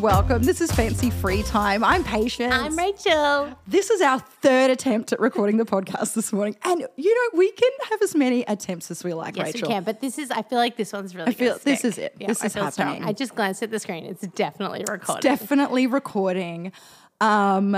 and 0.00 0.04
welcome. 0.04 0.42
This 0.42 0.62
is 0.62 0.72
Fancy 0.72 1.10
Free 1.10 1.42
Time. 1.42 1.84
I'm 1.84 2.02
Patience. 2.02 2.54
I'm 2.54 2.74
Rachel. 2.76 3.54
This 3.66 3.90
is 3.90 4.00
our 4.00 4.18
third 4.18 4.70
attempt 4.70 5.12
at 5.12 5.20
recording 5.20 5.58
the 5.58 5.66
podcast 5.66 6.14
this 6.14 6.32
morning. 6.32 6.56
And 6.64 6.86
you 6.96 7.14
know, 7.14 7.38
we 7.38 7.52
can 7.52 7.70
have 7.90 8.00
as 8.00 8.14
many 8.14 8.42
attempts 8.44 8.90
as 8.90 9.04
we 9.04 9.12
like, 9.12 9.36
Yes, 9.36 9.46
Rachel. 9.54 9.68
we 9.68 9.74
can, 9.74 9.84
but 9.84 10.00
this 10.00 10.18
is. 10.18 10.30
I 10.30 10.40
feel 10.42 10.56
like 10.58 10.76
this 10.78 10.92
one's 10.94 11.14
really. 11.14 11.28
I 11.28 11.34
feel- 11.34 11.58
this 11.62 11.84
is 11.84 11.98
it. 11.98 12.14
Yeah, 12.18 12.28
This 12.28 12.42
I 12.42 12.46
is 12.46 12.54
feel 12.54 12.70
strong. 12.70 12.88
happening. 12.88 13.08
I 13.08 13.12
just 13.12 13.34
glanced 13.34 13.62
at 13.62 13.70
the 13.70 13.78
screen. 13.78 14.06
It's 14.06 14.26
definitely 14.28 14.84
recording. 14.88 15.20
Definitely 15.20 15.86
recording. 15.86 16.72
Um, 17.20 17.76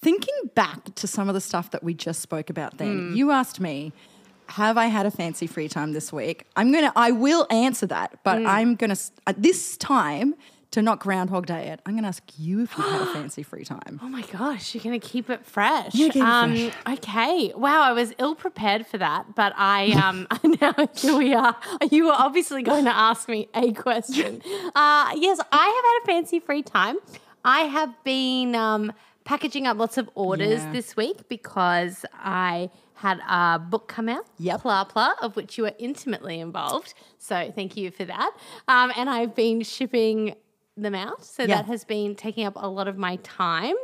thinking 0.00 0.34
back 0.54 0.94
to 0.94 1.08
some 1.08 1.28
of 1.28 1.34
the 1.34 1.40
stuff 1.40 1.72
that 1.72 1.82
we 1.82 1.92
just 1.92 2.20
spoke 2.20 2.50
about 2.50 2.78
then, 2.78 3.16
you 3.16 3.32
asked 3.32 3.58
me, 3.58 3.92
have 4.50 4.78
I 4.78 4.86
had 4.86 5.06
a 5.06 5.10
fancy 5.10 5.48
free 5.48 5.68
time 5.68 5.92
this 5.92 6.12
week? 6.12 6.44
I'm 6.54 6.70
gonna, 6.72 6.92
I 6.94 7.10
will 7.10 7.46
answer 7.50 7.86
that, 7.86 8.20
but 8.22 8.46
I'm 8.46 8.76
gonna 8.76 8.96
uh, 9.26 9.32
this 9.36 9.76
time 9.76 10.34
to 10.72 10.82
not 10.82 11.00
Groundhog 11.00 11.46
Day 11.46 11.68
it. 11.68 11.80
I'm 11.86 11.94
gonna 11.94 12.08
ask 12.08 12.22
you 12.38 12.62
if 12.62 12.76
you've 12.76 12.86
had 12.86 13.00
a 13.02 13.06
fancy 13.12 13.42
free 13.42 13.64
time. 13.64 13.98
Oh 14.02 14.08
my 14.08 14.22
gosh, 14.22 14.74
you're 14.74 14.84
gonna 14.84 14.98
keep 14.98 15.30
it 15.30 15.44
fresh. 15.46 15.92
Keep 15.92 16.16
it 16.16 16.22
um, 16.22 16.70
Okay. 16.88 17.52
Wow, 17.56 17.82
I 17.82 17.92
was 17.92 18.12
ill 18.18 18.34
prepared 18.34 18.86
for 18.86 18.98
that, 18.98 19.34
but 19.34 19.52
I 19.56 19.92
um 19.92 20.26
now 20.60 20.74
here 20.96 21.16
we 21.16 21.32
are. 21.34 21.56
You 21.90 22.06
were 22.06 22.12
obviously 22.16 22.62
going 22.62 22.84
to 22.84 22.94
ask 22.94 23.28
me 23.28 23.48
a 23.54 23.72
question. 23.72 24.42
Uh, 24.74 25.12
yes, 25.16 25.40
I 25.50 25.66
have 25.66 25.84
had 25.84 26.02
a 26.02 26.06
fancy 26.20 26.38
free 26.40 26.62
time. 26.62 26.96
I 27.44 27.60
have 27.62 27.92
been 28.04 28.54
um, 28.54 28.92
packaging 29.24 29.66
up 29.66 29.76
lots 29.78 29.96
of 29.98 30.08
orders 30.14 30.60
Yeah. 30.62 30.72
this 30.72 30.96
week 30.96 31.28
because 31.28 32.04
I 32.14 32.70
had 32.94 33.20
a 33.28 33.58
book 33.58 33.88
come 33.88 34.08
out, 34.08 34.26
Yep. 34.38 34.60
Pla 34.62 34.84
Pla, 34.84 35.14
of 35.22 35.34
which 35.36 35.56
you 35.58 35.64
are 35.66 35.72
intimately 35.78 36.38
involved. 36.40 36.94
So 37.18 37.50
thank 37.54 37.76
you 37.76 37.90
for 37.90 38.04
that. 38.04 38.30
Um, 38.68 38.92
and 38.96 39.08
I've 39.10 39.34
been 39.34 39.62
shipping 39.62 40.34
them 40.82 40.94
out. 40.94 41.24
So 41.24 41.42
Yeah. 41.42 41.56
that 41.56 41.66
has 41.66 41.84
been 41.84 42.14
taking 42.14 42.44
up 42.46 42.54
a 42.56 42.68
lot 42.68 42.88
of 42.88 42.96
my 42.96 43.16
time. 43.22 43.74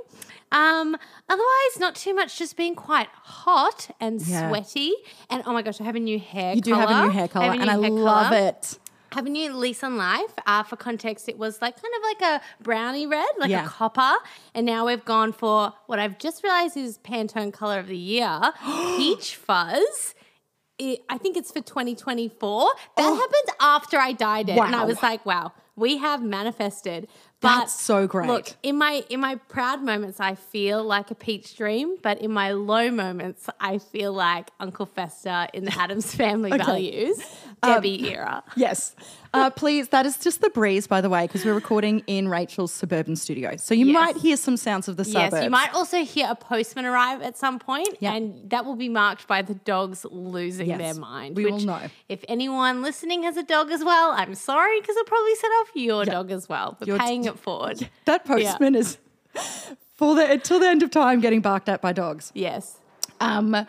Um, 0.53 0.97
otherwise, 1.29 1.79
not 1.81 1.95
too 1.97 2.15
much, 2.15 2.39
just 2.39 2.57
being 2.57 2.75
quite 2.75 3.09
hot 3.13 3.91
and 4.01 4.21
Yeah. 4.21 4.49
sweaty. 4.49 4.93
And 5.31 5.43
oh 5.47 5.53
my 5.53 5.63
gosh, 5.63 5.81
I 5.81 5.85
have 5.85 5.97
a 5.97 6.01
new 6.01 6.19
hair 6.19 6.55
You 6.55 6.61
do 6.61 6.75
have 6.75 6.91
a 6.91 7.03
new 7.07 7.11
hair 7.11 7.27
color, 7.29 7.47
have 7.47 7.55
a 7.57 7.61
and 7.61 7.71
I 7.71 7.75
new 7.77 7.83
hair 7.83 7.91
love 7.91 8.33
it. 8.33 8.79
Have 9.13 9.27
a 9.27 9.31
new 9.31 9.53
lease 9.53 9.83
on 9.85 9.97
life. 9.97 10.33
Uh, 10.47 10.63
for 10.65 10.75
context, 10.77 11.29
it 11.29 11.39
was 11.39 11.63
like 11.63 11.81
kind 11.81 11.95
of 11.97 12.03
like 12.03 12.41
a 12.41 12.63
brownie 12.63 13.07
red, 13.07 13.27
like 13.39 13.51
Yeah. 13.51 13.65
a 13.65 13.69
copper. 13.69 14.15
And 14.55 14.67
now 14.67 14.87
we've 14.87 15.05
gone 15.05 15.33
for 15.33 15.73
what 15.87 15.99
I've 16.01 16.19
just 16.19 16.43
realized 16.43 16.77
is 16.77 16.99
Pantone 16.99 17.53
color 17.53 17.79
of 17.79 17.87
the 17.87 17.97
year, 17.97 18.41
peach 18.97 19.37
fuzz. 19.37 20.15
It, 20.79 21.01
I 21.09 21.19
think 21.19 21.37
it's 21.37 21.53
for 21.53 21.61
2024. 21.61 22.69
That 22.97 23.03
happened 23.03 23.57
after 23.61 23.99
I 23.99 24.11
dyed 24.13 24.49
it. 24.49 24.59
And 24.59 24.75
I 24.75 24.83
Oh. 24.83 24.87
Was 24.87 25.01
like, 25.03 25.25
wow, 25.25 25.53
we 25.77 25.99
have 25.99 26.23
manifested. 26.23 27.09
But 27.41 27.59
That's 27.59 27.79
so 27.79 28.07
great. 28.07 28.29
Look, 28.29 28.49
in 28.63 28.79
my 28.79 29.05
in 29.11 29.21
my 29.21 29.35
proud 29.35 29.83
moments, 29.83 30.19
I 30.21 30.35
feel 30.35 30.83
like 30.83 31.11
a 31.11 31.15
peach 31.15 31.57
dream, 31.57 31.97
but 32.01 32.19
in 32.21 32.31
my 32.31 32.53
low 32.53 32.91
moments, 32.91 33.51
I 33.61 33.79
feel 33.79 34.13
like 34.15 34.51
Uncle 34.61 34.87
Fester 34.87 35.49
in 35.53 35.65
the 35.65 35.79
Addams 35.79 36.15
Family 36.23 36.51
Values, 36.57 37.19
Um, 37.63 37.73
Debbie 37.75 38.09
era. 38.11 38.43
Yes. 38.57 38.95
Uh, 39.35 39.51
please, 39.51 39.89
that 39.89 40.07
is 40.07 40.17
just 40.17 40.41
the 40.41 40.49
breeze, 40.51 40.87
by 40.87 41.01
the 41.01 41.11
way, 41.11 41.27
because 41.27 41.45
we're 41.45 41.55
recording 41.55 42.03
in 42.07 42.29
Rachel's 42.29 42.73
suburban 42.73 43.17
studio. 43.17 43.57
So 43.57 43.75
you 43.75 43.87
Yes. 43.87 43.95
might 43.95 44.17
hear 44.17 44.37
some 44.37 44.57
sounds 44.57 44.87
of 44.87 44.97
the 44.97 45.05
suburbs. 45.05 45.35
Yes, 45.35 45.45
you 45.45 45.51
might 45.51 45.75
also 45.75 46.05
hear 46.05 46.29
a 46.31 46.37
postman 46.37 46.85
arrive 46.87 47.21
at 47.21 47.37
some 47.37 47.59
point, 47.59 47.89
Yep. 48.01 48.15
and 48.15 48.51
that 48.51 48.65
will 48.65 48.77
be 48.77 48.89
marked 48.89 49.27
by 49.27 49.43
the 49.43 49.55
dogs 49.55 50.07
losing 50.09 50.69
Yes, 50.69 50.79
their 50.79 50.95
mind. 50.95 51.37
we 51.37 51.47
will 51.47 51.59
know. 51.59 51.81
If 52.09 52.25
anyone 52.29 52.81
listening 52.83 53.25
has 53.25 53.37
a 53.37 53.43
dog 53.43 53.73
as 53.73 53.83
well, 53.83 54.13
I'm 54.13 54.35
sorry 54.37 54.81
because 54.81 54.97
I'll 54.97 55.05
probably 55.05 55.35
set 55.35 55.49
off 55.61 55.69
your 55.75 56.05
Yeah. 56.05 56.13
dog 56.13 56.31
as 56.31 56.49
well. 56.49 56.77
But 56.79 56.87
Your- 56.87 56.99
paying 56.99 57.25
it 57.25 57.39
forward. 57.39 57.89
That 58.05 58.25
postman 58.25 58.77
is 58.77 58.99
for 59.97 60.15
the 60.15 60.31
until 60.31 60.61
the 60.61 60.69
end 60.69 60.83
of 60.85 60.91
time 60.91 61.19
getting 61.21 61.41
barked 61.41 61.69
at 61.69 61.81
by 61.83 61.93
dogs. 61.93 62.31
yes. 62.35 62.79
Um, 63.21 63.67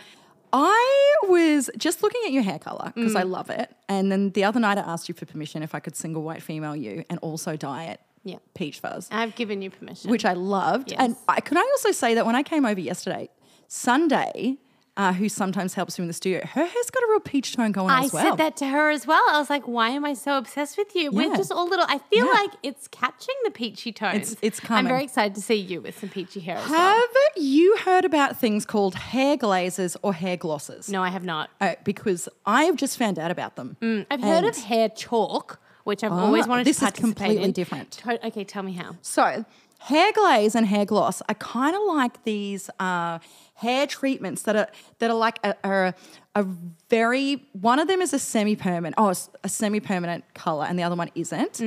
I 0.58 1.16
was 1.28 1.70
just 1.78 2.02
looking 2.02 2.22
at 2.26 2.32
your 2.32 2.44
hair 2.44 2.60
color 2.60 2.92
because 2.96 3.14
Mm. 3.14 3.20
I 3.20 3.24
love 3.24 3.50
it, 3.50 3.70
and 3.90 4.10
then 4.12 4.30
the 4.32 4.46
other 4.46 4.60
night 4.62 4.78
I 4.78 4.82
asked 4.82 5.10
you 5.10 5.16
for 5.16 5.26
permission 5.26 5.62
if 5.64 5.76
I 5.76 5.80
could 5.82 5.96
single 5.98 6.24
white 6.24 6.42
female 6.42 6.76
you 6.76 7.04
and 7.10 7.20
also 7.20 7.58
dye 7.58 7.86
it 7.86 8.00
Yeah. 8.24 8.38
peach 8.54 8.80
fuzz, 8.80 9.10
I've 9.12 9.36
given 9.36 9.62
you 9.62 9.70
permission. 9.70 10.10
which 10.12 10.24
I 10.24 10.34
loved. 10.34 10.94
And 10.98 11.14
Yes. 11.16 11.24
I, 11.28 11.42
can 11.42 11.58
I 11.58 11.68
also 11.74 11.92
say 11.92 12.14
that 12.16 12.26
when 12.26 12.36
I 12.36 12.44
came 12.44 12.66
over 12.66 12.80
yesterday, 12.80 13.30
Sunday, 13.68 14.58
uh, 14.98 15.12
who 15.14 15.28
sometimes 15.28 15.74
helps 15.74 16.00
me 16.00 16.04
in 16.04 16.08
the 16.08 16.14
studio, 16.14 16.40
her 16.46 16.66
hair's 16.66 16.90
got 16.90 17.04
a 17.04 17.08
real 17.10 17.20
peach 17.20 17.56
tone 17.56 17.72
going 17.74 17.90
I 17.90 18.06
as 18.06 18.14
well. 18.14 18.26
I 18.26 18.30
said 18.30 18.38
that 18.38 18.56
to 18.58 18.68
her 18.68 18.90
as 18.92 19.06
well. 19.06 19.22
I 19.30 19.38
was 19.40 19.50
like, 19.50 19.68
why 19.68 19.90
am 19.90 20.06
I 20.06 20.14
so 20.14 20.38
obsessed 20.38 20.78
with 20.78 20.96
you? 20.96 21.12
We're 21.12 21.36
just 21.36 21.52
all 21.52 21.68
little. 21.68 21.86
I 21.90 21.98
feel 21.98 22.26
Yeah. 22.26 22.32
like 22.32 22.52
it's 22.64 22.88
catching 22.88 23.36
the 23.44 23.52
peachy 23.52 23.92
tones. 23.92 24.32
It's- 24.34 24.38
it's 24.60 24.72
I'm 24.72 24.88
very 24.88 25.04
excited 25.04 25.36
to 25.36 25.42
see 25.42 25.56
you 25.56 25.82
with 25.82 26.00
some 26.00 26.08
peachy 26.10 26.40
hair 26.40 26.58
as 26.58 26.70
well. 26.70 26.96
Have 26.96 27.10
you 27.44 27.76
heard 27.78 28.06
about 28.06 28.38
things 28.38 28.66
called 28.66 28.96
hair 28.96 29.36
glazes 29.36 29.98
or 30.02 30.14
hair 30.14 30.38
glosses? 30.38 30.88
No, 30.90 31.04
I 31.04 31.10
have 31.10 31.26
not. 31.26 31.50
Uh, 31.60 31.76
because 31.84 32.30
I've 32.46 32.78
just 32.78 32.98
found 32.98 33.20
out 33.20 33.32
about 33.32 33.58
them. 33.58 33.76
I've 34.10 34.22
heard 34.22 34.46
of 34.46 34.56
hair 34.56 34.88
chalk, 34.88 35.60
which 35.84 36.04
I've 36.06 36.14
always 36.14 36.46
Ah, 36.46 36.50
wanted 36.50 36.68
this 36.68 36.80
to 36.80 36.86
is 36.86 36.92
completely 36.94 37.44
in. 37.44 37.52
different. 37.52 37.92
To- 37.92 38.26
okay, 38.28 38.44
tell 38.46 38.64
me 38.64 38.72
how. 38.74 38.96
So, 39.02 39.44
hair 39.80 40.12
glaze 40.14 40.56
and 40.56 40.66
hair 40.68 40.86
gloss 40.86 41.22
are 41.28 41.36
kind 41.36 41.76
of 41.76 41.82
like 41.86 42.24
these 42.24 42.70
uh, 42.80 43.20
hair 43.56 43.88
treatments 43.88 44.42
that 44.44 44.56
are 44.56 44.68
that 45.00 45.10
are 45.10 45.16
like 45.16 45.40
a, 45.44 45.56
are 45.64 45.96
a 46.36 46.44
very 46.90 47.46
one 47.54 47.80
of 47.80 47.88
them 47.88 48.02
is 48.02 48.14
a 48.14 48.20
semi-permanent 48.20 48.94
oh 48.98 49.10
it's 49.10 49.30
a 49.44 49.50
semi-permanent 49.50 50.24
color 50.34 50.66
and 50.66 50.78
the 50.78 50.84
other 50.84 50.96
one 50.96 51.10
isn't. 51.16 51.62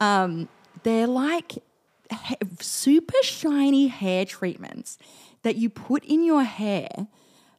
Um, 0.00 0.48
they're 0.82 1.06
like 1.06 1.52
ha- 2.10 2.34
super 2.60 3.16
shiny 3.22 3.86
hair 3.88 4.24
treatments 4.24 4.98
that 5.42 5.56
you 5.56 5.68
put 5.70 6.04
in 6.04 6.24
your 6.24 6.42
hair 6.44 6.88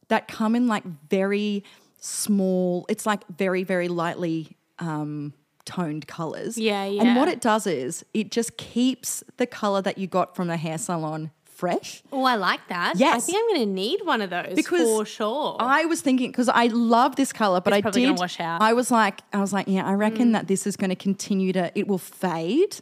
that 0.08 0.28
come 0.28 0.54
in 0.54 0.66
like 0.68 0.84
very 1.08 1.64
small. 2.00 2.86
It's 2.88 3.06
like 3.06 3.26
very 3.28 3.64
very 3.64 3.88
lightly. 3.88 4.56
Um, 4.78 5.34
toned 5.66 6.06
colors 6.06 6.58
Yeah, 6.58 6.84
yeah. 6.84 7.00
and 7.02 7.16
what 7.16 7.26
it 7.26 7.40
does 7.40 7.66
is 7.66 8.04
it 8.12 8.30
just 8.30 8.58
keeps 8.58 9.24
the 9.38 9.46
color 9.46 9.80
that 9.80 9.96
you 9.96 10.06
got 10.06 10.36
from 10.36 10.48
the 10.48 10.58
hair 10.58 10.76
salon 10.76 11.30
fresh. 11.64 12.02
Oh, 12.12 12.24
I 12.24 12.36
like 12.36 12.60
that. 12.68 12.94
Yes. 12.96 13.16
I 13.16 13.20
think 13.20 13.38
I'm 13.38 13.48
going 13.56 13.68
to 13.68 13.72
need 13.74 14.00
one 14.04 14.20
of 14.22 14.30
those 14.30 14.54
Because 14.54 14.82
for 14.88 15.04
sure. 15.04 15.56
I 15.60 15.84
was 15.86 16.00
thinking 16.00 16.30
because 16.30 16.48
I 16.48 16.66
love 16.66 17.16
this 17.16 17.32
color, 17.32 17.60
but 17.60 17.72
It's 17.72 17.86
I 17.86 17.90
did. 17.90 18.18
wash 18.18 18.38
out. 18.40 18.60
I 18.62 18.72
was 18.72 18.90
like, 18.90 19.20
I 19.32 19.40
was 19.40 19.52
like, 19.52 19.66
yeah, 19.68 19.84
I 19.86 19.94
reckon 19.94 20.32
that 20.32 20.46
this 20.48 20.66
is 20.66 20.76
going 20.76 20.90
to 20.90 20.96
continue 20.96 21.52
to. 21.54 21.70
It 21.78 21.88
will 21.88 21.98
fade 21.98 22.76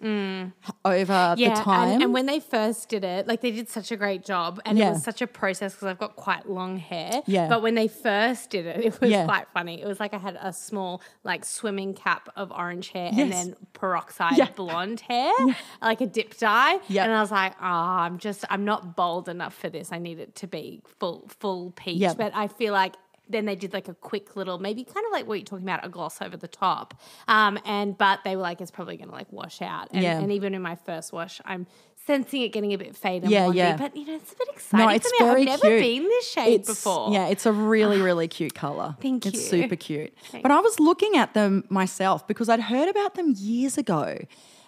over 0.84 1.12
Mm. 1.12 1.38
yeah, 1.38 1.54
the 1.54 1.60
time. 1.60 1.88
And, 1.93 2.03
and 2.04 2.12
when 2.15 2.26
they 2.26 2.41
first 2.41 2.88
did 2.88 3.04
it, 3.04 3.26
like 3.26 3.41
they 3.41 3.50
did 3.53 3.69
such 3.69 3.91
a 3.93 3.97
great 3.97 4.25
job, 4.25 4.60
and 4.65 4.76
Yeah. 4.78 4.88
it 4.88 4.93
was 4.94 5.03
such 5.04 5.22
a 5.22 5.26
process 5.26 5.72
because 5.75 5.87
I've 5.88 5.99
got 5.99 6.16
quite 6.16 6.49
long 6.49 6.76
hair. 6.78 7.22
Yeah. 7.26 7.49
But 7.49 7.62
when 7.62 7.75
they 7.75 7.88
first 7.88 8.50
did 8.50 8.66
it, 8.66 8.84
it 8.84 9.00
was 9.00 9.10
Yeah. 9.10 9.25
quite 9.25 9.47
funny. 9.54 9.81
It 9.82 9.87
was 9.87 10.00
like 10.00 10.14
I 10.14 10.19
had 10.19 10.37
a 10.41 10.53
small 10.53 11.03
like 11.25 11.44
swimming 11.44 11.94
cap 11.94 12.28
of 12.37 12.50
orange 12.53 12.88
hair 12.91 13.10
Yes. 13.12 13.20
and 13.22 13.32
then 13.32 13.56
peroxide 13.75 14.54
blonde 14.56 15.00
hair, 15.00 15.32
like 15.81 16.00
a 16.00 16.06
dip 16.06 16.37
dye. 16.38 16.78
Yeah. 16.88 17.04
And 17.04 17.12
I 17.14 17.20
was 17.20 17.31
like, 17.31 17.53
oh, 17.60 17.64
I'm 18.06 18.19
just 18.19 18.44
I'm 18.50 18.64
not 18.64 18.72
bold 18.81 19.28
enough 19.28 19.55
for 19.55 19.69
this. 19.69 19.93
I 19.93 19.99
need 19.99 20.19
it 20.19 20.34
to 20.37 20.47
be 20.47 20.83
full 20.99 21.28
full 21.41 21.72
peach. 21.72 21.99
Yeah. 21.99 22.15
But 22.15 22.33
I 22.34 22.49
feel 22.49 22.72
like 22.72 22.94
then 23.28 23.44
they 23.47 23.55
did 23.56 23.72
like 23.72 23.88
a 23.88 23.94
quick 23.94 24.37
little, 24.37 24.59
maybe 24.59 24.84
kind 24.84 25.06
of 25.06 25.12
like 25.12 25.27
what 25.27 25.38
you're 25.38 25.44
talking 25.47 25.65
about, 25.66 25.84
a 25.84 25.88
gloss 25.88 26.21
over 26.21 26.37
the 26.37 26.49
top. 26.49 26.93
Um, 27.28 27.59
and 27.65 27.97
but 27.97 28.21
they 28.25 28.37
were 28.37 28.43
like, 28.43 28.61
it's 28.61 28.71
probably 28.71 28.97
going 28.97 29.09
to 29.09 29.15
like 29.15 29.32
wash 29.32 29.62
out. 29.62 29.88
And, 29.93 30.03
Yeah. 30.03 30.19
and 30.19 30.32
even 30.32 30.55
in 30.55 30.61
my 30.62 30.75
first 30.75 31.12
wash, 31.12 31.41
I'm 31.44 31.66
sensing 32.05 32.43
it 32.43 32.49
getting 32.49 32.72
a 32.75 32.78
bit 32.78 32.97
faded 32.97 33.31
Yeah, 33.31 33.49
yeah. 33.53 33.77
But 33.77 33.97
you 33.97 34.05
know, 34.06 34.16
it's 34.16 34.32
a 34.32 34.37
bit 34.37 34.49
exciting 34.53 34.87
no, 34.88 34.93
it's 34.93 35.09
for 35.16 35.25
me. 35.25 35.28
very 35.31 35.41
I've 35.43 35.47
never 35.62 35.69
cute. 35.69 35.81
been 35.81 36.03
this 36.03 36.28
shade 36.31 36.61
It's- 36.61 36.66
before. 36.66 37.12
Yeah, 37.12 37.28
it's 37.28 37.47
a 37.47 37.53
really, 37.53 38.03
really 38.03 38.27
cute 38.27 38.55
color. 38.55 38.96
Thank 39.00 39.25
it's 39.25 39.37
you. 39.37 39.62
super 39.62 39.76
cute. 39.76 40.12
But 40.43 40.50
I 40.50 40.58
was 40.61 40.81
looking 40.81 41.17
at 41.17 41.32
them 41.32 41.64
myself 41.70 42.26
because 42.26 42.49
I'd 42.49 42.61
heard 42.61 42.88
about 42.88 43.14
them 43.14 43.35
years 43.38 43.79
ago, 43.79 44.19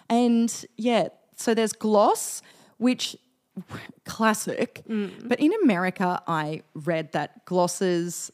and 0.09 0.65
yeah, 0.77 1.09
so 1.35 1.53
there's 1.53 1.73
gloss, 1.73 2.41
which 2.77 3.17
classic. 4.05 4.83
Mm. 4.89 5.27
But 5.27 5.39
in 5.39 5.51
America, 5.63 6.21
I 6.27 6.63
read 6.73 7.11
that 7.13 7.45
glosses 7.45 8.31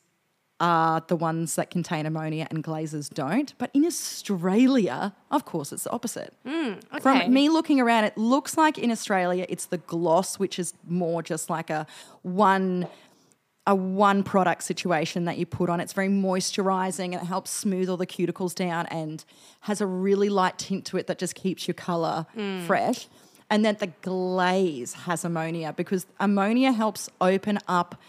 are 0.62 1.04
the 1.08 1.16
ones 1.16 1.56
that 1.56 1.72
contain 1.72 2.06
ammonia 2.06 2.48
and 2.52 2.64
glazes 2.64 3.10
don't. 3.10 3.54
But 3.58 3.72
in 3.74 3.84
Australia, 3.84 5.14
of 5.32 5.44
course, 5.44 5.74
it's 5.74 5.86
the 5.86 5.90
opposite. 5.90 6.36
okay. 6.94 7.00
From 7.02 7.34
me 7.34 7.50
looking 7.50 7.82
around, 7.82 8.04
it 8.04 8.16
looks 8.16 8.58
like 8.58 8.78
in 8.78 8.92
Australia 8.92 9.46
it's 9.50 9.66
the 9.66 9.80
gloss, 9.80 10.38
which 10.38 10.60
is 10.60 10.74
more 10.88 11.24
just 11.24 11.50
like 11.50 11.72
a 11.72 11.88
one 12.22 12.88
a 13.68 13.76
one 13.76 14.24
product 14.24 14.64
situation 14.64 15.26
that 15.26 15.38
you 15.38 15.46
put 15.46 15.70
on. 15.70 15.80
It's 15.80 15.94
very 15.94 16.10
moisturizing 16.10 17.14
and 17.14 17.16
it 17.16 17.26
helps 17.26 17.52
smooth 17.52 17.90
all 17.90 17.98
the 17.98 18.08
cuticles 18.08 18.56
down 18.56 18.88
and 18.88 19.24
has 19.62 19.82
a 19.82 19.86
really 19.86 20.30
light 20.30 20.58
tint 20.58 20.84
to 20.86 20.98
it 20.98 21.06
that 21.08 21.20
just 21.20 21.36
keeps 21.36 21.68
your 21.68 21.76
color 21.76 22.26
fresh. 22.66 23.08
And 23.52 23.66
then 23.66 23.76
the 23.80 23.88
glaze 24.02 24.94
has 24.94 25.26
ammonia 25.26 25.74
because 25.76 26.08
ammonia 26.22 26.72
helps 26.72 27.10
open 27.20 27.60
up. 27.68 28.00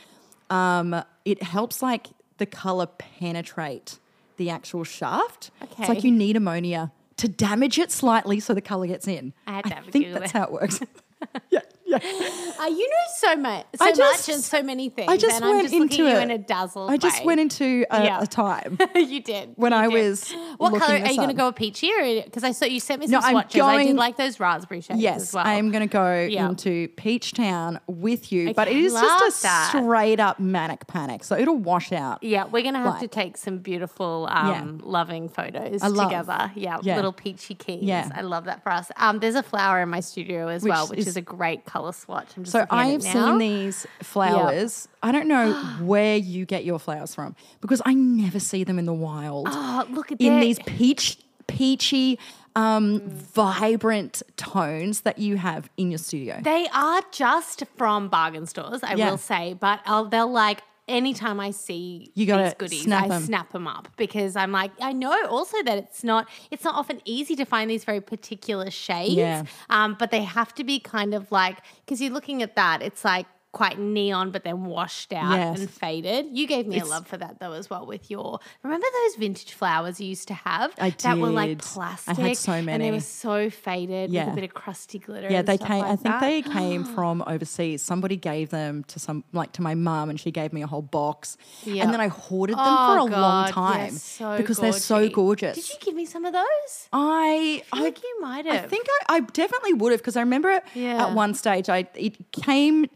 Um, 0.49 1.03
it 1.25 1.43
helps 1.43 1.83
like 1.83 2.07
the 2.39 2.47
color 2.47 2.87
penetrate 2.87 3.99
the 4.37 4.51
actual 4.51 4.85
shaft. 4.85 5.51
It's 5.79 5.89
like 5.89 6.05
you 6.05 6.13
need 6.13 6.37
ammonia 6.37 6.93
to 7.17 7.29
damage 7.29 7.79
it 7.79 7.91
slightly 7.91 8.39
so 8.39 8.55
the 8.55 8.61
color 8.61 8.87
gets 8.87 9.09
in. 9.09 9.33
I 9.47 9.53
had 9.53 9.65
to 9.65 9.75
have 9.75 9.87
think 9.87 10.13
that's 10.15 10.31
how 10.31 10.45
it 10.45 10.53
works. 10.53 10.81
yeah, 11.51 11.61
yeah. 12.01 12.53
Uh, 12.61 12.67
you 12.67 12.89
know 12.89 12.97
so 13.17 13.37
much, 13.37 13.67
so 13.77 13.85
I 13.85 13.93
just- 13.93 14.29
much, 14.29 14.35
and 14.35 14.43
so 14.45 14.63
many 14.63 14.89
things. 14.89 15.09
I 15.11 15.17
just 15.17 15.37
and 15.37 15.45
went 15.45 15.57
I'm 15.59 15.63
just 15.65 15.75
into 15.75 15.85
looking 15.85 16.07
at 16.07 16.13
you 16.15 16.19
it. 16.19 16.23
in 16.23 16.31
a 16.31 16.39
dazzled 16.39 16.91
I 16.91 16.97
just 16.97 17.21
way. 17.21 17.27
went 17.27 17.41
into 17.41 17.85
a, 17.91 18.05
Yeah. 18.05 18.23
a 18.23 18.27
time. 18.27 18.79
you 18.95 19.21
did 19.23 19.53
when 19.57 19.73
you 19.73 19.79
I 19.79 19.89
did. 19.89 19.95
was 20.09 20.33
What 20.59 20.79
color 20.81 20.95
are 20.97 21.07
you 21.09 21.17
going 21.17 21.29
to 21.29 21.35
go 21.35 21.49
a 21.49 21.53
peachy 21.53 21.91
or 21.93 22.23
because 22.23 22.45
I 22.45 22.53
saw 22.53 22.65
you 22.67 22.81
sent 22.81 23.01
me 23.01 23.07
No, 23.07 23.21
some 23.21 23.25
I'm 23.29 23.33
swatches. 23.35 23.61
I 23.63 23.77
did 23.79 23.85
going- 23.85 23.97
like 23.97 24.17
those 24.17 24.39
raspberry 24.41 24.81
shades 24.81 25.01
Yes, 25.01 25.23
as 25.23 25.35
well. 25.35 25.47
I 25.47 25.55
am 25.55 25.71
going 25.71 25.87
to 25.89 25.93
go 25.93 26.21
Yeah. 26.31 26.49
into 26.49 26.89
Peach 26.97 27.33
Town 27.33 27.81
with 27.87 28.33
you, 28.33 28.55
but 28.55 28.69
it 28.69 28.77
is 28.77 28.93
just 28.93 29.41
a 29.41 29.43
that. 29.43 29.69
straight 29.71 30.21
up 30.21 30.39
manic 30.41 30.87
panic, 30.87 31.25
so 31.25 31.37
it'll 31.37 31.57
wash 31.57 31.93
out. 31.93 32.23
Yeah, 32.23 32.45
we're 32.45 32.63
gonna 32.63 32.79
have 32.83 33.01
to 33.01 33.09
take 33.09 33.37
some 33.37 33.59
beautiful, 33.59 34.29
um, 34.31 34.81
loving 34.85 35.29
photos 35.29 35.83
love- 35.83 36.09
together. 36.09 36.53
Yeah, 36.55 36.79
yeah. 36.83 36.97
little 36.97 37.13
peachy 37.13 37.55
keys. 37.55 37.83
Yeah. 37.83 38.09
I 38.15 38.21
love 38.23 38.45
that 38.45 38.63
for 38.63 38.71
us. 38.71 38.91
Um, 38.97 39.19
there's 39.19 39.35
a 39.35 39.43
flower 39.43 39.81
in 39.81 39.89
my 39.89 40.01
studio 40.01 40.49
as 40.49 40.63
well, 40.63 40.87
which 40.89 40.99
is- 41.01 41.09
is, 41.09 41.17
a 41.17 41.21
great 41.21 41.65
color 41.65 41.82
swatch. 41.91 42.37
I'm 42.37 42.45
just 42.45 42.53
So 42.53 42.67
I 42.71 42.87
have 42.89 43.03
seen 43.03 43.39
these 43.39 43.87
flowers. 44.03 44.89
I 45.03 45.11
don't 45.11 45.27
know 45.27 45.53
where 45.81 46.17
you 46.17 46.47
get 46.47 46.65
your 46.65 46.79
flowers 46.79 47.15
from 47.15 47.35
because 47.61 47.83
I 47.85 47.95
never 47.95 48.39
see 48.39 48.63
them 48.63 48.79
in 48.79 48.87
the 48.87 48.93
wild. 48.93 49.49
Oh, 49.51 49.87
look 49.91 50.13
at 50.13 50.21
in 50.21 50.35
that. 50.35 50.41
these 50.41 50.59
peach, 50.67 51.19
peachy, 51.49 52.19
um, 52.55 53.01
vibrant 53.09 54.23
tones 54.37 55.01
that 55.01 55.19
you 55.19 55.39
have 55.39 55.69
in 55.77 55.91
your 55.91 55.99
studio. 55.99 56.39
They 56.43 56.69
are 56.73 57.03
just 57.11 57.65
from 57.77 58.09
bargain 58.09 58.47
stores, 58.47 58.83
I 58.83 58.95
Yeah. 58.95 59.11
will 59.11 59.17
say, 59.19 59.55
but 59.55 59.81
I'll, 59.87 60.05
they'll 60.05 60.31
like 60.31 60.63
anytime 60.89 61.39
I 61.41 61.51
see 61.53 62.11
You 62.15 62.27
gotta 62.27 62.45
these 62.45 62.55
goodies, 62.55 62.83
snap 62.83 63.11
I 63.11 63.15
'em. 63.17 63.23
snap 63.23 63.53
them 63.53 63.67
up 63.69 63.89
because 63.97 64.37
I'm 64.37 64.53
like, 64.53 64.73
I 64.81 64.93
know 64.93 65.27
also 65.27 65.57
that 65.65 65.79
it's 65.79 66.03
not 66.05 66.29
it's 66.51 66.65
not 66.65 66.75
often 66.75 67.01
easy 67.05 67.37
to 67.37 67.45
find 67.45 67.71
these 67.71 67.85
very 67.85 68.01
particular 68.01 68.71
shades, 68.71 69.15
Yeah. 69.17 69.45
um, 69.71 69.97
but 69.99 70.11
they 70.11 70.23
have 70.23 70.55
to 70.55 70.65
be 70.65 70.79
kind 70.81 71.15
of 71.15 71.31
like 71.33 71.59
because 71.85 72.01
you're 72.01 72.13
looking 72.13 72.43
at 72.43 72.57
that, 72.57 72.83
it's 72.83 73.05
like 73.05 73.27
quite 73.53 73.79
neon 73.79 74.31
but 74.31 74.45
then 74.45 74.65
washed 74.65 75.13
out 75.13 75.33
Yes. 75.37 75.61
and 75.61 75.71
faded. 75.71 76.27
You 76.33 76.47
gave 76.47 76.67
me 76.67 76.79
a 76.81 76.85
love 76.87 77.07
for 77.07 77.19
that 77.19 77.39
though 77.39 77.53
as 77.53 77.69
well 77.69 77.85
with 77.85 78.11
your 78.11 78.41
remember 78.63 78.87
those 79.05 79.17
vintage 79.17 79.53
flowers 79.53 80.01
you 80.01 80.09
used 80.09 80.27
to 80.29 80.35
have 80.35 80.73
I 80.79 80.89
that 80.91 81.19
were 81.19 81.29
like 81.29 81.59
plastic 81.59 82.19
I 82.19 82.29
had 82.29 82.37
so 82.39 82.53
and 82.53 82.67
they 82.67 82.79
many. 82.79 82.91
were 82.93 83.01
so 83.01 83.51
faded 83.51 84.09
with 84.09 84.15
Yeah. 84.15 84.33
a 84.33 84.35
bit 84.35 84.45
of 84.45 84.55
crusty 84.55 84.99
glitter. 84.99 85.29
Yeah, 85.31 85.41
and 85.41 85.49
they 85.49 85.59
came. 85.59 85.81
like 85.81 85.85
I 85.85 85.97
think 85.97 86.03
that. 86.05 86.21
they 86.21 86.41
came 86.43 86.85
from 86.97 87.23
overseas. 87.27 87.83
Somebody 87.83 88.17
gave 88.17 88.49
them 88.51 88.85
to 88.85 88.99
some, 88.99 89.23
like 89.35 89.53
to 89.53 89.63
my 89.63 89.75
mum, 89.75 90.09
and 90.09 90.19
she 90.19 90.31
gave 90.31 90.53
me 90.55 90.63
a 90.63 90.67
whole 90.67 90.81
box. 90.83 91.37
Yep. 91.65 91.85
And 91.85 91.93
then 91.93 92.01
I 92.01 92.09
hoarded 92.09 92.57
them 92.57 92.65
Oh, 92.67 92.95
for 92.95 92.99
a 92.99 93.05
long 93.05 93.11
God, 93.11 93.47
yes, 93.49 93.55
time 93.55 93.91
so 93.93 94.37
because 94.39 94.59
they're 94.59 94.73
so 94.73 95.09
gorgeous. 95.11 95.57
Did 95.57 95.69
you 95.69 95.77
give 95.81 95.95
me 95.95 96.07
some 96.07 96.25
of 96.25 96.33
those? 96.33 96.89
I, 96.93 97.63
I 97.71 97.77
feel 97.77 97.85
like 97.85 98.03
you 98.03 98.21
might 98.21 98.47
have. 98.47 98.65
I 98.65 98.69
think 98.69 98.87
I, 99.09 99.17
I 99.17 99.21
definitely 99.21 99.75
would 99.75 99.93
have 99.93 100.01
because 100.01 100.17
I 100.17 100.21
remember 100.21 100.63
Yeah. 100.75 101.07
at 101.09 101.15
one 101.15 101.35
stage 101.35 101.69
I 101.69 101.87
it 101.95 102.33
came. 102.33 102.87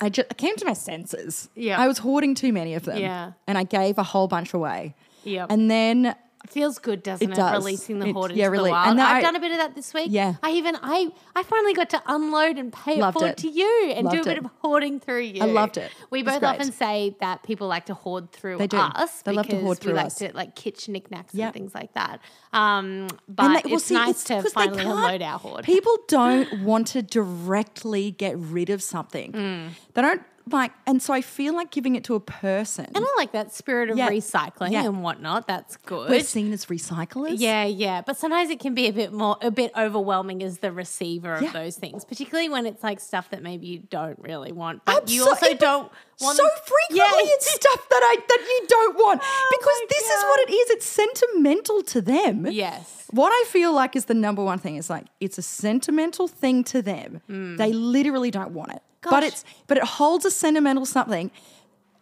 I 0.00 0.08
just 0.08 0.28
I 0.30 0.34
came 0.34 0.56
to 0.56 0.64
my 0.64 0.72
senses. 0.74 1.48
Yeah. 1.54 1.80
I 1.80 1.88
was 1.88 1.98
hoarding 1.98 2.34
too 2.34 2.52
many 2.52 2.74
of 2.74 2.84
them. 2.84 2.98
Yeah. 2.98 3.32
and 3.46 3.56
I 3.58 3.64
gave 3.64 3.98
a 3.98 4.02
whole 4.02 4.28
bunch 4.28 4.52
away. 4.54 4.94
Yeah. 5.24 5.46
and 5.48 5.70
then 5.70 6.14
It 6.46 6.52
feels 6.52 6.78
good, 6.78 7.02
doesn't 7.02 7.28
It 7.28 7.32
it? 7.32 7.36
does. 7.36 7.64
Releasing 7.64 7.98
the 7.98 8.06
It- 8.06 8.12
hoard 8.12 8.30
yeah, 8.32 8.46
really. 8.46 8.70
the 8.70 8.74
wild. 8.74 8.90
And 8.90 9.00
I've 9.00 9.16
I- 9.16 9.20
done 9.20 9.34
a 9.34 9.40
bit 9.40 9.50
of 9.50 9.56
that 9.58 9.74
this 9.74 9.92
week. 9.92 10.06
Yeah. 10.10 10.34
I 10.44 10.52
even 10.52 10.76
I 10.80 11.10
I 11.34 11.42
finally 11.42 11.74
got 11.74 11.90
to 11.90 12.02
unload 12.06 12.56
and 12.56 12.72
pay 12.72 12.96
Loved 13.00 13.16
it 13.16 13.18
forward 13.18 13.30
it. 13.32 13.36
to 13.38 13.48
you 13.50 13.92
and 13.96 14.08
do 14.08 14.20
a 14.20 14.24
bit 14.24 14.38
it. 14.38 14.44
of 14.44 14.50
hoarding 14.62 15.00
through 15.00 15.22
you. 15.22 15.42
I 15.42 15.46
loved 15.46 15.76
it. 15.76 15.90
We 16.10 16.22
both 16.22 16.44
often 16.44 16.70
say 16.70 17.16
that 17.20 17.42
people 17.42 17.66
like 17.66 17.86
to 17.86 17.94
hoard 17.94 18.30
through 18.30 18.58
They 18.58 18.68
do. 18.68 18.76
us. 18.76 19.22
They 19.22 19.32
love 19.32 19.46
to 19.46 19.50
because 19.50 19.62
hoard 19.64 19.78
we 19.78 19.82
through 19.84 19.94
like 19.94 20.14
to 20.16 20.30
like 20.34 20.54
kitchen 20.54 20.92
knickknacks 20.92 21.34
Yeah. 21.34 21.46
and 21.46 21.52
things 21.54 21.74
like 21.74 21.92
that. 21.94 22.20
Um, 22.52 23.08
but 23.28 23.48
they- 23.62 23.62
well, 23.68 23.74
it's 23.76 23.84
see, 23.86 23.94
nice 23.94 24.10
it's 24.10 24.24
to 24.24 24.42
finally 24.50 24.84
unload 24.84 25.22
our 25.22 25.38
hoard. 25.40 25.64
People 25.64 25.96
don't 26.06 26.62
want 26.62 26.86
to 26.88 27.02
directly 27.02 28.12
get 28.12 28.38
rid 28.38 28.70
of 28.70 28.82
something. 28.82 29.32
Mm. 29.32 29.68
They 29.94 30.02
don't 30.02 30.22
like, 30.48 30.72
and 30.86 31.02
so 31.02 31.12
I 31.12 31.20
feel 31.22 31.54
like 31.54 31.70
giving 31.70 31.96
it 31.96 32.04
to 32.04 32.14
a 32.14 32.20
person. 32.20 32.86
and 32.94 33.04
I 33.04 33.14
like 33.16 33.32
that 33.32 33.52
spirit 33.52 33.90
of 33.90 33.98
Yeah. 33.98 34.08
recycling 34.08 34.70
Yeah. 34.72 34.84
and 34.84 35.02
whatnot. 35.02 35.46
That's 35.48 35.76
good. 35.78 36.08
We're 36.10 36.20
seen 36.20 36.52
as 36.52 36.66
recyclers. 36.66 37.34
Yeah, 37.38 37.64
yeah. 37.64 38.02
But 38.06 38.16
sometimes 38.16 38.50
it 38.50 38.60
can 38.60 38.74
be 38.74 38.86
a 38.86 38.92
bit 38.92 39.12
more, 39.12 39.36
a 39.42 39.50
bit 39.50 39.72
overwhelming 39.76 40.42
as 40.42 40.58
the 40.58 40.70
receiver 40.72 41.34
of 41.34 41.42
Yeah. 41.42 41.50
those 41.52 41.76
things, 41.76 42.04
particularly 42.04 42.48
when 42.48 42.64
it's 42.66 42.82
like 42.82 43.00
stuff 43.00 43.30
that 43.30 43.42
maybe 43.42 43.66
you 43.66 43.80
don't 43.90 44.18
really 44.20 44.52
want, 44.52 44.84
but 44.84 45.10
you 45.10 45.24
also 45.26 45.54
don't 45.54 45.90
want. 46.20 46.36
so 46.36 46.48
frequently 46.64 47.24
it's 47.24 47.50
stuff 47.54 47.88
that 47.88 48.00
I 48.02 48.16
that 48.28 48.40
you 48.48 48.66
don't 48.68 48.96
want 48.96 49.20
oh 49.22 49.48
because 49.58 49.76
Oh 49.76 49.80
my 49.82 49.86
this 49.90 50.08
is 50.10 50.22
what 50.24 50.40
it 50.48 50.52
is. 50.52 50.70
It's 50.70 50.86
sentimental 50.86 51.82
to 51.82 52.00
them. 52.00 52.46
Yes. 52.50 53.04
What 53.10 53.30
I 53.30 53.44
feel 53.48 53.72
like 53.72 53.96
is 53.96 54.06
the 54.06 54.14
number 54.14 54.42
one 54.44 54.58
thing 54.58 54.76
is 54.76 54.88
like 54.90 55.06
it's 55.20 55.38
a 55.38 55.42
sentimental 55.42 56.28
thing 56.28 56.64
to 56.64 56.82
them. 56.82 57.20
Hmm. 57.26 57.56
They 57.56 57.72
literally 57.72 58.30
don't 58.30 58.52
want 58.52 58.72
it. 58.72 58.82
But 59.10 59.22
Hmm. 59.22 59.28
It's 59.28 59.44
but 59.66 59.76
it 59.78 59.84
holds 59.84 60.24
a 60.24 60.30
sentimental 60.30 60.84
something 60.86 61.30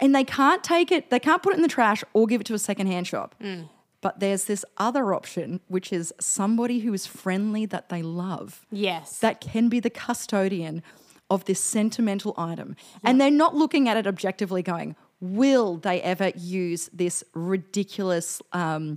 and 0.01 0.15
they 0.15 0.25
can't 0.25 0.63
take 0.65 0.91
it, 0.91 1.11
they 1.11 1.21
can't 1.21 1.43
put 1.43 1.53
it 1.53 1.57
in 1.57 1.63
the 1.63 1.69
trash 1.69 2.03
or 2.13 2.27
give 2.27 2.41
it 2.41 2.47
to 2.49 2.55
a 2.55 2.59
secondhand 2.59 3.07
shop. 3.07 3.35
Hmm. 3.41 3.63
But 4.01 4.21
there's 4.21 4.45
this 4.45 4.65
other 4.77 5.15
option, 5.15 5.61
which 5.69 5.91
is 5.93 6.13
somebody 6.21 6.81
who 6.81 6.93
is 6.93 7.07
friendly 7.07 7.65
that 7.67 7.89
they 7.89 8.03
love 8.03 8.67
Yes. 8.71 9.19
that 9.21 9.41
can 9.41 9.69
be 9.71 9.81
the 9.81 9.89
custodian 9.89 10.83
of 11.31 11.47
this 11.47 11.59
sentimental 11.61 12.35
item. 12.37 12.77
And 13.03 13.19
they're 13.19 13.31
not 13.31 13.55
looking 13.55 13.89
at 13.89 13.97
it 13.97 14.07
objectively 14.07 14.63
going, 14.63 14.95
will 15.21 15.79
they 15.79 16.03
ever 16.03 16.33
use 16.37 16.91
this 16.93 17.25
ridiculous, 17.33 18.43
um, 18.53 18.97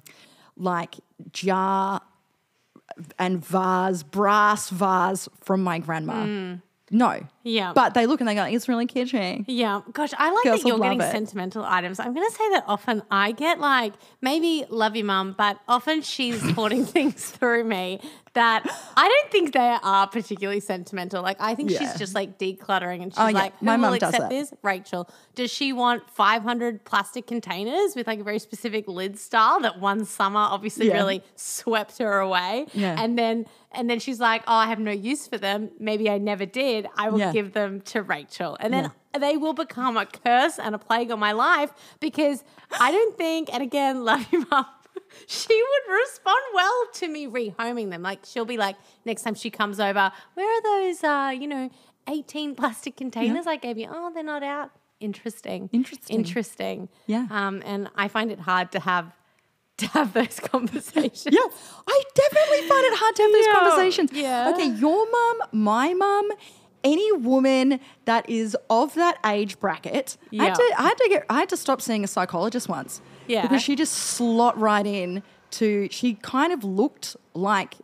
like, 0.58 0.96
jar 1.32 2.02
and 3.18 3.44
vase, 3.46 4.04
brass 4.04 4.70
vase 4.70 5.30
from 5.40 5.64
my 5.64 5.80
grandma? 5.80 6.58
No. 6.90 7.20
Yeah. 7.44 7.74
But 7.74 7.94
they 7.94 8.06
look 8.06 8.22
and 8.22 8.28
they 8.30 8.36
go, 8.36 8.44
it's 8.46 8.70
really 8.70 8.88
kitschy. 8.88 9.44
Yeah, 9.48 9.82
gosh, 9.94 10.12
I 10.18 10.32
like 10.32 10.44
Girls 10.44 10.62
that 10.64 10.68
you're 10.68 10.80
getting 10.80 11.02
it. 11.02 11.12
sentimental 11.12 11.64
items. 11.64 12.00
I'm 12.00 12.14
going 12.14 12.28
to 12.30 12.36
say 12.36 12.50
that 12.52 12.64
often 12.68 13.04
I 13.12 13.32
get 13.34 13.60
like 13.60 13.94
maybe 14.22 14.66
love 14.70 14.96
your 14.96 15.06
mum, 15.06 15.36
but 15.38 15.60
often 15.68 16.02
she's 16.02 16.42
hoarding 16.52 16.86
things 16.86 17.30
through 17.30 17.64
me 17.66 18.00
that 18.38 18.64
I 18.96 19.08
don't 19.08 19.32
think 19.32 19.54
they 19.54 19.78
are 19.82 20.08
particularly 20.08 20.60
sentimental. 20.60 21.24
Like 21.24 21.38
I 21.40 21.56
think 21.56 21.72
Yeah. 21.72 21.80
she's 21.80 21.96
just 21.96 22.14
like 22.16 22.38
decluttering, 22.38 23.02
and 23.02 23.12
oh, 23.12 23.16
she's 23.16 23.18
Oh, 23.20 23.28
yeah. 23.28 23.34
like, 23.44 23.58
"Who 23.60 23.66
My 23.66 23.76
will 23.76 23.82
mum 23.90 23.98
does 23.98 24.10
accept 24.14 24.22
that. 24.22 24.30
this?" 24.30 24.54
Rachel. 24.62 25.10
Does 25.36 25.50
she 25.52 25.74
want 25.74 26.10
500 26.12 26.86
plastic 26.86 27.26
containers 27.28 27.96
with 27.96 28.06
like 28.08 28.20
a 28.20 28.24
very 28.24 28.40
specific 28.40 28.88
lid 28.88 29.18
style 29.18 29.60
that 29.62 29.80
one 29.80 30.06
summer 30.06 30.40
obviously 30.40 30.88
Yeah. 30.88 30.98
really 30.98 31.24
swept 31.36 31.98
her 31.98 32.20
away? 32.20 32.68
Yeah. 32.74 32.96
And 33.02 33.18
then 33.18 33.46
and 33.72 33.90
then 33.90 34.00
she's 34.00 34.20
like, 34.20 34.44
"Oh, 34.48 34.54
I 34.54 34.68
have 34.68 34.80
no 34.80 34.92
use 34.92 35.28
for 35.28 35.38
them. 35.38 35.70
Maybe 35.80 36.10
I 36.10 36.18
never 36.20 36.46
did. 36.46 36.88
I 36.98 37.10
will 37.10 37.32
give 37.34 37.54
them 37.54 37.82
to 37.92 38.02
Rachel." 38.02 38.56
And 38.60 38.74
then 38.74 38.92
they 39.20 39.36
will 39.36 39.54
become 39.54 39.98
a 39.98 40.06
curse 40.06 40.60
and 40.60 40.76
a 40.76 40.78
plague 40.78 41.10
on 41.12 41.20
my 41.20 41.32
life 41.32 41.72
because 42.00 42.44
I 42.80 42.92
don't 42.92 43.18
think, 43.18 43.52
and 43.52 43.64
again, 43.64 44.04
love 44.12 44.26
you, 44.32 44.46
mum. 44.52 44.66
She 45.28 45.54
would 45.62 45.94
respond 45.94 46.42
well 46.54 46.86
to 46.96 47.08
me 47.08 47.28
rehoming 47.28 47.90
them. 47.90 48.02
Like 48.02 48.20
she'll 48.26 48.46
be 48.46 48.58
like, 48.58 48.76
next 49.06 49.24
time 49.24 49.36
she 49.36 49.50
comes 49.50 49.80
over, 49.80 50.12
where 50.36 50.48
are 50.58 50.62
those, 50.62 51.04
uh, 51.04 51.34
you 51.38 51.48
know, 51.48 51.70
18 52.08 52.56
plastic 52.56 52.96
containers 52.96 53.48
I 53.48 53.56
gave 53.58 53.78
you? 53.78 53.88
Oh, 53.90 54.12
they're 54.14 54.24
not 54.24 54.44
out. 54.44 54.72
Interesting. 55.00 55.70
Interesting. 55.74 56.16
Interesting. 56.18 56.90
Yeah. 57.06 57.28
Um, 57.30 57.62
and 57.66 57.90
I 57.96 58.08
find 58.08 58.32
it 58.32 58.40
hard 58.40 58.72
to 58.74 58.80
have 58.80 59.12
to 59.78 59.88
have 59.90 60.14
those 60.14 60.40
conversations. 60.44 61.28
Yeah, 61.30 61.40
I 61.88 62.04
definitely 62.16 62.68
find 62.68 62.86
it 62.86 62.94
hard 62.98 63.16
to 63.16 63.22
have 63.24 63.32
those 63.32 63.46
Yeah, 63.46 63.54
conversations. 63.54 64.12
yeah. 64.12 64.52
Okay, 64.54 64.66
your 64.80 65.06
mum, 65.12 65.48
my 65.52 65.94
mum, 65.94 66.32
any 66.84 67.12
woman 67.12 67.80
that 68.06 68.28
is 68.30 68.58
of 68.72 68.96
that 68.96 69.20
age 69.26 69.60
bracket. 69.60 70.18
I, 70.32 70.36
had 70.36 70.48
Yeah. 70.48 70.54
to, 70.56 70.74
I 70.80 70.84
had 70.84 70.98
to 70.98 71.10
get. 71.10 71.26
I 71.30 71.40
had 71.42 71.50
to 71.50 71.58
stop 71.58 71.82
seeing 71.82 72.04
a 72.04 72.08
psychologist 72.08 72.68
once. 72.70 73.02
Yeah. 73.28 73.42
because 73.44 73.62
she 73.62 73.76
just 73.76 73.94
slot 73.94 74.58
right 74.58 74.86
in 74.86 75.24
to. 75.52 75.88
She 75.92 76.16
kind 76.16 76.52
of 76.54 76.64
looked 76.64 77.16
like, 77.34 77.76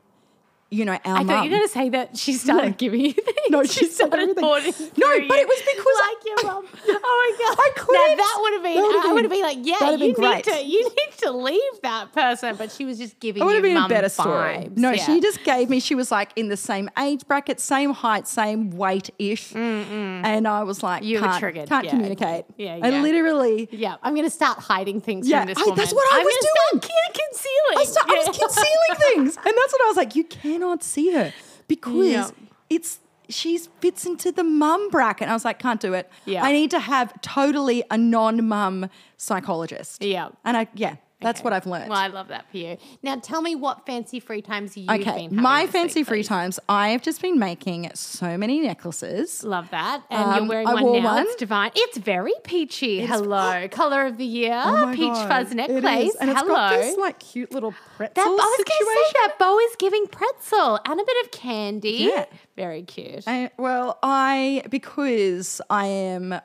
you 0.74 0.86
know, 0.86 0.94
our 1.06 1.18
I 1.18 1.24
thought 1.24 1.44
you 1.46 1.52
were 1.52 1.58
going 1.58 1.68
to 1.68 1.74
say 1.74 1.90
that 1.90 2.18
she 2.18 2.34
started 2.34 2.70
No. 2.72 2.76
giving 2.78 3.02
you 3.02 3.14
things. 3.14 3.38
No, 3.50 3.64
she 3.76 3.86
started 3.88 4.20
everything. 4.22 4.44
hoarding 4.44 4.74
No, 4.98 5.10
but 5.28 5.38
it 5.40 5.48
was 5.48 5.62
because 5.62 5.98
I- 6.02 6.08
like 6.14 6.26
your 6.26 6.52
mum. 6.54 6.66
Oh 7.06 7.36
my 7.38 7.46
god! 7.46 7.58
I 7.60 7.70
couldn't. 7.78 7.94
Now 8.18 8.24
that 8.24 8.38
would 8.42 8.54
have 8.54 8.64
been. 8.64 8.76
That 8.76 8.82
would've 8.88 9.06
I 9.06 9.14
would 9.14 9.24
have 9.26 9.32
been 9.32 9.42
like, 9.42 9.58
yeah, 9.62 9.92
you 9.92 9.98
need 9.98 10.16
great. 10.16 10.44
to. 10.46 10.66
You 10.66 10.84
need 10.84 11.18
to 11.20 11.32
leave 11.32 11.82
that 11.84 12.12
person. 12.14 12.56
But 12.56 12.72
she 12.72 12.86
was 12.86 12.98
just 12.98 13.20
giving 13.20 13.42
It 13.42 13.46
would 13.46 13.56
have 13.56 13.64
been 13.64 13.78
a 13.78 13.88
better 13.88 14.10
story. 14.10 14.70
No, 14.76 14.92
Yeah. 14.92 15.06
she 15.06 15.20
just 15.22 15.44
gave 15.44 15.70
me. 15.70 15.80
She 15.80 15.96
was 15.96 16.12
like 16.12 16.32
in 16.36 16.50
the 16.50 16.58
same 16.58 16.90
age 17.00 17.26
bracket, 17.28 17.60
same 17.60 17.92
height, 17.94 18.28
same 18.28 18.72
weight 18.72 19.10
ish, 19.20 19.54
and 19.56 20.48
I 20.48 20.64
was 20.64 20.82
like, 20.84 21.04
You 21.04 21.20
were 21.22 21.28
can't, 21.28 21.40
triggered. 21.40 21.70
Can't 21.70 21.86
Yeah. 21.86 21.92
communicate. 21.92 22.46
Yeah, 22.58 22.80
I 22.82 22.90
literally. 23.02 23.70
Yeah, 23.72 23.96
I'm 24.04 24.14
going 24.16 24.26
to 24.26 24.30
start 24.42 24.60
hiding 24.60 25.02
things 25.02 25.28
Yeah, 25.28 25.40
from 25.42 25.48
this 25.50 25.58
I- 25.58 25.62
woman. 25.62 25.78
that's 25.78 25.94
what 25.94 26.14
I 26.14 26.20
I'm 26.20 26.26
was 26.26 26.34
doing. 26.42 26.82
Start 26.82 26.94
con- 26.94 27.14
concealing. 27.14 27.78
I, 27.78 27.84
sta- 27.86 28.06
I 28.08 28.14
was 28.28 28.38
concealing 28.38 28.94
things, 29.14 29.38
and 29.38 29.54
that's 29.58 29.74
what 29.74 29.82
I 29.84 29.88
was 29.88 29.98
like. 29.98 30.16
You 30.16 30.24
cannot 30.64 30.84
see 30.84 31.12
her 31.14 31.34
because 31.68 32.08
Yeah. 32.10 32.30
it's 32.70 33.00
she 33.30 33.58
fits 33.80 34.06
into 34.06 34.32
the 34.32 34.44
mum 34.44 34.90
bracket. 34.90 35.24
And 35.24 35.32
I 35.32 35.34
was 35.34 35.46
like, 35.46 35.58
can't 35.58 35.80
do 35.80 35.94
it. 35.94 36.10
Yeah. 36.26 36.44
I 36.44 36.52
need 36.52 36.70
to 36.72 36.80
have 36.80 37.20
totally 37.22 37.84
a 37.90 37.98
non-mum 37.98 38.90
psychologist. 39.18 40.04
Yeah. 40.04 40.30
and 40.44 40.58
I 40.58 40.68
yeah. 40.76 40.96
That's 41.24 41.40
Okay. 41.40 41.44
what 41.46 41.54
I've 41.54 41.66
learned. 41.66 41.90
Well, 41.90 41.98
I 42.00 42.08
love 42.08 42.28
that 42.28 42.50
for 42.52 42.58
you. 42.58 42.78
Now, 43.02 43.16
tell 43.18 43.42
me 43.42 43.56
what 43.56 43.86
fancy 43.86 44.20
free 44.20 44.42
times 44.42 44.78
you've 44.78 44.88
been 44.88 45.02
okay, 45.02 45.28
my 45.30 45.66
fancy 45.68 46.02
week, 46.02 46.08
free 46.08 46.24
times. 46.24 46.60
I've 46.70 47.02
just 47.02 47.22
been 47.22 47.40
making 47.40 47.90
so 47.96 48.38
many 48.38 48.60
necklaces. 48.60 49.44
Love 49.44 49.70
that. 49.72 50.04
And 50.10 50.24
Um, 50.24 50.36
you're 50.40 50.50
wearing 50.50 50.68
I 50.68 50.74
one 50.76 51.02
now. 51.02 51.14
one. 51.16 51.24
It's 51.24 51.36
divine. 51.36 51.72
It's 51.76 51.98
very 51.98 52.34
peachy. 52.44 53.06
Hello. 53.06 53.68
Color 53.70 54.06
of 54.06 54.18
the 54.18 54.26
year. 54.26 54.62
Oh 54.64 54.86
my 54.88 54.96
Peach 54.96 55.14
God, 55.14 55.28
fuzz 55.30 55.52
it 55.52 55.56
necklace. 55.56 56.10
is. 56.10 56.16
And 56.18 56.30
it's 56.30 56.40
Hello. 56.42 56.54
got 56.54 56.70
this 56.78 56.98
like 56.98 57.20
cute 57.20 57.52
little 57.52 57.74
pretzel 57.96 58.14
that, 58.16 58.28
I 58.28 58.30
was 58.30 58.58
going 58.58 58.66
to 58.66 58.72
situation. 58.74 59.04
say 59.06 59.28
that 59.28 59.40
bow 59.40 59.60
is 59.60 59.76
giving 59.78 60.08
pretzel 60.08 60.80
and 60.86 61.00
a 61.00 61.04
bit 61.04 61.26
of 61.26 61.32
candy. 61.32 62.10
Yeah. 62.14 62.26
Very 62.56 62.84
cute. 62.84 63.24
I, 63.28 63.50
well, 63.58 63.98
I 64.04 64.64
because 64.70 65.62
I 65.70 65.86
am 65.88 66.40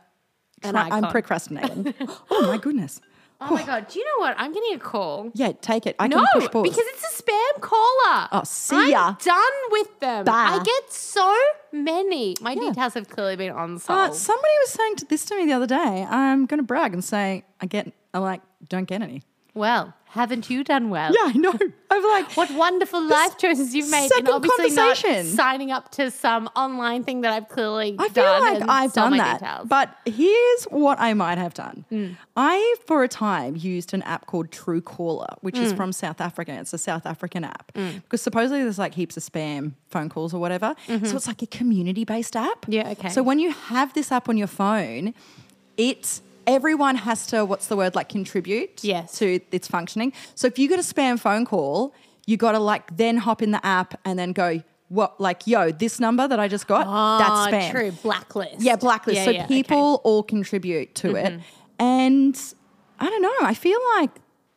try- 0.63 0.89
I'm 0.91 1.11
procrastinating. 1.11 1.95
oh 2.31 2.47
my 2.47 2.59
goodness. 2.59 3.01
Oh 3.41 3.51
my 3.55 3.63
God. 3.65 3.89
Do 3.89 3.99
you 3.99 4.05
know 4.05 4.21
what? 4.25 4.35
I'm 4.39 4.53
getting 4.53 4.75
a 4.75 4.79
call. 4.79 5.31
Yeah, 5.35 5.53
take 5.61 5.87
it. 5.87 5.97
I 5.99 6.09
No, 6.09 6.17
can 6.19 6.27
push 6.41 6.51
pause. 6.51 6.63
because 6.63 6.85
it's 6.87 7.19
a 7.19 7.23
spam 7.23 7.61
caller. 7.61 8.29
Oh, 8.33 8.43
see 8.45 8.77
I'm 8.77 8.89
ya. 8.91 9.15
done 9.23 9.53
with 9.71 10.01
them. 10.01 10.25
Bah. 10.25 10.33
I 10.61 10.63
get 10.65 10.93
so 10.93 11.35
many. 11.73 12.35
My 12.41 12.53
Yeah. 12.53 12.71
details 12.71 12.95
have 12.95 13.09
clearly 13.09 13.37
been 13.37 13.53
Uh, 13.53 13.65
unsolved. 13.65 14.15
somebody 14.17 14.53
was 14.63 14.71
saying 14.71 14.97
to 14.97 15.05
this 15.07 15.25
to 15.27 15.37
me 15.37 15.47
the 15.47 15.53
other 15.53 15.67
day. 15.67 16.07
I'm 16.09 16.47
going 16.47 16.59
to 16.59 16.65
brag 16.65 16.93
and 16.93 17.05
say 17.05 17.45
I 17.61 17.67
get. 17.67 17.93
I 18.15 18.19
like 18.19 18.41
don't 18.69 18.87
get 18.87 19.03
any. 19.03 19.23
Well, 19.55 19.95
haven't 20.13 20.49
you 20.49 20.65
done 20.65 20.89
well? 20.89 21.13
Yeah, 21.13 21.31
I 21.35 21.37
know. 21.37 21.53
I'm 21.91 22.03
like 22.03 22.35
What 22.37 22.51
wonderful 22.53 23.03
life 23.07 23.37
choices 23.39 23.75
you've 23.75 23.91
made, 23.91 24.11
and 24.17 24.29
obviously 24.29 24.71
not 24.71 24.97
signing 24.97 25.71
up 25.71 25.91
to 25.93 26.11
some 26.11 26.49
online 26.57 27.05
thing 27.05 27.21
that 27.23 27.33
I've 27.33 27.49
clearly 27.49 27.95
I 27.99 28.09
feel 28.09 28.25
done. 28.25 28.43
like 28.61 28.69
I've 28.69 28.93
done 28.93 29.17
that. 29.19 29.41
details. 29.41 29.67
But 29.69 29.95
here's 30.07 30.65
what 30.65 30.99
I 31.01 31.13
might 31.15 31.37
have 31.39 31.53
done. 31.55 31.85
Mm. 31.93 32.17
I, 32.37 32.75
for 32.87 33.03
a 33.03 33.09
time, 33.09 33.57
used 33.57 33.93
an 33.93 34.03
app 34.03 34.27
called 34.27 34.51
Truecaller, 34.51 35.37
which 35.43 35.57
Mm. 35.57 35.63
is 35.63 35.73
from 35.75 35.93
South 35.93 36.21
Africa. 36.23 36.53
It's 36.53 36.73
a 36.73 36.79
South 36.79 37.05
African 37.05 37.45
app 37.45 37.73
because 37.75 38.23
supposedly 38.23 38.63
there's 38.63 38.79
like 38.79 38.95
heaps 38.95 39.17
of 39.19 39.23
spam 39.25 39.73
phone 39.91 40.09
calls 40.09 40.33
or 40.33 40.41
whatever. 40.41 40.75
So 40.87 40.95
it's 41.17 41.27
like 41.27 41.43
a 41.43 41.47
community 41.47 42.05
based 42.05 42.35
app. 42.37 42.63
Mm-hmm. 42.63 42.73
Yeah, 42.73 42.91
okay. 42.93 43.09
So 43.11 43.23
when 43.23 43.39
you 43.39 43.53
have 43.53 43.93
this 43.93 44.11
app 44.13 44.29
on 44.31 44.37
your 44.39 44.47
phone, 44.47 45.13
it 45.77 46.21
everyone 46.49 46.97
has 46.97 47.27
to 47.29 47.45
what's 47.45 47.67
the 47.67 47.77
word 47.77 47.95
like 47.95 48.09
contribute 48.09 48.83
Yes. 48.83 49.19
to 49.19 49.39
its 49.53 49.69
functioning. 49.69 50.13
So 50.35 50.47
if 50.49 50.59
you 50.59 50.69
get 50.69 50.79
a 50.81 50.83
spam 50.83 51.19
phone 51.21 51.45
call, 51.45 51.95
you 52.27 52.37
got 52.37 52.53
to 52.53 52.59
like 52.59 52.97
then 52.97 53.19
hop 53.19 53.43
in 53.43 53.51
the 53.53 53.65
app 53.65 53.91
and 54.05 54.19
then 54.19 54.33
go 54.33 54.63
what 54.89 55.21
like 55.21 55.47
yo 55.47 55.71
this 55.71 56.01
number 56.01 56.27
that 56.27 56.41
I 56.41 56.49
just 56.49 56.67
got 56.67 56.85
that's 57.19 57.31
Ah, 57.31 57.49
spam. 57.51 57.71
True, 57.71 57.93
blacklist. 58.03 58.61
Yeah, 58.61 58.77
blacklist. 58.77 59.19
Yeah, 59.19 59.25
so 59.27 59.31
yeah, 59.31 59.45
okay. 59.45 59.61
Mm-hmm. 59.61 59.69
people 59.69 60.01
all 60.03 60.23
contribute 60.23 60.95
to 60.97 61.15
it, 61.15 61.41
and 61.79 62.35
I 62.99 63.09
don't 63.11 63.23
know. 63.23 63.35
I 63.43 63.55
feel 63.55 63.79
like 63.97 64.11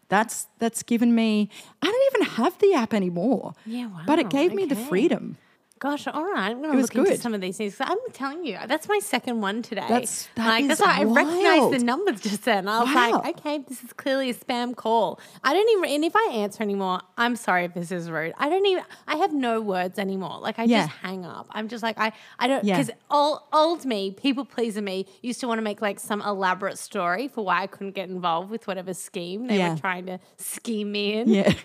that's 0.07 0.47
that's 0.59 0.83
given 0.83 1.13
me. 1.15 1.49
I 1.81 1.85
don't 1.87 2.05
even 2.15 2.35
have 2.37 2.57
the 2.59 2.73
app 2.73 2.93
anymore. 2.93 3.53
Yeah, 3.65 3.89
But 4.07 4.19
it 4.19 4.25
wow, 4.25 4.29
gave 4.39 4.53
me 4.53 4.65
the 4.65 4.75
freedom. 4.75 5.37
Gosh, 5.81 6.05
all 6.05 6.23
right. 6.23 6.51
I'm 6.51 6.61
going 6.61 6.73
to 6.73 6.77
look 6.79 6.93
into 6.93 7.17
some 7.17 7.33
of 7.33 7.41
these 7.41 7.57
things. 7.57 7.75
I'm 7.79 7.97
telling 8.13 8.45
you, 8.45 8.55
that's 8.67 8.87
my 8.87 8.99
second 8.99 9.41
one 9.41 9.63
today. 9.63 9.81
That's- 9.89 10.29
that 10.35 10.45
like, 10.47 10.67
that's 10.67 10.79
why 10.79 10.99
I 10.99 11.03
recognized 11.05 11.71
the 11.73 11.83
numbers 11.83 12.21
just 12.21 12.45
then. 12.45 12.67
I 12.67 12.83
was 12.83 12.93
Wow. 12.93 13.21
like, 13.23 13.39
okay, 13.39 13.57
this 13.67 13.83
is 13.83 13.91
clearly 13.93 14.29
a 14.29 14.33
spam 14.35 14.75
call. 14.75 15.19
I 15.43 15.53
don't 15.55 15.67
even, 15.71 15.85
and 15.95 16.05
if 16.05 16.15
I 16.15 16.29
answer 16.33 16.61
anymore, 16.61 17.01
I'm 17.17 17.35
sorry 17.35 17.65
if 17.65 17.73
this 17.73 17.91
is 17.91 18.11
rude. 18.11 18.33
I 18.37 18.47
don't 18.47 18.63
even, 18.67 18.83
I 19.07 19.15
have 19.15 19.33
no 19.33 19.59
words 19.59 19.97
anymore. 19.97 20.37
Like, 20.39 20.59
I 20.59 20.65
Yeah. 20.65 20.85
just 20.85 20.97
hang 20.97 21.25
up. 21.25 21.47
I'm 21.49 21.67
just 21.67 21.81
like, 21.81 21.97
I, 21.99 22.11
I 22.37 22.47
don't, 22.47 22.63
Yeah. 22.63 22.77
because 22.77 22.91
old, 23.09 23.39
old 23.51 23.83
me, 23.83 24.11
people 24.11 24.45
pleasing 24.45 24.83
me, 24.83 25.07
used 25.23 25.39
to 25.39 25.47
want 25.47 25.57
to 25.57 25.63
make 25.63 25.81
like 25.81 25.99
some 25.99 26.21
elaborate 26.21 26.77
story 26.77 27.27
for 27.27 27.43
why 27.43 27.63
I 27.63 27.65
couldn't 27.67 27.95
get 27.95 28.07
involved 28.07 28.51
with 28.51 28.67
whatever 28.67 28.93
scheme 28.93 29.47
they 29.47 29.57
Yeah. 29.57 29.73
were 29.73 29.79
trying 29.79 30.05
to 30.05 30.19
scheme 30.37 30.91
me 30.91 31.13
in. 31.13 31.27
Yeah, 31.27 31.53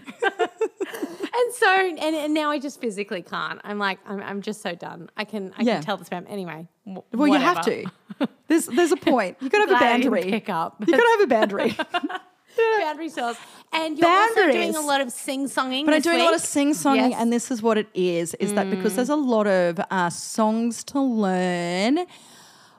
And 1.38 1.52
so, 1.54 1.68
and, 1.68 2.16
and 2.16 2.32
now 2.34 2.50
I 2.50 2.58
just 2.58 2.80
physically 2.80 3.20
can't. 3.22 3.60
I'm 3.64 3.78
like, 3.78 3.98
I'm, 4.06 4.20
I'm 4.22 4.40
just 4.42 4.62
so 4.62 4.74
done. 4.74 5.10
I 5.16 5.24
can, 5.24 5.52
I 5.58 5.62
Yeah. 5.62 5.74
can 5.74 5.82
tell 5.82 5.96
the 5.98 6.04
spam 6.04 6.24
anyway. 6.28 6.66
well, 6.86 7.04
you 7.28 7.34
have 7.34 7.58
whatever. 7.58 7.90
to. 8.18 8.28
There's 8.48 8.66
there's 8.66 8.92
a 8.92 8.96
point. 8.96 9.36
You 9.40 9.50
got 9.50 9.58
to 9.66 9.66
have 9.74 9.76
a 9.76 9.78
Glad 9.78 9.82
I 9.92 9.96
didn't 9.98 10.12
boundary. 10.12 10.30
Pick 10.30 10.48
up 10.48 10.76
You 10.80 10.86
got 10.86 10.96
to 10.96 11.08
have 11.18 11.20
a 11.20 11.26
boundary. 11.26 11.76
boundary 12.80 13.08
cells, 13.10 13.36
and 13.72 13.98
you're 13.98 14.08
also 14.08 14.50
doing 14.52 14.74
a 14.76 14.80
lot 14.80 15.00
of 15.02 15.10
sing 15.12 15.46
songing. 15.46 15.84
But 15.84 15.94
I'm 15.94 16.00
doing 16.00 16.20
a 16.20 16.24
lot 16.24 16.34
of 16.34 16.40
sing 16.40 16.72
songing, 16.72 17.10
Yes. 17.10 17.20
and 17.20 17.30
this 17.32 17.50
is 17.50 17.60
what 17.60 17.76
it 17.76 17.88
is: 17.92 18.34
is 18.34 18.54
that 18.54 18.70
because 18.70 18.96
there's 18.96 19.10
a 19.10 19.16
lot 19.16 19.46
of 19.46 19.78
uh, 19.90 20.08
songs 20.08 20.82
to 20.84 21.00
learn, 21.00 22.06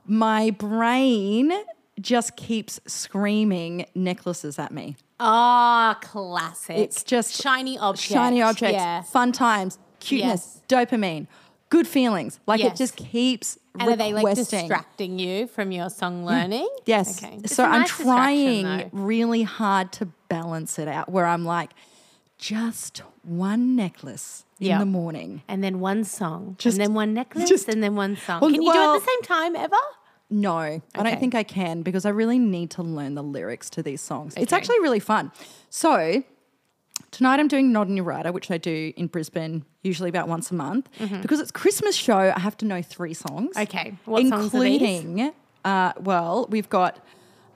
my 0.06 0.50
brain 0.52 1.52
just 2.02 2.36
keeps 2.38 2.80
screaming 2.88 3.86
necklaces 3.94 4.58
at 4.58 4.72
me. 4.72 4.96
Ah, 5.20 5.98
classic. 6.02 6.78
It's 6.78 7.04
just 7.04 7.42
shiny 7.42 7.78
objects. 7.78 8.12
shiny 8.14 8.42
objects, 8.42 8.74
Yeah. 8.76 9.02
fun 9.02 9.32
times, 9.32 9.80
cuteness, 10.00 10.62
dopamine, 10.68 11.28
good 11.70 11.88
feelings. 11.88 12.40
Like 12.46 12.60
Yes. 12.62 12.74
it 12.74 12.78
just 12.78 12.96
keeps 12.96 13.58
And 13.80 13.90
are 13.90 13.96
they 13.96 14.14
like 14.14 14.36
distracting 14.36 15.20
you 15.20 15.48
from 15.48 15.72
your 15.72 15.90
song 15.90 16.26
learning? 16.26 16.68
Yes. 16.86 17.24
Okay. 17.24 17.40
So 17.46 17.64
I'm 17.64 17.86
trying 17.86 18.90
really 18.92 19.44
hard 19.44 19.92
to 19.94 20.08
balance 20.30 20.78
it 20.80 20.88
out 20.88 21.10
where 21.10 21.26
I'm 21.26 21.46
like, 21.46 21.72
just 22.40 23.02
one 23.24 23.76
necklace 23.76 24.46
in 24.60 24.78
the 24.80 24.86
morning. 24.86 25.42
And 25.48 25.64
then 25.64 25.80
one 25.80 26.04
song, 26.04 26.56
Just- 26.60 26.78
and 26.78 26.86
then 26.88 26.94
one 26.94 27.14
necklace, 27.14 27.50
just- 27.50 27.68
and 27.68 27.82
then 27.84 27.96
one 27.96 28.16
song. 28.18 28.42
Well, 28.42 28.52
Can 28.52 28.62
you 28.62 28.72
do 28.74 28.80
it 28.80 28.84
at 28.96 29.00
the 29.00 29.06
same 29.06 29.22
time 29.24 29.56
ever? 29.56 29.76
No, 30.30 30.58
I 30.58 30.82
don't 30.96 31.20
think 31.20 31.36
I 31.36 31.44
can 31.44 31.84
because 31.84 32.06
I 32.06 32.10
really 32.10 32.38
need 32.40 32.72
to 32.72 32.84
learn 32.84 33.16
the 33.16 33.24
lyrics 33.24 33.70
to 33.72 33.84
these 33.84 34.02
songs. 34.02 34.34
It's 34.36 34.52
actually 34.54 34.80
really 34.80 35.00
fun. 35.00 35.32
So 35.70 36.24
tonight 37.12 37.40
I'm 37.40 37.48
doing 37.48 37.72
Not 37.72 37.88
a 37.88 37.92
New 37.92 38.04
Writer, 38.04 38.32
which 38.32 38.52
I 38.52 38.58
do 38.58 38.92
in 38.98 39.08
Brisbane 39.08 39.64
usually 39.84 40.10
about 40.10 40.28
once 40.28 40.52
a 40.52 40.54
month. 40.56 40.90
Because 41.22 41.40
it's 41.40 41.52
Christmas 41.52 41.96
show, 41.96 42.34
I 42.36 42.40
have 42.40 42.58
to 42.58 42.66
know 42.66 42.82
three 42.82 43.14
songs. 43.14 43.56
Mm-hmm. 43.56 43.62
Okay. 43.62 43.96
What 44.06 44.20
songs 44.28 44.54
are 44.54 44.60
these? 44.60 44.82
uh, 45.64 45.94
well, 46.00 46.48
we've 46.50 46.70
got 46.70 47.00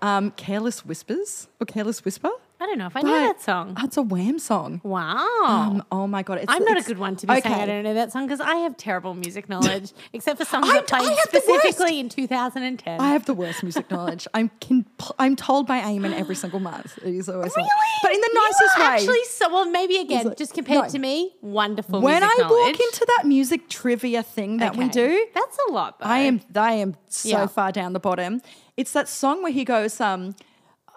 um, 0.02 0.32
Careless 0.32 0.86
Whispers 0.86 1.48
or 1.60 1.66
Careless 1.66 2.06
Whisper. 2.06 2.30
I 2.62 2.68
don't 2.68 2.78
know 2.78 2.86
if 2.86 2.96
I 2.96 3.02
know 3.02 3.12
that 3.12 3.42
song. 3.42 3.76
It's 3.80 3.98
a 3.98 4.04
Wham 4.04 4.38
song. 4.38 4.82
Wow. 4.84 5.16
Um, 5.48 5.84
oh 5.92 6.06
my 6.06 6.22
god, 6.22 6.38
it's, 6.38 6.46
I'm 6.48 6.64
not 6.64 6.74
a 6.78 6.82
it's- 6.82 6.88
good 6.88 7.00
one 7.00 7.16
to 7.16 7.26
be 7.26 7.42
saying 7.42 7.56
I 7.56 7.66
don't 7.66 7.82
know 7.84 7.96
that 7.96 8.12
song 8.12 8.28
because 8.28 8.40
I 8.40 8.54
have 8.58 8.78
terrible 8.78 9.16
music 9.16 9.50
knowledge, 9.50 9.94
except 10.14 10.38
for 10.38 10.46
songs 10.46 10.70
I- 10.70 10.74
that 10.74 10.88
played 10.88 11.02
I 11.02 11.14
have 11.14 11.32
the 11.32 11.40
specifically 11.42 12.00
in 12.00 12.08
2010. 12.08 13.02
I 13.02 13.10
have 13.14 13.26
the 13.26 13.34
worst 13.34 13.64
music 13.64 13.90
knowledge. 13.90 14.28
I'm 14.36 14.52
can, 14.60 14.86
I'm 15.18 15.36
told 15.36 15.66
by 15.66 15.80
Eamon 15.82 16.14
every 16.14 16.36
single 16.36 16.60
month. 16.60 17.00
He's 17.04 17.28
always 17.28 17.52
like, 17.58 17.66
but 18.04 18.12
in 18.14 18.22
the 18.22 18.30
You 18.32 18.42
nicest 18.44 18.78
are 18.78 18.80
way. 18.82 18.86
Actually, 18.96 19.24
so 19.26 19.52
well, 19.52 19.66
maybe 19.66 19.98
again, 19.98 20.28
like- 20.28 20.38
just 20.38 20.54
compared 20.54 20.84
no. 20.84 20.90
to 20.90 21.00
me, 21.00 21.34
wonderful. 21.42 22.00
when 22.00 22.22
I 22.24 22.28
music 22.38 22.52
walk 22.52 22.80
into 22.80 23.06
that 23.18 23.28
music 23.28 23.70
trivia 23.70 24.22
thing 24.22 24.58
that 24.58 24.76
we 24.76 24.86
Okay. 24.86 24.92
do, 25.08 25.28
that's 25.34 25.58
a 25.68 25.72
lot. 25.72 25.98
Though. 26.00 26.06
I 26.06 26.20
am 26.20 26.42
I 26.56 26.74
am 26.74 26.96
so 27.08 27.30
Yeah. 27.30 27.48
far 27.48 27.72
down 27.72 27.94
the 27.94 28.00
bottom. 28.00 28.40
It's 28.78 28.92
that 28.94 29.10
song 29.10 29.42
where 29.42 29.52
he 29.52 29.66
goes, 29.66 30.00
um, 30.00 30.36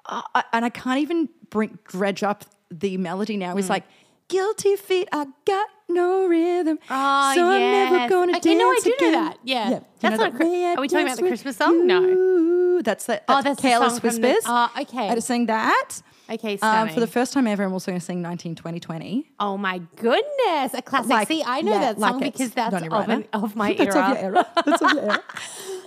I- 0.06 0.44
and 0.52 0.64
I 0.64 0.68
can't 0.70 0.98
even 1.00 1.28
bring 1.50 1.78
dredge 1.88 2.22
up 2.22 2.44
the 2.70 2.96
melody 2.96 3.36
now. 3.36 3.52
Hmm. 3.52 3.58
He's 3.58 3.70
like, 3.70 3.84
"Guilty 4.28 4.76
feet, 4.76 5.08
I 5.12 5.26
got 5.44 5.68
no 5.88 6.26
rhythm, 6.26 6.78
Oh, 6.90 7.32
so 7.34 7.44
I'm 7.46 7.60
never 7.60 8.08
gonna 8.08 8.32
uh, 8.32 8.36
Okay, 8.38 8.54
dance 8.56 8.58
no, 8.58 8.70
I 8.70 8.80
do 8.82 8.96
know 9.00 9.10
that. 9.12 9.38
Yeah. 9.44 9.68
You 9.70 9.84
That's 10.00 10.18
not 10.18 10.32
that? 10.32 10.40
a 10.40 10.44
Chri- 10.44 10.50
Way 10.50 10.64
I 10.66 10.74
are 10.74 10.80
we 10.80 10.88
talking 10.88 11.06
about 11.06 11.16
the 11.18 11.22
Christmas 11.28 11.56
song? 11.56 11.86
No. 11.86 12.00
you. 12.00 12.82
That's 12.82 13.06
that. 13.06 13.24
Oh, 13.28 13.34
That's, 13.34 13.44
that's 13.44 13.62
the 13.62 13.68
Careless 13.68 13.92
song 13.92 14.00
from 14.00 14.10
the- 14.20 14.28
Whispers. 14.28 14.44
oh, 14.46 14.70
okay. 14.80 15.08
I 15.08 15.14
just 15.14 15.26
sing 15.26 15.46
that. 15.46 15.90
Okay, 16.30 16.56
Um, 16.62 16.88
for 16.88 17.00
the 17.00 17.06
first 17.06 17.32
time 17.34 17.46
ever, 17.46 17.62
I'm 17.64 17.72
also 17.74 17.90
going 17.90 18.00
to 18.00 18.04
sing 18.04 18.22
19, 18.22 18.54
20, 18.54 18.80
20. 18.80 19.30
oh 19.40 19.58
my 19.58 19.78
goodness, 19.96 20.72
a 20.72 20.80
classic. 20.80 21.10
Like, 21.10 21.28
See, 21.28 21.42
I 21.44 21.60
know 21.60 21.72
yeah, 21.72 21.80
that 21.80 22.00
song 22.00 22.18
like 22.20 22.32
because 22.32 22.52
that's 22.52 22.74
of, 22.74 22.82
an, 23.10 23.26
of 23.34 23.54
my 23.56 23.74
That's 23.78 23.94
era. 23.94 24.04
of 24.04 24.08
your 24.08 24.24
era. 24.24 24.46
That's 24.64 24.82
of 24.82 24.92
your 24.92 25.02
era. 25.02 25.22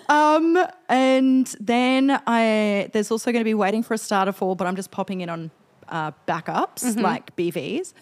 Um, 0.09 0.57
and 0.89 1.47
then 1.59 2.21
I 2.27 2.89
there's 2.93 3.09
also 3.11 3.31
going 3.31 3.41
to 3.41 3.45
be 3.49 3.53
waiting 3.55 3.81
for 3.83 3.93
a 3.95 3.97
star 3.97 4.25
to 4.25 4.33
fall, 4.33 4.55
but 4.55 4.67
I'm 4.67 4.75
just 4.75 4.91
popping 4.91 5.21
in 5.21 5.29
on 5.29 5.51
uh, 5.89 6.11
backups 6.27 6.83
Mm-hmm. 6.83 7.01
like 7.01 7.35
BVs. 7.35 7.93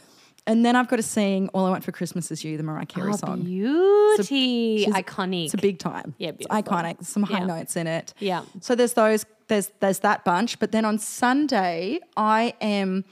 And 0.48 0.64
then 0.64 0.76
I've 0.76 0.88
got 0.88 0.98
to 0.98 1.04
sing 1.04 1.50
"All 1.54 1.66
I 1.66 1.70
Want 1.72 1.84
for 1.84 1.92
Christmas 1.92 2.30
Is 2.32 2.44
You," 2.44 2.56
the 2.58 2.64
Mariah 2.64 2.86
Carey 2.86 3.12
Oh, 3.14 3.16
song. 3.18 3.42
beauty, 3.42 4.84
she's- 4.86 4.94
iconic. 4.94 5.46
It's 5.46 5.54
a 5.56 5.58
big 5.58 5.80
time. 5.80 6.14
Yeah, 6.20 6.32
it's 6.38 6.48
iconic. 6.48 7.04
Some 7.04 7.24
high 7.24 7.40
Yeah. 7.40 7.46
notes 7.46 7.76
in 7.76 7.88
it. 7.88 8.14
Yeah. 8.20 8.44
So 8.62 8.76
there's 8.76 8.94
those. 8.94 9.26
There's 9.48 9.72
there's 9.80 10.00
that 10.00 10.24
bunch. 10.24 10.60
But 10.60 10.72
then 10.72 10.86
on 10.86 11.00
Sunday, 11.00 12.00
I 12.16 12.54
am 12.62 13.06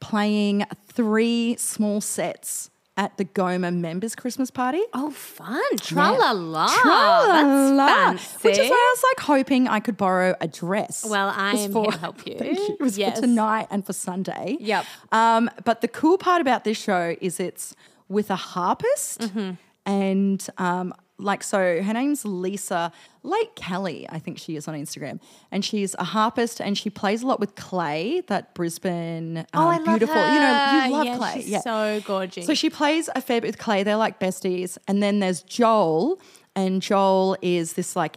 playing 0.00 0.64
three 0.88 1.56
small 1.58 2.00
sets 2.00 2.70
at 2.96 3.16
the 3.16 3.24
GOMA 3.24 3.72
members 3.72 4.14
Christmas 4.14 4.50
party. 4.50 4.80
Oh, 4.92 5.10
fun! 5.10 5.60
Tra 5.78 6.12
la 6.12 6.30
la. 6.30 6.68
Tra-la-la. 6.68 7.86
That's 8.12 8.24
fancy. 8.24 8.48
Which 8.48 8.58
is 8.58 8.70
why 8.70 8.76
I 8.76 8.94
was 8.96 9.04
like 9.10 9.26
hoping 9.26 9.66
I 9.68 9.80
could 9.80 9.96
borrow 9.96 10.36
a 10.40 10.46
dress. 10.48 11.04
Well, 11.08 11.32
I 11.34 11.52
am 11.52 11.72
for- 11.72 11.82
here 11.82 11.90
to 11.92 11.98
help 11.98 12.26
you. 12.26 12.36
Thank 12.38 12.58
you. 12.58 12.76
It 12.78 12.80
was 12.80 12.96
Yes. 12.96 13.16
for 13.16 13.22
tonight 13.26 13.66
and 13.70 13.84
for 13.84 13.92
Sunday. 13.92 14.56
Yep. 14.60 14.86
Um, 15.12 15.50
but 15.64 15.80
the 15.80 15.88
cool 15.88 16.18
part 16.18 16.40
about 16.40 16.64
this 16.64 16.78
show 16.80 17.16
is 17.20 17.40
it's 17.40 17.74
with 18.08 18.30
a 18.30 18.36
harpist, 18.36 19.20
Mm-hmm. 19.20 19.52
and 19.86 20.46
um, 20.58 20.94
like 21.18 21.42
so 21.44 21.80
her 21.82 21.92
name's 21.92 22.24
Lisa 22.24 22.90
Lake 23.22 23.54
Kelly, 23.54 24.06
I 24.10 24.18
think 24.18 24.36
she 24.38 24.56
is 24.56 24.66
on 24.68 24.74
Instagram. 24.74 25.20
And 25.52 25.64
she's 25.64 25.94
a 25.98 26.04
harpist 26.04 26.60
and 26.60 26.76
she 26.76 26.90
plays 26.90 27.22
a 27.22 27.26
lot 27.26 27.38
with 27.40 27.54
Clay, 27.54 28.22
that 28.26 28.54
Brisbane 28.54 29.38
um, 29.38 29.44
Oh, 29.54 29.68
I 29.68 29.76
love 29.76 29.84
beautiful. 29.86 30.16
You 30.16 30.40
know, 30.40 30.82
you 30.86 30.92
love 30.92 31.04
Yeah, 31.06 31.16
Clay. 31.16 31.42
she's 31.42 31.62
so 31.62 32.00
gorgeous. 32.04 32.46
So 32.46 32.54
she 32.54 32.68
plays 32.68 33.08
a 33.14 33.20
fair 33.22 33.40
bit 33.40 33.46
with 33.48 33.58
Clay. 33.58 33.82
They're 33.84 33.96
like 33.96 34.18
besties. 34.18 34.76
And 34.88 35.02
then 35.02 35.20
there's 35.20 35.42
Joel, 35.42 36.20
and 36.56 36.82
Joel 36.82 37.36
is 37.42 37.74
this 37.74 37.94
like 37.96 38.16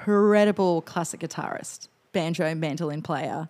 incredible 0.00 0.82
classic 0.82 1.20
guitarist, 1.20 1.88
banjo, 2.12 2.54
mandolin 2.54 3.02
player. 3.02 3.48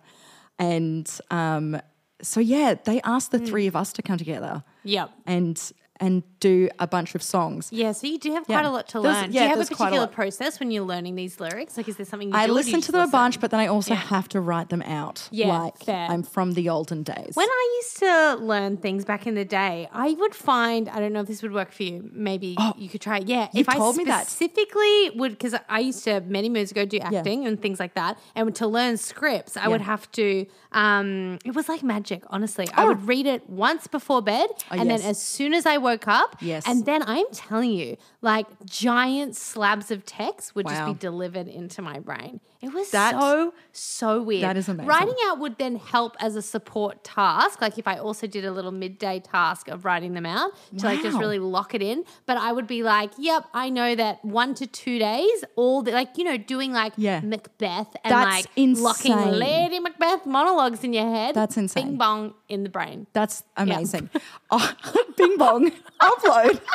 And 0.59 1.09
um, 1.31 1.81
so 2.21 2.39
yeah, 2.39 2.75
they 2.83 3.01
asked 3.01 3.31
the 3.31 3.39
Hmm. 3.39 3.45
three 3.45 3.67
of 3.67 3.75
us 3.75 3.93
to 3.93 4.01
come 4.01 4.17
together 4.17 4.63
Yep. 4.83 5.11
and 5.25 5.71
and 6.01 6.23
do 6.39 6.67
a 6.79 6.87
bunch 6.87 7.13
of 7.15 7.21
songs. 7.21 7.69
Yeah, 7.71 7.91
so 7.91 8.07
you 8.07 8.17
do 8.17 8.33
have 8.33 8.45
Yeah. 8.49 8.57
quite 8.57 8.65
a 8.67 8.71
lot 8.71 8.87
to 8.89 8.99
There's- 8.99 9.21
learn. 9.21 9.29
do 9.31 9.35
yeah, 9.35 9.43
you 9.43 9.49
have 9.49 9.59
a 9.59 9.65
quite 9.65 9.71
a 9.71 9.77
particular 9.77 10.07
process 10.07 10.59
when 10.59 10.71
you're 10.71 10.83
learning 10.83 11.15
these 11.15 11.39
lyrics? 11.39 11.77
Like, 11.77 11.87
is 11.87 11.95
there 11.97 12.05
something 12.05 12.29
you 12.29 12.35
I 12.35 12.47
do? 12.47 12.53
listen 12.53 12.81
to 12.81 12.91
them 12.91 13.01
a 13.07 13.11
bunch, 13.11 13.39
but 13.39 13.51
then 13.51 13.59
I 13.59 13.67
also 13.67 13.93
Yeah. 13.93 13.99
have 13.99 14.27
to 14.29 14.41
write 14.41 14.69
them 14.69 14.81
out. 14.81 15.29
Yeah, 15.31 15.57
like 15.61 15.77
fair. 15.85 16.07
I'm 16.09 16.23
from 16.23 16.53
the 16.55 16.67
olden 16.69 17.03
days. 17.03 17.33
When 17.35 17.47
I 17.47 17.79
used 17.83 17.99
to 17.99 18.35
learn 18.43 18.77
things 18.77 19.05
back 19.05 19.27
in 19.27 19.35
the 19.35 19.45
day, 19.45 19.87
I 19.93 20.11
would 20.13 20.33
find 20.35 20.89
I 20.89 20.99
don't 20.99 21.13
know 21.13 21.21
if 21.21 21.27
this 21.27 21.43
would 21.43 21.53
work 21.53 21.71
for 21.71 21.83
you. 21.83 22.09
Maybe 22.11 22.57
you 22.77 22.89
could 22.89 23.01
try. 23.01 23.17
it. 23.19 23.27
Yeah, 23.27 23.47
if 23.53 23.67
told 23.67 23.95
I 23.95 23.97
me 23.99 24.03
that. 24.05 24.25
specifically 24.27 25.11
would 25.11 25.33
because 25.37 25.53
I 25.69 25.79
used 25.79 26.03
to 26.05 26.21
many 26.21 26.49
moons 26.49 26.71
ago 26.71 26.85
do 26.85 26.97
acting 26.97 27.45
and 27.45 27.61
things 27.61 27.79
like 27.79 27.93
that, 27.93 28.17
and 28.35 28.53
to 28.55 28.65
learn 28.67 28.97
scripts, 28.97 29.55
I 29.55 29.67
would 29.67 29.81
have 29.81 30.11
to. 30.13 30.47
Um, 30.71 31.37
it 31.45 31.53
was 31.53 31.67
like 31.69 31.83
magic, 31.83 32.23
honestly. 32.29 32.65
I 32.73 32.85
would 32.85 33.07
read 33.07 33.27
it 33.27 33.47
once 33.49 33.85
before 33.87 34.21
bed, 34.21 34.49
and 34.71 34.81
Oh. 34.81 34.83
yes. 34.85 35.01
then 35.01 35.09
as 35.11 35.21
soon 35.21 35.53
as 35.53 35.65
I 35.65 35.77
woke 35.77 35.90
up, 36.07 36.35
Yes. 36.41 36.63
and 36.67 36.85
then 36.85 37.03
I'm 37.05 37.25
telling 37.31 37.71
you, 37.71 37.97
like 38.21 38.47
giant 38.65 39.35
slabs 39.35 39.91
of 39.91 40.05
text 40.05 40.55
would 40.55 40.67
just 40.67 40.85
be 40.85 40.93
delivered 40.93 41.47
into 41.47 41.81
my 41.81 41.99
brain. 41.99 42.39
It 42.61 42.71
was 42.73 42.91
That- 42.91 43.13
so 43.19 43.53
so 43.71 44.21
weird. 44.21 44.43
that 44.43 44.55
is 44.57 44.69
amazing. 44.69 44.87
Writing 44.87 45.15
out 45.25 45.39
would 45.39 45.57
then 45.57 45.75
help 45.77 46.15
as 46.19 46.35
a 46.35 46.41
support 46.41 47.03
task. 47.03 47.59
Like 47.61 47.77
if 47.79 47.87
I 47.87 47.97
also 47.97 48.27
did 48.27 48.45
a 48.45 48.51
little 48.51 48.71
midday 48.71 49.19
task 49.19 49.67
of 49.67 49.83
writing 49.85 50.13
them 50.13 50.25
out 50.27 50.51
to 50.77 50.85
like 50.85 51.01
just 51.01 51.17
really 51.17 51.39
lock 51.39 51.73
it 51.73 51.81
in. 51.81 52.03
But 52.27 52.37
I 52.37 52.51
would 52.51 52.67
be 52.67 52.83
like, 52.83 53.11
yep, 53.17 53.45
I 53.53 53.69
know 53.69 53.95
that 53.95 54.23
one 54.23 54.53
to 54.55 54.67
two 54.67 54.99
days, 54.99 55.43
all 55.55 55.81
the 55.81 55.91
like, 55.91 56.17
you 56.17 56.23
know, 56.23 56.37
doing 56.37 56.71
like 56.71 56.93
Yeah. 56.97 57.19
Macbeth 57.21 57.95
and 58.03 58.11
That's 58.13 58.45
like 58.45 58.77
locking. 58.77 59.15
Lady 59.31 59.79
Macbeth 59.79 60.25
monologues 60.27 60.83
in 60.83 60.93
your 60.93 61.09
head. 61.09 61.33
That's 61.33 61.57
insane. 61.57 61.85
Bing 61.89 61.97
bong 61.97 62.33
in 62.47 62.61
the 62.63 62.69
brain. 62.69 63.07
That's 63.13 63.43
amazing. 63.57 64.09
Oh, 64.53 64.73
bing 65.17 65.37
bong, 65.37 65.71
upload. 66.01 66.59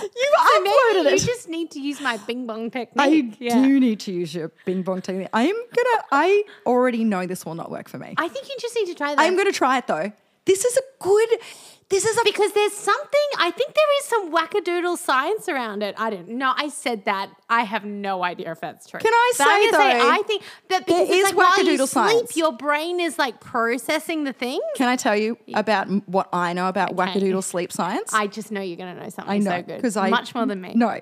You 0.00 0.08
So 0.36 0.60
uploaded 0.60 0.64
maybe 1.04 1.08
you 1.10 1.14
it. 1.14 1.20
just 1.26 1.48
need 1.48 1.70
to 1.72 1.80
use 1.80 2.00
my 2.00 2.16
bing 2.26 2.46
bong 2.48 2.66
I 2.66 2.68
technique. 2.70 3.36
yeah. 3.38 3.62
do 3.62 3.78
need 3.78 4.00
to 4.00 4.12
use 4.12 4.34
your 4.34 4.50
bing 4.64 4.82
bong 4.82 5.02
technique. 5.02 5.28
I'm 5.32 5.54
gonna. 5.54 6.02
I 6.10 6.42
already 6.66 7.04
know 7.04 7.26
this 7.26 7.44
will 7.46 7.54
not 7.54 7.70
work 7.70 7.88
for 7.88 7.98
me. 7.98 8.14
I 8.16 8.26
think 8.28 8.48
you 8.48 8.56
just 8.58 8.74
need 8.74 8.86
to 8.86 8.94
try 8.94 9.14
that. 9.14 9.20
I'm 9.20 9.36
gonna 9.36 9.52
try 9.52 9.78
it 9.78 9.86
though. 9.86 10.10
This 10.48 10.64
is 10.64 10.76
a 10.76 10.82
good. 11.04 11.28
This 11.90 12.04
is 12.04 12.18
a 12.18 12.20
because 12.24 12.52
there's 12.52 12.74
something 12.74 13.26
I 13.38 13.50
think 13.50 13.72
there 13.74 13.98
is 13.98 14.04
some 14.04 14.32
wackadoodle 14.32 14.98
science 14.98 15.48
around 15.48 15.82
it. 15.82 15.94
I 15.98 16.10
don't 16.10 16.28
know. 16.28 16.52
I 16.54 16.68
said 16.68 17.04
that. 17.06 17.30
I 17.48 17.62
have 17.62 17.84
no 17.84 18.22
idea 18.22 18.50
if 18.52 18.60
that's 18.60 18.86
true. 18.86 19.00
Can 19.00 19.12
I 19.12 19.32
But 19.38 19.44
say, 19.46 19.70
though, 19.70 19.78
I 20.10 20.22
think 20.26 20.42
that 20.68 20.86
there 20.86 21.06
because 21.06 21.08
it's 21.10 21.24
like 21.24 21.36
while 21.36 21.62
you 21.64 21.64
wackadoodle 21.78 21.88
sleep, 21.88 22.04
science. 22.04 22.36
your 22.36 22.52
brain 22.52 23.00
is 23.00 23.18
like 23.18 23.40
processing 23.40 24.24
the 24.24 24.34
things. 24.34 24.62
Can 24.74 24.88
I 24.88 24.96
tell 24.96 25.16
you 25.16 25.38
about 25.54 25.88
what 26.08 26.28
I 26.32 26.52
know 26.52 26.68
about 26.68 26.92
Okay. 26.92 26.98
wackadoodle 27.20 27.42
sleep 27.44 27.72
science? 27.72 28.12
I 28.12 28.26
just 28.26 28.50
know 28.50 28.60
you're 28.60 28.76
going 28.76 28.94
to 28.94 29.02
know 29.02 29.08
something 29.10 29.32
I 29.34 29.38
know 29.38 29.50
so 29.58 29.62
good 29.62 29.76
because 29.76 29.96
I 29.96 30.10
much 30.10 30.34
more 30.34 30.44
than 30.44 30.60
me. 30.60 30.72
No, 30.74 30.98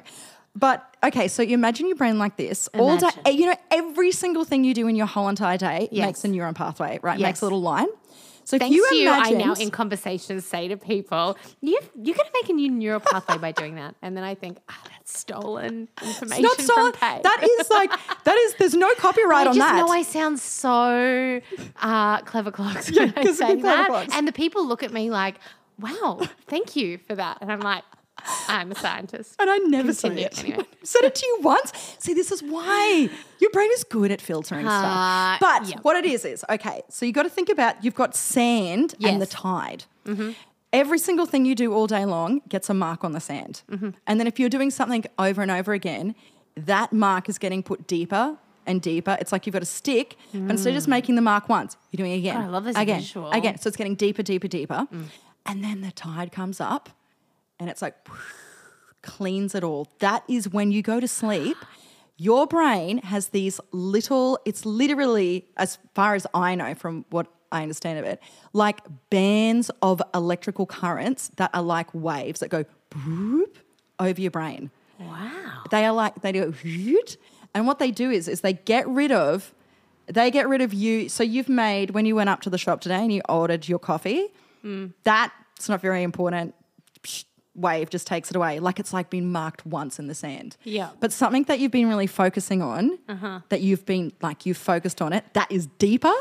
but 0.54 0.96
okay. 1.04 1.26
So 1.26 1.42
you 1.42 1.54
imagine 1.54 1.88
your 1.88 1.96
brain 1.96 2.18
like 2.18 2.36
this 2.36 2.68
all 2.74 2.96
day. 2.96 3.08
You 3.32 3.46
know, 3.46 3.56
every 3.72 4.12
single 4.12 4.44
thing 4.44 4.62
you 4.62 4.72
do 4.74 4.86
in 4.86 4.94
your 4.94 5.06
whole 5.06 5.28
entire 5.28 5.58
day 5.58 5.88
Yes. 5.90 6.06
makes 6.06 6.24
a 6.24 6.28
neuron 6.28 6.54
pathway, 6.54 7.00
right? 7.02 7.18
Yes. 7.18 7.26
Makes 7.26 7.40
a 7.42 7.44
little 7.46 7.60
line. 7.62 7.88
So 8.46 8.58
Thanks 8.58 8.74
if 8.76 8.76
you 8.80 8.88
to 8.90 8.94
you, 8.94 9.10
I 9.10 9.30
now 9.30 9.54
in 9.54 9.70
conversations 9.70 10.46
say 10.46 10.68
to 10.68 10.76
people, 10.76 11.36
you 11.60 11.78
you're 11.96 12.14
going 12.14 12.26
to 12.26 12.32
make 12.32 12.48
a 12.48 12.52
new 12.52 12.70
neural 12.70 13.00
pathway 13.00 13.38
by 13.38 13.50
doing 13.50 13.74
that, 13.74 13.96
and 14.02 14.16
then 14.16 14.22
I 14.22 14.36
think, 14.36 14.58
ah, 14.68 14.80
that's 14.88 15.18
stolen 15.18 15.88
information 16.00 16.42
not 16.44 16.56
solid. 16.60 16.94
from 16.96 17.08
Pay. 17.16 17.20
That 17.24 17.42
is 17.60 17.68
like 17.70 17.90
that 18.24 18.36
is. 18.36 18.54
There's 18.54 18.74
no 18.74 18.94
copyright 18.94 19.46
I 19.48 19.50
on 19.50 19.56
just 19.56 19.58
that. 19.58 19.76
know 19.84 19.88
I 19.88 20.02
sound 20.02 20.38
so 20.38 21.40
uh, 21.82 22.20
clever 22.22 22.52
clocks 22.52 22.90
when 22.96 23.12
I 23.16 23.24
'cause 23.24 23.38
say 23.38 23.46
clever 23.56 23.62
that. 23.62 23.86
clocks. 23.88 24.14
And 24.16 24.28
the 24.28 24.32
people 24.32 24.64
look 24.64 24.84
at 24.84 24.92
me 24.92 25.10
like, 25.10 25.36
wow, 25.80 26.20
thank 26.46 26.76
you 26.76 26.98
for 26.98 27.16
that. 27.16 27.38
And 27.40 27.50
I'm 27.50 27.60
like, 27.60 27.82
I'm 28.48 28.72
a 28.72 28.74
scientist. 28.74 29.36
and 29.38 29.48
I 29.50 29.58
never 29.58 29.92
say 29.92 30.08
it. 30.22 30.38
anyway. 30.44 30.64
said 30.82 31.04
it 31.04 31.14
to 31.16 31.26
you 31.26 31.38
once. 31.42 31.72
See, 31.98 32.14
this 32.14 32.32
is 32.32 32.42
why 32.42 33.08
your 33.40 33.50
brain 33.50 33.70
is 33.74 33.84
good 33.84 34.10
at 34.10 34.20
filtering 34.20 34.66
Uh, 34.66 35.36
stuff. 35.36 35.40
But 35.40 35.68
yeah. 35.70 35.78
what 35.82 35.96
it 35.96 36.04
is 36.04 36.24
is 36.24 36.44
okay. 36.50 36.82
So 36.88 37.06
you 37.06 37.12
got 37.12 37.22
to 37.24 37.28
think 37.30 37.48
about 37.48 37.84
you've 37.84 37.94
got 37.94 38.16
sand 38.16 38.94
and 39.04 39.20
the 39.20 39.26
Yes. 39.26 39.28
tide. 39.30 39.84
Mm-hmm. 40.06 40.30
Every 40.72 40.98
single 40.98 41.26
thing 41.26 41.44
you 41.46 41.54
do 41.54 41.72
all 41.72 41.86
day 41.86 42.04
long 42.04 42.42
gets 42.48 42.68
a 42.68 42.74
mark 42.74 43.04
on 43.04 43.12
the 43.12 43.20
sand, 43.20 43.62
mm-hmm. 43.70 43.90
and 44.06 44.20
then 44.20 44.26
if 44.26 44.38
you're 44.38 44.48
doing 44.50 44.70
something 44.70 45.04
over 45.18 45.40
and 45.40 45.50
over 45.50 45.72
again, 45.72 46.14
that 46.56 46.92
mark 46.92 47.28
is 47.28 47.38
getting 47.38 47.62
put 47.62 47.86
deeper 47.86 48.36
and 48.66 48.82
deeper. 48.82 49.16
It's 49.20 49.30
like 49.30 49.46
you've 49.46 49.52
got 49.54 49.62
a 49.62 49.66
stick, 49.66 50.16
but 50.32 50.50
instead 50.50 50.70
of 50.70 50.74
just 50.74 50.88
making 50.88 51.14
the 51.14 51.22
mark 51.22 51.48
once, 51.48 51.76
you're 51.92 51.98
doing 51.98 52.12
it 52.12 52.18
again. 52.18 52.34
God, 52.34 52.44
I 52.44 52.48
love 52.48 52.64
this 52.64 52.76
again, 52.76 53.00
visual. 53.00 53.30
again. 53.30 53.58
So 53.58 53.68
it's 53.68 53.76
getting 53.76 53.94
deeper, 53.94 54.22
deeper, 54.22 54.48
deeper, 54.48 54.86
mm. 54.92 55.04
and 55.46 55.62
then 55.62 55.80
the 55.82 55.92
tide 55.92 56.32
comes 56.32 56.60
up, 56.60 56.90
and 57.58 57.70
it's 57.70 57.82
like 57.82 57.94
cleans 59.02 59.54
it 59.54 59.64
all. 59.64 59.88
That 60.00 60.24
is 60.28 60.48
when 60.48 60.72
you 60.72 60.82
go 60.82 61.00
to 61.00 61.08
sleep. 61.08 61.56
Your 62.18 62.46
brain 62.46 62.98
has 62.98 63.28
these 63.28 63.60
little, 63.72 64.38
it's 64.44 64.64
literally, 64.64 65.46
as 65.56 65.78
far 65.94 66.14
as 66.14 66.26
I 66.32 66.54
know 66.54 66.74
from 66.74 67.04
what 67.10 67.26
I 67.52 67.62
understand 67.62 67.98
of 67.98 68.04
it, 68.04 68.22
like 68.52 68.80
bands 69.10 69.70
of 69.82 70.02
electrical 70.14 70.66
currents 70.66 71.28
that 71.36 71.50
are 71.52 71.62
like 71.62 71.92
waves 71.92 72.40
that 72.40 72.48
go 72.48 72.64
over 73.98 74.20
your 74.20 74.30
brain. 74.30 74.70
Wow. 74.98 75.64
They 75.70 75.84
are 75.84 75.92
like, 75.92 76.22
they 76.22 76.32
do 76.32 76.54
and 77.54 77.66
what 77.66 77.78
they 77.78 77.90
do 77.90 78.10
is, 78.10 78.28
is 78.28 78.40
they 78.40 78.54
get 78.54 78.88
rid 78.88 79.12
of, 79.12 79.54
they 80.06 80.30
get 80.30 80.48
rid 80.48 80.60
of 80.62 80.74
you. 80.74 81.08
So 81.08 81.22
you've 81.22 81.48
made, 81.48 81.90
when 81.90 82.06
you 82.06 82.14
went 82.14 82.28
up 82.28 82.40
to 82.42 82.50
the 82.50 82.58
shop 82.58 82.80
today 82.80 83.02
and 83.02 83.12
you 83.12 83.22
ordered 83.28 83.68
your 83.68 83.78
coffee, 83.78 84.28
mm. 84.64 84.92
that's 85.04 85.68
not 85.68 85.80
very 85.80 86.02
important. 86.02 86.54
Psh, 87.02 87.24
Wave 87.56 87.90
just 87.90 88.06
takes 88.06 88.30
it 88.30 88.36
away. 88.36 88.60
Like 88.60 88.78
it's 88.78 88.92
like 88.92 89.10
been 89.10 89.32
marked 89.32 89.66
once 89.66 89.98
in 89.98 90.06
the 90.06 90.14
sand. 90.14 90.56
Yeah. 90.64 90.90
But 91.00 91.12
something 91.12 91.44
that 91.44 91.58
you've 91.58 91.72
been 91.72 91.88
really 91.88 92.06
focusing 92.06 92.62
on, 92.62 92.98
uh-huh. 93.08 93.40
that 93.48 93.62
you've 93.62 93.86
been 93.86 94.12
like, 94.22 94.46
you've 94.46 94.56
focused 94.56 95.02
on 95.02 95.12
it, 95.12 95.24
that 95.32 95.50
is 95.50 95.66
deeper 95.78 96.12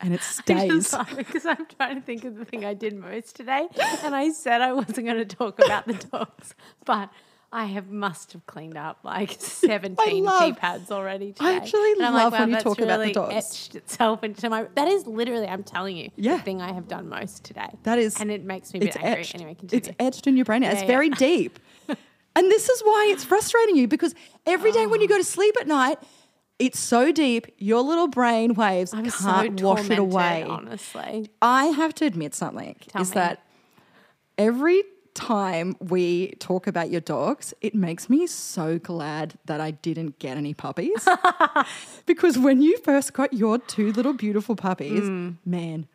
and 0.00 0.14
it 0.14 0.22
stays. 0.22 0.94
Because 1.16 1.46
I'm 1.46 1.66
trying 1.76 1.96
to 1.96 2.02
think 2.02 2.24
of 2.24 2.36
the 2.36 2.44
thing 2.44 2.64
I 2.64 2.74
did 2.74 2.94
most 2.94 3.36
today, 3.36 3.66
and 4.02 4.14
I 4.14 4.30
said 4.30 4.60
I 4.60 4.72
wasn't 4.72 5.06
going 5.06 5.26
to 5.26 5.36
talk 5.36 5.62
about 5.64 5.86
the 5.86 5.94
dogs, 5.94 6.54
but 6.84 7.10
I 7.54 7.66
have 7.66 7.88
must 7.88 8.32
have 8.32 8.44
cleaned 8.46 8.76
up 8.76 8.98
like 9.04 9.30
17 9.38 10.24
love, 10.24 10.56
pads 10.56 10.90
already 10.90 11.32
today. 11.32 11.50
I 11.50 11.52
actually 11.54 11.92
And 11.92 12.02
I'm 12.02 12.14
love 12.14 12.32
like, 12.32 12.40
when 12.40 12.50
you 12.50 12.60
talk 12.60 12.80
about 12.80 13.00
the 13.00 13.12
dogs. 13.12 13.32
Etched 13.32 13.76
itself 13.76 14.24
into 14.24 14.50
my. 14.50 14.66
That 14.74 14.88
is 14.88 15.06
literally, 15.06 15.46
I'm 15.46 15.62
telling 15.62 15.96
you, 15.96 16.10
Yeah. 16.16 16.38
the 16.38 16.42
thing 16.42 16.60
I 16.60 16.72
have 16.72 16.88
done 16.88 17.08
most 17.08 17.44
today. 17.44 17.68
That 17.84 18.00
is- 18.00 18.20
and 18.20 18.32
it 18.32 18.44
makes 18.44 18.74
me 18.74 18.78
a 18.78 18.80
bit 18.80 18.88
it's 18.88 18.96
angry. 18.96 19.20
etched. 19.20 19.34
Anyway, 19.36 19.54
continue. 19.54 19.78
It's 19.78 19.96
etched 20.00 20.26
in 20.26 20.36
your 20.36 20.44
brain. 20.44 20.64
it's 20.64 20.80
yeah. 20.80 20.86
very 20.88 21.10
deep. 21.10 21.60
and 21.88 22.50
this 22.50 22.68
is 22.68 22.82
why 22.82 23.08
it's 23.12 23.22
frustrating 23.22 23.76
you 23.76 23.86
because 23.86 24.16
every 24.46 24.72
day 24.72 24.86
when 24.86 25.00
you 25.00 25.06
go 25.06 25.14
to 25.14 25.20
oh. 25.20 25.22
sleep 25.22 25.54
at 25.60 25.68
night, 25.68 25.98
it's 26.58 26.80
so 26.80 27.12
deep, 27.12 27.46
your 27.58 27.82
little 27.82 28.08
brain 28.08 28.54
waves 28.54 28.92
I'm 28.92 29.08
can't 29.08 29.60
wash 29.62 29.88
it 29.90 29.98
away. 29.98 30.42
honestly. 30.42 31.30
I 31.40 31.66
have 31.66 31.94
to 31.96 32.04
admit 32.04 32.34
something 32.34 32.76
Tell 32.88 33.02
is 33.02 33.10
me. 33.10 33.14
that 33.14 33.44
every 34.38 34.82
time 35.14 35.76
we 35.80 36.32
talk 36.38 36.66
about 36.66 36.90
your 36.90 37.00
dogs, 37.00 37.54
it 37.60 37.74
makes 37.74 38.10
me 38.10 38.26
so 38.26 38.78
glad 38.78 39.34
that 39.46 39.60
I 39.60 39.70
didn't 39.70 40.18
get 40.18 40.36
any 40.36 40.54
puppies. 40.54 41.08
because 42.06 42.36
when 42.36 42.60
you 42.60 42.78
first 42.78 43.12
got 43.12 43.32
your 43.32 43.58
two 43.58 43.92
little 43.92 44.12
beautiful 44.12 44.56
puppies, 44.56 45.02
mm. 45.02 45.36
man, 45.44 45.86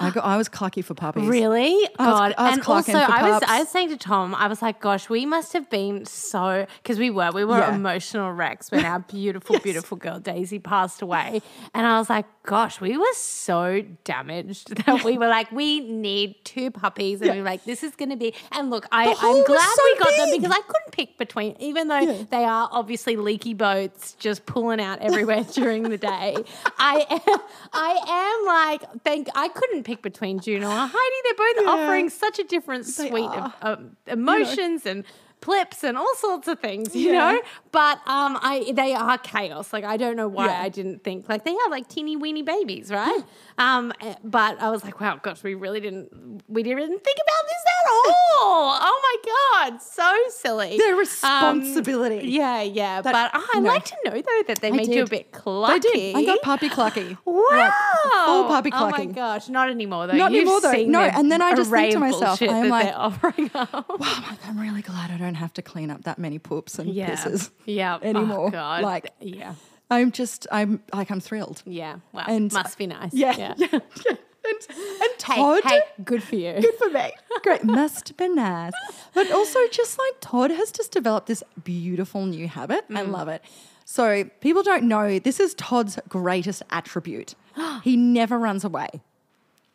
I, 0.00 0.10
got, 0.10 0.24
I 0.24 0.36
was 0.36 0.48
clucky 0.48 0.82
for 0.84 0.94
puppies. 0.94 1.28
Really? 1.28 1.74
I 1.98 2.06
was- 2.06 2.18
God. 2.20 2.34
I 2.38 2.42
was 2.50 2.52
and 2.58 2.66
also, 2.66 2.92
I 2.98 3.30
was. 3.30 3.42
I 3.46 3.58
was 3.60 3.68
saying 3.68 3.90
to 3.90 3.96
Tom, 3.96 4.34
I 4.34 4.46
was 4.48 4.62
like, 4.62 4.80
gosh, 4.80 5.08
we 5.08 5.26
must 5.26 5.52
have 5.52 5.68
been 5.70 6.04
so 6.06 6.66
because 6.82 6.98
we 6.98 7.10
were 7.10 7.30
we 7.32 7.44
were 7.44 7.58
Yeah. 7.58 7.74
emotional 7.74 8.32
wrecks 8.32 8.70
when 8.70 8.84
our 8.84 8.98
beautiful, 9.08 9.58
beautiful 9.58 9.96
girl 9.96 10.18
Daisy 10.18 10.58
passed 10.58 11.02
away, 11.02 11.42
and 11.74 11.86
I 11.86 11.98
was 11.98 12.08
like, 12.10 12.26
gosh, 12.44 12.80
we 12.80 12.96
were 12.96 13.04
so 13.14 13.82
damaged 14.04 14.74
that 14.86 15.04
we 15.04 15.18
were 15.18 15.28
like, 15.28 15.52
we 15.52 15.80
need 15.80 16.36
two 16.44 16.70
puppies, 16.70 17.20
and 17.20 17.28
Yeah. 17.28 17.32
we 17.34 17.38
were 17.40 17.44
like, 17.46 17.64
this 17.64 17.82
is 17.82 17.94
going 17.94 18.10
to 18.10 18.16
be. 18.16 18.34
And 18.52 18.70
look, 18.70 18.86
I, 18.90 19.08
I'm 19.08 19.44
glad 19.44 19.74
so 19.76 19.82
we 19.84 19.98
got 19.98 20.16
them 20.16 20.40
because 20.40 20.50
I 20.56 20.60
couldn't 20.62 20.92
pick 20.92 21.18
between, 21.18 21.56
even 21.60 21.88
though 21.88 21.98
Yeah. 21.98 22.24
they 22.30 22.44
are 22.44 22.68
obviously 22.72 23.16
leaky 23.16 23.54
boats 23.54 24.14
just 24.14 24.46
pulling 24.46 24.80
out 24.80 24.98
everywhere 25.00 25.44
during 25.52 25.82
the 25.84 25.98
day. 25.98 26.36
I 26.78 27.06
am, 27.10 27.40
I 27.72 28.38
am 28.40 28.46
like, 28.80 29.02
thank, 29.04 29.28
I 29.34 29.48
couldn't 29.48 29.84
pick 29.90 30.02
between 30.02 30.38
Juno 30.40 30.68
or 30.68 30.86
Heidi. 30.94 31.18
They're 31.24 31.34
both 31.46 31.56
Yeah. 31.64 31.70
offering 31.84 32.10
such 32.10 32.38
a 32.38 32.44
different 32.44 32.84
They 32.86 33.08
suite 33.08 33.24
of 33.24 33.52
are. 33.62 33.72
um, 33.72 33.96
emotions 34.06 34.86
and 34.86 35.04
plips 35.40 35.82
and 35.82 35.96
all 35.96 36.14
sorts 36.16 36.46
of 36.48 36.60
things, 36.60 36.94
you 36.94 37.12
Yeah. 37.12 37.18
know. 37.32 37.40
But 37.72 37.96
um, 38.06 38.38
I 38.42 38.72
they 38.74 38.92
are 38.94 39.16
chaos. 39.18 39.72
Like 39.72 39.84
I 39.84 39.96
don't 39.96 40.14
know 40.20 40.28
why 40.28 40.46
Yeah. 40.46 40.62
I 40.62 40.68
didn't 40.68 41.02
think 41.02 41.28
like 41.28 41.44
they 41.44 41.56
are 41.62 41.70
like 41.70 41.88
teeny 41.88 42.14
weeny 42.16 42.42
babies, 42.42 42.90
right? 42.90 43.22
Um, 43.60 43.92
but 44.24 44.60
I 44.60 44.70
was 44.70 44.82
like, 44.82 45.00
wow, 45.00 45.20
gosh, 45.22 45.42
we 45.44 45.54
really 45.54 45.80
didn't 45.80 46.42
we 46.48 46.62
didn't 46.62 46.78
think 47.04 47.18
about 47.18 47.44
this 47.44 47.62
at 47.78 47.90
all. 47.90 48.78
oh 48.82 49.00
my 49.24 49.70
god, 49.70 49.82
so 49.82 50.12
silly. 50.30 50.78
Their 50.78 50.94
Um, 50.94 50.98
responsibility. 50.98 52.28
yeah, 52.28 52.62
yeah. 52.62 53.02
That- 53.02 53.12
but 53.12 53.30
oh, 53.40 53.46
I 53.54 53.60
no. 53.60 53.68
like 53.68 53.84
to 53.84 53.94
know 54.04 54.12
though 54.12 54.42
that 54.48 54.60
they 54.60 54.70
made 54.70 54.88
you 54.88 55.02
a 55.02 55.06
bit 55.06 55.30
clucky. 55.32 55.68
I 55.68 55.78
did. 55.78 56.16
I 56.16 56.24
got 56.24 56.42
puppy 56.42 56.68
clucky. 56.68 57.16
Wow. 57.24 57.46
Like, 57.60 58.26
full 58.26 58.44
puppy 58.44 58.70
clucky. 58.70 58.94
Oh 58.94 59.04
my 59.04 59.06
gosh, 59.06 59.48
not 59.48 59.68
anymore 59.70 60.06
though. 60.06 60.14
Not 60.14 60.32
You've 60.32 60.42
anymore, 60.42 60.60
though. 60.60 60.84
No, 60.84 61.00
and 61.00 61.30
then 61.30 61.42
I 61.42 61.54
just 61.54 61.70
think 61.70 61.92
to 61.92 61.98
myself, 62.00 62.40
I'm 62.42 62.68
like, 62.68 62.92
offering 62.96 63.50
up. 63.54 63.72
Wow, 63.88 63.96
I'm 64.00 64.38
I'm 64.44 64.58
really 64.58 64.82
glad 64.82 65.10
I 65.10 65.16
don't 65.18 65.34
have 65.34 65.52
to 65.54 65.62
clean 65.62 65.90
up 65.90 66.04
that 66.04 66.18
many 66.18 66.38
poops 66.38 66.78
and 66.78 66.90
pisses 66.92 67.50
Yeah. 67.66 67.98
anymore. 68.02 68.46
Oh, 68.48 68.50
God. 68.50 68.82
Like, 68.82 69.10
yeah. 69.20 69.54
I'm 69.90 70.12
just, 70.12 70.46
I'm 70.52 70.82
like, 70.92 71.10
I'm 71.10 71.20
thrilled. 71.20 71.62
Yeah. 71.66 71.96
Wow. 72.12 72.24
And- 72.28 72.52
Must 72.52 72.78
be 72.78 72.86
nice. 72.86 73.12
Yeah, 73.12 73.36
Yeah. 73.36 73.54
yeah, 73.56 73.66
yeah. 74.06 74.14
And, 74.42 74.76
and 75.02 75.10
Todd, 75.18 75.62
hey, 75.64 75.80
good 76.02 76.22
for 76.22 76.34
you. 76.36 76.54
good 76.60 76.74
for 76.76 76.88
me. 76.88 77.12
Great, 77.42 77.62
must 77.62 78.16
be 78.16 78.26
nice. 78.28 78.72
But 79.12 79.30
also, 79.30 79.58
just 79.70 79.98
like 79.98 80.14
Todd 80.20 80.50
has 80.50 80.72
just 80.72 80.92
developed 80.92 81.26
this 81.26 81.42
beautiful 81.62 82.24
new 82.24 82.48
habit. 82.48 82.86
I 82.88 83.02
Mm. 83.02 83.10
love 83.10 83.28
it. 83.28 83.42
So 83.84 84.24
people 84.40 84.62
don't 84.62 84.84
know 84.84 85.18
this 85.18 85.40
is 85.40 85.52
Todd's 85.54 85.98
greatest 86.08 86.62
attribute. 86.70 87.34
he 87.84 87.96
never 87.98 88.38
runs 88.38 88.64
away. 88.64 88.88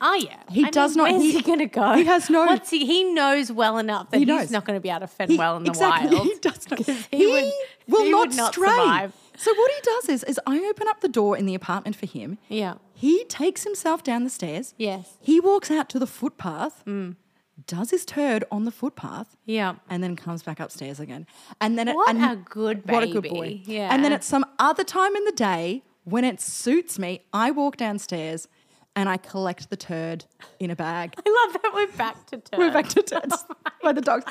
Oh 0.02 0.16
yeah. 0.16 0.42
He 0.50 0.66
I 0.66 0.72
does 0.72 0.96
mean, 0.98 0.98
not- 1.06 1.12
Where's 1.12 1.24
he- 1.24 1.32
he, 1.34 1.42
gonna 1.44 1.68
go? 1.68 1.94
he 1.94 2.06
has 2.06 2.30
no- 2.32 2.46
What's 2.48 2.72
he? 2.72 2.86
He 2.88 3.04
knows 3.04 3.52
well 3.52 3.78
enough 3.78 4.10
that 4.10 4.18
He 4.18 4.26
he's 4.26 4.50
not 4.52 4.66
going 4.66 4.78
to 4.78 4.82
be 4.82 4.90
able 4.90 5.02
to 5.02 5.08
fend 5.08 5.32
He- 5.32 5.38
well 5.38 5.58
in 5.58 5.64
the 5.64 5.70
exactly, 5.70 6.10
wild. 6.16 6.28
He 6.28 6.36
does 6.40 6.70
not. 6.72 6.80
He, 7.12 7.18
he 7.18 7.28
would- 7.28 7.52
will 7.88 8.04
he 8.06 8.12
not, 8.12 8.30
would 8.30 8.36
not 8.38 8.54
stray. 8.54 8.68
survive. 8.68 9.14
So 9.38 9.54
what 9.54 9.72
he 9.72 9.82
does 9.84 10.10
is, 10.10 10.24
is 10.24 10.40
I 10.48 10.60
open 10.70 10.88
up 10.88 11.02
the 11.02 11.10
door 11.10 11.38
in 11.38 11.46
the 11.46 11.56
apartment 11.56 11.96
for 11.96 12.06
him. 12.06 12.38
Yeah. 12.50 12.76
He 12.94 13.24
takes 13.26 13.64
himself 13.64 14.04
down 14.04 14.24
the 14.24 14.30
stairs. 14.30 14.74
Yes. 14.78 15.18
He 15.20 15.40
walks 15.40 15.70
out 15.72 15.90
to 15.90 16.00
the 16.00 16.08
footpath, 16.08 16.84
does 17.68 17.90
his 17.92 18.06
turd 18.06 18.44
on 18.52 18.66
the 18.66 18.72
footpath, 18.72 19.36
Yeah. 19.46 19.76
and 19.90 20.04
then 20.04 20.16
comes 20.16 20.44
back 20.44 20.60
upstairs 20.60 21.00
again. 21.00 21.26
And 21.62 21.78
then 21.78 21.88
What 21.94 22.10
it, 22.10 22.16
and 22.22 22.32
a 22.32 22.36
good 22.44 22.86
baby. 22.86 22.94
What 22.94 23.04
a 23.04 23.08
good 23.22 23.30
boy. 23.30 23.62
Yeah. 23.66 23.90
And 23.94 24.04
then 24.04 24.12
at 24.14 24.24
some 24.24 24.46
other 24.60 24.84
time 24.84 25.16
in 25.16 25.24
the 25.26 25.32
day, 25.32 25.84
when 26.04 26.24
it 26.24 26.40
suits 26.42 27.00
me, 27.00 27.22
I 27.34 27.52
walk 27.52 27.78
downstairs 27.78 28.48
and 28.96 29.10
I 29.10 29.18
collect 29.18 29.70
the 29.70 29.76
turd 29.78 30.26
in 30.60 30.70
a 30.72 30.76
bag. 30.76 31.16
I 31.26 31.30
love 31.46 31.62
that 31.62 31.72
we're 31.74 31.88
back 31.98 32.26
to 32.28 32.38
turn. 32.38 32.60
We're 32.60 32.72
back 32.72 32.88
to 32.90 33.02
turds 33.02 33.44
by 33.82 33.92
the 33.92 34.02
dogs. 34.02 34.26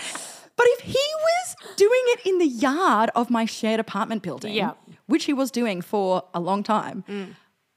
But 0.57 0.67
if 0.69 0.81
he 0.83 0.93
was 0.95 1.75
doing 1.77 2.01
it 2.15 2.21
in 2.27 2.39
the 2.39 2.47
yard 2.47 3.11
of 3.17 3.29
my 3.29 3.45
shared 3.45 3.81
apartment 3.81 4.23
building, 4.23 4.55
Yeah. 4.55 4.73
Which 5.07 5.25
he 5.25 5.33
was 5.33 5.51
doing 5.51 5.83
for 5.83 6.25
a 6.35 6.41
long 6.41 6.63
time, 6.63 7.05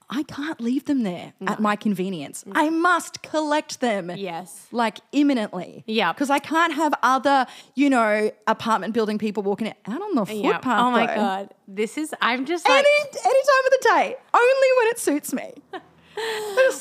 I 0.10 0.24
can't 0.24 0.62
leave 0.62 0.86
them 0.86 1.04
there 1.04 1.34
at 1.46 1.60
my 1.60 1.76
convenience. 1.76 2.46
I 2.54 2.70
must 2.70 3.22
collect 3.24 3.82
them. 3.82 4.10
Yes. 4.16 4.68
Like 4.72 5.00
imminently. 5.12 5.84
Yeah. 5.86 6.14
Because 6.14 6.30
I 6.30 6.40
can't 6.40 6.74
have 6.74 6.94
other, 7.04 7.46
you 7.76 7.90
know, 7.90 8.32
apartment 8.48 8.94
building 8.94 9.18
people 9.18 9.44
walking 9.44 9.68
out 9.68 10.02
on 10.02 10.16
the 10.16 10.34
Yeah. 10.34 10.54
footpath. 10.54 10.82
Oh 10.82 10.92
my 10.92 11.08
though. 11.08 11.16
god. 11.16 11.54
This 11.68 11.98
is. 11.98 12.14
I'm 12.22 12.46
just 12.46 12.68
like. 12.70 12.80
Any, 12.86 13.10
any 13.12 13.42
time 13.44 13.66
of 13.66 13.72
the 13.72 13.90
day, 13.96 14.16
only 14.34 14.68
when 14.78 14.88
it 14.88 15.00
suits 15.00 15.34
me. 15.34 15.54
A 16.18 16.72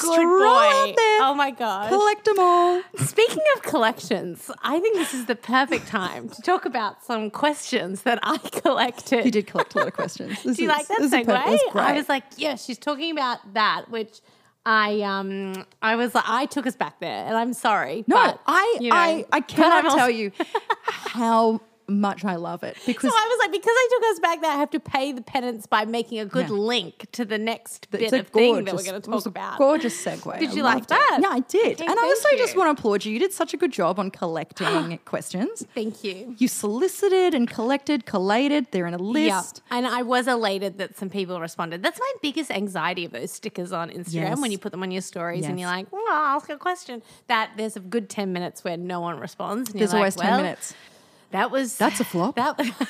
good 0.00 0.16
boy. 0.16 0.94
Oh 1.20 1.34
my 1.36 1.50
god. 1.50 1.88
collect 1.88 2.24
them 2.24 2.38
all. 2.38 2.82
Speaking 2.96 3.42
of 3.56 3.62
collections, 3.62 4.50
I 4.62 4.78
think 4.80 4.96
this 4.96 5.14
is 5.14 5.26
the 5.26 5.34
perfect 5.36 5.86
time 5.88 6.28
to 6.28 6.42
talk 6.42 6.64
about 6.66 7.02
some 7.04 7.30
questions 7.30 8.02
that 8.02 8.18
I 8.22 8.36
collected. 8.62 9.24
You 9.24 9.30
did 9.30 9.46
collect 9.46 9.74
a 9.74 9.78
lot 9.78 9.86
of 9.88 9.94
questions. 9.94 10.42
This 10.44 10.56
Do 10.56 10.62
you 10.64 10.70
is- 10.70 10.76
like 10.76 10.88
that 10.88 11.00
segue? 11.00 11.76
I 11.80 11.92
was 11.94 12.08
like, 12.08 12.24
yeah, 12.36 12.56
she's 12.56 12.78
talking 12.78 13.10
about 13.12 13.54
that, 13.54 13.90
which 13.90 14.20
I 14.66 15.00
um 15.00 15.64
I 15.80 15.96
was 15.96 16.14
like, 16.14 16.24
I 16.28 16.44
took 16.46 16.66
us 16.66 16.76
back 16.76 17.00
there, 17.00 17.24
and 17.26 17.34
I'm 17.36 17.54
sorry. 17.54 18.04
no, 18.06 18.16
but, 18.16 18.40
I, 18.46 18.76
you 18.80 18.90
know, 18.90 18.96
I, 18.96 19.24
I 19.32 19.40
cannot 19.56 19.96
tell 19.96 20.10
you 20.10 20.30
how 20.82 21.60
much 21.88 22.24
I 22.24 22.36
love 22.36 22.62
it 22.62 22.76
So 22.76 22.82
because 22.86 23.12
I 23.14 23.26
was 23.28 23.38
like, 23.40 23.52
because 23.52 23.72
I 23.74 23.88
took 23.92 24.10
us 24.12 24.20
back 24.20 24.40
there, 24.42 24.50
I 24.50 24.56
have 24.56 24.70
to 24.70 24.80
pay 24.80 25.12
the 25.12 25.22
penance 25.22 25.66
by 25.66 25.84
making 25.84 26.18
a 26.20 26.26
good 26.26 26.48
Yeah. 26.48 26.54
link 26.54 27.06
to 27.12 27.24
the 27.24 27.38
next 27.38 27.88
it's 27.92 28.10
bit 28.10 28.20
of 28.20 28.28
thing 28.28 28.64
that 28.64 28.74
we're 28.74 28.82
going 28.82 29.00
to 29.00 29.10
talk 29.10 29.26
about. 29.26 29.58
Gorgeous 29.58 30.04
segue. 30.04 30.38
Did 30.38 30.54
you 30.54 30.62
like 30.62 30.74
loved 30.74 30.84
it. 30.86 30.88
that? 30.90 31.18
Yeah, 31.22 31.28
I 31.30 31.40
did. 31.40 31.80
Okay, 31.80 31.86
and 31.90 31.98
I 31.98 32.02
also 32.02 32.28
just 32.36 32.56
want 32.56 32.76
to 32.76 32.80
applaud 32.80 33.04
you. 33.04 33.12
You 33.12 33.18
did 33.18 33.32
such 33.32 33.54
a 33.54 33.56
good 33.56 33.72
job 33.72 33.98
on 33.98 34.10
collecting 34.10 34.98
questions. 35.04 35.66
Thank 35.74 36.04
you. 36.04 36.34
You 36.38 36.48
solicited 36.48 37.34
and 37.34 37.48
collected, 37.48 38.04
collated. 38.06 38.66
They're 38.70 38.86
in 38.86 38.94
a 38.94 38.98
list. 38.98 39.62
Yeah. 39.70 39.78
And 39.78 39.86
I 39.86 40.02
was 40.02 40.28
elated 40.28 40.78
that 40.78 40.96
some 40.98 41.08
people 41.10 41.40
responded. 41.40 41.82
That's 41.82 41.98
my 41.98 42.12
biggest 42.22 42.50
anxiety 42.50 43.04
of 43.04 43.12
those 43.12 43.32
stickers 43.32 43.72
on 43.72 43.90
Instagram 43.90 44.12
Yes. 44.12 44.40
when 44.40 44.52
you 44.52 44.58
put 44.58 44.72
them 44.72 44.82
on 44.82 44.90
your 44.90 45.02
stories 45.02 45.46
and 45.46 45.58
you're 45.58 45.68
like, 45.70 45.90
well, 45.92 46.02
I'll 46.10 46.36
ask 46.36 46.48
a 46.50 46.56
question. 46.58 47.02
That 47.28 47.52
there's 47.56 47.76
a 47.76 47.80
good 47.80 48.08
10 48.10 48.32
minutes 48.32 48.62
where 48.64 48.76
no 48.76 49.00
one 49.00 49.18
responds. 49.18 49.70
And 49.70 49.80
There's 49.80 49.94
always 49.94 50.16
like, 50.16 50.26
10 50.26 50.32
well, 50.34 50.42
minutes. 50.42 50.74
That 51.30 51.50
was 51.50 51.76
That's 51.76 52.00
a 52.00 52.04
flop. 52.04 52.36
That 52.36 52.58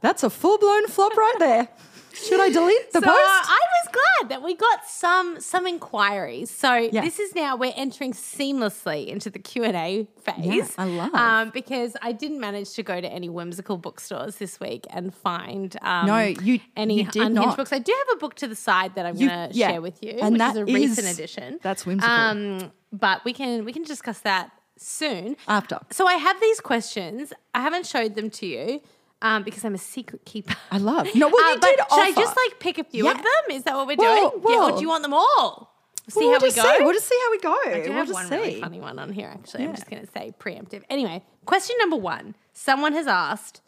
That's 0.00 0.22
a 0.22 0.30
full 0.30 0.58
blown 0.58 0.86
flop 0.88 1.16
right 1.16 1.34
there. 1.38 1.68
Should 2.12 2.38
I 2.38 2.48
delete 2.48 2.92
the 2.92 3.00
so 3.00 3.06
post? 3.06 3.18
I 3.18 3.60
was 3.82 3.92
glad 3.92 4.28
that 4.30 4.42
we 4.42 4.54
got 4.54 4.86
some 4.86 5.40
some 5.40 5.66
inquiries. 5.66 6.48
So 6.50 6.74
Yeah. 6.76 7.00
this 7.00 7.18
is 7.18 7.34
now 7.34 7.56
we're 7.56 7.72
entering 7.74 8.12
seamlessly 8.12 9.06
into 9.08 9.30
the 9.30 9.38
Q 9.40 9.64
and 9.64 9.74
A 9.76 10.06
phase. 10.22 10.74
I 10.78 10.84
love. 10.84 11.12
um, 11.14 11.50
because 11.50 11.96
I 12.02 12.12
didn't 12.12 12.38
manage 12.38 12.72
to 12.74 12.82
go 12.84 13.00
to 13.00 13.08
any 13.08 13.28
whimsical 13.28 13.78
bookstores 13.78 14.36
this 14.36 14.60
week 14.60 14.86
and 14.90 15.12
find 15.12 15.76
um, 15.82 16.06
No, 16.06 16.18
you- 16.20 16.60
any 16.76 16.98
you 16.98 17.04
did 17.04 17.22
unhinged 17.22 17.34
not. 17.48 17.56
books. 17.56 17.72
I 17.72 17.78
do 17.80 17.92
have 18.06 18.16
a 18.16 18.20
book 18.20 18.34
to 18.36 18.46
the 18.46 18.56
side 18.56 18.94
that 18.94 19.06
I'm 19.06 19.16
going 19.16 19.28
to 19.30 19.48
yeah. 19.52 19.70
share 19.72 19.80
with 19.80 20.00
you, 20.02 20.18
And 20.22 20.34
which 20.34 20.42
is 20.50 20.56
a 20.56 20.64
recent 20.66 21.06
is- 21.08 21.14
edition. 21.18 21.58
that's 21.62 21.84
whimsical. 21.84 22.14
Um, 22.14 22.72
but 22.92 23.24
we 23.24 23.32
can 23.32 23.64
we 23.64 23.72
can 23.72 23.82
discuss 23.82 24.20
that 24.20 24.52
soon 24.84 25.36
After. 25.48 25.78
So 25.90 26.06
I 26.06 26.14
have 26.14 26.40
these 26.40 26.60
questions. 26.60 27.32
I 27.54 27.60
haven't 27.62 27.86
showed 27.86 28.14
them 28.14 28.30
to 28.30 28.46
you. 28.46 28.80
Um, 29.22 29.42
because 29.42 29.64
I'm 29.64 29.74
a 29.74 29.78
secret 29.78 30.26
keeper. 30.26 30.54
I 30.70 30.76
love. 30.76 31.08
No, 31.14 31.28
well, 31.28 31.50
you 31.50 31.56
Uh, 31.56 31.58
but 31.58 31.66
did 31.68 31.78
should 31.78 31.98
I 32.00 32.12
just 32.12 32.36
like 32.36 32.60
pick 32.60 32.78
a 32.78 32.84
few 32.84 33.08
of 33.08 33.16
them? 33.16 33.24
Is 33.52 33.62
that 33.62 33.74
what 33.74 33.86
we're 33.86 33.96
Well, 33.96 34.30
doing? 34.30 34.42
yeah, 34.52 34.60
or 34.64 34.72
do 34.72 34.82
you 34.82 34.88
want 34.88 35.02
them 35.02 35.14
all? 35.14 35.72
See 36.10 36.20
We'll 36.20 36.32
how 36.38 36.44
we 36.44 36.52
go. 36.52 36.62
See. 36.62 36.84
We'll 36.84 36.92
just 36.92 37.08
see 37.08 37.18
how 37.24 37.30
we 37.30 37.38
go. 37.38 37.56
I 37.64 37.72
do 37.84 37.88
we'll 37.88 37.92
have 37.92 38.06
just 38.08 38.12
one 38.12 38.26
see. 38.28 38.36
really 38.36 38.60
funny 38.60 38.80
one 38.80 38.98
on 38.98 39.10
here. 39.10 39.28
Actually, 39.32 39.64
I'm 39.64 39.74
just 39.74 39.88
going 39.88 40.04
to 40.04 40.12
say 40.12 40.34
preemptive. 40.38 40.82
Anyway, 40.90 41.24
question 41.46 41.74
number 41.78 41.96
one. 41.96 42.34
Someone 42.52 42.92
has 42.92 43.06
asked, 43.06 43.62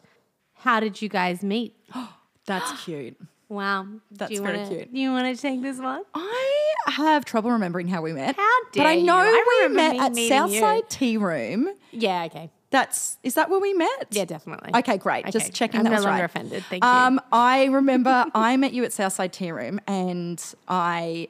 "How 0.53 0.79
did 0.79 1.01
you 1.01 1.09
guys 1.09 1.41
meet?" 1.41 1.75
That's 2.45 2.83
cute. 2.83 3.17
Wow, 3.49 3.87
That's 4.11 4.31
you 4.31 4.41
very 4.41 4.57
wanna, 4.57 4.69
cute. 4.69 4.89
You 4.91 5.11
want 5.11 5.33
to 5.33 5.41
take 5.41 5.61
this 5.61 5.79
one? 5.79 6.03
I 6.13 6.63
have 6.87 7.23
trouble 7.23 7.51
remembering 7.51 7.87
how 7.87 8.01
we 8.01 8.11
met. 8.11 8.35
How 8.35 8.59
But 8.75 8.85
I 8.85 8.95
know 8.95 9.21
you. 9.21 9.29
I 9.29 9.67
we 9.69 9.73
met 9.73 9.93
me 9.93 9.99
at 9.99 10.11
meeting 10.13 10.23
you. 10.23 10.29
Southside 10.29 10.89
Tea 10.89 11.17
Room. 11.17 11.69
Yeah. 11.91 12.25
Okay. 12.25 12.49
That's 12.69 13.17
is 13.23 13.35
that 13.35 13.49
where 13.49 13.59
we 13.61 13.73
met? 13.73 14.07
Yeah, 14.11 14.25
definitely. 14.25 14.71
Okay, 14.75 14.97
great. 14.97 15.23
Okay. 15.23 15.31
Just 15.31 15.53
checking 15.53 15.79
I'm 15.79 15.83
that 15.85 15.91
no 15.91 15.95
was 15.97 16.05
longer 16.05 16.21
right. 16.21 16.25
offended. 16.25 16.63
Thank 16.69 16.83
you. 16.83 16.89
Um, 16.89 17.21
I 17.31 17.65
remember 17.65 18.25
I 18.35 18.57
met 18.57 18.73
you 18.73 18.83
at 18.83 18.91
Southside 18.91 19.31
Tea 19.31 19.51
Room, 19.53 19.79
and 19.87 20.43
I, 20.67 21.29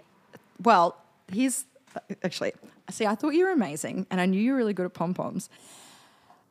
well, 0.64 0.98
here's 1.32 1.66
actually. 2.24 2.54
See, 2.90 3.06
I 3.06 3.16
thought 3.16 3.36
you 3.36 3.46
were 3.46 3.52
amazing, 3.52 4.08
and 4.10 4.20
I 4.22 4.26
knew 4.26 4.42
you 4.42 4.54
were 4.54 4.58
really 4.58 4.74
good 4.74 4.86
at 4.86 4.94
pom 4.94 5.14
poms. 5.14 5.50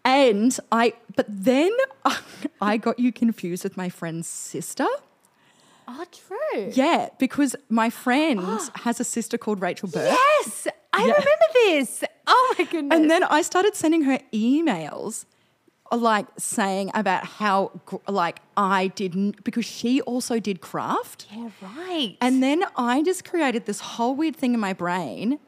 And 0.05 0.57
I, 0.71 0.93
but 1.17 1.27
then 1.29 1.73
I 2.61 2.77
got 2.77 3.01
you 3.01 3.11
confused 3.11 3.65
with 3.65 3.77
my 3.77 3.89
friend's 3.89 4.29
sister. 4.29 4.87
Oh, 5.89 6.05
true. 6.11 6.71
Yeah, 6.73 7.09
because 7.19 7.55
my 7.69 7.91
friend 7.91 8.41
has 8.85 9.01
a 9.01 9.05
sister 9.05 9.39
called 9.39 9.61
Rachel 9.61 9.89
Burke. 9.89 10.17
Yes, 10.45 10.67
I 10.93 10.99
Yeah. 11.01 11.13
remember 11.13 11.47
this. 11.55 12.05
Oh 12.27 12.55
my 12.59 12.65
goodness. 12.65 12.99
And 12.99 13.11
then 13.11 13.23
I 13.25 13.43
started 13.43 13.75
sending 13.77 14.03
her 14.03 14.19
emails 14.33 15.27
uh, 15.93 15.97
like 15.97 16.27
saying 16.39 16.91
about 16.95 17.25
how 17.25 17.71
like 18.09 18.41
I 18.57 18.89
didn't 18.89 19.45
because 19.45 19.65
she 19.65 20.01
also 20.03 20.41
did 20.41 20.61
craft. 20.61 21.27
yeah, 21.33 21.51
right. 21.63 22.17
And 22.21 22.43
then 22.43 22.65
I 22.77 23.03
just 23.03 23.25
created 23.25 23.67
this 23.67 23.79
whole 23.81 24.17
weird 24.17 24.35
thing 24.37 24.55
in 24.55 24.61
my 24.61 24.73
brain. 24.73 25.39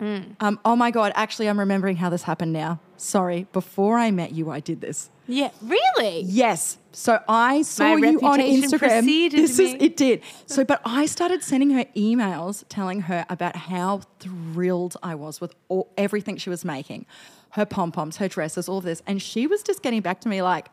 Um, 0.00 0.58
oh 0.64 0.76
my 0.76 0.90
god, 0.90 1.12
actually 1.14 1.48
I'm 1.48 1.58
remembering 1.58 1.96
how 1.96 2.10
this 2.10 2.22
happened 2.24 2.52
now. 2.52 2.80
Sorry, 2.96 3.46
before 3.52 3.98
I 3.98 4.10
met 4.10 4.32
you 4.32 4.50
I 4.50 4.60
did 4.60 4.80
this. 4.80 5.10
yeah, 5.26 5.50
really. 5.62 6.20
Yes. 6.22 6.78
So 6.92 7.20
I 7.28 7.62
saw 7.62 7.96
My 7.96 8.08
you 8.10 8.20
on 8.20 8.38
Instagram. 8.40 9.30
This 9.32 9.58
is 9.58 9.72
me. 9.74 9.78
it 9.80 9.96
did. 9.96 10.22
So 10.46 10.64
but 10.64 10.80
I 10.84 11.06
started 11.06 11.42
sending 11.42 11.70
her 11.70 11.84
emails 11.96 12.64
telling 12.68 13.02
her 13.02 13.24
about 13.28 13.56
how 13.56 14.02
thrilled 14.20 14.96
I 15.02 15.14
was 15.14 15.40
with 15.40 15.54
all, 15.68 15.90
everything 15.96 16.36
she 16.36 16.50
was 16.50 16.64
making. 16.64 17.06
Her 17.50 17.64
pom-poms, 17.64 18.16
her 18.16 18.26
dresses, 18.28 18.68
all 18.68 18.78
of 18.78 18.84
this. 18.84 19.00
And 19.06 19.22
she 19.22 19.46
was 19.46 19.62
just 19.62 19.80
getting 19.82 20.00
back 20.00 20.20
to 20.22 20.28
me 20.28 20.42
like, 20.42 20.68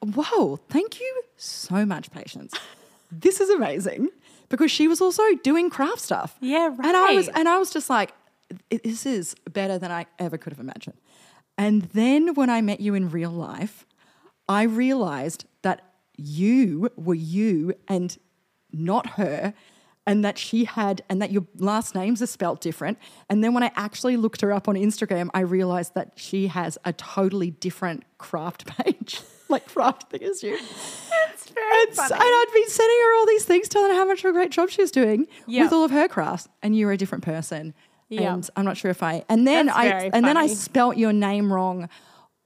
"Whoa, 0.00 0.56
thank 0.68 1.00
you 1.00 1.22
so 1.36 1.84
much, 1.84 2.10
Patience. 2.10 2.54
This 3.10 3.40
is 3.40 3.50
amazing." 3.50 4.10
Because 4.48 4.70
she 4.70 4.86
was 4.86 5.00
also 5.00 5.22
doing 5.42 5.68
craft 5.70 6.00
stuff. 6.00 6.36
Yeah, 6.40 6.68
right. 6.68 6.86
And 6.86 6.96
I 6.96 7.14
was 7.14 7.28
and 7.28 7.48
I 7.48 7.58
was 7.58 7.70
just 7.72 7.90
like, 7.90 8.10
"I- 8.10 8.14
this 8.70 9.06
is 9.06 9.34
better 9.52 9.78
than 9.78 9.90
I 9.90 10.06
ever 10.18 10.38
could 10.38 10.52
have 10.52 10.60
imagined. 10.60 10.96
And 11.58 11.82
then 11.82 12.34
when 12.34 12.50
I 12.50 12.60
met 12.60 12.80
you 12.80 12.94
in 12.94 13.10
real 13.10 13.30
life, 13.30 13.86
I 14.48 14.62
realized 14.64 15.44
that 15.62 15.82
you 16.16 16.90
were 16.96 17.14
you 17.14 17.74
and 17.88 18.16
not 18.72 19.10
her. 19.10 19.54
And 20.08 20.24
that 20.24 20.38
she 20.38 20.66
had, 20.66 21.02
and 21.08 21.20
that 21.20 21.32
your 21.32 21.44
last 21.56 21.96
names 21.96 22.22
are 22.22 22.28
spelt 22.28 22.60
different. 22.60 22.96
And 23.28 23.42
then 23.42 23.54
when 23.54 23.64
I 23.64 23.72
actually 23.74 24.16
looked 24.16 24.40
her 24.40 24.52
up 24.52 24.68
on 24.68 24.76
Instagram, 24.76 25.30
I 25.34 25.40
realized 25.40 25.94
that 25.94 26.12
she 26.14 26.46
has 26.46 26.78
a 26.84 26.92
totally 26.92 27.50
different 27.50 28.04
craft 28.16 28.66
page, 28.78 29.20
like 29.48 29.66
craft 29.66 30.08
thing 30.12 30.22
as 30.22 30.44
you. 30.44 30.54
It's 30.54 31.48
very 31.50 31.80
And, 31.82 31.90
s- 31.90 31.98
and 32.12 32.20
I'd 32.22 32.46
been 32.54 32.68
sending 32.68 32.98
her 33.00 33.14
all 33.18 33.26
these 33.26 33.44
things, 33.46 33.68
telling 33.68 33.90
her 33.90 33.96
how 33.96 34.04
much 34.04 34.20
of 34.24 34.30
a 34.30 34.32
great 34.32 34.52
job 34.52 34.70
she 34.70 34.80
was 34.80 34.92
doing 34.92 35.26
Yep. 35.48 35.64
with 35.64 35.72
all 35.72 35.82
of 35.84 35.90
her 35.90 36.06
crafts, 36.06 36.46
and 36.62 36.76
you 36.76 36.86
were 36.86 36.92
a 36.92 36.96
different 36.96 37.24
person. 37.24 37.74
Yep. 38.08 38.22
And 38.32 38.50
I'm 38.56 38.64
not 38.64 38.76
sure 38.76 38.90
if 38.90 39.02
I. 39.02 39.24
And 39.28 39.46
then 39.46 39.66
That's 39.66 39.78
I 39.78 40.10
and 40.12 40.24
then 40.24 40.36
I 40.36 40.46
spelt 40.46 40.96
your 40.96 41.12
name 41.12 41.52
wrong, 41.52 41.88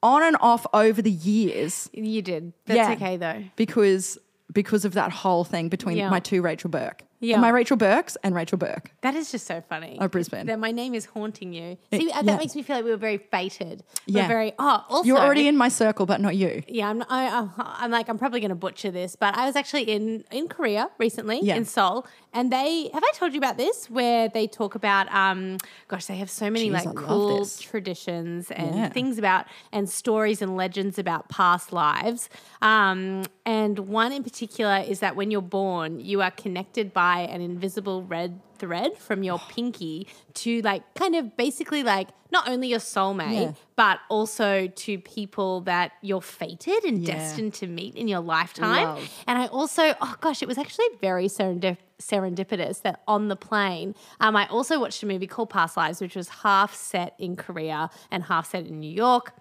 on 0.03 0.23
and 0.23 0.37
off 0.41 0.67
over 0.73 1.03
the 1.03 1.11
years. 1.11 1.91
You 1.93 2.23
did. 2.23 2.53
That's 2.67 2.77
Yeah. 2.77 2.93
okay 2.93 3.17
though. 3.17 3.45
because 3.57 4.19
because 4.53 4.85
of 4.85 4.95
that 4.95 5.13
whole 5.13 5.45
thing 5.45 5.69
between 5.69 5.97
Yeah. 5.97 6.11
my 6.11 6.19
two 6.21 6.43
Rachel 6.43 6.71
Burke. 6.71 7.03
Yeah. 7.21 7.39
My 7.39 7.51
Rachel 7.51 7.77
Burks 7.77 8.17
and 8.23 8.35
Rachel 8.35 8.57
Burke. 8.59 8.91
That 9.03 9.15
is 9.15 9.31
just 9.31 9.47
so 9.47 9.61
funny. 9.69 9.99
Of 10.01 10.11
Brisbane. 10.11 10.47
That 10.47 10.59
my 10.59 10.73
name 10.73 10.95
is 10.95 11.05
haunting 11.05 11.53
you. 11.53 11.77
See, 11.93 12.07
that 12.09 12.25
yeah. 12.25 12.37
makes 12.37 12.57
me 12.57 12.63
feel 12.63 12.77
like 12.77 12.85
we 12.85 12.91
were 12.91 12.97
very 12.97 13.19
fated. 13.19 13.85
Yeah. 14.07 14.23
We're 14.23 14.29
very. 14.29 14.53
Oh, 14.59 14.85
also 14.89 15.07
You're 15.07 15.19
already 15.19 15.47
in 15.47 15.57
my 15.57 15.69
circle, 15.69 16.07
but 16.07 16.21
not 16.21 16.35
you. 16.37 16.63
Yeah, 16.67 16.89
I'm. 16.89 17.03
I, 17.09 17.27
I'm- 17.29 17.51
I'm 17.57 17.91
like 17.91 18.09
I'm 18.09 18.19
probably 18.19 18.41
going 18.41 18.51
to 18.51 18.55
butcher 18.55 18.91
this, 18.91 19.17
but 19.17 19.37
I 19.37 19.47
was 19.47 19.55
actually 19.57 19.83
in 19.85 20.25
in 20.31 20.49
Korea 20.49 20.91
recently 20.99 21.41
Yeah. 21.43 21.57
in 21.57 21.65
Seoul, 21.65 22.07
and 22.33 22.51
they 22.53 22.91
have 22.93 23.03
I 23.05 23.11
told 23.15 23.33
you 23.33 23.39
about 23.39 23.57
this 23.59 23.89
where 23.91 24.29
they 24.29 24.47
talk 24.47 24.75
about 24.75 25.13
um, 25.15 25.59
gosh, 25.89 26.07
they 26.07 26.17
have 26.17 26.31
so 26.31 26.49
many 26.51 26.69
Jeez, 26.69 26.73
like 26.73 26.85
love 26.87 26.95
cool 26.97 27.39
this. 27.41 27.61
traditions 27.61 28.51
and 28.51 28.75
Yeah. 28.77 28.89
things 28.89 29.19
about 29.19 29.47
and 29.73 29.89
stories 29.89 30.41
and 30.43 30.57
legends 30.57 30.99
about 30.99 31.29
past 31.29 31.73
lives. 31.73 32.29
Um, 32.63 33.25
and 33.45 33.79
one 33.81 34.13
in 34.13 34.23
particular 34.23 34.83
is 34.87 35.01
that 35.01 35.17
when 35.17 35.31
you're 35.31 35.43
born, 35.43 36.01
you 36.01 36.23
are 36.23 36.31
connected 36.31 36.93
by 36.93 37.10
an 37.21 37.41
invisible 37.41 38.03
red 38.05 38.41
thread 38.59 38.97
from 38.97 39.23
your 39.23 39.39
pinky 39.51 40.07
to 40.35 40.61
like 40.63 40.83
kind 40.95 41.15
of 41.17 41.37
basically 41.37 41.83
like 41.83 42.09
not 42.33 42.49
only 42.49 42.69
your 42.69 42.79
soulmate 42.79 43.33
Yeah. 43.43 43.53
but 43.75 43.99
also 44.09 44.69
to 44.69 44.99
people 44.99 45.63
that 45.63 45.93
you're 46.01 46.21
fated 46.23 46.85
and 46.85 47.03
Yeah. 47.03 47.15
destined 47.17 47.55
to 47.55 47.67
meet 47.67 47.95
in 47.97 48.07
your 48.09 48.21
lifetime. 48.21 48.85
Love. 48.85 49.11
And 49.27 49.39
I 49.39 49.47
also, 49.49 49.95
oh 50.01 50.15
gosh, 50.21 50.41
it 50.43 50.47
was 50.49 50.57
actually 50.59 50.87
very 51.01 51.27
serendip- 51.27 51.79
serendipitous 52.01 52.83
that 52.83 53.03
on 53.09 53.29
the 53.29 53.37
plane, 53.37 53.95
um, 54.21 54.37
I 54.37 54.47
also 54.47 54.79
watched 54.79 55.03
a 55.03 55.07
movie 55.07 55.27
called 55.27 55.51
Past 55.51 55.77
Lives, 55.77 56.01
which 56.01 56.15
was 56.17 56.29
half 56.29 56.75
set 56.75 57.15
in 57.19 57.37
Korea 57.37 57.91
and 58.11 58.25
half 58.25 58.49
set 58.51 58.67
in 58.67 58.79
New 58.81 58.93
York. 58.93 59.33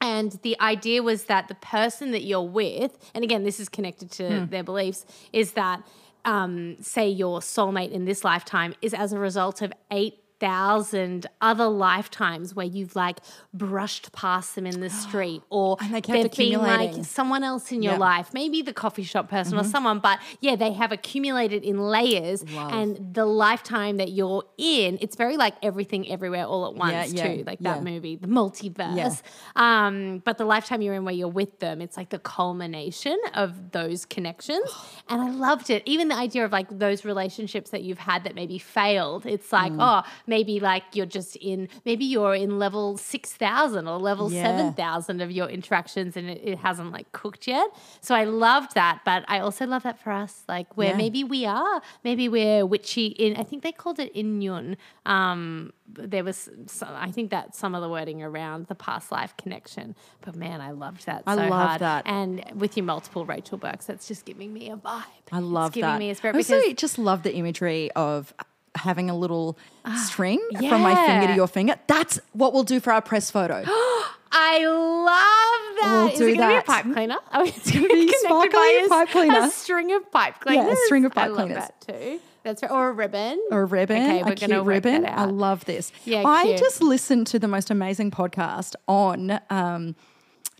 And 0.00 0.32
the 0.42 0.58
idea 0.60 1.00
was 1.02 1.24
that 1.24 1.46
the 1.46 1.54
person 1.54 2.10
that 2.10 2.22
you're 2.24 2.42
with, 2.42 2.98
and 3.14 3.22
again, 3.22 3.44
this 3.44 3.60
is 3.60 3.68
connected 3.68 4.10
to 4.12 4.46
their 4.50 4.64
beliefs, 4.64 5.06
is 5.32 5.52
that, 5.52 5.80
um, 6.24 6.76
say, 6.80 7.08
your 7.08 7.40
soulmate 7.40 7.90
in 7.90 8.04
this 8.04 8.24
lifetime 8.24 8.74
is 8.80 8.94
as 8.94 9.12
a 9.12 9.18
result 9.18 9.62
of 9.62 9.72
eight 9.90 10.21
thousand 10.46 11.26
other 11.40 11.66
lifetimes 11.66 12.54
where 12.54 12.66
you've 12.66 12.96
like 12.96 13.18
brushed 13.54 14.12
past 14.12 14.54
them 14.56 14.66
in 14.66 14.80
the 14.80 14.90
street 15.04 15.40
or 15.50 15.76
And 15.80 15.94
they 15.94 16.00
they've 16.00 16.30
been 16.36 16.60
like 16.60 17.04
someone 17.04 17.44
else 17.44 17.70
in 17.72 17.80
your 17.82 17.92
Yep. 17.92 18.00
life 18.00 18.28
maybe 18.34 18.62
the 18.62 18.72
coffee 18.72 19.02
shop 19.12 19.28
person 19.28 19.52
Mm-hmm. 19.52 19.66
or 19.66 19.70
someone 19.70 19.98
but 20.00 20.18
yeah 20.40 20.56
they 20.56 20.72
have 20.72 20.92
accumulated 20.92 21.62
in 21.62 21.76
layers 21.78 22.42
and 22.78 23.14
the 23.14 23.24
lifetime 23.26 23.98
that 23.98 24.10
you're 24.12 24.44
in 24.58 24.98
it's 25.00 25.16
very 25.16 25.36
like 25.36 25.54
everything 25.62 26.02
everywhere 26.10 26.44
all 26.46 26.66
at 26.66 26.74
once 26.74 27.12
yeah, 27.12 27.22
too 27.36 27.44
like 27.46 27.60
that 27.60 27.76
yeah. 27.78 27.90
movie 27.92 28.16
the 28.16 28.26
multiverse 28.28 29.22
um, 29.56 30.18
but 30.24 30.38
the 30.38 30.44
lifetime 30.44 30.80
you're 30.82 30.94
in 30.94 31.04
where 31.04 31.14
you're 31.14 31.28
with 31.42 31.58
them 31.60 31.80
it's 31.80 31.96
like 31.96 32.08
the 32.10 32.18
culmination 32.18 33.18
of 33.34 33.72
those 33.72 34.04
connections 34.06 34.68
and 35.08 35.20
i 35.20 35.30
loved 35.30 35.70
it 35.70 35.82
even 35.86 36.08
the 36.08 36.16
idea 36.16 36.44
of 36.44 36.52
like 36.52 36.68
those 36.78 37.04
relationships 37.04 37.70
that 37.70 37.82
you've 37.82 37.98
had 37.98 38.24
that 38.24 38.34
maybe 38.34 38.58
failed 38.58 39.24
it's 39.26 39.48
Mm. 39.52 39.52
like 39.52 39.72
oh 39.78 40.00
maybe 40.36 40.54
like 40.60 40.84
you're 40.96 41.12
just 41.18 41.32
in 41.36 41.68
maybe 41.84 42.04
you're 42.14 42.34
in 42.44 42.50
level 42.66 42.86
6000 42.96 43.86
or 43.86 43.98
level 44.10 44.26
Yeah. 44.32 44.42
7000 44.44 45.20
of 45.20 45.30
your 45.38 45.48
interactions 45.58 46.16
and 46.18 46.26
it, 46.34 46.40
it 46.52 46.58
hasn't 46.66 46.90
like 46.96 47.08
cooked 47.20 47.44
yet 47.56 47.68
so 48.00 48.14
i 48.22 48.24
loved 48.24 48.70
that 48.82 48.96
but 49.04 49.20
i 49.34 49.36
also 49.46 49.66
love 49.74 49.82
that 49.88 49.98
for 50.02 50.10
us 50.24 50.32
like 50.54 50.68
where 50.78 50.90
Yeah. 50.92 50.96
maybe 51.04 51.22
we 51.34 51.40
are 51.44 51.76
maybe 52.08 52.24
we're 52.36 52.64
witchy 52.74 53.06
in 53.24 53.30
i 53.36 53.44
think 53.48 53.62
they 53.62 53.72
called 53.82 53.98
it 54.04 54.10
In-Yun 54.20 54.76
um 55.06 55.72
there 56.14 56.24
was 56.24 56.38
some, 56.66 56.88
i 57.08 57.10
think 57.16 57.28
that 57.36 57.54
some 57.62 57.72
of 57.76 57.80
the 57.84 57.90
wording 57.96 58.22
around 58.22 58.60
the 58.72 58.74
past 58.86 59.06
life 59.18 59.32
connection 59.42 59.86
but 60.24 60.34
man 60.44 60.58
i 60.62 60.70
loved 60.84 61.02
that 61.10 61.22
I 61.26 61.34
so 61.36 61.42
love 61.56 61.68
hard. 61.68 61.80
that. 61.88 62.02
and 62.06 62.30
with 62.62 62.72
your 62.78 62.86
multiple 62.94 63.24
rachel 63.34 63.58
burks 63.58 63.84
that's 63.88 64.06
just 64.08 64.22
giving 64.30 64.50
me 64.58 64.70
a 64.70 64.76
vibe 64.76 65.02
I 65.30 65.40
love 65.40 65.68
it's 65.70 65.74
giving 65.76 65.90
that. 65.90 65.98
me 66.04 66.10
a 66.10 66.14
spirit 66.14 66.34
I 66.36 66.38
also 66.38 66.56
because 66.60 66.80
just 66.84 66.96
love 66.98 67.20
the 67.28 67.34
imagery 67.42 67.84
of 67.92 68.32
having 68.76 69.10
a 69.10 69.16
little 69.16 69.58
string 70.06 70.40
from 70.56 70.80
my 70.82 70.94
finger 71.06 71.26
to 71.28 71.34
your 71.34 71.46
finger. 71.48 71.76
That's 71.86 72.18
what 72.32 72.52
we'll 72.52 72.62
do 72.64 72.80
for 72.80 72.92
our 72.92 73.02
press 73.02 73.30
photo. 73.30 73.62
I 74.34 74.64
love 74.64 75.76
that. 75.82 75.90
We'll 75.92 76.08
Is 76.08 76.18
do 76.18 76.26
it 76.28 76.36
going 76.38 76.48
to 76.48 76.54
be 76.54 76.58
a 76.58 76.62
pipe 76.62 76.84
cleaner? 76.94 77.16
Oh, 77.34 77.44
it's 77.46 77.70
going 77.70 77.86
to 77.86 77.94
be 77.94 78.12
sparkly 78.20 78.88
pipe 78.88 79.08
cleaner. 79.10 79.40
a 79.40 79.50
string 79.50 79.92
of 79.92 80.10
pipe 80.10 80.36
Yeah, 80.48 80.68
a 80.70 80.76
string 80.86 81.04
of 81.04 81.12
pipe 81.12 81.24
I 81.24 81.28
pipe 81.28 81.36
love 81.38 81.48
that 81.50 81.80
too. 81.86 82.20
That's 82.42 82.62
right. 82.62 82.72
Or 82.72 82.88
a 82.88 82.92
ribbon. 82.92 83.40
or 83.50 83.62
a 83.62 83.64
ribbon, 83.66 84.02
Okay, 84.02 84.22
we're 84.24 84.34
cute 84.34 84.50
work 84.50 84.66
ribbon. 84.66 85.06
I 85.06 85.26
love 85.26 85.64
this. 85.66 85.92
Yeah, 86.04 86.24
I 86.26 86.44
cute. 86.44 86.58
just 86.58 86.82
listened 86.82 87.26
to 87.28 87.38
the 87.38 87.46
most 87.46 87.70
amazing 87.70 88.10
podcast 88.10 88.74
on 88.88 89.38
um, 89.50 89.94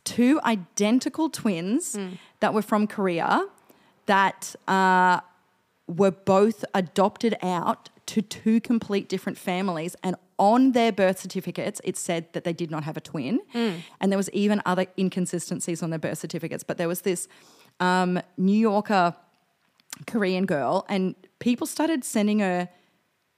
two 0.04 0.38
identical 0.44 1.28
twins 1.30 1.94
Hmm. 1.96 2.08
that 2.40 2.52
were 2.54 2.62
from 2.62 2.86
Korea 2.86 3.46
that 4.06 4.54
uh, 4.68 5.20
were 5.88 6.10
both 6.12 6.64
adopted 6.74 7.36
out 7.42 7.88
to 8.12 8.20
two 8.22 8.60
complete 8.60 9.04
different 9.14 9.38
families 9.38 9.92
and 10.02 10.14
on 10.38 10.72
their 10.72 10.92
birth 10.92 11.18
certificates 11.24 11.80
it 11.90 11.96
said 11.96 12.22
that 12.34 12.42
they 12.46 12.52
did 12.62 12.70
not 12.74 12.82
have 12.88 12.96
a 12.96 13.00
twin 13.12 13.34
Hmm. 13.56 13.74
and 14.00 14.06
there 14.12 14.20
was 14.24 14.30
even 14.44 14.60
other 14.72 14.86
inconsistencies 15.02 15.82
on 15.82 15.88
their 15.92 15.98
birth 16.06 16.18
certificates 16.18 16.64
but 16.68 16.76
there 16.80 16.88
was 16.94 17.00
this 17.02 17.28
um, 17.80 18.10
new 18.36 18.58
yorker 18.70 19.14
Korean 20.06 20.46
girl, 20.46 20.74
and 20.88 21.14
people 21.38 21.66
started 21.66 22.02
sending 22.02 22.38
her 22.40 22.68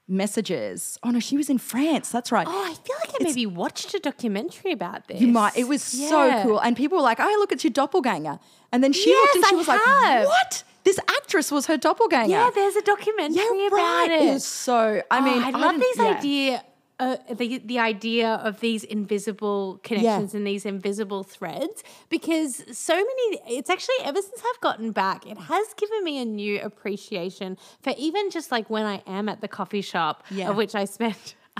messages. 0.06 0.98
Oh 1.02 1.10
no, 1.10 1.20
she 1.20 1.36
was 1.36 1.48
in 1.50 1.58
France. 1.58 2.10
That's 2.10 2.30
right. 2.30 2.46
Oh, 2.48 2.64
I 2.70 2.74
feel 2.74 2.96
like 3.04 3.10
I 3.20 3.24
maybe 3.24 3.46
watched 3.46 3.94
a 3.94 3.98
documentary 3.98 4.72
about 4.72 5.08
this. 5.08 5.20
You 5.20 5.28
might. 5.28 5.56
It 5.56 5.66
was 5.68 5.82
so 5.82 6.42
cool, 6.42 6.58
and 6.60 6.76
people 6.76 6.98
were 6.98 7.02
like, 7.02 7.18
"Oh, 7.20 7.36
look, 7.40 7.52
it's 7.52 7.64
your 7.64 7.72
doppelganger." 7.72 8.38
And 8.72 8.82
then 8.84 8.92
she 8.92 9.10
Yes, 9.10 9.34
looked 9.34 9.34
and 9.36 9.44
she 9.46 9.54
I 9.54 9.58
was 9.58 9.66
have. 9.66 9.76
like, 10.20 10.26
"What? 10.28 10.64
This 10.84 10.98
actress 11.08 11.50
was 11.50 11.66
her 11.66 11.76
doppelganger." 11.76 12.30
Yeah, 12.30 12.50
there's 12.54 12.76
a 12.76 12.82
documentary 12.82 13.42
Yeah, 13.42 13.66
about 13.68 13.76
right. 13.76 14.08
it. 14.10 14.22
It 14.22 14.32
was 14.34 14.44
so. 14.44 15.02
I 15.10 15.20
mean, 15.20 15.42
oh, 15.42 15.46
I 15.46 15.50
love 15.50 15.80
these 15.80 15.96
yeah. 15.98 16.04
idea. 16.18 16.64
Uh, 17.00 17.16
the 17.34 17.58
the 17.58 17.80
idea 17.80 18.34
of 18.44 18.60
these 18.60 18.84
invisible 18.84 19.80
connections 19.82 20.32
and 20.32 20.46
these 20.46 20.64
invisible 20.64 21.24
threads 21.24 21.82
because 22.08 22.62
so 22.70 22.94
many 22.94 23.40
it's 23.48 23.68
actually 23.68 23.96
ever 24.04 24.22
since 24.22 24.40
I've 24.48 24.60
gotten 24.60 24.92
back 24.92 25.26
it 25.26 25.36
has 25.36 25.74
given 25.74 26.04
me 26.04 26.22
a 26.22 26.24
new 26.24 26.60
appreciation 26.60 27.58
for 27.82 27.92
even 27.98 28.30
just 28.30 28.52
like 28.52 28.70
when 28.70 28.86
I 28.86 29.02
am 29.08 29.28
at 29.28 29.40
the 29.40 29.48
coffee 29.48 29.80
shop 29.82 30.22
Yeah. 30.30 30.50
of 30.50 30.56
which 30.56 30.76
I 30.76 30.84
spend 30.84 31.16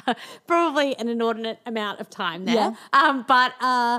probably 0.46 0.96
an 0.98 1.08
inordinate 1.08 1.58
amount 1.66 1.98
of 1.98 2.08
time 2.10 2.44
there 2.44 2.54
Yeah. 2.54 2.74
um 2.92 3.24
but 3.26 3.54
uh 3.60 3.98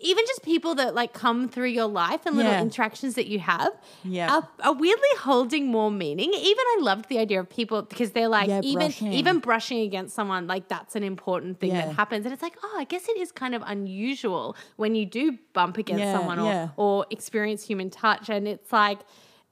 even 0.00 0.24
just 0.26 0.42
people 0.42 0.74
that 0.76 0.94
like 0.94 1.12
come 1.12 1.48
through 1.48 1.68
your 1.68 1.86
life 1.86 2.24
and 2.26 2.36
little 2.36 2.52
Yeah. 2.52 2.60
interactions 2.62 3.14
that 3.14 3.26
you 3.26 3.38
have 3.40 3.70
Yeah. 4.04 4.32
are, 4.34 4.48
are 4.62 4.72
weirdly 4.72 5.08
holding 5.18 5.66
more 5.66 5.90
meaning. 5.90 6.32
Even 6.32 6.64
I 6.76 6.78
loved 6.80 7.08
the 7.08 7.18
idea 7.18 7.40
of 7.40 7.48
people 7.48 7.82
because 7.82 8.12
they're 8.12 8.28
like 8.28 8.48
Yeah, 8.48 8.60
even 8.62 8.78
brushing. 8.88 9.12
even 9.12 9.38
brushing 9.40 9.80
against 9.80 10.14
someone 10.14 10.46
like 10.46 10.68
that's 10.68 10.94
an 10.96 11.02
important 11.02 11.60
thing 11.60 11.70
Yeah. 11.70 11.86
that 11.86 11.94
happens, 11.96 12.24
and 12.26 12.32
it's 12.32 12.42
like 12.42 12.56
oh, 12.62 12.76
I 12.78 12.84
guess 12.84 13.08
it 13.08 13.16
is 13.16 13.32
kind 13.32 13.54
of 13.54 13.62
unusual 13.66 14.56
when 14.76 14.94
you 14.94 15.06
do 15.06 15.38
bump 15.52 15.78
against 15.78 16.04
someone 16.12 16.38
or 16.38 16.52
or 16.76 17.06
experience 17.10 17.64
human 17.66 17.90
touch, 17.90 18.28
and 18.28 18.46
it's 18.48 18.72
like. 18.72 19.00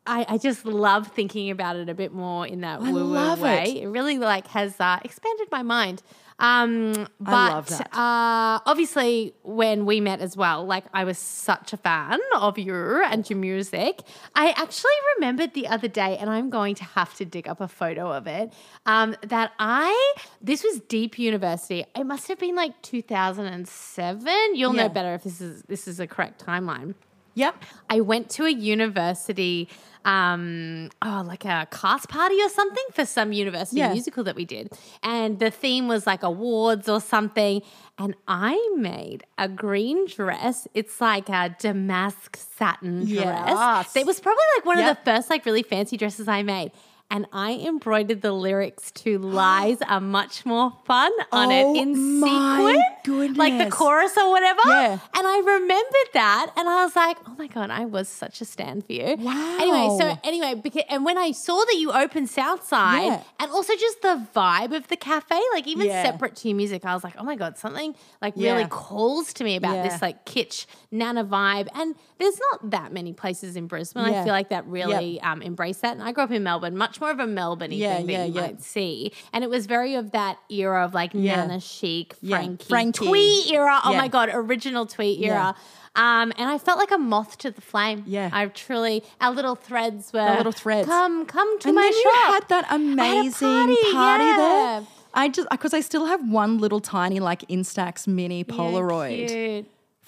I, 0.09 0.25
I 0.29 0.39
just 0.39 0.65
love 0.65 1.09
thinking 1.09 1.51
about 1.51 1.75
it 1.75 1.89
a 1.89 1.95
bit 1.95 2.13
more 2.13 2.47
in 2.47 2.61
that 2.61 2.81
woo 2.81 2.93
woo 3.11 3.43
way. 3.43 3.73
it. 3.73 3.83
It 3.83 3.89
really 3.89 4.19
like 4.19 4.47
has 4.47 4.79
uh, 4.81 5.01
expanded 5.03 5.49
my 5.51 5.65
mind. 5.65 6.01
Um, 6.39 7.07
but 7.19 7.33
I 7.35 7.49
love 7.49 7.69
that. 7.69 7.89
Uh, 7.97 8.61
obviously, 8.67 9.35
when 9.43 9.87
we 9.87 10.01
met 10.01 10.21
as 10.21 10.37
well, 10.37 10.67
like 10.67 10.85
I 10.93 11.05
was 11.05 11.17
such 11.19 11.73
a 11.73 11.77
fan 11.79 12.19
of 12.39 12.59
you 12.59 13.03
and 13.05 13.29
your 13.31 13.39
music. 13.39 14.01
I 14.35 14.51
actually 14.51 14.91
remembered 15.17 15.55
the 15.55 15.67
other 15.67 15.89
day, 15.89 16.19
and 16.19 16.29
I'm 16.29 16.51
going 16.51 16.75
to 16.75 16.85
have 16.85 17.15
to 17.17 17.25
dig 17.25 17.49
up 17.49 17.61
a 17.63 17.69
photo 17.69 18.13
of 18.13 18.27
it. 18.27 18.53
Um, 18.85 19.17
that 19.23 19.53
I 19.59 20.15
this 20.43 20.63
was 20.63 20.81
Deep 20.81 21.19
University. 21.19 21.87
It 21.95 22.05
must 22.05 22.29
have 22.29 22.39
been 22.39 22.55
like 22.55 22.83
2007. 22.83 24.55
You'll 24.55 24.75
Yeah. 24.75 24.83
know 24.85 24.89
better 24.91 25.15
if 25.15 25.23
this 25.25 25.41
is 25.41 25.63
this 25.69 25.89
is 25.89 26.01
a 26.01 26.07
correct 26.07 26.45
timeline. 26.45 26.95
Yep. 27.37 27.63
I 27.89 28.01
went 28.01 28.29
to 28.31 28.45
a 28.45 28.51
university, 28.51 29.69
um, 30.05 30.91
oh, 31.03 31.23
like 31.27 31.45
a 31.45 31.69
cast 31.71 32.09
party 32.09 32.37
or 32.43 32.49
something 32.49 32.85
for 32.93 33.05
some 33.07 33.33
university 33.33 33.79
Yeah. 33.81 33.93
musical 33.93 34.25
that 34.25 34.35
we 34.37 34.45
did. 34.45 34.73
And 35.03 35.39
the 35.39 35.51
theme 35.51 35.87
was 35.87 36.07
like 36.07 36.23
awards 36.23 36.89
or 36.89 37.01
something. 37.01 37.63
And 37.99 38.15
I 38.27 38.57
made 38.77 39.25
a 39.39 39.49
green 39.49 40.07
dress. 40.07 40.67
It's 40.75 41.01
like 41.01 41.29
a 41.29 41.55
damask 41.59 42.37
satin 42.59 43.07
Yes. 43.07 43.23
dress. 43.53 43.97
It 43.97 44.07
was 44.07 44.19
probably 44.21 44.45
like 44.57 44.65
one 44.67 44.79
Yep. 44.79 44.91
of 44.99 45.05
the 45.05 45.11
first 45.13 45.31
like 45.31 45.45
really 45.47 45.63
fancy 45.63 45.97
dresses 45.97 46.29
I 46.29 46.43
made. 46.43 46.73
And 47.09 47.27
I 47.33 47.53
embroidered 47.65 48.21
the 48.21 48.33
lyrics 48.33 48.91
to 48.93 49.19
Lies 49.19 49.79
Are 49.83 50.01
Much 50.01 50.45
More 50.45 50.73
Fun 50.87 51.13
on 51.31 51.53
Oh 51.53 51.75
it 51.75 51.81
in 51.81 51.95
sequin. 52.21 53.35
Like 53.37 53.59
the 53.65 53.71
chorus 53.71 54.17
or 54.19 54.29
whatever. 54.31 54.61
Yeah. 54.67 54.99
And 55.15 55.27
I 55.27 55.39
remembered 55.39 56.11
that, 56.15 56.51
and 56.57 56.69
I 56.69 56.85
was 56.85 56.97
like, 56.97 57.17
"Oh 57.25 57.37
my 57.39 57.47
god, 57.47 57.71
I 57.71 57.85
was 57.85 58.09
such 58.09 58.41
a 58.41 58.45
stand 58.45 58.85
for 58.85 58.93
you." 58.93 59.15
Wow. 59.19 59.59
Anyway, 59.61 59.97
so 60.01 60.19
anyway, 60.25 60.55
because 60.61 60.83
and 60.89 61.05
when 61.05 61.17
I 61.17 61.31
saw 61.31 61.55
that 61.65 61.77
you 61.79 61.93
opened 61.93 62.29
Southside, 62.29 63.05
Yeah. 63.05 63.23
and 63.39 63.53
also 63.53 63.75
just 63.77 64.03
the 64.03 64.27
vibe 64.35 64.75
of 64.75 64.89
the 64.89 64.97
cafe, 64.97 65.39
like 65.55 65.69
even 65.69 65.87
Yeah. 65.87 66.03
separate 66.03 66.35
to 66.37 66.49
your 66.49 66.57
music, 66.57 66.85
I 66.85 66.93
was 66.95 67.05
like, 67.05 67.15
"Oh 67.17 67.23
my 67.25 67.37
god, 67.37 67.57
something 67.57 67.95
like 68.21 68.35
really 68.37 68.67
calls 68.67 69.33
to 69.35 69.45
me 69.45 69.55
about 69.55 69.85
this 69.89 70.03
like 70.03 70.27
kitsch 70.27 70.67
nana 70.91 71.25
vibe." 71.25 71.69
And 71.75 71.95
there's 72.19 72.41
not 72.51 72.71
that 72.73 72.93
many 72.93 73.13
places 73.13 73.55
in 73.55 73.69
Brisbane. 73.69 74.05
I 74.05 74.25
feel 74.25 74.33
like 74.33 74.49
that 74.49 74.67
really 74.67 75.21
um, 75.21 75.41
embrace 75.43 75.79
that. 75.79 75.93
And 75.93 76.03
I 76.03 76.11
grew 76.11 76.25
up 76.25 76.33
in 76.33 76.43
Melbourne, 76.43 76.77
much 76.77 76.96
more 77.01 77.11
of 77.11 77.19
a 77.21 77.27
Melbourne 77.27 77.73
Yeah, 77.73 77.97
thing 77.97 78.07
that 78.09 78.29
you 78.29 78.35
yeah. 78.35 78.41
might 78.41 78.63
see, 78.63 79.13
and 79.33 79.43
it 79.45 79.51
was 79.51 79.67
very 79.67 79.95
of 79.95 80.11
that 80.13 80.39
era 80.51 80.85
of 80.85 80.95
like 80.95 81.11
Yeah. 81.15 81.37
nana 81.37 81.61
chic, 81.61 82.15
Yeah. 82.21 82.37
Frankie, 82.39 82.65
Frankie. 82.69 83.07
twee 83.07 83.51
era. 83.53 83.81
Oh 83.85 83.95
my 83.95 84.09
god, 84.09 84.31
original 84.33 84.87
tweet 84.87 85.21
era. 85.23 85.55
Um, 85.95 86.31
and 86.37 86.51
I 86.51 86.59
felt 86.59 86.79
like 86.79 86.91
a 86.91 86.99
moth 86.99 87.39
to 87.39 87.51
the 87.51 87.63
flame. 87.63 88.03
Yeah. 88.07 88.29
I 88.33 88.47
truly 88.49 89.03
our 89.21 89.33
little 89.33 89.55
threads 89.55 90.13
were 90.13 90.37
little 90.37 90.53
threads. 90.53 90.87
Come, 90.87 91.25
come 91.25 91.59
to 91.61 91.69
and 91.69 91.75
my 91.75 91.83
then 91.83 91.93
shop. 91.93 92.03
you 92.05 92.33
had 92.35 92.49
that 92.49 92.65
I 92.69 92.73
had 92.73 92.81
amazing 92.83 93.77
party, 93.93 94.25
yeah. 94.25 94.37
there. 94.81 94.87
I 95.15 95.29
just 95.29 95.49
because 95.51 95.73
I 95.73 95.81
still 95.81 96.05
have 96.05 96.29
one 96.29 96.59
little 96.59 96.81
tiny 96.81 97.19
like 97.21 97.41
Instax 97.49 98.07
mini 98.07 98.45
Yeah, 98.47 98.55
Polaroid 98.55 99.29
cute. 99.29 99.67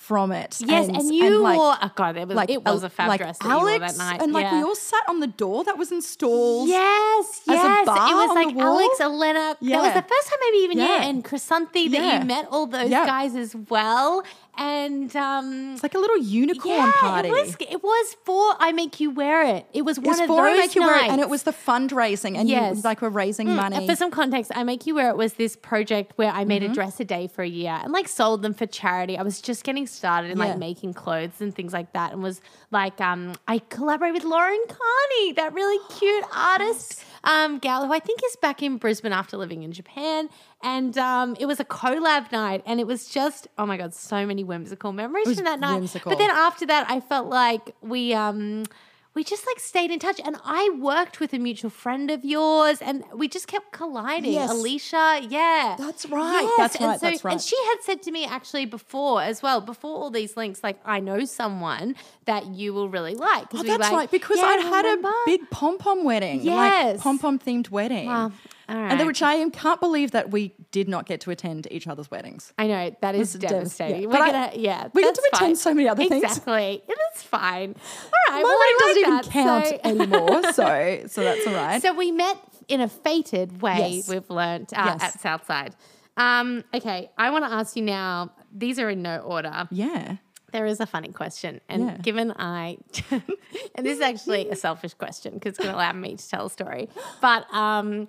From 0.09 0.33
it. 0.33 0.57
Yes, 0.61 0.89
and, 0.89 1.15
you 1.15 1.39
like, 1.39 1.59
wore. 1.59 1.77
Oh 1.81 1.93
god, 1.95 2.17
it 2.17 2.27
was 2.27 2.35
like, 2.35 2.49
it 2.49 2.65
was 2.65 2.83
a 2.83 2.89
fab 2.89 3.09
like 3.09 3.21
dress 3.21 3.37
that 3.39 3.51
Alex, 3.51 3.75
you 3.75 3.81
wore 3.81 3.89
that 3.89 3.97
night. 3.99 4.23
and 4.23 4.33
like 4.33 4.45
yeah. 4.45 4.57
we 4.57 4.63
all 4.63 4.75
sat 4.75 5.03
on 5.07 5.21
the 5.21 5.27
door 5.27 5.65
that 5.65 5.77
was 5.77 5.93
installed. 5.93 6.67
Yes, 6.67 7.43
as 7.47 7.49
a 7.49 7.53
yes. 7.53 7.87
it 7.87 8.15
was 8.15 8.35
like? 8.35 8.57
Alex, 8.57 9.01
Elena. 9.01 9.57
That 9.61 9.83
was 9.83 9.95
the 9.95 10.09
first 10.09 10.29
time 10.29 10.39
maybe 10.41 10.59
even 10.65 10.79
yeah, 10.79 10.87
Yeah. 10.87 11.09
and 11.09 11.23
Chrysanthi 11.23 11.91
that 11.91 12.03
Yeah. 12.03 12.21
you 12.21 12.25
met 12.25 12.49
all 12.51 12.67
those 12.67 12.89
Yeah. 12.89 13.05
guys 13.05 13.35
as 13.37 13.55
well. 13.55 14.25
And 14.59 15.15
um 15.15 15.73
It's 15.75 15.83
like 15.85 15.95
a 15.95 15.99
little 15.99 16.19
unicorn 16.19 16.77
yeah, 16.77 16.93
party. 17.01 17.29
It 17.29 17.33
was 17.33 17.57
it 17.61 17.83
was 17.83 18.17
for 18.25 18.55
I 18.59 18.73
make 18.73 18.99
you 18.99 19.11
wear 19.11 19.45
it. 19.57 19.67
It 19.73 19.83
was 19.83 20.01
one 20.01 20.15
It's 20.15 20.21
of 20.23 20.27
for 20.27 20.43
those 20.43 20.59
make 20.59 20.75
you 20.75 20.83
wear 20.83 21.05
it, 21.05 21.11
and 21.13 21.21
it 21.21 21.29
was 21.29 21.45
the 21.45 21.53
fundraising, 21.53 22.37
and 22.37 22.49
Yes. 22.49 22.77
you 22.77 22.83
like 22.83 23.01
were 23.01 23.09
raising 23.11 23.47
Mm, 23.47 23.55
money. 23.57 23.77
and 23.77 23.87
For 23.87 23.95
some 23.95 24.11
context, 24.11 24.51
I 24.55 24.65
Make 24.65 24.85
You 24.87 24.97
Wear 24.97 25.11
It 25.11 25.17
was 25.17 25.35
this 25.35 25.55
project 25.55 26.13
where 26.17 26.31
I 26.33 26.41
Mm-hmm. 26.41 26.49
made 26.49 26.63
a 26.65 26.69
dress 26.71 26.99
a 26.99 27.05
day 27.05 27.29
for 27.29 27.43
a 27.43 27.49
year 27.49 27.79
and 27.83 27.93
like 27.93 28.09
sold 28.09 28.43
them 28.43 28.53
for 28.53 28.67
charity. 28.67 29.17
I 29.17 29.23
was 29.23 29.41
just 29.41 29.63
getting 29.63 29.87
started 29.87 30.33
in 30.33 30.39
Yeah. 30.39 30.47
like 30.47 30.59
making 30.59 30.95
clothes 30.95 31.41
and 31.41 31.55
things 31.55 31.73
like 31.73 31.93
that 31.93 32.13
and 32.13 32.21
was 32.23 32.41
like, 32.73 33.01
um, 33.01 33.35
I 33.47 33.61
collaborate 33.71 34.13
with 34.13 34.25
Lauren 34.25 34.65
Carney, 34.69 35.33
that 35.35 35.55
really 35.55 35.79
cute 35.99 36.25
artist 36.35 37.05
um, 37.25 37.59
gal 37.59 37.87
who 37.87 37.93
I 37.93 37.99
think 37.99 38.21
is 38.25 38.37
back 38.37 38.63
in 38.63 38.77
Brisbane 38.77 39.13
after 39.13 39.37
living 39.37 39.63
in 39.63 39.73
Japan. 39.73 40.29
And 40.63 40.97
um, 40.99 41.37
it 41.39 41.47
was 41.47 41.61
a 41.61 41.65
collab 41.65 42.33
night 42.33 42.63
and 42.67 42.81
it 42.81 42.87
was 42.87 43.09
just, 43.09 43.49
oh 43.59 43.67
my 43.67 43.77
God, 43.77 43.95
so 43.95 44.27
many 44.27 44.45
whimsical 44.45 44.93
memories 44.93 45.35
from 45.37 45.45
that 45.45 45.61
night. 45.61 45.77
whimsical. 45.77 46.11
But 46.11 46.19
then 46.19 46.31
after 46.31 46.67
that, 46.67 46.91
I 46.91 47.01
felt 47.01 47.29
like 47.29 47.75
we, 47.83 48.15
um, 48.15 48.65
we 49.19 49.25
just 49.25 49.45
like 49.49 49.59
stayed 49.59 49.91
in 49.91 49.99
touch 49.99 50.21
and 50.25 50.37
I 50.45 50.71
worked 50.79 51.19
with 51.19 51.33
a 51.33 51.41
mutual 51.41 51.71
friend 51.71 52.09
of 52.09 52.25
yours 52.25 52.81
and 52.81 53.03
we 53.13 53.27
just 53.27 53.49
kept 53.49 53.73
colliding. 53.73 54.33
Yes. 54.33 54.49
Alicia, 54.49 55.23
yeah. 55.29 55.75
That's 55.77 56.07
right, 56.07 56.49
that's 56.57 56.77
and 56.77 56.85
right, 56.85 57.01
that's 57.01 57.25
right. 57.25 57.33
And 57.33 57.41
she 57.41 57.57
had 57.65 57.79
said 57.83 58.01
to 58.05 58.13
me 58.13 58.25
actually 58.25 58.65
before 58.65 59.21
as 59.21 59.43
well, 59.43 59.61
before 59.61 59.91
all 59.97 60.11
these 60.13 60.37
links, 60.37 60.63
like 60.63 60.79
I 60.85 61.01
know 61.01 61.25
someone 61.25 61.97
that 62.27 62.47
you 62.47 62.73
will 62.73 62.89
really 62.89 63.17
like. 63.17 63.47
Oh, 63.53 63.63
we 63.63 63.67
that's 63.67 63.81
like, 63.81 63.93
right, 63.93 64.11
because 64.13 64.37
"Yeah, 64.39 64.45
I'd 64.45 64.61
had 64.63 64.85
a 64.87 65.13
big 65.27 65.51
pom 65.51 65.79
pom 65.79 66.05
wedding, 66.05 66.43
Yes. 66.43 66.99
like 66.99 67.03
pom 67.03 67.19
pom 67.19 67.41
themed 67.41 67.71
wedding. 67.73 68.09
All 68.09 68.33
right. 68.77 68.93
And 68.93 69.07
which 69.07 69.23
I 69.23 69.49
can't 69.51 69.81
believe 69.81 70.11
that 70.11 70.31
we 70.31 70.55
did 70.71 70.89
not 70.89 71.07
get 71.07 71.21
to 71.23 71.31
attend 71.31 71.67
each 71.71 71.87
other's 71.87 72.11
weddings. 72.11 72.53
I 72.59 72.67
know 72.67 72.95
that 73.01 73.15
is 73.15 73.33
That's 73.35 73.53
devastating. 73.53 74.03
yeah. 74.03 74.07
We're 74.09 74.13
But 74.13 74.33
gonna, 74.33 74.51
yeah, 74.57 74.89
we 74.93 75.03
get 75.03 75.15
to 75.15 75.23
that's 75.31 75.41
attend 75.43 75.59
so 75.59 75.73
many 75.75 75.89
other 75.89 76.05
things. 76.07 76.23
Exactly, 76.25 76.83
it 76.87 76.99
is 77.17 77.23
fine. 77.23 77.75
All 77.77 78.35
right, 78.35 78.43
My 78.43 78.43
well, 78.43 78.59
wedding 78.59 78.77
doesn't 78.79 78.97
like 78.97 78.97
even 78.99 79.15
that. 79.17 79.31
count 79.31 79.67
So- 79.67 79.81
anymore, 79.85 80.53
so 80.53 81.07
so 81.09 81.23
that's 81.25 81.47
all 81.47 81.55
right. 81.55 81.81
So 81.83 81.95
we 81.95 82.11
met 82.13 82.37
in 82.69 82.81
a 82.81 82.89
fated 82.89 83.63
way. 83.63 83.95
Yes. 83.97 84.09
We've 84.09 84.29
learned 84.31 84.73
uh, 84.75 84.97
Yes. 85.01 85.03
at 85.15 85.21
Southside. 85.21 85.75
Um, 86.17 86.65
okay, 86.75 87.11
I 87.17 87.31
want 87.31 87.45
to 87.45 87.51
ask 87.53 87.77
you 87.77 87.83
now. 87.83 88.33
These 88.55 88.79
are 88.79 88.91
in 88.91 89.03
no 89.03 89.19
order. 89.19 89.69
yeah, 89.71 90.17
There 90.53 90.67
is 90.67 90.81
a 90.81 90.87
funny 90.87 91.09
question, 91.09 91.61
and 91.69 91.85
Yeah. 91.87 91.97
given 91.99 92.33
I, 92.33 92.79
and 93.11 93.87
this 93.87 93.97
is 93.99 94.01
actually 94.01 94.49
a 94.51 94.57
selfish 94.57 94.95
question 94.95 95.35
because 95.35 95.51
it's 95.51 95.59
going 95.59 95.71
to 95.71 95.77
allow 95.77 95.93
me 95.93 96.17
to 96.17 96.29
tell 96.29 96.47
a 96.47 96.51
story. 96.51 96.89
But 97.21 97.47
um, 97.55 98.09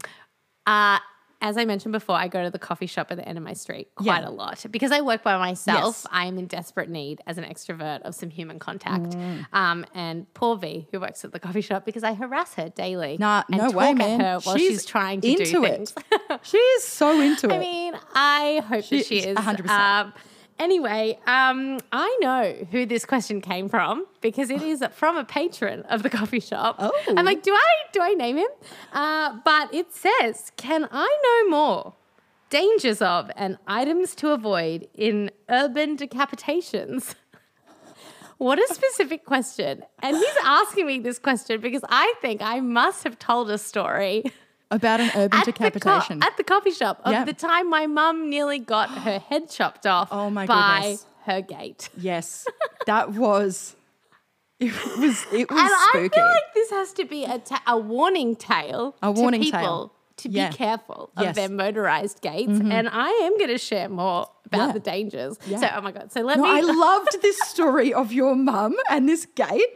uh, 0.70 1.00
as 1.42 1.56
I 1.58 1.64
mentioned 1.64 1.94
before, 1.94 2.18
I 2.18 2.28
go 2.28 2.44
to 2.44 2.50
the 2.50 2.60
coffee 2.60 2.86
shop 2.86 3.12
at 3.12 3.18
the 3.18 3.26
end 3.26 3.38
of 3.38 3.44
my 3.46 3.54
street 3.54 3.88
quite 3.96 4.24
Yeah. 4.24 4.28
a 4.28 4.30
lot 4.30 4.66
because 4.72 4.92
I 4.92 5.00
work 5.00 5.24
by 5.24 5.38
myself. 5.38 6.00
Yes. 6.04 6.08
I 6.12 6.26
am 6.26 6.38
in 6.38 6.48
desperate 6.48 6.90
need 6.90 7.22
as 7.26 7.38
an 7.38 7.46
extrovert 7.46 8.02
of 8.02 8.14
some 8.14 8.30
human 8.30 8.60
contact. 8.60 9.06
Mm. 9.12 9.46
Um, 9.54 9.86
and 9.96 10.34
poor 10.34 10.58
V, 10.58 10.90
who 10.92 11.00
works 11.00 11.24
at 11.24 11.32
the 11.32 11.40
coffee 11.40 11.62
shop, 11.62 11.86
because 11.86 12.04
I 12.04 12.14
harass 12.14 12.56
her 12.56 12.68
daily. 12.68 13.16
Nah, 13.18 13.44
and 13.50 13.58
no 13.62 13.68
talk 13.68 13.76
way, 13.76 13.90
at 13.92 13.98
man. 13.98 14.20
her 14.20 14.40
while 14.44 14.58
she's, 14.58 14.84
trying 14.86 15.22
to 15.22 15.30
into 15.30 15.46
do 15.46 15.64
it. 15.64 15.76
things. 15.76 15.94
she 16.44 16.58
is 16.58 16.84
so 16.84 17.22
into 17.22 17.48
it. 17.48 17.54
I 17.54 17.58
mean, 17.60 17.94
I 18.14 18.62
hope 18.68 18.84
She- 18.84 18.98
that 18.98 19.06
she 19.06 19.20
is. 19.20 19.38
100%. 19.38 19.70
Um, 19.70 20.14
anyway, 20.60 21.17
um, 21.26 21.80
I 21.91 22.17
know 22.22 22.67
who 22.72 22.86
this 22.86 23.06
question 23.06 23.41
came 23.41 23.69
from 23.69 24.06
because 24.22 24.50
it 24.50 24.62
is 24.62 24.84
from 24.91 25.17
a 25.17 25.24
patron 25.24 25.84
of 25.84 26.04
the 26.04 26.10
coffee 26.10 26.39
shop. 26.39 26.76
Oh. 26.80 26.91
I'm 27.15 27.26
like, 27.26 27.41
do 27.41 27.54
I 27.54 27.74
do 27.91 28.02
I 28.02 28.13
name 28.13 28.38
him? 28.38 28.50
Uh, 28.93 29.38
but 29.43 29.74
it 29.74 29.93
says, 29.93 30.52
"Can 30.58 30.88
I 30.91 31.17
know 31.24 31.50
more?" 31.50 31.93
Dangers 32.50 33.02
of 33.02 33.30
and 33.36 33.58
items 33.67 34.15
to 34.15 34.32
avoid 34.32 34.88
in 34.95 35.32
urban 35.50 35.98
decapitations. 35.98 37.15
What 38.39 38.58
a 38.58 38.74
specific 38.74 39.26
question. 39.26 39.84
And 40.02 40.15
he's 40.15 40.36
asking 40.45 40.88
me 40.88 41.00
this 41.00 41.19
question 41.19 41.60
because 41.60 41.84
I 41.89 42.13
think 42.22 42.41
I 42.41 42.62
must 42.62 43.04
have 43.04 43.19
told 43.19 43.52
a 43.52 43.58
story 43.58 44.24
about 44.72 45.00
an 45.00 45.10
urban 45.16 45.40
at 45.40 45.46
the, 45.46 45.54
co- 45.54 45.70
decapitation. 45.70 46.24
at 46.24 46.38
the 46.38 46.44
coffee 46.44 46.72
shop 46.72 47.02
of 47.04 47.12
Yeah. 47.12 47.26
the 47.26 47.34
time 47.34 47.70
my 47.70 47.88
mum 47.88 48.30
nearly 48.30 48.60
got 48.60 48.90
her 48.90 49.20
head 49.30 49.50
chopped 49.50 49.86
off 49.88 50.10
Oh 50.12 50.30
my 50.30 50.46
by 50.46 50.80
goodness. 50.82 51.06
her 51.26 51.42
gate. 51.42 51.90
yes, 51.98 52.46
that 52.86 53.14
was. 53.14 53.76
It 54.60 54.74
was. 54.98 55.26
It 55.32 55.50
was 55.50 55.60
And 55.62 55.70
I 55.72 56.10
feel 56.14 56.26
like 56.26 56.54
this 56.54 56.70
has 56.72 56.92
to 56.94 57.06
be 57.06 57.24
a, 57.24 57.40
ta- 57.40 57.64
a 57.66 57.78
warning 57.78 58.36
tale 58.36 58.94
A 59.02 59.10
warning 59.12 59.40
to 59.42 59.46
people 59.46 59.60
tale. 59.60 59.94
To 60.20 60.30
Yeah. 60.30 60.50
be 60.50 60.56
careful 60.58 61.10
of 61.18 61.24
Yes. 61.24 61.38
Mm-hmm. 61.38 61.56
their 61.56 61.66
motorized 61.66 62.22
gates. 62.22 62.60
And 62.60 62.90
I 62.90 63.10
am 63.26 63.38
going 63.38 63.50
to 63.50 63.58
share 63.58 63.90
more 63.90 64.28
about 64.46 64.68
Yeah. 64.68 64.72
the 64.74 64.80
dangers. 64.80 65.38
Yeah. 65.46 65.58
So, 65.60 65.70
oh 65.76 65.82
my 65.82 65.92
God. 65.92 66.12
So 66.12 66.22
let 66.22 66.38
No, 66.38 66.44
me. 66.44 66.50
I 66.50 66.62
loved 66.88 67.22
this 67.22 67.38
story 67.50 67.94
of 67.94 68.12
your 68.14 68.36
mum 68.36 68.76
and 68.90 69.08
this 69.08 69.26
gate, 69.26 69.72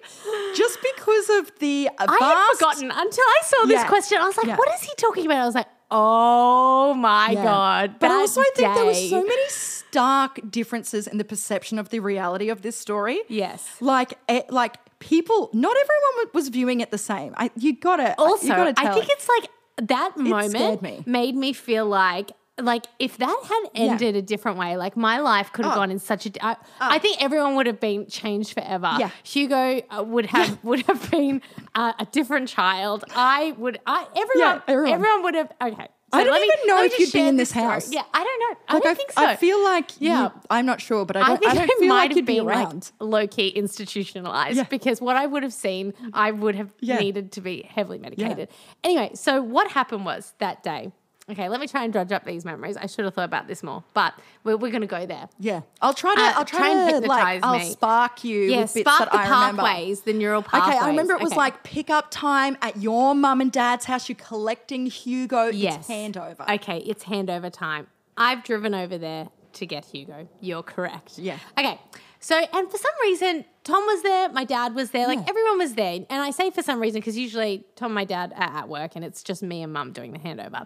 just 0.56 0.78
because 0.96 1.30
of 1.40 1.52
the. 1.60 1.90
uh, 1.98 2.06
I 2.10 2.18
had 2.20 2.54
forgotten 2.58 2.92
until 2.92 3.24
I 3.24 3.42
saw 3.46 3.66
this 3.68 3.84
question. 3.86 4.18
I 4.20 4.26
was 4.26 4.38
like, 4.38 4.58
what 4.58 4.70
is 4.76 4.82
he 4.82 4.94
talking 4.98 5.26
about? 5.26 5.38
I 5.42 5.46
was 5.46 5.56
like, 5.56 5.68
oh 5.92 6.94
my. 6.96 7.34
God. 7.36 7.96
But 8.00 8.12
also, 8.12 8.42
I 8.42 8.50
think 8.56 8.74
there 8.76 8.86
were 8.86 8.94
so 8.94 9.22
many 9.24 9.50
stark 9.50 10.40
differences 10.50 11.08
in 11.08 11.18
the 11.18 11.24
perception 11.26 11.78
of 11.80 11.90
the 11.90 12.00
reality 12.00 12.50
of 12.50 12.62
this 12.62 12.78
story. 12.78 13.22
Yes. 13.30 13.68
like 13.80 14.14
it, 14.28 14.50
like 14.50 14.78
people. 15.00 15.50
Not 15.54 15.76
everyone 15.84 16.32
was 16.34 16.50
viewing 16.50 16.80
it 16.82 16.90
the 16.92 16.98
same. 16.98 17.34
I 17.38 17.52
you 17.56 17.76
gotta 17.76 18.16
also, 18.18 18.48
You 18.48 18.54
gotta 18.54 18.74
I 18.78 18.94
think 18.94 19.06
it. 19.08 19.12
it's 19.12 19.28
like 19.30 19.50
that 19.78 20.18
moment 20.18 20.82
me. 20.82 21.04
made 21.06 21.36
me 21.36 21.54
feel 21.54 21.86
like 21.86 22.32
like 22.62 22.86
if 23.00 23.18
that 23.18 23.44
had 23.46 23.64
ended 23.74 24.16
a 24.16 24.22
different 24.22 24.60
way, 24.60 24.78
like 24.78 24.96
my 24.96 25.18
life 25.20 25.52
could 25.52 25.66
have 25.66 25.74
Oh. 25.74 25.78
gone 25.78 25.90
in 25.90 25.98
such 25.98 26.28
a. 26.28 26.46
I, 26.46 26.56
I 26.80 27.00
think 27.00 27.20
everyone 27.22 27.56
would 27.56 27.66
have 27.66 27.80
been 27.80 28.06
changed 28.06 28.54
forever. 28.54 28.96
Yeah. 29.00 29.10
Hugo 29.24 29.82
uh, 29.90 30.04
would 30.04 30.28
have 30.28 30.64
would 30.64 30.82
have 30.84 31.10
been 31.10 31.42
uh, 31.74 31.94
a 31.98 32.06
different 32.06 32.48
child. 32.50 33.06
I 33.16 33.56
would. 33.58 33.80
I 33.88 34.06
everyone 34.16 34.62
everyone. 34.68 34.94
everyone 34.94 35.24
would 35.24 35.36
have. 35.36 35.52
Okay. 35.62 35.88
I 36.14 36.24
don't 36.24 36.32
let 36.34 36.42
me- 36.42 36.48
even 36.54 36.68
know 36.68 36.84
if 36.84 37.00
you'd 37.00 37.12
be 37.12 37.28
in 37.28 37.36
this 37.38 37.50
story. 37.50 37.66
house. 37.66 37.92
Yeah, 37.92 38.04
I 38.14 38.24
don't 38.24 38.40
know. 38.40 38.58
I 38.68 38.74
like 38.76 38.84
don't 38.84 38.92
I, 38.92 38.94
think 38.96 39.12
so. 39.12 39.26
I 39.26 39.36
feel 39.36 39.64
like 39.64 39.92
Yeah. 40.00 40.24
you, 40.24 40.32
I'm 40.50 40.66
not 40.66 40.80
sure, 40.82 41.06
but 41.06 41.18
I 41.18 41.22
I 41.22 41.28
don't. 41.28 41.38
think 41.40 41.52
I, 41.52 41.64
I, 41.64 41.66
don't 41.66 41.80
feel 41.80 41.88
might 41.90 41.96
like 42.10 42.16
you'd 42.16 42.26
be 42.26 42.36
been 42.38 42.46
like 42.46 42.56
around. 42.68 42.92
low 43.00 43.28
key 43.28 43.48
institutionalized 43.50 44.58
Yeah. 44.58 44.64
because 44.70 45.02
what 45.02 45.16
I 45.16 45.26
would 45.26 45.44
have 45.44 45.54
seen, 45.54 45.94
I 46.14 46.32
would 46.32 46.56
have 46.56 46.70
Yeah. 46.80 47.00
needed 47.00 47.32
to 47.34 47.42
be 47.42 47.64
heavily 47.64 47.98
medicated. 47.98 48.50
Anyway, 48.84 49.12
so 49.16 49.42
what 49.42 49.72
happened 49.72 50.06
was 50.06 50.34
that 50.40 50.64
day, 50.64 50.92
Okay, 51.30 51.48
let 51.48 51.62
me 51.62 51.68
try 51.68 51.86
and 51.86 51.94
dredge 51.94 52.12
up 52.12 52.26
these 52.26 52.44
memories. 52.44 52.76
I 52.76 52.86
should 52.86 53.06
have 53.06 53.14
thought 53.14 53.24
about 53.24 53.48
this 53.48 53.64
more, 53.64 53.82
but 53.94 54.14
we're, 54.44 54.58
we're 54.58 54.72
going 54.72 54.82
to 54.82 54.88
go 54.88 55.06
there. 55.06 55.30
Yeah, 55.40 55.62
I'll 55.82 55.94
try 55.94 56.14
to. 56.16 56.22
Uh, 56.22 56.34
I'll 56.36 56.44
try, 56.46 56.60
try 56.60 56.70
and 56.72 57.04
to 57.04 57.08
like. 57.08 57.26
hypnotise 57.28 57.40
I'll 57.44 57.72
spark 57.72 58.24
you 58.26 58.42
Yeah, 58.42 58.66
spark 58.66 59.10
the 59.10 59.16
I 59.18 59.24
remember. 59.24 59.62
pathways, 59.62 60.02
the 60.02 60.12
neural 60.12 60.42
pathways. 60.42 60.76
Okay, 60.76 60.84
I 60.86 60.88
remember 60.90 61.14
it 61.14 61.22
was 61.22 61.32
Okay. 61.32 61.38
like 61.40 61.64
pick 61.64 61.90
up 61.90 62.08
time 62.12 62.58
at 62.62 62.76
your 62.78 63.16
mum 63.16 63.40
and 63.40 63.54
dad's 63.54 63.86
house. 63.86 64.10
You're 64.10 64.18
collecting 64.18 64.86
Hugo. 64.88 65.46
yes, 65.48 65.78
It's 65.78 65.88
handover. 65.88 66.56
Okay, 66.56 66.80
it's 66.80 67.06
handover 67.06 67.50
time. 67.52 67.88
I've 68.18 68.44
driven 68.44 68.74
over 68.76 68.98
there 68.98 69.30
to 69.54 69.66
get 69.66 69.86
Hugo. 69.86 70.28
You're 70.42 70.62
correct. 70.64 71.18
Yeah. 71.18 71.38
Okay. 71.58 71.80
So, 72.20 72.38
and 72.38 72.70
for 72.70 72.78
some 72.78 72.92
reason, 73.02 73.46
Tom 73.64 73.82
was 73.86 74.02
there, 74.04 74.28
my 74.30 74.44
dad 74.44 74.76
was 74.76 74.92
there, 74.92 75.08
like 75.08 75.20
Yeah. 75.20 75.26
everyone 75.30 75.58
was 75.58 75.76
there. 75.76 75.94
And 75.94 76.22
I 76.22 76.32
say 76.32 76.52
for 76.52 76.62
some 76.64 76.82
reason 76.82 77.00
because 77.00 77.18
usually 77.18 77.64
Tom 77.78 77.88
and 77.88 77.96
my 77.96 78.06
dad 78.06 78.34
are 78.36 78.44
at 78.58 78.68
work 78.68 78.92
and 78.96 79.06
it's 79.06 79.24
just 79.24 79.42
me 79.42 79.62
and 79.64 79.72
mum 79.72 79.94
doing 79.94 80.12
the 80.12 80.20
handover. 80.20 80.66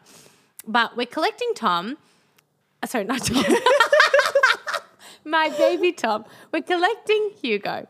But 0.67 0.97
we're 0.97 1.05
collecting 1.07 1.51
Tom. 1.55 1.97
uh, 2.83 2.87
Sorry, 2.87 3.05
not 3.05 3.23
Tom. 3.25 3.43
my 5.25 5.49
baby 5.49 5.91
Tom. 5.93 6.25
We're 6.51 6.61
collecting 6.61 7.31
Hugo. 7.41 7.87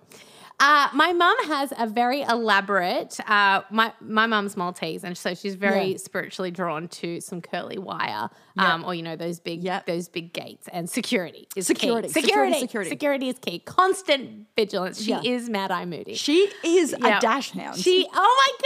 Uh, 0.60 0.89
my 0.95 1.14
mum 1.14 1.36
has 1.45 1.72
a 1.78 1.86
very 1.86 2.22
elaborate. 2.24 3.20
Uh, 3.30 3.62
my 3.70 3.93
my 4.01 4.26
mum's 4.26 4.58
Maltese, 4.58 5.03
and 5.03 5.16
so 5.16 5.36
she's 5.36 5.53
very 5.53 5.91
Yeah. 5.91 5.97
spiritually 5.97 6.49
drawn 6.49 6.88
to 6.88 7.22
some 7.22 7.41
curly 7.41 7.78
wire, 7.78 8.30
um, 8.58 8.84
or 8.84 8.95
you 8.95 9.03
know 9.03 9.16
those 9.16 9.39
big 9.39 9.64
Yep. 9.64 9.86
those 9.86 10.10
big 10.10 10.34
gates 10.34 10.68
and 10.74 10.89
security 10.89 11.47
is 11.55 11.68
Security, 11.68 12.08
key. 12.08 12.14
security, 12.14 12.53
Security, 12.53 12.60
security. 12.60 12.89
security 12.89 13.30
is 13.30 13.38
key. 13.39 13.60
Constant 13.60 14.47
vigilance. 14.55 14.99
She 15.03 15.12
Yeah. 15.12 15.22
is 15.24 15.47
Mad 15.47 15.70
Eye 15.70 15.86
Moody. 15.86 16.16
She 16.16 16.49
is 16.64 16.95
Yeah. 16.99 17.18
a 17.18 17.22
dachshund. 17.22 17.78
She, 17.78 18.08
oh 18.12 18.58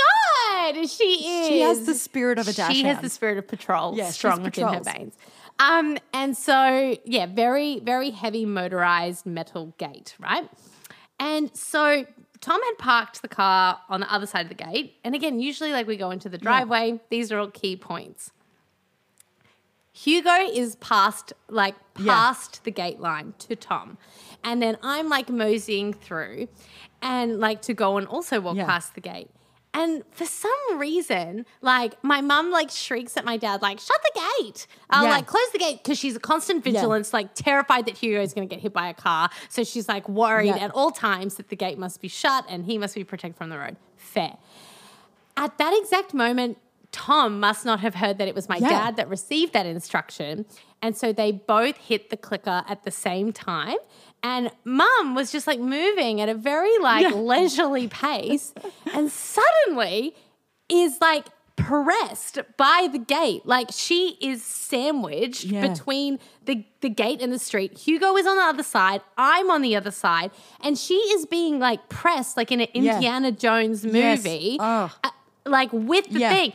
my 0.66 0.74
god, 0.76 0.90
she 0.90 1.04
is. 1.04 1.48
She 1.50 1.60
has 1.60 1.86
the 1.86 1.94
spirit 1.94 2.40
of 2.40 2.48
a 2.48 2.54
dash 2.54 2.74
She 2.74 2.84
has 2.84 3.00
the 3.02 3.10
spirit 3.10 3.38
of 3.38 3.50
patrol 3.50 3.98
Yeah, 3.98 4.12
strong 4.12 4.44
within 4.44 4.66
her 4.68 4.80
veins. 4.80 5.18
Um, 5.60 5.98
and 6.14 6.38
so 6.38 6.96
yeah, 7.04 7.26
very 7.26 7.82
very 7.82 8.12
heavy 8.12 8.46
motorized 8.46 9.26
metal 9.26 9.74
gate, 9.78 10.16
right? 10.20 10.48
And 11.22 11.56
so 11.56 12.06
Tom 12.40 12.60
had 12.64 12.78
parked 12.80 13.22
the 13.22 13.28
car 13.28 13.80
on 13.90 14.00
the 14.00 14.12
other 14.12 14.26
side 14.26 14.42
of 14.42 14.50
the 14.50 14.56
gate. 14.64 14.96
And 15.04 15.14
again, 15.14 15.40
usually 15.40 15.72
like 15.72 15.86
we 15.86 15.96
go 15.96 16.10
into 16.10 16.30
the 16.30 16.40
driveway. 16.40 17.00
These 17.12 17.32
are 17.32 17.38
all 17.38 17.52
key 17.52 17.76
points. 17.76 18.32
Hugo 19.94 20.34
is 20.52 20.76
past, 20.78 21.34
like 21.48 21.76
Yeah. 22.00 22.14
past 22.14 22.64
the 22.64 22.72
gate 22.72 23.00
line 23.00 23.36
to 23.40 23.56
Tom. 23.56 23.98
And 24.44 24.62
then 24.64 24.78
I'm 24.82 25.10
like 25.10 25.30
moseying 25.30 25.94
through 25.94 26.48
and 27.02 27.40
like 27.40 27.62
to 27.64 27.74
go 27.76 27.98
and 27.98 28.08
also 28.08 28.42
walk 28.42 28.56
Yeah. 28.56 28.66
past 28.66 28.96
the 28.96 29.02
gate. 29.02 29.30
And 29.74 30.04
for 30.12 30.26
some 30.26 30.52
reason, 30.78 31.46
like 31.62 32.02
my 32.04 32.20
mum 32.20 32.52
like 32.52 32.70
shrieks 32.70 33.16
at 33.16 33.24
my 33.24 33.38
dad, 33.38 33.62
like, 33.62 33.80
shut 33.80 33.96
the 34.04 34.20
gate. 34.44 34.68
I'll 34.90 35.06
Yeah. 35.06 35.12
like 35.12 35.28
close 35.28 35.50
the 35.54 35.60
gate 35.60 35.82
because 35.82 35.98
she's 35.98 36.16
a 36.16 36.20
constant 36.20 36.62
vigilance, 36.64 37.14
like 37.14 37.34
terrified 37.36 37.86
that 37.86 37.98
Hugo 37.98 38.22
is 38.22 38.34
going 38.34 38.48
to 38.48 38.54
get 38.54 38.62
hit 38.62 38.74
by 38.74 38.90
a 38.90 38.94
car. 38.94 39.30
So 39.50 39.64
she's 39.64 39.88
like 39.88 40.10
worried 40.10 40.48
Yeah. 40.48 40.58
at 40.66 40.72
all 40.72 40.92
times 40.92 41.36
that 41.36 41.48
the 41.48 41.56
gate 41.56 41.78
must 41.78 42.02
be 42.02 42.10
shut 42.10 42.44
and 42.50 42.66
he 42.66 42.78
must 42.78 42.96
be 42.96 43.06
protected 43.06 43.38
from 43.38 43.50
the 43.50 43.58
road. 43.58 43.78
Fair. 43.96 44.36
At 45.38 45.58
that 45.58 45.74
exact 45.82 46.14
moment, 46.14 46.58
Tom 46.92 47.40
must 47.40 47.64
not 47.66 47.80
have 47.80 47.96
heard 47.96 48.18
that 48.18 48.28
it 48.28 48.36
was 48.36 48.50
my 48.50 48.58
Yeah. 48.58 48.68
dad 48.70 48.96
that 48.98 49.08
received 49.08 49.54
that 49.54 49.66
instruction. 49.66 50.46
And 50.82 50.98
so 50.98 51.14
they 51.14 51.32
both 51.32 51.78
hit 51.78 52.10
the 52.10 52.18
clicker 52.18 52.66
at 52.68 52.84
the 52.84 52.92
same 52.92 53.32
time. 53.32 53.78
And 54.24 54.52
mum 54.64 55.16
was 55.16 55.32
just 55.32 55.48
like 55.48 55.60
moving 55.60 56.22
at 56.22 56.30
a 56.30 56.36
very 56.36 56.78
like 56.80 57.04
Yeah. 57.04 57.14
leisurely 57.16 57.88
pace 57.88 58.54
and 58.94 59.12
suddenly 59.12 60.14
is 60.70 60.98
like 61.02 61.26
pressed 61.56 62.40
by 62.58 62.88
the 62.92 62.98
gate. 63.00 63.46
Like 63.46 63.70
she 63.72 64.18
is 64.22 64.44
sandwiched 64.44 65.46
Yeah. 65.46 65.68
between 65.68 66.20
the, 66.46 66.66
the 66.82 66.90
gate 66.90 67.22
and 67.22 67.32
the 67.34 67.40
street. 67.40 67.78
Hugo 67.78 68.16
is 68.18 68.26
on 68.28 68.38
the 68.38 68.44
other 68.44 68.64
side. 68.64 69.02
I'm 69.18 69.50
on 69.50 69.62
the 69.62 69.76
other 69.76 69.92
side. 69.92 70.32
And 70.62 70.78
she 70.78 70.96
is 70.96 71.26
being 71.26 71.60
like 71.60 71.90
pressed 71.90 72.38
like 72.38 72.52
in 72.52 72.62
an 72.62 72.68
Yeah. 72.74 72.94
Indiana 72.96 73.32
Jones 73.32 73.84
Yes. 73.86 74.24
movie 74.24 74.58
Oh. 74.60 74.92
uh, 75.04 75.10
like 75.46 75.70
with 75.74 76.10
the 76.10 76.20
Yeah. 76.20 76.34
thing. 76.34 76.54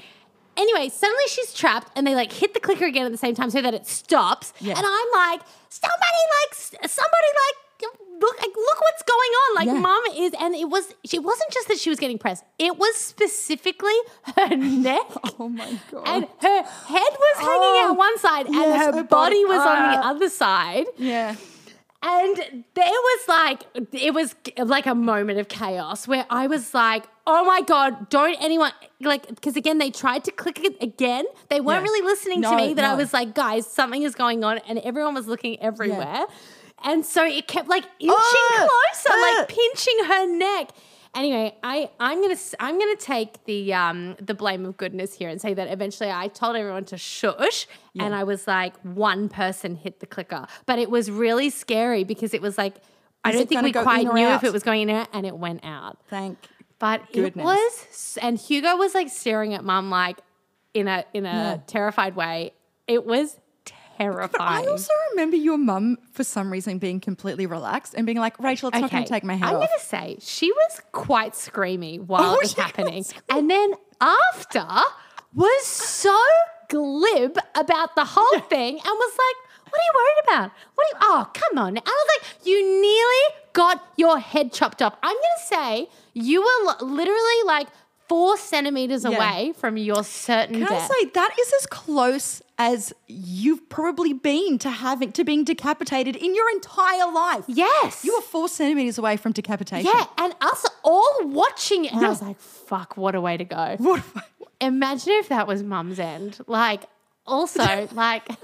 Anyway, 0.57 0.89
suddenly 0.89 1.25
she's 1.29 1.53
trapped 1.53 1.91
and 1.97 2.07
they 2.07 2.15
like 2.15 2.33
hit 2.33 2.55
the 2.55 2.61
clicker 2.61 2.87
again 2.87 3.07
at 3.07 3.13
the 3.13 3.19
same 3.19 3.35
time 3.35 3.51
so 3.51 3.61
that 3.63 3.75
it 3.75 3.87
stops. 3.87 4.53
Yeah. 4.61 4.77
And 4.77 4.87
I'm 4.87 5.09
like, 5.13 5.41
somebody 5.69 6.23
like, 6.43 6.55
somebody 6.91 7.31
like, 7.45 7.91
look, 8.21 8.39
like, 8.41 8.51
look 8.57 8.81
what's 8.81 9.03
going 9.03 9.31
on. 9.43 9.55
Like, 9.57 9.67
Yeah. 9.67 9.81
mom 9.81 10.03
is, 10.17 10.33
and 10.41 10.55
it 10.55 10.69
was, 10.71 10.95
it 11.13 11.23
wasn't 11.23 11.51
just 11.53 11.69
that 11.69 11.79
she 11.79 11.91
was 11.91 11.99
getting 11.99 12.17
pressed, 12.19 12.45
it 12.59 12.79
was 12.79 12.97
specifically 12.97 13.95
her 14.37 14.57
neck. 14.57 15.03
oh 15.39 15.49
my 15.51 15.79
god. 15.91 16.09
And 16.09 16.27
her 16.41 16.63
head 16.63 17.13
was 17.27 17.37
hanging 17.37 17.85
Oh, 17.85 17.91
out 17.91 17.97
one 17.99 18.19
side, 18.19 18.47
and 18.47 18.55
her, 18.55 18.93
her 18.95 19.03
body 19.05 19.45
was 19.45 19.59
on 19.59 19.93
the 19.93 19.99
ah. 19.99 20.11
other 20.11 20.29
side. 20.31 20.87
yeah. 20.97 21.37
And 22.03 22.65
there 22.75 22.85
was 22.87 23.29
like, 23.29 23.63
it 23.93 24.15
was 24.15 24.35
like 24.59 24.87
a 24.87 24.95
moment 24.95 25.39
of 25.41 25.49
chaos 25.49 26.07
where 26.07 26.25
I 26.31 26.47
was 26.47 26.73
like, 26.73 27.05
oh 27.27 27.45
my 27.45 27.61
God, 27.62 28.09
don't 28.09 28.37
anyone, 28.41 28.70
like, 29.01 29.27
because 29.29 29.57
again, 29.57 29.79
they 29.79 29.91
tried 29.91 30.24
to 30.24 30.31
click 30.33 30.62
it 30.64 30.77
again. 30.83 31.24
They 31.49 31.61
weren't 31.61 31.81
Yeah. 31.85 31.91
really 31.91 32.07
listening 32.07 32.43
to 32.43 32.57
me, 32.57 32.74
that 32.74 32.85
I 32.85 32.95
was 32.95 33.12
like, 33.12 33.35
guys, 33.35 33.66
something 33.66 34.03
is 34.03 34.14
going 34.14 34.45
on. 34.45 34.59
And 34.68 34.79
everyone 34.81 35.14
was 35.14 35.27
looking 35.27 35.61
everywhere. 35.61 36.24
And 36.85 37.05
so 37.05 37.24
it 37.24 37.49
kept 37.49 37.68
like 37.68 37.85
inching 37.99 38.14
Ah, 38.16 38.68
closer, 38.68 39.09
ah. 39.11 39.35
like 39.39 39.49
pinching 39.49 40.05
her 40.05 40.27
neck. 40.27 40.70
Anyway, 41.14 41.55
I 41.62 41.89
I'm 41.99 42.20
gonna 42.20 42.37
I'm 42.61 42.79
gonna 42.79 42.95
take 42.97 43.43
the 43.47 43.72
um 43.72 44.16
the 44.20 44.35
blame 44.35 44.66
of 44.66 44.77
goodness 44.77 45.14
here 45.14 45.31
and 45.31 45.41
say 45.41 45.55
that 45.55 45.68
eventually 45.72 46.11
I 46.11 46.29
told 46.29 46.55
everyone 46.57 46.85
to 46.87 46.99
shush, 46.99 47.66
and 47.99 48.14
I 48.14 48.24
was 48.24 48.47
like 48.47 48.77
one 48.83 49.31
person 49.31 49.77
hit 49.77 50.01
the 50.01 50.07
clicker, 50.07 50.47
but 50.66 50.79
it 50.79 50.91
was 50.91 51.11
really 51.11 51.49
scary 51.49 52.05
because 52.05 52.35
it 52.35 52.43
was 52.43 52.59
like 52.59 52.77
I 53.24 53.33
don't 53.33 53.49
think 53.49 53.62
we 53.62 53.72
quite 53.72 54.07
knew 54.12 54.27
out? 54.27 54.37
if 54.37 54.45
it 54.45 54.53
was 54.53 54.62
going 54.62 54.91
in 54.91 55.07
and 55.14 55.24
it 55.27 55.37
went 55.39 55.64
out. 55.64 55.97
Thank. 56.11 56.37
But 56.79 57.03
it 57.12 57.35
was, 57.37 58.18
and 58.20 58.39
Hugo 58.39 58.77
was 58.77 58.95
like 58.95 59.09
staring 59.09 59.55
at 59.55 59.64
mum 59.64 59.89
like 59.91 60.18
in 60.74 60.89
a 60.89 61.05
in 61.14 61.24
a 61.24 61.29
Yeah. 61.29 61.57
terrified 61.66 62.16
way. 62.16 62.53
It 62.87 63.07
was 63.07 63.39
terrifying. 63.97 64.66
I 64.66 64.70
also 64.70 64.93
remember 65.12 65.37
your 65.37 65.57
mum 65.57 65.97
for 66.12 66.22
some 66.22 66.53
reason 66.53 66.79
being 66.79 67.01
completely 67.01 67.47
relaxed 67.47 67.95
and 67.97 68.05
being 68.05 68.18
like, 68.18 68.39
Rachel, 68.39 68.68
it's 68.68 68.79
not 68.79 68.91
going 68.91 69.05
to 69.05 69.09
take 69.09 69.24
my 69.24 69.35
head 69.37 69.49
I'm 69.49 69.55
off. 69.57 69.61
going 69.61 69.79
to 69.79 69.85
say 69.85 70.16
she 70.20 70.53
was 70.53 70.81
quite 70.93 71.33
screamy 71.33 71.99
while 72.01 72.22
Oh, 72.22 72.35
it 72.35 72.43
was 72.43 72.53
happening. 72.64 73.05
And 73.31 73.51
then 73.51 73.72
after 74.01 74.66
was 75.35 75.64
so 75.66 76.16
glib 76.68 77.39
about 77.55 77.95
the 77.97 78.05
whole 78.05 78.41
thing 78.41 78.74
and 78.74 78.83
was 78.85 79.12
like, 79.18 79.72
what 79.72 79.81
are 79.81 79.85
you 79.85 79.93
worried 79.95 80.24
about? 80.29 80.51
What 80.74 80.87
are 80.87 80.91
you, 80.91 80.97
oh, 81.03 81.31
come 81.33 81.59
on. 81.59 81.77
I 81.79 81.81
was 81.81 82.09
like, 82.20 82.47
you 82.47 82.62
nearly 82.62 83.45
got 83.57 83.83
your 83.97 84.19
head 84.19 84.53
chopped 84.53 84.81
off. 84.83 84.95
I'm 85.03 85.17
going 85.25 85.39
to 85.41 85.47
say 85.55 85.89
you 86.13 86.41
were 86.47 86.59
li- 86.71 86.95
literally 86.97 87.41
like 87.47 87.69
four 88.09 88.37
centimeters 88.37 89.03
Yeah. 89.05 89.11
away 89.17 89.53
from 89.61 89.77
your 89.77 90.05
certain 90.05 90.61
Can 90.61 90.69
death. 90.69 90.91
I 90.91 90.95
say 91.05 91.11
that 91.15 91.31
is 91.41 91.53
as 91.61 91.67
close 91.67 92.43
as 92.59 92.93
you've 93.09 93.69
probably 93.69 94.13
been 94.13 94.59
to 94.59 94.71
having 94.71 95.11
to 95.13 95.25
being 95.25 95.43
decapitated 95.45 96.15
in 96.17 96.35
your 96.35 96.49
entire 96.51 97.11
life? 97.11 97.45
yes. 97.49 98.05
You 98.05 98.15
were 98.17 98.23
four 98.23 98.49
centimeters 98.49 98.99
away 98.99 99.17
from 99.17 99.33
decapitation. 99.33 99.91
Yeah, 99.93 100.05
and 100.19 100.35
us 100.41 100.65
all 100.85 101.19
watching 101.25 101.85
it. 101.87 101.93
And 101.93 102.05
I 102.05 102.09
was 102.09 102.23
like, 102.23 102.39
fuck, 102.39 102.97
what 102.97 103.15
a 103.15 103.21
way 103.21 103.37
to 103.37 103.45
go. 103.45 103.77
What 103.87 104.03
Imagine 104.61 105.13
if 105.23 105.29
that 105.29 105.47
was 105.47 105.63
mum's 105.63 105.99
end. 105.99 106.39
Like, 106.47 106.83
also, 107.27 107.63
like, 107.93 108.29
and 108.31 108.39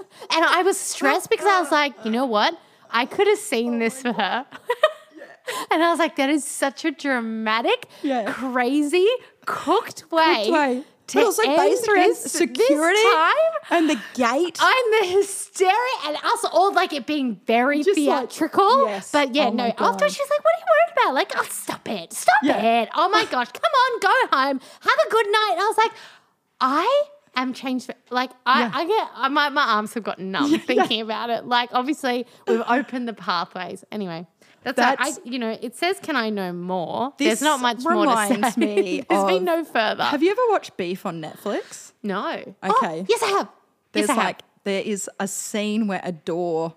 I 0.57 0.61
was 0.63 0.77
stressed 0.79 1.29
because 1.29 1.47
I 1.47 1.59
was 1.61 1.71
like, 1.71 1.93
you 2.05 2.11
know 2.11 2.25
what? 2.27 2.53
I 2.91 3.05
could 3.07 3.25
have 3.27 3.39
seen 3.39 3.79
this 3.79 4.01
for 4.03 4.13
her. 4.13 4.45
and 5.71 5.83
I 5.83 5.89
was 5.89 5.99
like, 5.99 6.15
that 6.17 6.29
is 6.29 6.43
such 6.43 6.85
a 6.85 6.91
dramatic, 6.91 7.87
Yeah. 8.01 8.31
crazy, 8.31 9.07
cooked 9.45 10.11
way. 10.11 10.45
Cooked 10.45 10.51
way. 10.51 10.83
To 11.07 11.17
But 11.17 11.25
also 11.25 11.43
end 11.43 11.57
based 11.57 11.87
around 11.89 12.15
security 12.15 13.01
time. 13.03 13.33
and 13.71 13.89
the 13.89 13.99
gate. 14.13 14.57
I'm 14.61 14.85
the 15.01 15.07
hysteria 15.07 15.73
and 16.05 16.15
us 16.15 16.45
all 16.49 16.73
like 16.73 16.93
it 16.93 17.05
being 17.05 17.41
very 17.45 17.83
Just 17.83 17.99
like- 17.99 18.29
theatrical. 18.31 18.87
yes. 18.87 19.11
But 19.11 19.35
yeah, 19.35 19.47
Oh 19.47 19.51
no, 19.51 19.65
after 19.65 20.07
she's 20.07 20.19
like, 20.29 20.43
What 20.45 20.53
are 20.55 20.59
you 20.59 20.65
worried 20.65 20.93
about? 20.93 21.13
Like, 21.13 21.33
oh 21.37 21.45
stop 21.49 21.89
it. 21.89 22.13
Stop 22.13 22.37
Yeah. 22.43 22.81
it. 22.83 22.89
Oh 22.95 23.09
my 23.09 23.25
gosh, 23.25 23.47
come 23.53 23.61
on, 23.63 23.99
go 23.99 24.37
home. 24.37 24.61
Have 24.79 24.97
a 25.05 25.09
good 25.09 25.25
night. 25.27 25.49
And 25.51 25.61
I 25.61 25.65
was 25.67 25.77
like, 25.77 25.91
I 26.61 27.03
am 27.35 27.53
changed 27.53 27.87
for 27.87 27.95
like 28.09 28.31
I, 28.45 28.61
Yeah. 28.61 28.71
I 28.73 28.85
get 28.87 29.07
I, 29.13 29.27
my, 29.27 29.49
my 29.49 29.63
arms 29.73 29.93
have 29.95 30.03
gotten 30.03 30.31
numb 30.31 30.57
thinking 30.59 31.01
about 31.01 31.29
it. 31.29 31.45
Like 31.45 31.69
obviously 31.73 32.25
we've 32.47 32.63
opened 32.65 33.09
the 33.09 33.13
pathways. 33.13 33.83
Anyway. 33.91 34.25
That's, 34.63 34.79
all- 34.79 34.95
I, 34.97 35.13
you 35.23 35.39
know, 35.39 35.57
it 35.61 35.75
says, 35.75 35.99
"Can 36.01 36.15
I 36.15 36.29
know 36.29 36.51
more?" 36.53 37.13
This 37.17 37.27
There's 37.27 37.41
not 37.41 37.59
much 37.59 37.79
more 37.83 37.93
to 37.93 37.99
reminds 37.99 38.55
say. 38.55 38.59
me 38.65 39.03
There's 39.09 39.25
been 39.25 39.43
no 39.45 39.63
further. 39.63 40.03
Have 40.03 40.23
you 40.23 40.31
ever 40.31 40.41
watched 40.49 40.75
Beef 40.77 41.05
on 41.05 41.21
Netflix? 41.21 41.91
no. 42.01 42.29
Okay. 42.31 42.55
Oh, 42.63 43.05
yes, 43.07 43.23
I 43.23 43.27
have. 43.27 43.49
There's 43.91 44.07
yes, 44.07 44.09
I 44.09 44.13
have. 44.13 44.23
like 44.25 44.41
there 44.63 44.81
is 44.81 45.09
a 45.19 45.27
scene 45.27 45.87
where 45.87 46.01
a 46.03 46.11
door. 46.11 46.75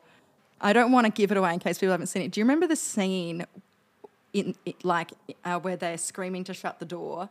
I 0.60 0.72
don't 0.72 0.90
want 0.90 1.06
to 1.06 1.12
give 1.12 1.30
it 1.30 1.36
away 1.36 1.52
in 1.52 1.58
case 1.58 1.78
people 1.78 1.92
haven't 1.92 2.06
seen 2.06 2.22
it. 2.22 2.32
Do 2.32 2.40
you 2.40 2.44
remember 2.44 2.66
the 2.66 2.76
scene 2.76 3.44
in 4.32 4.54
it, 4.64 4.84
like 4.84 5.12
uh, 5.44 5.58
where 5.58 5.76
they're 5.76 5.98
screaming 5.98 6.44
to 6.44 6.54
shut 6.54 6.78
the 6.78 6.84
door 6.86 7.28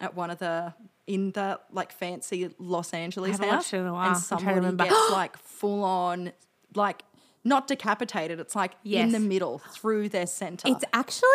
at 0.00 0.14
one 0.14 0.30
of 0.30 0.38
the 0.38 0.74
in 1.06 1.30
the 1.32 1.60
like 1.72 1.92
fancy 1.92 2.50
Los 2.58 2.92
Angeles 2.92 3.32
haven't 3.32 3.48
house, 3.48 3.56
watched 3.64 3.74
it 3.74 3.78
in 3.78 3.86
a 3.86 3.92
while. 3.92 4.06
And 4.08 4.14
trying 4.16 4.20
to 4.20 4.26
somebody 4.26 4.56
remember. 4.56 4.84
gets 4.84 5.10
like 5.12 5.36
full 5.38 5.84
on, 5.84 6.32
like 6.74 7.02
not 7.44 7.66
decapitated. 7.66 8.40
It's 8.40 8.56
like 8.56 8.72
in 8.84 9.12
the 9.12 9.20
middle 9.20 9.58
through 9.58 10.08
their 10.08 10.26
center. 10.26 10.68
It's 10.68 10.84
actually 10.92 11.28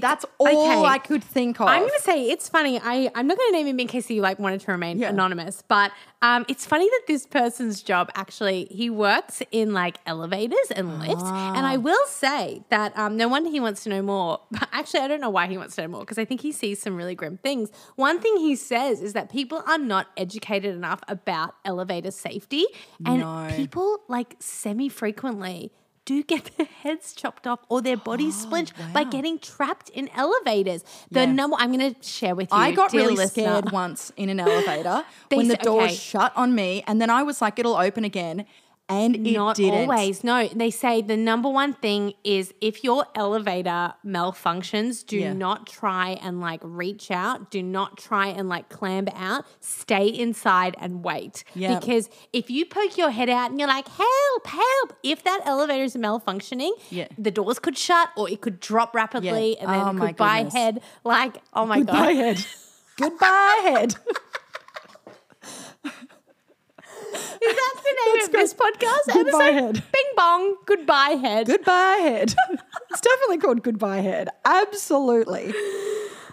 That's 0.00 0.24
all 0.38 0.46
okay. 0.72 0.84
I 0.84 0.98
could 0.98 1.22
think 1.22 1.60
of. 1.60 1.68
I'm 1.68 1.80
going 1.80 1.92
to 1.96 2.02
say 2.02 2.28
it's 2.28 2.48
funny. 2.48 2.80
I, 2.82 3.10
I'm 3.14 3.26
not 3.26 3.38
going 3.38 3.48
to 3.50 3.52
name 3.52 3.66
him 3.68 3.80
in 3.80 3.86
case 3.86 4.10
you 4.10 4.20
like 4.20 4.38
wanted 4.38 4.60
to 4.62 4.70
remain 4.72 4.98
Yeah. 4.98 5.08
anonymous, 5.10 5.62
but 5.66 5.92
um, 6.22 6.44
it's 6.48 6.66
funny 6.66 6.88
that 6.90 7.02
this 7.06 7.24
person's 7.26 7.82
job 7.82 8.10
actually 8.16 8.66
he 8.70 8.90
works 8.90 9.42
in 9.52 9.72
like 9.72 9.98
elevators 10.06 10.70
and 10.74 10.98
lifts, 10.98 11.22
and 11.24 11.64
Ah. 11.64 11.70
I 11.70 11.76
will 11.76 12.04
say 12.08 12.62
that 12.70 12.96
um, 12.98 13.16
no 13.16 13.28
wonder 13.28 13.48
he 13.48 13.60
wants 13.60 13.84
to 13.84 13.88
know 13.90 14.02
more. 14.02 14.40
But 14.50 14.68
actually, 14.72 15.00
I 15.00 15.08
don't 15.08 15.20
know 15.20 15.30
why 15.30 15.46
he 15.46 15.56
wants 15.56 15.76
to 15.76 15.82
know 15.82 15.88
more 15.88 16.00
because 16.00 16.18
I 16.18 16.24
think 16.24 16.40
he 16.40 16.52
sees 16.52 16.80
some 16.82 16.96
really 16.96 17.14
grim 17.14 17.38
things. 17.38 17.70
One 17.94 18.18
thing 18.20 18.36
he 18.38 18.56
says 18.56 19.00
is 19.00 19.12
that 19.12 19.30
people 19.30 19.62
are 19.66 19.78
not 19.78 20.08
educated 20.16 20.74
enough 20.74 21.00
about 21.08 21.54
elevator 21.64 22.10
safety, 22.10 22.64
and 23.04 23.20
No. 23.20 23.48
people 23.54 23.98
like 24.08 24.34
semi 24.40 24.88
frequently. 24.88 25.72
Do 26.06 26.22
get 26.22 26.50
their 26.56 26.66
heads 26.66 27.12
chopped 27.12 27.46
off 27.46 27.60
or 27.68 27.82
their 27.82 27.96
bodies 27.98 28.34
oh, 28.38 28.42
splinched 28.46 28.72
by 28.94 29.02
Oh, 29.02 29.04
wow. 29.04 29.10
getting 29.10 29.38
trapped 29.38 29.90
in 29.90 30.08
elevators. 30.16 30.82
The 31.10 31.20
Yeah. 31.20 31.32
number 31.32 31.56
I'm 31.60 31.72
going 31.76 31.94
to 31.94 32.02
share 32.02 32.34
with 32.34 32.50
you. 32.50 32.56
I 32.56 32.70
got 32.72 32.92
really 32.94 33.14
listener. 33.16 33.44
scared 33.44 33.72
once 33.72 34.10
in 34.16 34.28
an 34.30 34.40
elevator 34.48 35.04
when 35.30 35.48
the 35.48 35.56
say- 35.56 35.62
door 35.62 35.82
okay. 35.82 35.94
shut 35.94 36.32
on 36.34 36.54
me, 36.54 36.82
and 36.86 37.00
then 37.00 37.10
I 37.10 37.22
was 37.22 37.42
like, 37.42 37.58
"It'll 37.58 37.76
open 37.76 38.04
again," 38.04 38.46
and 38.88 39.16
it 39.26 39.32
Not 39.32 39.56
didn't. 39.56 39.90
always. 39.90 40.22
No, 40.22 40.46
they 40.48 40.70
say 40.70 41.02
the 41.02 41.16
number 41.16 41.48
one 41.48 41.72
thing 41.74 42.14
is 42.22 42.54
if 42.60 42.84
your 42.84 43.04
elevator 43.16 43.94
malfunctions, 44.04 45.04
do 45.04 45.16
Yeah. 45.18 45.32
not 45.32 45.66
try 45.66 46.10
and 46.22 46.40
like 46.40 46.60
reach 46.62 47.10
out. 47.10 47.50
Do 47.50 47.62
not 47.62 47.98
try 47.98 48.28
and 48.28 48.48
like 48.48 48.68
clamber 48.68 49.12
out. 49.16 49.44
Stay 49.60 50.06
inside 50.06 50.76
and 50.78 51.02
wait. 51.02 51.42
Yeah. 51.54 51.78
Because 51.78 52.08
if 52.32 52.48
you 52.50 52.64
poke 52.64 52.96
your 52.96 53.10
head 53.10 53.28
out 53.28 53.50
and 53.50 53.58
you're 53.58 53.68
like, 53.68 53.88
help, 53.88 54.46
help, 54.46 54.92
if 55.02 55.24
that 55.24 55.40
elevator 55.44 55.82
is 55.84 55.96
malfunctioning, 55.96 56.70
Yeah. 56.90 57.08
the 57.18 57.30
doors 57.32 57.58
could 57.58 57.76
shut 57.76 58.10
or 58.16 58.30
it 58.30 58.40
could 58.40 58.60
drop 58.60 58.94
rapidly 58.94 59.58
and 59.58 59.68
then 59.68 59.80
Oh 59.80 59.92
goodbye 60.06 60.38
goodness. 60.44 60.54
head. 60.54 60.80
Like, 61.04 61.38
oh 61.54 61.66
my 61.66 61.80
God. 61.82 61.86
Goodbye, 61.86 62.12
God. 62.14 62.16
head. 62.16 62.46
Goodbye, 62.98 63.60
head. 63.62 63.94
Is 67.42 67.54
that 67.54 67.74
the 67.84 68.12
name 68.14 68.24
of 68.24 68.32
this 68.32 68.54
podcast 68.54 69.12
Goodbye, 69.14 69.46
episode? 69.48 69.54
head. 69.54 69.74
Bing 69.92 70.04
bong, 70.16 70.56
goodbye 70.66 71.10
head. 71.20 71.46
Goodbye, 71.46 71.98
head. 72.02 72.34
it's 72.90 73.00
definitely 73.00 73.38
called 73.38 73.62
Goodbye, 73.62 73.98
head. 74.00 74.28
Absolutely. 74.44 75.52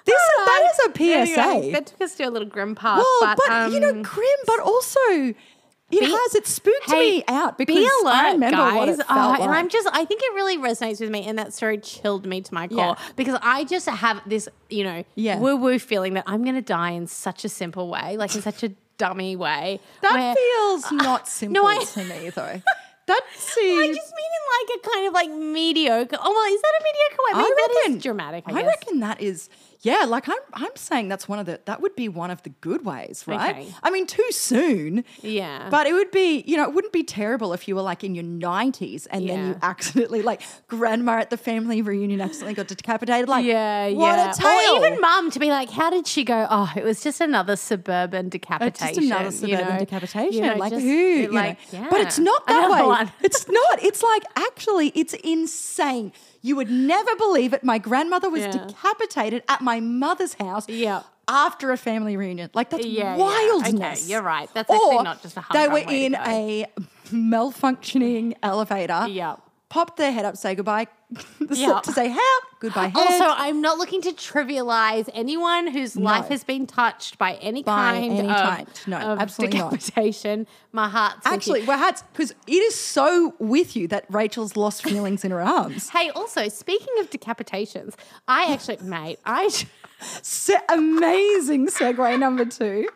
This 0.05 0.21
that 0.45 0.71
is 0.73 0.79
a 0.89 0.97
PSA. 0.97 1.41
Anyway, 1.41 1.71
that 1.71 1.85
took 1.87 2.01
us 2.01 2.15
to 2.15 2.23
a 2.23 2.29
little 2.29 2.47
grim 2.47 2.75
path. 2.75 2.97
well, 2.97 3.35
but, 3.35 3.39
but, 3.47 3.71
you 3.71 3.79
know, 3.79 3.89
um, 3.91 4.01
grim, 4.01 4.27
but 4.45 4.59
also 4.59 4.99
it 5.09 6.01
has 6.09 6.35
it 6.35 6.47
spooked 6.47 6.89
hey, 6.89 7.17
me 7.17 7.23
out 7.27 7.57
because 7.57 7.75
be 7.75 7.83
alert, 8.01 8.13
I 8.13 8.31
remember 8.31 8.57
guys. 8.57 8.75
what 8.75 8.89
it 8.89 8.95
felt 8.97 9.09
Oh, 9.11 9.29
like. 9.29 9.39
And 9.41 9.51
I'm 9.51 9.69
just, 9.69 9.87
I 9.93 10.03
think 10.05 10.21
it 10.23 10.33
really 10.33 10.57
resonates 10.57 10.99
with 10.99 11.09
me, 11.11 11.23
and 11.25 11.37
that 11.37 11.53
story 11.53 11.77
chilled 11.77 12.25
me 12.25 12.41
to 12.41 12.53
my 12.53 12.67
core 12.67 12.77
Yeah. 12.79 12.95
because 13.15 13.37
I 13.41 13.63
just 13.63 13.87
have 13.87 14.21
this, 14.27 14.49
you 14.69 14.83
know, 14.83 15.03
Yeah. 15.15 15.37
woo 15.39 15.55
woo 15.55 15.77
feeling 15.79 16.15
that 16.15 16.23
I'm 16.27 16.41
going 16.43 16.55
to 16.55 16.61
die 16.61 16.91
in 16.91 17.05
such 17.07 17.45
a 17.45 17.49
simple 17.49 17.87
way, 17.89 18.17
like 18.17 18.33
in 18.35 18.41
such 18.41 18.63
a 18.63 18.71
dummy 18.97 19.35
way. 19.35 19.79
that 20.01 20.13
where- 20.13 20.35
feels 20.35 20.91
not 21.03 21.27
simple 21.27 21.65
I- 21.65 21.83
to 21.83 22.03
me 22.05 22.29
though. 22.29 22.61
That 23.05 23.19
seems. 23.35 23.83
I 23.83 23.87
just 23.93 24.13
mean 24.15 24.31
in 24.39 24.77
like 24.77 24.79
a 24.79 24.89
kind 24.89 25.07
of 25.07 25.13
like 25.13 25.29
mediocre. 25.29 26.17
Oh 26.21 26.31
well, 26.31 26.55
is 26.55 26.61
that 26.61 26.73
a 26.79 26.83
mediocre 26.85 27.17
way? 27.19 27.31
I 27.33 27.43
mean, 27.43 27.51
I 27.51 27.79
reckon 27.81 27.97
is 27.97 28.03
dramatic. 28.03 28.43
I, 28.47 28.61
I 28.61 28.65
reckon 28.65 28.99
that 29.01 29.19
is 29.21 29.49
yeah. 29.83 30.05
Like 30.07 30.27
I'm, 30.27 30.35
I'm 30.53 30.75
saying 30.75 31.07
that's 31.09 31.27
one 31.29 31.37
of 31.39 31.45
the 31.45 31.59
that 31.65 31.79
would 31.81 31.95
be 31.95 32.09
one 32.09 32.31
of 32.31 32.41
the 32.43 32.49
good 32.49 32.83
ways, 32.83 33.23
right? 33.27 33.55
Okay. 33.55 33.67
I 33.83 33.91
mean, 33.91 34.07
too 34.07 34.25
soon. 34.31 35.03
Yeah. 35.21 35.69
But 35.69 35.85
it 35.87 35.93
would 35.93 36.09
be, 36.11 36.43
you 36.47 36.57
know, 36.57 36.63
it 36.63 36.73
wouldn't 36.73 36.91
be 36.93 37.03
terrible 37.03 37.53
if 37.53 37.67
you 37.67 37.75
were 37.75 37.81
like 37.83 38.03
in 38.03 38.15
your 38.15 38.23
90s 38.23 39.05
and 39.11 39.29
then 39.29 39.47
you 39.49 39.59
accidentally, 39.61 40.21
like, 40.21 40.41
grandma 40.67 41.19
at 41.19 41.29
the 41.29 41.37
family 41.37 41.81
reunion 41.81 42.19
accidentally 42.21 42.55
got 42.55 42.67
decapitated. 42.67 43.29
Like, 43.29 43.45
Yeah, 43.45 43.89
what 43.89 44.15
yeah. 44.17 44.31
a 44.31 44.33
tale. 44.33 44.73
Or 44.75 44.85
even 44.87 44.99
mum 45.01 45.29
to 45.31 45.39
be 45.39 45.49
like, 45.49 45.69
how 45.69 45.89
did 45.89 46.07
she 46.07 46.23
go? 46.23 46.47
Oh, 46.49 46.71
it 46.75 46.83
was 46.83 47.01
just 47.03 47.21
another 47.21 47.55
suburban 47.55 48.29
decapitation. 48.29 49.03
another 49.05 49.25
you 49.25 49.31
suburban 49.31 49.67
know? 49.73 49.79
decapitation. 49.79 50.33
You 50.33 50.41
know, 50.41 50.55
like 50.55 50.71
just- 50.71 50.81
who? 50.83 50.89
you 50.89 51.27
know. 51.27 51.33
like, 51.33 51.57
But 51.71 52.01
it's 52.01 52.19
not 52.19 52.47
that 52.47 52.65
Another 52.65 52.83
way. 52.83 52.87
one. 52.87 53.11
It's 53.21 53.47
not. 53.47 53.83
It's 53.83 54.01
like 54.03 54.23
actually, 54.35 54.89
it's 54.95 55.13
insane. 55.15 56.11
You 56.45 56.55
would 56.57 56.69
never 56.69 57.15
believe 57.15 57.53
it. 57.53 57.63
My 57.63 57.77
grandmother 57.79 58.29
was 58.29 58.41
Yeah. 58.41 58.51
decapitated 58.51 59.43
at 59.47 59.61
my 59.61 59.79
mother's 59.79 60.33
house. 60.35 60.67
Yeah. 60.69 61.01
After 61.25 61.71
a 61.71 61.77
family 61.77 62.17
reunion, 62.17 62.49
like 62.53 62.69
that's 62.69 62.85
Yeah, 62.85 63.15
yeah. 63.15 63.17
wildness. 63.17 64.01
Okay, 64.03 64.11
you're 64.11 64.21
right. 64.21 64.49
That's 64.53 64.69
actually 64.69 64.97
Or 64.97 65.03
not 65.03 65.21
just 65.21 65.37
a 65.37 65.45
They 65.53 65.69
were 65.69 65.77
in 65.87 66.15
a 66.15 66.65
malfunctioning 67.11 68.33
elevator. 68.43 69.05
Yeah. 69.09 69.35
Popped 69.69 69.95
their 69.97 70.11
head 70.11 70.25
up, 70.25 70.35
say 70.37 70.53
goodbye, 70.53 70.87
Yeah. 71.51 71.79
to 71.81 71.91
say 71.91 72.07
help, 72.07 72.43
goodbye. 72.59 72.87
Head. 72.87 72.95
Also, 72.95 73.25
I'm 73.27 73.61
not 73.61 73.77
looking 73.77 74.01
to 74.03 74.11
trivialize 74.13 75.09
anyone 75.13 75.67
whose 75.67 75.95
life 75.95 76.27
has 76.29 76.43
been 76.43 76.65
touched 76.65 77.17
by 77.17 77.33
any 77.35 77.63
By 77.63 77.93
kind 77.93 78.13
any 78.19 78.29
of, 78.29 78.35
kind. 78.35 78.67
No, 78.87 78.97
of 78.97 79.19
absolutely 79.19 79.59
not. 79.59 79.71
decapitation. 79.71 80.47
My 80.71 80.89
heart's. 80.89 81.25
Actually, 81.25 81.63
we're 81.63 81.77
had 81.77 82.01
because 82.13 82.31
it 82.31 82.51
is 82.53 82.75
so 82.79 83.35
with 83.39 83.75
you 83.75 83.87
that 83.89 84.05
Rachel's 84.09 84.55
lost 84.55 84.83
feelings 84.83 85.23
in 85.23 85.31
her 85.31 85.41
arms. 85.41 85.89
Hey, 85.89 86.09
also 86.11 86.47
speaking 86.47 86.93
of 86.99 87.09
decapitations, 87.09 87.93
I 88.27 88.51
actually, 88.53 88.77
mate, 88.81 89.19
I 89.25 89.49
Se- 90.21 90.57
amazing 90.69 91.67
segue 91.67 92.19
number 92.19 92.45
two. 92.45 92.87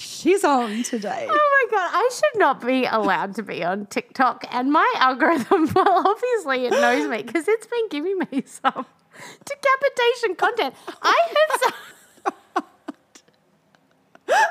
She's 0.00 0.44
on 0.44 0.82
today. 0.82 1.26
Oh 1.30 1.66
my 1.70 1.76
god, 1.76 1.90
I 1.92 2.10
should 2.10 2.40
not 2.40 2.64
be 2.64 2.86
allowed 2.86 3.34
to 3.34 3.42
be 3.42 3.62
on 3.62 3.84
TikTok, 3.84 4.46
and 4.50 4.72
my 4.72 4.90
algorithm, 4.96 5.70
well, 5.74 6.08
obviously 6.08 6.64
it 6.64 6.70
knows 6.70 7.06
me 7.06 7.22
because 7.22 7.46
it's 7.46 7.66
been 7.66 7.88
giving 7.90 8.18
me 8.18 8.42
some 8.46 8.86
decapitation 9.44 10.36
content. 10.36 10.74
I 11.02 11.28
have. 11.28 11.60
Some, 11.60 11.72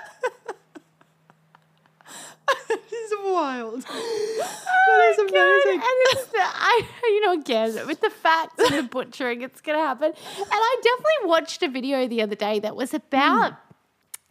This 2.68 3.12
is 3.12 3.14
wild. 3.24 3.86
Oh 3.90 4.86
That 4.88 5.12
is 5.12 5.18
my 5.18 5.38
God, 5.38 5.52
amazing. 5.66 5.82
And 5.82 5.84
it's 5.84 6.26
the, 6.26 6.40
I, 6.42 6.82
you 7.04 7.22
know, 7.22 7.34
again, 7.34 7.88
with 7.88 8.02
the 8.02 8.10
facts 8.10 8.60
and 8.60 8.76
the 8.76 8.84
butchering, 8.84 9.42
it's 9.42 9.62
going 9.62 9.78
to 9.78 9.84
happen. 9.84 10.08
And 10.08 10.48
I 10.52 10.82
definitely 10.84 11.30
watched 11.30 11.64
a 11.64 11.70
video 11.70 12.08
the 12.08 12.22
other 12.22 12.36
day 12.36 12.60
that 12.60 12.76
was 12.76 12.94
about 12.94 13.54
hmm. 13.54 13.69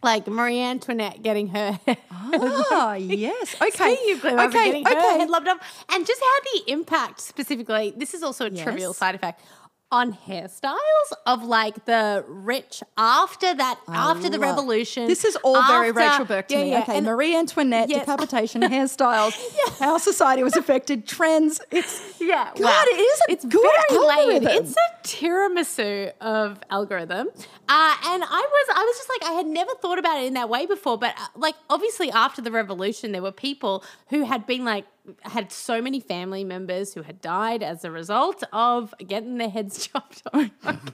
Like 0.01 0.27
Marie 0.27 0.59
Antoinette 0.61 1.21
getting 1.23 1.47
her. 1.49 1.79
Ah, 2.31 2.93
yes. 2.93 3.55
Okay. 3.61 3.95
Speaking 3.95 4.13
of 4.15 4.21
glamour, 4.21 4.41
okay. 4.43 4.65
getting 4.65 4.85
her 4.85 4.91
Okay. 4.91 5.19
head 5.19 5.29
lobbed 5.29 5.47
off, 5.47 5.57
and 5.89 6.05
just 6.05 6.21
how 6.21 6.39
the 6.53 6.71
impact 6.71 7.19
specifically. 7.21 7.91
This 7.97 8.13
is 8.13 8.21
also 8.21 8.45
a 8.45 8.49
trivial 8.51 8.93
side 8.93 9.15
effect 9.15 9.41
on 9.91 10.13
hairstyles 10.13 10.77
of 11.25 11.43
like 11.43 11.85
the 11.85 12.23
rich 12.27 12.83
after 12.95 13.55
that 13.55 13.79
after 13.87 14.29
the 14.29 14.37
revolution. 14.37 15.07
This 15.07 15.25
is 15.25 15.35
all 15.37 15.65
very 15.65 15.91
Rachel 15.91 16.25
Burke 16.25 16.47
to 16.49 16.53
yeah, 16.57 16.61
me. 16.63 16.69
yeah, 16.71 16.81
okay, 16.83 16.97
and- 16.97 17.05
Marie 17.07 17.35
Antoinette, 17.35 17.89
Yes. 17.89 18.01
decapitation, 18.01 18.61
hairstyles, 18.75 19.33
how 19.79 19.97
society 19.97 20.43
was 20.43 20.55
affected, 20.55 21.07
trends. 21.07 21.59
It's 21.71 22.21
Yeah, 22.21 22.51
God, 22.53 22.59
wow. 22.65 22.83
it 22.85 22.99
is 22.99 23.19
a 23.27 23.31
it's 23.31 23.45
good 23.45 23.67
very 23.89 23.99
layered. 24.05 24.43
algorithm. 24.43 24.63
It's 24.67 24.75
a 24.75 25.07
tiramisu 25.07 26.11
of 26.21 26.59
algorithm, 26.69 27.27
uh, 27.67 27.95
and 28.11 28.23
I 28.23 28.47
I 28.79 28.83
was 28.83 28.95
just 28.95 29.09
like 29.09 29.29
I 29.29 29.33
had 29.33 29.45
never 29.45 29.73
thought 29.81 29.99
about 29.99 30.19
it 30.19 30.25
in 30.25 30.35
that 30.35 30.47
way 30.47 30.65
before. 30.65 30.97
But 30.97 31.13
uh, 31.17 31.27
like 31.35 31.55
obviously 31.69 32.09
after 32.11 32.41
the 32.41 32.51
revolution, 32.51 33.11
there 33.11 33.21
were 33.21 33.31
people 33.31 33.83
who 34.07 34.23
had 34.23 34.47
been 34.47 34.63
like 34.63 34.85
had 35.23 35.51
so 35.51 35.81
many 35.81 35.99
family 35.99 36.45
members 36.45 36.93
who 36.93 37.01
had 37.01 37.19
died 37.19 37.61
as 37.61 37.83
a 37.83 37.91
result 37.91 38.43
of 38.53 38.93
getting 39.05 39.37
their 39.37 39.49
heads 39.49 39.87
chopped 39.93 40.21
off. 40.27 40.49
I 40.63 40.71
can't, 40.73 40.93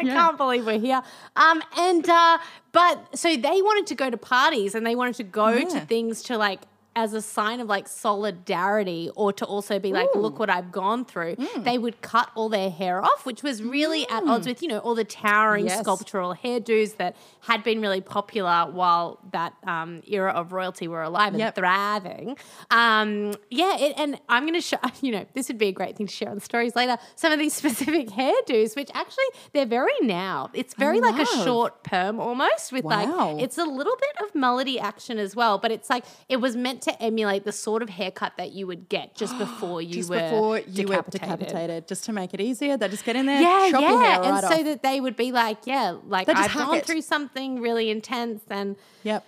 I 0.00 0.04
can't 0.04 0.38
believe 0.38 0.64
we're 0.64 0.78
here. 0.78 1.02
Um, 1.36 1.62
and 1.76 2.08
uh, 2.08 2.38
but 2.72 3.18
so 3.18 3.36
they 3.36 3.60
wanted 3.60 3.86
to 3.88 3.94
go 3.94 4.08
to 4.08 4.16
parties 4.16 4.74
and 4.74 4.86
they 4.86 4.94
wanted 4.94 5.16
to 5.16 5.24
go 5.24 5.62
to 5.62 5.80
things 5.80 6.22
to 6.24 6.38
like 6.38 6.60
as 6.96 7.14
a 7.14 7.22
sign 7.22 7.60
of 7.60 7.68
like 7.68 7.86
solidarity 7.88 9.10
or 9.14 9.32
to 9.32 9.44
also 9.44 9.78
be 9.78 9.92
like, 9.92 10.08
look 10.14 10.38
what 10.38 10.50
I've 10.50 10.72
gone 10.72 11.04
through, 11.04 11.36
Hmm. 11.36 11.62
they 11.62 11.78
would 11.78 12.00
cut 12.02 12.30
all 12.34 12.48
their 12.48 12.68
hair 12.70 13.02
off, 13.02 13.24
which 13.24 13.42
was 13.42 13.62
really 13.62 14.08
at 14.08 14.24
odds 14.24 14.46
with, 14.46 14.60
you 14.62 14.68
know, 14.68 14.78
all 14.78 14.94
the 14.94 15.04
towering 15.04 15.66
Yes. 15.66 15.80
sculptural 15.80 16.34
hairdos 16.34 16.96
that 16.96 17.14
had 17.42 17.62
been 17.62 17.80
really 17.80 18.00
popular 18.00 18.68
while 18.70 19.18
that 19.32 19.54
um, 19.66 20.02
era 20.08 20.32
of 20.32 20.52
royalty 20.52 20.88
were 20.88 21.02
alive 21.02 21.28
and 21.32 21.38
Yep. 21.38 21.54
thriving. 21.54 22.36
Um, 22.70 23.34
yeah, 23.50 23.76
it, 23.78 23.94
and 23.96 24.20
I'm 24.28 24.42
going 24.42 24.54
to 24.54 24.60
show, 24.60 24.78
you 25.00 25.12
know, 25.12 25.26
this 25.34 25.48
would 25.48 25.58
be 25.58 25.68
a 25.68 25.72
great 25.72 25.96
thing 25.96 26.06
to 26.06 26.12
share 26.12 26.30
on 26.30 26.40
stories 26.40 26.74
later. 26.74 26.98
Some 27.16 27.32
of 27.32 27.38
these 27.38 27.54
specific 27.62 28.08
hairdos, 28.08 28.74
which 28.76 28.90
actually 28.94 29.24
they're 29.52 29.64
very 29.66 29.92
now. 30.02 30.50
It's 30.54 30.74
very 30.74 31.00
like 31.00 31.20
a 31.20 31.26
short 31.44 31.82
perm 31.84 32.18
almost 32.20 32.72
with 32.72 32.84
Wow. 32.84 33.34
like, 33.34 33.42
it's 33.44 33.58
a 33.58 33.64
little 33.64 33.96
bit 33.96 34.26
of 34.26 34.34
melody 34.34 34.78
action 34.80 35.18
as 35.18 35.36
well, 35.36 35.58
but 35.58 35.70
it's 35.70 35.88
like, 35.88 36.04
it 36.28 36.38
was 36.38 36.56
meant 36.56 36.79
meant 36.86 36.98
to 36.98 37.04
emulate 37.04 37.44
the 37.44 37.52
sort 37.52 37.82
of 37.82 37.88
haircut 37.88 38.32
that 38.36 38.52
you 38.52 38.66
would 38.66 38.88
get 38.88 39.14
just 39.14 39.36
before 39.38 39.82
you 39.82 39.94
just 39.94 40.10
were 40.10 40.20
before 40.20 40.58
you 40.58 40.86
were 40.88 40.96
decapitated. 40.96 41.20
decapitated, 41.20 41.88
just 41.88 42.04
to 42.04 42.12
make 42.12 42.34
it 42.34 42.40
easier. 42.40 42.76
They 42.76 42.88
just 42.88 43.04
get 43.04 43.16
in 43.16 43.26
there, 43.26 43.40
Yeah, 43.40 43.68
chop 43.70 43.80
yeah, 43.82 43.88
hair 44.02 44.22
and 44.22 44.30
right 44.34 44.42
so 44.44 44.58
off. 44.58 44.64
that 44.64 44.82
they 44.82 45.00
would 45.00 45.16
be 45.16 45.32
like, 45.32 45.58
yeah, 45.66 45.96
like 46.06 46.28
I've 46.28 46.52
gone 46.52 46.76
it. 46.76 46.86
through 46.86 47.02
something 47.02 47.60
really 47.60 47.90
intense, 47.90 48.42
and, 48.50 48.76
Yep. 49.02 49.24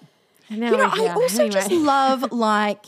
and 0.50 0.60
now 0.60 0.70
You 0.70 0.76
know, 0.78 0.90
I 0.92 1.08
also 1.14 1.48
just 1.48 1.70
love 1.70 2.32
like 2.32 2.84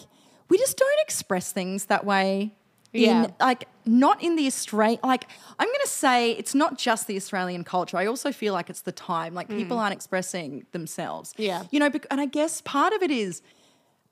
we 0.48 0.58
just 0.58 0.76
don't 0.76 1.00
express 1.00 1.52
things 1.52 1.86
that 1.86 2.04
way. 2.04 2.52
Yeah. 2.92 3.24
In 3.24 3.34
like 3.40 3.66
not 3.86 4.22
in 4.22 4.36
the 4.36 4.46
Australian 4.46 5.00
like 5.02 5.26
I'm 5.58 5.66
gonna 5.66 5.86
say 5.86 6.30
it's 6.32 6.54
not 6.54 6.78
just 6.78 7.08
the 7.08 7.16
Australian 7.16 7.64
culture. 7.64 7.96
I 7.96 8.06
also 8.06 8.30
feel 8.30 8.52
like 8.54 8.70
it's 8.70 8.82
the 8.82 8.92
time. 8.92 9.34
Like 9.34 9.48
people 9.48 9.78
aren't 9.80 9.94
expressing 9.94 10.64
themselves. 10.70 11.32
Mm. 11.32 11.44
Yeah. 11.44 11.62
You 11.72 11.80
know, 11.80 11.90
and 12.08 12.20
I 12.20 12.26
guess 12.26 12.60
part 12.60 12.92
of 12.92 13.02
it 13.02 13.10
is 13.10 13.42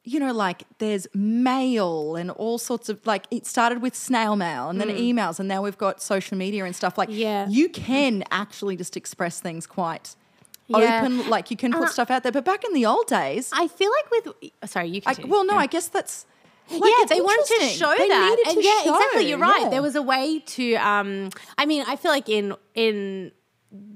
you 0.05 0.18
know, 0.18 0.32
like 0.32 0.64
there's 0.78 1.07
mail 1.14 2.16
and 2.16 2.30
all 2.32 2.59
sorts 2.59 2.88
of 2.88 3.05
like 3.07 3.26
it 3.30 3.46
started 3.46 3.80
with 3.82 3.94
snail 3.94 4.34
mail 4.36 4.68
and 4.68 4.80
then 4.80 4.88
emails 4.88 5.38
and 5.38 5.48
now 5.48 5.62
we've 5.62 5.78
got 5.78 6.03
social 6.03 6.36
media 6.36 6.64
and 6.64 6.74
stuff. 6.74 6.98
Like 6.98 7.09
Mm. 7.09 7.18
Yeah. 7.18 7.46
you 7.48 7.68
can 7.68 8.24
actually 8.32 8.76
just 8.76 8.96
express 8.96 9.40
things 9.40 9.66
quite 9.66 10.16
Yeah. 10.66 11.03
open, 11.03 11.28
like 11.30 11.50
you 11.53 11.57
can 11.57 11.72
put 11.72 11.88
I- 11.88 11.92
stuff 11.92 12.11
out 12.11 12.22
there. 12.24 12.32
But 12.32 12.44
back 12.44 12.64
in 12.64 12.72
the 12.72 12.84
old 12.86 13.07
days, 13.07 13.50
I 13.53 13.68
feel 13.68 13.90
like 13.90 14.11
with 14.11 14.50
sorry, 14.70 14.88
you 14.88 15.03
I, 15.07 15.14
continue. 15.14 15.32
well, 15.32 15.44
no, 15.44 15.55
Yeah. 15.55 15.61
I 15.61 15.66
guess 15.66 15.86
that's 15.88 16.26
like, 16.70 16.80
yeah, 16.98 17.05
they 17.09 17.20
wanted 17.20 17.61
to 17.61 17.66
show 17.66 17.94
They 17.98 18.09
that, 18.09 18.30
needed 18.30 18.46
and 18.48 18.57
to 18.57 18.64
yeah, 18.64 18.82
show, 18.82 18.94
exactly. 18.96 19.28
You're 19.28 19.38
right. 19.38 19.62
yeah. 19.62 19.68
There 19.68 19.82
was 19.82 19.94
a 19.94 20.03
way 20.03 20.38
to. 20.38 20.74
Um, 20.76 21.30
I 21.59 21.66
mean, 21.66 21.84
I 21.86 21.96
feel 21.96 22.11
like 22.12 22.28
in 22.28 22.55
in 22.74 23.30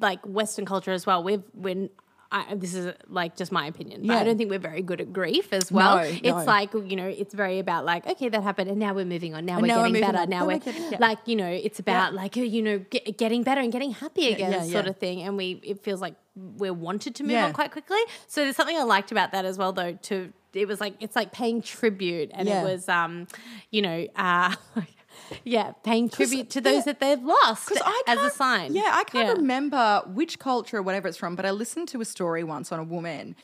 like 0.01 0.21
Western 0.27 0.67
culture 0.67 0.93
as 0.93 1.05
well, 1.07 1.23
we've 1.23 1.43
when. 1.55 1.91
I, 2.33 2.55
this 2.57 2.75
is 2.75 2.93
like 3.09 3.37
just 3.37 3.53
my 3.53 3.67
opinion, 3.67 4.05
Yeah. 4.05 4.17
I 4.17 4.25
don't 4.25 4.37
think 4.37 4.51
we're 4.51 4.59
very 4.59 4.83
good 4.83 5.01
at 5.01 5.13
grief 5.13 5.53
as 5.53 5.71
well. 5.71 5.97
No, 5.97 6.03
it's 6.03 6.23
no. 6.25 6.45
like 6.45 6.75
you 6.75 6.97
know, 6.97 7.07
it's 7.07 7.33
very 7.33 7.59
about 7.61 7.85
like 7.85 8.07
okay, 8.07 8.29
that 8.29 8.43
happened, 8.43 8.69
and 8.69 8.79
now 8.79 8.95
we're 8.95 9.05
moving 9.05 9.35
on. 9.35 9.47
Now 9.47 9.55
And 9.55 9.63
we're 9.63 9.69
now 9.69 9.83
we're 9.83 9.89
getting 9.89 10.01
better. 10.03 10.19
on. 10.19 10.29
Now 10.29 10.47
we're 10.47 10.59
we're 10.59 10.73
yeah. 10.91 10.99
like 11.01 11.19
you 11.27 11.37
know, 11.37 11.47
it's 11.49 11.79
about 11.79 12.15
like 12.15 12.37
uh, 12.37 12.41
you 12.41 12.63
know, 12.63 12.79
get, 12.79 13.17
getting 13.17 13.43
better 13.45 13.61
and 13.61 13.71
getting 13.71 13.93
happy 13.93 14.33
again, 14.33 14.53
yeah, 14.53 14.63
sort 14.63 14.85
yeah. 14.87 14.91
of 14.91 14.99
thing. 14.99 15.23
And 15.23 15.37
we 15.37 15.61
it 15.63 15.83
feels 15.85 16.01
like 16.01 16.15
we're 16.35 16.73
wanted 16.75 17.15
to 17.17 17.23
move 17.23 17.33
Yeah. 17.33 17.47
on 17.47 17.53
quite 17.53 17.71
quickly. 17.73 18.01
So 18.27 18.43
there's 18.43 18.57
something 18.57 18.77
I 18.77 18.83
liked 18.83 19.13
about 19.13 19.33
that 19.33 19.45
as 19.45 19.57
well, 19.57 19.73
though. 19.73 19.93
To 19.95 20.33
it 20.53 20.67
was 20.67 20.81
like 20.81 20.95
it's 21.01 21.15
like 21.15 21.33
paying 21.33 21.63
tribute, 21.63 22.31
and 22.35 22.49
Yeah. 22.49 22.63
it 22.63 22.65
was 22.65 22.89
um, 22.89 23.29
you 23.71 23.83
know, 23.83 24.07
uh, 24.17 24.55
yeah, 25.45 25.73
paying 25.83 26.09
tribute 26.09 26.51
to 26.51 26.61
those 26.61 26.85
that 26.85 27.01
they've 27.01 27.23
lost 27.23 27.73
I 27.75 28.03
as 28.07 28.19
a 28.19 28.31
sign. 28.31 28.75
Yeah, 28.75 28.91
I 28.93 29.05
can't 29.05 29.27
Yeah. 29.29 29.33
remember 29.35 30.03
which 30.07 30.39
culture 30.39 30.79
or 30.79 30.83
whatever 30.83 31.09
it's 31.09 31.17
from, 31.17 31.37
but 31.37 31.45
I 31.47 31.51
listened 31.51 31.89
to 31.89 32.01
a 32.01 32.05
story 32.05 32.45
once 32.45 32.73
on 32.73 32.79
a 32.79 32.85
woman 32.85 33.37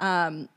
um, 0.00 0.48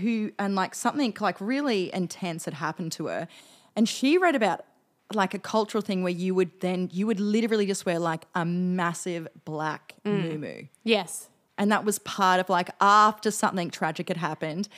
who, 0.00 0.32
and 0.38 0.54
like 0.54 0.74
something 0.74 1.14
like 1.20 1.40
really 1.40 1.92
intense 1.94 2.44
had 2.44 2.54
happened 2.54 2.92
to 2.92 3.06
her. 3.06 3.28
And 3.76 3.88
she 3.88 4.18
read 4.18 4.34
about 4.34 4.64
like 5.12 5.34
a 5.34 5.38
cultural 5.38 5.82
thing 5.82 6.02
where 6.02 6.12
you 6.12 6.34
would 6.34 6.60
then, 6.60 6.88
you 6.92 7.06
would 7.06 7.18
literally 7.20 7.66
just 7.66 7.84
wear 7.86 7.98
like 7.98 8.26
a 8.34 8.44
massive 8.44 9.26
black 9.44 9.94
Mm. 10.04 10.22
muumuu. 10.40 10.68
Yes. 10.84 11.28
And 11.58 11.70
that 11.72 11.84
was 11.84 11.98
part 12.00 12.40
of 12.40 12.48
like 12.48 12.70
after 12.80 13.30
something 13.30 13.70
tragic 13.70 14.08
had 14.08 14.16
happened. 14.16 14.68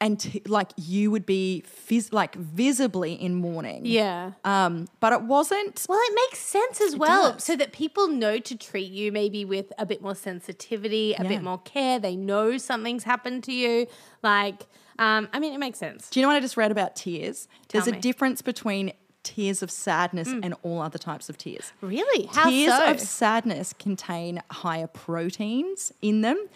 And 0.00 0.20
t- 0.20 0.42
like 0.46 0.70
you 0.76 1.10
would 1.10 1.26
be 1.26 1.64
phys- 1.66 2.12
like 2.12 2.36
visibly 2.36 3.14
in 3.14 3.34
mourning. 3.34 3.84
Yeah. 3.84 4.32
Um, 4.44 4.86
but 5.00 5.12
it 5.12 5.22
wasn't 5.22 5.84
Well, 5.88 5.98
it 6.00 6.14
makes 6.14 6.38
sense 6.38 6.80
as 6.80 6.94
well, 6.94 7.32
does. 7.32 7.42
so 7.42 7.56
that 7.56 7.72
people 7.72 8.06
know 8.06 8.38
to 8.38 8.56
treat 8.56 8.92
you 8.92 9.10
maybe 9.10 9.44
with 9.44 9.72
a 9.76 9.84
bit 9.84 10.00
more 10.00 10.14
sensitivity, 10.14 11.14
a 11.18 11.22
Yeah. 11.24 11.28
bit 11.28 11.42
more 11.42 11.58
care. 11.58 11.98
They 11.98 12.14
know 12.14 12.58
something's 12.58 13.02
happened 13.02 13.42
to 13.44 13.52
you. 13.52 13.88
Like, 14.22 14.66
um, 15.00 15.28
I 15.32 15.40
mean, 15.40 15.52
it 15.52 15.58
makes 15.58 15.80
sense. 15.80 16.08
Do 16.10 16.20
you 16.20 16.22
know 16.22 16.28
what 16.28 16.36
I 16.36 16.40
just 16.40 16.56
read 16.56 16.70
about 16.70 16.94
tears? 16.94 17.48
Tell 17.66 17.80
There's 17.82 17.90
me. 17.92 17.98
a 17.98 18.00
difference 18.00 18.40
between 18.40 18.92
tears 19.24 19.64
of 19.64 19.70
sadness 19.70 20.28
and 20.28 20.54
all 20.62 20.80
other 20.80 20.96
types 20.98 21.28
of 21.28 21.36
tears. 21.36 21.72
Really? 21.80 22.26
How 22.26 22.48
tears 22.48 22.72
so? 22.72 22.90
of 22.92 23.00
sadness 23.00 23.74
contain 23.78 24.42
higher 24.50 24.86
proteins 24.86 25.92
in 26.00 26.20
them. 26.20 26.48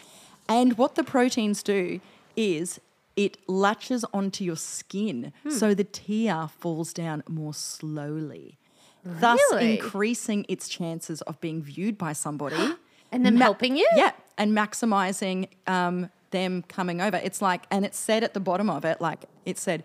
And 0.47 0.77
what 0.77 0.95
the 0.95 1.03
proteins 1.03 1.61
do 1.61 1.99
is 2.37 2.79
it 3.15 3.37
latches 3.47 4.03
onto 4.13 4.43
your 4.43 4.55
skin 4.55 5.31
Hmm. 5.43 5.49
so 5.51 5.73
the 5.73 5.83
tear 5.83 6.47
falls 6.59 6.93
down 6.93 7.23
more 7.29 7.53
slowly. 7.53 8.57
Thus 9.05 9.39
increasing 9.59 10.45
its 10.47 10.67
chances 10.69 11.21
of 11.21 11.39
being 11.41 11.61
viewed 11.61 11.97
by 11.97 12.13
somebody. 12.13 12.55
And 13.11 13.23
them 13.23 13.35
helping 13.37 13.77
you? 13.77 13.87
Yeah, 13.95 14.11
and 14.39 14.53
maximizing 14.57 15.47
um, 15.67 16.09
them 16.31 16.63
coming 16.67 16.99
over. 16.99 17.17
It's 17.17 17.43
like, 17.43 17.65
and 17.69 17.85
it 17.85 17.93
said 17.93 18.23
at 18.23 18.33
the 18.33 18.39
bottom 18.39 18.71
of 18.71 18.83
it, 18.85 18.99
like 18.99 19.25
it 19.45 19.59
said, 19.59 19.83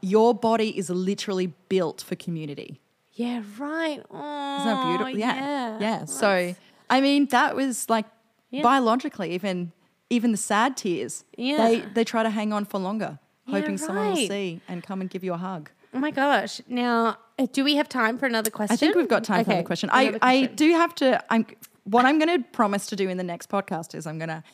your 0.00 0.34
body 0.34 0.78
is 0.78 0.88
literally 0.88 1.48
built 1.68 2.00
for 2.00 2.14
community. 2.14 2.80
yeah, 3.14 3.42
right. 3.58 4.00
Oh, 4.08 4.56
Isn't 4.58 4.68
that 4.72 4.86
beautiful? 4.86 5.18
Yeah, 5.18 5.34
Yeah. 5.34 5.78
yeah. 5.80 6.04
So, 6.04 6.54
I 6.88 7.00
mean, 7.00 7.26
that 7.30 7.56
was 7.56 7.90
like 7.90 8.06
Yeah. 8.50 8.62
biologically, 8.62 9.32
even 9.34 9.72
even 10.10 10.32
the 10.32 10.36
sad 10.36 10.76
tears. 10.76 11.24
Yeah. 11.36 11.56
they 11.56 11.80
they 11.80 12.04
try 12.04 12.22
to 12.22 12.30
hang 12.30 12.52
on 12.52 12.64
for 12.64 12.78
longer, 12.78 13.18
hoping 13.48 13.78
someone 13.78 14.08
will 14.08 14.16
see 14.16 14.60
and 14.68 14.82
come 14.82 15.00
and 15.00 15.08
give 15.08 15.24
you 15.24 15.32
a 15.32 15.38
hug. 15.38 15.70
Oh 15.92 15.98
my 15.98 16.10
gosh. 16.10 16.60
Now, 16.68 17.18
uh, 17.38 17.46
do 17.52 17.64
we 17.64 17.76
have 17.76 17.88
time 17.88 18.18
for 18.18 18.26
another 18.26 18.50
question? 18.50 18.74
I 18.74 18.76
think 18.76 18.94
we've 18.94 19.08
got 19.08 19.24
time 19.24 19.44
for 19.44 19.50
Okay, 19.50 19.58
another 19.58 19.66
question. 19.66 19.90
I, 19.90 20.02
another 20.02 20.18
I 20.22 20.38
question. 20.38 20.56
do 20.56 20.72
have 20.72 20.94
to. 20.96 21.24
I'm 21.32 21.46
what 21.84 22.04
I'm 22.04 22.18
going 22.18 22.42
to 22.42 22.48
promise 22.50 22.86
to 22.88 22.96
do 22.96 23.08
in 23.08 23.16
the 23.16 23.24
next 23.24 23.48
podcast 23.48 23.94
is 23.94 24.06
I'm 24.06 24.18
going 24.18 24.28
to 24.28 24.44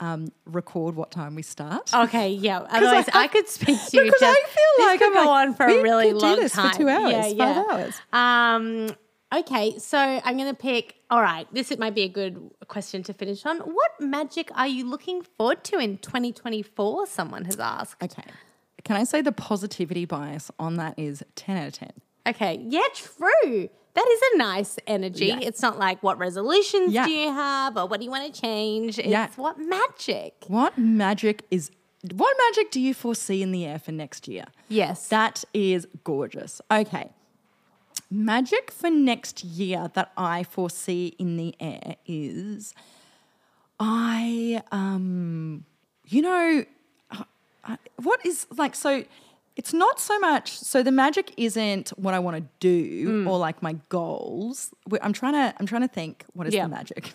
um, 0.00 0.32
record 0.46 0.96
what 0.96 1.10
time 1.10 1.34
we 1.34 1.42
start. 1.42 1.92
Okay, 1.94 2.30
yeah. 2.30 2.58
Otherwise, 2.70 3.08
I, 3.12 3.28
could 3.28 3.48
speak 3.48 3.78
to 3.90 3.96
you. 3.96 4.04
Because 4.10 4.22
I 4.22 4.34
feel 4.34 4.64
this 4.78 4.86
like 4.86 4.98
could 4.98 5.06
I'm 5.08 5.12
go 5.24 5.30
like, 5.30 5.48
on 5.48 5.54
for 5.54 5.66
a 5.66 5.82
really 5.82 6.12
could 6.12 6.20
do 6.20 6.26
long 6.26 6.36
this 6.36 6.54
for 6.54 6.70
two 6.70 6.88
hours, 6.88 7.12
yeah, 7.12 7.22
five 7.22 7.36
yeah. 7.36 7.64
hours. 7.70 8.00
Um. 8.12 8.96
Okay, 9.32 9.78
so 9.78 9.96
I'm 9.98 10.36
going 10.36 10.48
to 10.48 10.54
pick. 10.60 10.96
All 11.08 11.22
right, 11.22 11.46
this 11.52 11.70
it 11.70 11.78
might 11.78 11.94
be 11.94 12.02
a 12.02 12.08
good 12.08 12.50
question 12.68 13.02
to 13.04 13.12
finish 13.12 13.46
on. 13.46 13.58
What 13.58 13.92
magic 14.00 14.50
are 14.56 14.66
you 14.66 14.88
looking 14.88 15.22
forward 15.22 15.62
to 15.64 15.78
in 15.78 15.98
2024? 15.98 17.06
Someone 17.06 17.44
has 17.44 17.58
asked. 17.60 18.02
Okay. 18.02 18.24
Can 18.84 18.96
I 18.96 19.04
say 19.04 19.20
the 19.22 19.32
positivity 19.32 20.04
bias 20.04 20.50
on 20.58 20.76
that 20.76 20.98
is 20.98 21.22
10 21.36 21.56
out 21.56 21.66
of 21.68 21.72
10? 21.74 21.90
Okay, 22.28 22.60
yeah, 22.68 22.82
true. 22.94 23.68
That 23.94 24.06
is 24.08 24.20
a 24.34 24.38
nice 24.38 24.78
energy. 24.86 25.26
Yeah. 25.26 25.40
It's 25.42 25.62
not 25.62 25.78
like 25.78 26.02
what 26.02 26.18
resolutions 26.18 26.92
Yeah. 26.92 27.06
do 27.06 27.10
you 27.12 27.32
have 27.32 27.76
or 27.76 27.86
what 27.86 27.98
do 28.00 28.04
you 28.04 28.10
want 28.10 28.32
to 28.32 28.40
change. 28.40 28.98
It's 28.98 29.08
Yeah. 29.08 29.28
what 29.36 29.58
magic. 29.58 30.44
What 30.48 30.78
magic 30.78 31.44
is 31.50 31.70
what 32.14 32.34
magic 32.48 32.70
do 32.70 32.80
you 32.80 32.94
foresee 32.94 33.42
in 33.42 33.52
the 33.52 33.66
air 33.66 33.78
for 33.78 33.92
next 33.92 34.26
year? 34.26 34.46
Yes. 34.70 35.08
That 35.08 35.44
is 35.52 35.86
gorgeous. 36.02 36.62
Okay. 36.70 37.10
Magic 38.10 38.70
for 38.72 38.90
next 38.90 39.44
year 39.44 39.88
that 39.94 40.10
I 40.16 40.42
foresee 40.42 41.14
in 41.18 41.36
the 41.36 41.54
air 41.60 41.96
is 42.06 42.74
I 43.78 44.62
um 44.72 45.64
you 46.08 46.22
know 46.22 46.64
I- 47.64 47.78
what 48.02 48.24
is 48.26 48.46
like 48.56 48.74
so 48.74 49.04
it's 49.56 49.72
not 49.72 50.00
so 50.00 50.18
much 50.18 50.58
so 50.58 50.82
the 50.82 50.90
magic 50.92 51.32
isn't 51.36 51.90
what 51.90 52.14
I 52.14 52.18
want 52.18 52.36
to 52.38 52.44
do 52.60 53.26
or 53.28 53.38
like 53.38 53.62
my 53.62 53.74
goals. 53.90 54.72
I'm 55.02 55.12
trying 55.12 55.34
to 55.34 55.54
I'm 55.58 55.66
trying 55.66 55.82
to 55.82 55.88
think 55.88 56.24
what 56.32 56.46
is 56.46 56.54
Yeah. 56.54 56.64
the 56.64 56.68
magic? 56.70 57.14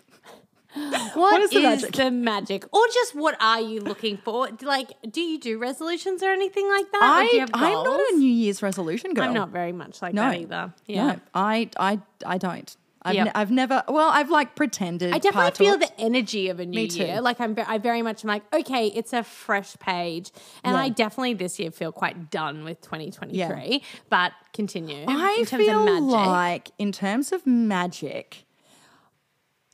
what 1.13 1.41
is 1.41 1.51
is, 1.51 1.55
the 1.55 1.61
magic? 1.61 1.91
the 1.93 2.11
magic? 2.11 2.65
Or 2.73 2.81
just 2.93 3.15
what 3.15 3.37
are 3.41 3.61
you 3.61 3.79
looking 3.81 4.17
for? 4.17 4.49
Like, 4.61 4.91
do 5.09 5.21
you 5.21 5.39
do 5.39 5.57
resolutions 5.57 6.21
or 6.23 6.29
anything 6.29 6.67
like 6.69 6.91
that? 6.91 7.01
or 7.25 7.29
do 7.29 7.35
you 7.37 7.45
I 7.53 7.69
have 7.69 7.77
I'm 7.79 7.83
not 7.83 7.99
a 8.13 8.15
New 8.17 8.31
Year's 8.31 8.61
resolution 8.61 9.13
girl. 9.13 9.25
I'm 9.25 9.33
not 9.33 9.49
very 9.49 9.71
much 9.71 10.01
like 10.01 10.13
No. 10.13 10.29
that 10.29 10.39
either. 10.39 10.73
Yeah. 10.85 11.07
No, 11.13 11.19
I 11.33 11.69
I 11.79 11.99
I 12.25 12.37
don't. 12.37 12.75
I've, 13.07 13.13
Yep. 13.13 13.25
ne- 13.25 13.31
I've 13.35 13.51
never. 13.51 13.83
Well, 13.87 14.09
I've 14.09 14.31
like 14.31 14.55
pretended. 14.55 15.13
I 15.13 15.19
definitely 15.19 15.51
feel 15.63 15.77
the 15.77 15.91
energy 16.01 16.49
of 16.49 16.59
a 16.59 16.65
new 16.65 16.75
Me 16.75 16.87
too. 16.87 17.03
year. 17.03 17.21
Like 17.21 17.39
I'm, 17.39 17.55
I 17.67 17.77
very 17.77 18.01
much 18.01 18.23
am 18.25 18.29
like, 18.29 18.41
okay, 18.51 18.87
it's 18.87 19.13
a 19.13 19.21
fresh 19.23 19.77
page, 19.77 20.31
and 20.63 20.73
Yeah. 20.75 20.81
I 20.81 20.89
definitely 20.89 21.35
this 21.35 21.59
year 21.59 21.69
feel 21.69 21.91
quite 21.91 22.31
done 22.31 22.63
with 22.63 22.81
2023. 22.81 23.83
But 24.09 24.31
continue. 24.53 25.05
I 25.07 25.35
in 25.39 25.45
terms 25.45 25.63
feel 25.65 25.87
of 25.87 26.03
magic. 26.03 26.27
like 26.27 26.71
in 26.79 26.91
terms 26.91 27.31
of 27.31 27.45
magic, 27.45 28.44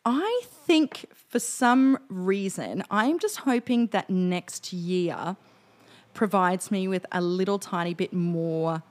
I 0.05 0.41
think 0.65 1.05
for 1.13 1.39
some 1.39 1.97
reason 2.09 2.83
I'm 2.89 3.19
just 3.19 3.37
hoping 3.37 3.87
that 3.87 4.09
next 4.09 4.73
year 4.73 5.35
provides 6.13 6.71
me 6.71 6.87
with 6.87 7.05
a 7.11 7.21
little 7.21 7.59
tiny 7.59 7.93
bit 7.93 8.13
more 8.13 8.83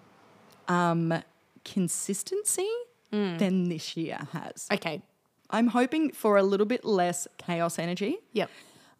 um, 0.68 1.22
consistency 1.64 2.68
Mm. 3.12 3.40
than 3.40 3.68
this 3.68 3.96
year 3.96 4.18
has. 4.32 4.68
okay. 4.72 5.02
I'm 5.50 5.66
hoping 5.66 6.12
for 6.12 6.36
a 6.36 6.44
little 6.44 6.64
bit 6.64 6.84
less 6.84 7.26
chaos 7.38 7.76
energy. 7.76 8.18
Yep. 8.34 8.48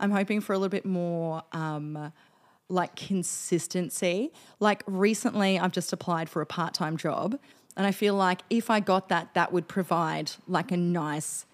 I'm 0.01 0.11
hoping 0.11 0.41
for 0.41 0.53
a 0.53 0.59
little 0.59 0.69
bit 0.69 0.85
more 0.85 1.45
um, 1.53 2.13
like 2.69 2.97
consistency. 2.97 4.33
Like 4.59 4.83
recently, 4.89 5.61
I've 5.61 5.71
just 5.71 5.93
applied 5.93 6.29
for 6.29 6.43
a 6.43 6.47
part 6.47 6.75
time 6.75 6.97
job, 6.97 7.39
and 7.77 7.87
I 7.87 7.93
feel 7.93 8.17
like 8.17 8.41
if 8.51 8.69
I 8.69 8.81
got 8.81 9.09
that, 9.11 9.33
that 9.35 9.53
would 9.53 9.69
provide 9.69 10.33
like 10.49 10.73
a 10.73 10.77
nice 10.77 11.47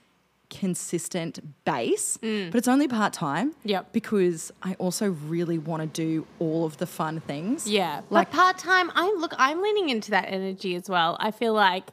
consistent 0.60 1.40
base, 1.64 2.16
but 2.20 2.54
it's 2.54 2.68
only 2.68 2.88
part 2.88 3.12
time. 3.12 3.50
Mm. 3.52 3.54
Yep. 3.64 3.92
Because 3.92 4.52
I 4.62 4.74
also 4.74 5.10
really 5.10 5.58
want 5.58 5.80
to 5.82 5.86
do 6.06 6.26
all 6.38 6.64
of 6.64 6.76
the 6.78 6.86
fun 6.86 7.20
things. 7.20 7.66
Yeah, 7.68 8.00
Like- 8.10 8.30
part 8.30 8.58
time. 8.58 8.90
I 8.94 9.06
look. 9.18 9.32
I'm 9.38 9.62
leaning 9.62 9.88
into 9.90 10.10
that 10.12 10.26
energy 10.28 10.74
as 10.76 10.88
well. 10.88 11.16
I 11.20 11.30
feel 11.30 11.54
like 11.54 11.86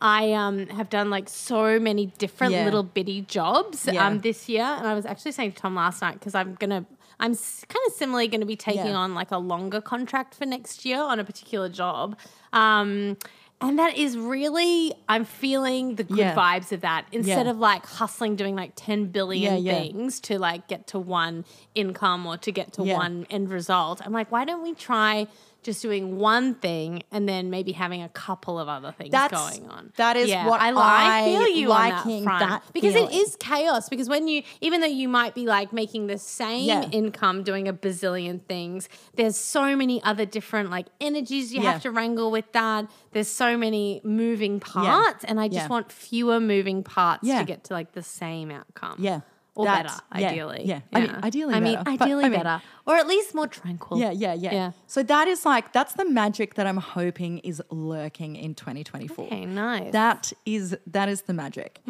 I 0.00 0.32
um 0.32 0.66
have 0.78 0.88
done 0.90 1.08
like 1.10 1.28
so 1.28 1.78
many 1.78 2.06
different 2.24 2.52
Yeah. 2.54 2.64
little 2.64 2.82
bitty 2.82 3.22
jobs 3.22 3.86
Yeah. 3.86 4.06
um 4.06 4.20
this 4.20 4.48
year, 4.48 4.64
and 4.78 4.86
I 4.86 4.94
was 4.94 5.06
actually 5.06 5.32
saying 5.32 5.52
to 5.52 5.58
Tom 5.62 5.74
last 5.76 6.02
night 6.02 6.14
because 6.18 6.34
I'm 6.34 6.54
gonna. 6.54 6.84
I'm 7.20 7.34
kind 7.36 7.84
of 7.86 7.92
similarly 7.94 8.26
going 8.26 8.40
to 8.40 8.46
be 8.46 8.56
taking 8.56 8.86
Yeah. 8.94 8.96
on 9.04 9.14
like 9.14 9.30
a 9.30 9.38
longer 9.38 9.80
contract 9.80 10.34
for 10.34 10.44
next 10.44 10.84
year 10.84 11.00
on 11.00 11.20
a 11.20 11.24
particular 11.24 11.68
job. 11.68 12.18
Um, 12.52 13.16
and 13.62 13.78
that 13.78 13.96
is 13.96 14.18
really, 14.18 14.92
I'm 15.08 15.24
feeling 15.24 15.94
the 15.96 16.04
good 16.04 16.18
Yeah. 16.18 16.34
vibes 16.34 16.72
of 16.72 16.80
that 16.82 17.06
instead 17.12 17.46
Yeah. 17.46 17.50
of 17.52 17.58
like 17.58 17.86
hustling, 17.86 18.36
doing 18.36 18.54
like 18.56 18.72
10 18.76 19.06
billion 19.06 19.62
Yeah, 19.62 19.72
things 19.82 20.20
to 20.20 20.38
like 20.38 20.68
get 20.68 20.86
to 20.88 20.98
one 20.98 21.44
income 21.74 22.26
or 22.26 22.36
to 22.38 22.52
get 22.52 22.72
to 22.74 22.82
one 22.82 23.26
end 23.30 23.50
result. 23.50 24.00
I'm 24.04 24.12
like, 24.12 24.30
why 24.32 24.44
don't 24.44 24.62
we 24.62 24.74
try 24.74 25.26
just 25.62 25.80
doing 25.82 26.16
one 26.18 26.54
thing 26.56 27.02
and 27.12 27.28
then 27.28 27.48
maybe 27.50 27.72
having 27.72 28.02
a 28.02 28.08
couple 28.08 28.58
of 28.58 28.68
other 28.68 28.92
things 28.92 29.10
That's- 29.10 29.58
going 29.58 29.68
on? 29.70 29.92
that 29.96 30.16
is 30.16 30.30
what 30.30 30.60
I, 30.60 30.70
li- 30.72 30.76
I 30.80 31.24
feel 31.24 31.48
you 31.56 31.68
liking 31.68 32.26
on 32.28 32.38
that, 32.38 32.38
front. 32.38 32.50
that 32.50 32.72
because 32.72 32.94
it 32.94 33.08
feeling. 33.10 33.26
is 33.26 33.36
chaos. 33.38 33.88
Because 33.88 34.08
when 34.08 34.26
you, 34.28 34.42
even 34.60 34.80
though 34.80 34.86
you 34.86 35.08
might 35.08 35.34
be 35.34 35.46
like 35.46 35.72
making 35.72 36.06
the 36.08 36.18
same 36.18 36.64
Yeah. 36.66 36.88
income 36.90 37.42
doing 37.44 37.68
a 37.68 37.72
bazillion 37.72 38.40
things, 38.48 38.88
there's 39.14 39.36
so 39.36 39.76
many 39.76 40.02
other 40.02 40.24
different 40.26 40.70
like 40.70 40.86
energies 41.00 41.52
you 41.54 41.62
Yeah. 41.62 41.72
have 41.72 41.82
to 41.82 41.90
wrangle 41.90 42.30
with 42.30 42.50
that. 42.52 42.86
There's 43.12 43.28
so 43.28 43.56
many 43.56 44.00
moving 44.04 44.58
parts, 44.60 45.24
and 45.24 45.38
I 45.40 45.46
just 45.48 45.58
Yeah. 45.64 45.68
want 45.68 45.92
fewer 45.92 46.40
moving 46.40 46.82
parts 46.82 47.22
Yeah. 47.24 47.38
to 47.38 47.44
get 47.44 47.64
to 47.64 47.74
like 47.74 47.92
the 47.92 48.02
same 48.02 48.50
outcome. 48.50 48.96
Yeah. 48.98 49.20
Or 49.54 49.66
better, 49.66 49.90
yeah, 50.16 50.28
ideally. 50.28 50.62
yeah. 50.64 50.80
I 50.94 51.00
mean, 51.02 51.10
ideally 51.22 51.54
I 51.54 51.60
mean, 51.60 51.74
better, 51.74 51.84
but, 51.84 52.02
ideally 52.02 52.24
I 52.24 52.28
mean- 52.30 52.38
better. 52.38 52.62
Or 52.86 52.96
at 52.96 53.06
least 53.06 53.34
more 53.34 53.46
tranquil. 53.46 54.00
Yeah, 54.00 54.10
yeah, 54.10 54.32
yeah, 54.32 54.52
Yeah. 54.52 54.72
So 54.86 55.02
that 55.02 55.28
is 55.28 55.44
like 55.44 55.72
that's 55.72 55.92
the 55.92 56.06
magic 56.08 56.54
that 56.54 56.66
I'm 56.66 56.78
hoping 56.78 57.38
is 57.38 57.62
lurking 57.70 58.36
in 58.36 58.54
2024. 58.54 59.26
Okay, 59.26 59.44
nice. 59.44 59.92
That 59.92 60.32
is 60.46 60.76
that 60.86 61.08
is 61.08 61.22
the 61.22 61.34
magic, 61.34 61.80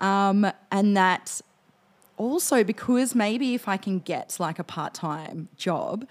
um, 0.00 0.50
and 0.72 0.96
that 0.96 1.40
also 2.16 2.64
because 2.64 3.14
maybe 3.14 3.54
if 3.54 3.68
I 3.68 3.76
can 3.76 4.00
get 4.00 4.36
like 4.40 4.58
a 4.58 4.64
part 4.64 4.92
time 4.92 5.48
job, 5.56 6.06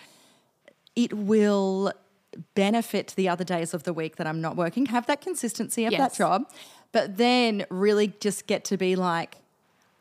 it 0.95 1.14
will 1.14 1.91
benefit 2.55 3.14
the 3.18 3.28
other 3.28 3.43
days 3.43 3.74
of 3.74 3.84
the 3.84 3.93
week 3.93 4.16
that 4.16 4.28
I'm 4.28 4.39
not 4.39 4.55
working. 4.55 4.86
Have 4.88 5.05
that 5.07 5.20
consistency 5.22 5.86
of 5.86 5.91
that 5.91 6.14
job, 6.14 6.45
but 6.93 7.18
then 7.18 7.66
really 7.70 8.14
just 8.20 8.47
get 8.47 8.64
to 8.66 8.78
be 8.78 8.95
like, 8.95 9.38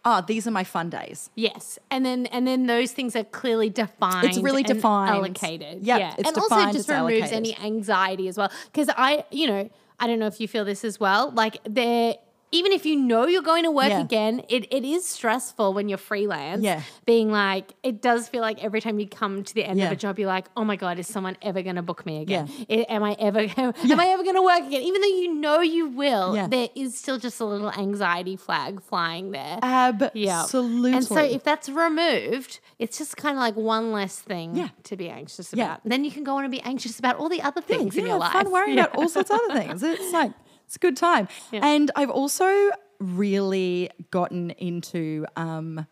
oh, 0.05 0.23
these 0.27 0.47
are 0.47 0.51
my 0.51 0.65
fun 0.65 0.91
days. 0.91 1.31
Yes, 1.35 1.79
and 1.91 2.05
then 2.05 2.27
and 2.27 2.47
then 2.47 2.67
those 2.67 2.93
things 2.93 3.17
are 3.17 3.25
clearly 3.25 3.71
defined. 3.71 4.27
It's 4.27 4.39
really 4.39 4.65
and 4.65 4.75
defined. 4.75 5.11
allocated. 5.15 5.83
Yep, 5.83 5.99
yeah, 6.01 6.15
it's 6.19 6.29
and 6.29 6.39
also 6.39 6.73
just 6.73 6.89
removes 6.89 6.91
allocated. 6.91 7.33
any 7.33 7.57
anxiety 7.59 8.29
as 8.29 8.37
well. 8.37 8.51
Because 8.67 8.91
I, 8.97 9.25
you 9.31 9.47
know, 9.47 9.71
I 9.99 10.07
don't 10.07 10.19
know 10.19 10.27
if 10.27 10.41
you 10.41 10.49
feel 10.49 10.65
this 10.65 10.85
as 10.85 10.99
well. 11.01 11.31
Like 11.31 11.59
there. 11.65 12.15
Even 12.53 12.73
if 12.73 12.85
you 12.85 12.97
know 12.97 13.27
you're 13.27 13.43
going 13.43 13.63
to 13.63 13.71
work 13.71 13.91
Yeah. 13.91 14.01
again, 14.01 14.43
it, 14.49 14.67
it 14.73 14.85
is 14.85 15.07
stressful 15.07 15.73
when 15.73 15.89
you're 15.89 15.99
freelance. 15.99 16.63
Yeah. 16.65 16.83
Being 17.07 17.31
like, 17.31 17.75
it 17.85 18.03
does 18.03 18.29
feel 18.29 18.41
like 18.41 18.63
every 18.65 18.81
time 18.81 18.99
you 18.99 19.07
come 19.07 19.45
to 19.45 19.55
the 19.55 19.65
end 19.65 19.81
of 19.81 19.93
a 19.93 19.97
job, 19.97 20.19
you're 20.19 20.27
like, 20.27 20.47
oh 20.57 20.65
my 20.65 20.75
God, 20.75 20.99
is 20.99 21.07
someone 21.07 21.37
ever 21.43 21.63
going 21.63 21.77
to 21.77 21.83
book 21.83 22.05
me 22.05 22.23
again? 22.23 22.51
Yeah. 22.69 22.85
Am 22.89 23.05
I 23.05 23.15
ever, 23.21 23.39
am 23.57 24.01
I 24.01 24.07
ever 24.09 24.25
going 24.25 24.35
to 24.35 24.43
work 24.43 24.67
again? 24.67 24.83
Even 24.83 25.01
though 25.01 25.07
you 25.07 25.35
know 25.35 25.61
you 25.61 25.89
will, 25.91 26.35
Yeah. 26.35 26.49
there 26.49 26.69
is 26.75 26.99
still 26.99 27.19
just 27.19 27.39
a 27.41 27.45
little 27.45 27.71
anxiety 27.71 28.35
flag 28.37 28.83
flying 28.83 29.31
there. 29.31 29.59
Absolutely. 29.63 30.91
Yeah. 30.91 30.97
And 30.97 31.05
so 31.05 31.19
if 31.23 31.45
that's 31.45 31.69
removed, 31.69 32.59
it's 32.79 32.99
just 32.99 33.17
kind 33.17 33.37
of 33.37 33.41
like 33.41 33.57
one 33.57 33.93
less 33.93 34.19
thing 34.19 34.57
Yeah. 34.57 34.69
to 34.85 34.97
be 34.97 35.09
anxious 35.09 35.53
Yeah. 35.53 35.65
about. 35.67 35.81
Then 35.85 36.05
you 36.05 36.11
can 36.11 36.25
go 36.25 36.37
on 36.37 36.45
and 36.45 36.51
be 36.51 36.61
anxious 36.63 36.99
about 36.99 37.17
all 37.17 37.29
the 37.29 37.43
other 37.43 37.61
things 37.61 37.97
in 37.97 38.07
your 38.07 38.19
life. 38.19 38.33
fun 38.33 38.51
worrying 38.51 38.77
Yeah. 38.79 38.85
about 38.87 38.97
all 38.97 39.09
sorts 39.17 39.31
of 39.31 39.39
other 39.45 39.61
things. 39.61 39.83
It's 39.83 40.13
like 40.13 40.33
it's 40.71 40.77
a 40.77 40.79
good 40.79 40.97
time. 40.97 41.27
Yeah. 41.51 41.67
And 41.67 41.91
I've 41.97 42.11
also 42.11 42.71
really 43.01 43.91
gotten 44.13 44.51
into 44.53 45.27
um 45.35 45.85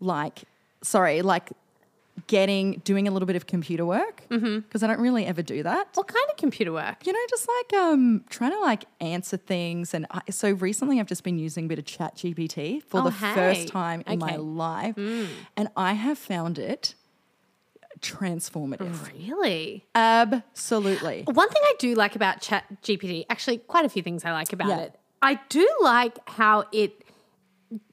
like 0.00 0.42
sorry, 0.82 1.22
like 1.22 1.50
getting 2.26 2.80
doing 2.84 3.06
a 3.06 3.10
little 3.12 3.26
bit 3.26 3.36
of 3.36 3.46
computer 3.46 3.86
work 3.86 4.24
because 4.28 4.42
Mm-hmm. 4.42 4.84
I 4.84 4.88
don't 4.88 5.00
really 5.00 5.26
ever 5.26 5.42
do 5.42 5.62
that. 5.62 5.86
What 5.94 6.08
kind 6.08 6.24
of 6.28 6.36
computer 6.36 6.72
work? 6.72 7.06
You 7.06 7.12
know, 7.12 7.20
just 7.30 7.46
like 7.56 7.80
um 7.80 8.24
trying 8.28 8.50
to 8.50 8.58
like 8.60 8.84
answer 9.00 9.36
things, 9.36 9.94
and 9.94 10.06
I, 10.10 10.22
so 10.30 10.50
recently 10.50 10.98
I've 10.98 11.06
just 11.06 11.22
been 11.22 11.38
using 11.38 11.66
a 11.66 11.68
bit 11.68 11.78
of 11.78 11.84
Chat 11.84 12.16
GPT 12.16 12.82
for 12.82 13.02
Oh, 13.02 13.04
the 13.04 13.10
hey. 13.12 13.34
first 13.34 13.68
time 13.68 14.02
in 14.08 14.18
my 14.18 14.32
Okay. 14.34 14.38
Mm. 14.42 14.56
life, 14.56 14.98
and 15.56 15.68
I 15.76 15.92
have 15.92 16.18
found 16.18 16.58
it 16.58 16.95
transformative. 18.00 19.08
Really? 19.12 19.86
Absolutely. 19.94 21.24
One 21.26 21.48
thing 21.48 21.62
I 21.64 21.74
do 21.78 21.94
like 21.94 22.16
about 22.16 22.40
Chat 22.40 22.64
GPT, 22.82 23.26
actually, 23.30 23.58
quite 23.58 23.84
a 23.84 23.88
few 23.88 24.02
things 24.02 24.24
I 24.24 24.32
like 24.32 24.52
about 24.52 24.68
Yeah. 24.68 24.78
it. 24.80 24.94
I 25.22 25.40
do 25.48 25.68
like 25.82 26.18
how 26.28 26.64
it 26.72 27.02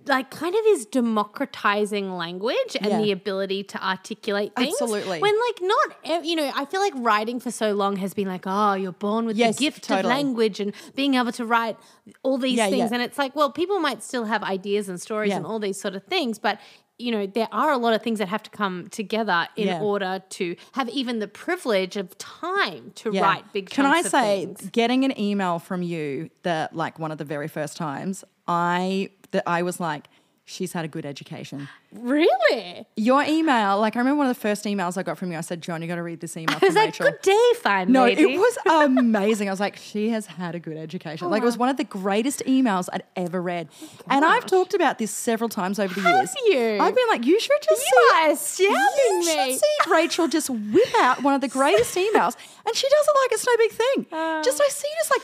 like 0.05 0.29
kind 0.29 0.53
of 0.53 0.61
is 0.67 0.85
democratizing 0.85 2.15
language 2.15 2.75
and 2.79 2.85
Yeah. 2.91 3.01
the 3.01 3.11
ability 3.11 3.63
to 3.63 3.83
articulate 3.83 4.53
things. 4.55 4.75
Absolutely. 4.79 5.19
When 5.19 5.33
like 5.33 5.61
not 5.61 6.25
you 6.25 6.35
know, 6.35 6.51
I 6.55 6.65
feel 6.65 6.79
like 6.81 6.93
writing 6.97 7.39
for 7.39 7.49
so 7.49 7.73
long 7.73 7.95
has 7.95 8.13
been 8.13 8.27
like, 8.27 8.43
oh, 8.45 8.73
you're 8.73 8.91
born 8.91 9.25
with 9.25 9.35
Yes, 9.37 9.55
the 9.57 9.65
gift 9.65 9.83
totally. 9.85 9.99
of 10.01 10.05
language 10.17 10.59
and 10.59 10.73
being 10.93 11.15
able 11.15 11.31
to 11.31 11.45
write 11.45 11.77
all 12.21 12.37
these 12.37 12.57
Yeah, 12.57 12.69
things. 12.69 12.91
yeah. 12.91 12.93
And 12.93 13.01
it's 13.01 13.17
like, 13.17 13.35
well, 13.35 13.49
people 13.51 13.79
might 13.79 14.03
still 14.03 14.25
have 14.25 14.43
ideas 14.43 14.89
and 14.89 15.01
stories 15.01 15.33
and 15.33 15.45
all 15.45 15.57
these 15.57 15.79
sort 15.81 15.95
of 15.95 16.03
things, 16.03 16.37
but 16.37 16.59
you 17.03 17.11
know, 17.11 17.25
there 17.27 17.49
are 17.51 17.71
a 17.71 17.77
lot 17.77 17.93
of 17.93 18.01
things 18.01 18.19
that 18.19 18.29
have 18.29 18.43
to 18.43 18.49
come 18.49 18.87
together 18.89 19.47
in 19.55 19.67
Yeah. 19.67 19.81
order 19.81 20.23
to 20.29 20.55
have 20.71 20.87
even 20.89 21.19
the 21.19 21.27
privilege 21.27 21.97
of 21.97 22.17
time 22.17 22.91
to 22.95 23.11
Yeah. 23.11 23.21
write 23.21 23.51
big 23.53 23.69
things. 23.69 23.75
Can 23.75 23.85
I 23.85 24.01
say, 24.01 24.45
things. 24.45 24.69
getting 24.71 25.03
an 25.03 25.19
email 25.19 25.59
from 25.59 25.81
you 25.81 26.29
that 26.43 26.75
like 26.75 26.97
one 26.99 27.11
of 27.11 27.17
the 27.17 27.25
very 27.25 27.47
first 27.49 27.75
times, 27.77 28.23
I 28.47 29.09
that 29.31 29.43
I 29.47 29.63
was 29.63 29.79
like, 29.79 30.07
she's 30.45 30.73
had 30.73 30.83
a 30.83 30.87
good 30.87 31.05
education. 31.05 31.69
Really? 31.93 32.85
Your 32.97 33.23
email, 33.23 33.79
like 33.79 33.95
I 33.95 33.99
remember 33.99 34.17
one 34.17 34.27
of 34.27 34.35
the 34.35 34.39
first 34.41 34.65
emails 34.65 34.97
I 34.97 35.03
got 35.03 35.17
from 35.17 35.31
you. 35.31 35.37
I 35.37 35.41
said, 35.41 35.61
John, 35.61 35.81
you 35.81 35.87
got 35.87 35.95
to 35.95 36.03
read 36.03 36.19
this 36.19 36.35
email 36.35 36.57
I 36.61 36.65
was 36.65 36.75
like, 36.75 36.85
Rachel. 36.87 37.05
good 37.05 37.21
day, 37.21 37.49
fine 37.61 37.91
No, 37.91 38.03
lady. 38.03 38.23
it 38.33 38.37
was 38.37 38.57
amazing. 38.65 39.47
I 39.47 39.51
was 39.51 39.59
like, 39.59 39.77
she 39.77 40.09
has 40.09 40.25
had 40.25 40.53
a 40.55 40.59
good 40.59 40.77
education. 40.77 41.29
like, 41.29 41.41
it 41.41 41.45
was 41.45 41.55
oh. 41.55 41.59
one 41.59 41.69
of 41.69 41.77
the 41.77 41.83
greatest 41.85 42.43
emails 42.45 42.89
I'd 42.91 43.03
ever 43.15 43.41
read. 43.41 43.69
Oh 43.81 43.87
and 44.09 44.25
I've 44.25 44.45
talked 44.45 44.73
about 44.73 44.97
this 44.97 45.11
several 45.11 45.49
times 45.49 45.79
over 45.79 45.93
the 45.93 46.01
Have 46.01 46.15
years. 46.15 46.35
you? 46.47 46.77
I've 46.81 46.95
been 46.95 47.07
like, 47.09 47.25
you 47.25 47.39
should 47.39 47.61
just 47.61 47.81
You 47.81 48.35
see. 48.35 48.67
are 48.67 48.71
you 48.73 49.19
me. 49.19 49.25
should 49.25 49.59
see 49.59 49.91
Rachel 49.91 50.27
just 50.27 50.49
whip 50.49 50.93
out 50.99 51.23
one 51.23 51.33
of 51.33 51.41
the 51.41 51.47
greatest 51.47 51.95
emails, 52.05 52.35
and 52.65 52.75
she 52.75 52.87
does 52.89 53.07
it 53.07 53.15
like 53.21 53.31
it's 53.31 53.45
no 53.47 53.57
big 53.57 53.71
thing. 53.71 54.05
Oh. 54.11 54.41
just 54.43 54.61
I 54.61 54.67
see 54.69 54.87
you 54.87 54.95
just 54.99 55.11
like, 55.11 55.21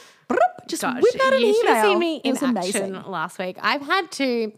just 0.68 0.82
Gosh, 0.84 1.02
whip 1.02 1.22
out 1.24 1.34
an 1.34 1.40
you 1.42 1.48
email. 1.48 1.56
should 1.62 1.68
have 1.70 1.86
seen 1.86 2.00
me 2.00 2.18
in 2.24 2.36
action 2.36 2.50
amazing. 2.52 2.94
last 3.06 3.40
week. 3.40 3.58
I've 3.62 3.82
had 3.82 4.12
to 4.14 4.54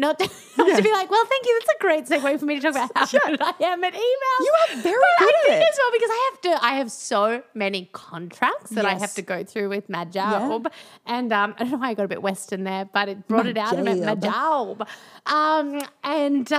not, 0.00 0.18
not 0.20 0.76
to 0.76 0.82
be 0.88 0.92
like, 0.92 1.10
well, 1.10 1.24
thank 1.26 1.46
you. 1.46 1.60
That's 1.60 1.74
a 1.78 1.82
great 1.82 2.04
segue 2.06 2.40
for 2.40 2.46
me 2.46 2.58
to 2.58 2.60
talk 2.60 2.70
about 2.74 2.90
how 2.96 3.06
Yeah. 3.12 3.30
good 3.30 3.40
I 3.42 3.54
am 3.72 3.84
at 3.84 3.94
email. 3.94 4.38
You 4.40 4.54
are 4.62 4.76
very 4.76 4.94
but 5.18 5.26
good 5.26 5.34
I 5.34 5.38
at 5.38 5.46
think 5.46 5.62
it. 5.62 5.68
as 5.72 5.78
well 5.78 5.90
because 5.92 6.10
I 6.10 6.30
have 6.32 6.40
to. 6.60 6.64
I 6.64 6.72
have 6.74 6.90
so 6.90 7.42
many 7.54 7.88
contracts 7.92 8.70
that 8.70 8.84
I 8.84 8.94
have 8.94 9.14
to 9.14 9.22
go 9.22 9.44
through 9.44 9.68
with 9.68 9.88
my 9.88 10.04
job, 10.06 10.72
and 11.06 11.32
um, 11.32 11.54
I 11.58 11.62
don't 11.64 11.72
know 11.72 11.78
why 11.78 11.90
I 11.90 11.94
got 11.94 12.04
a 12.04 12.08
bit 12.08 12.22
Western 12.22 12.64
there, 12.64 12.86
but 12.92 13.08
it 13.08 13.28
brought 13.28 13.46
it 13.46 13.56
out. 13.58 13.76
I 13.78 13.82
meant 13.82 14.00
my 14.00 14.14
job. 14.14 14.78
job, 14.78 14.88
um, 15.26 15.80
and 16.02 16.52
uh, 16.52 16.56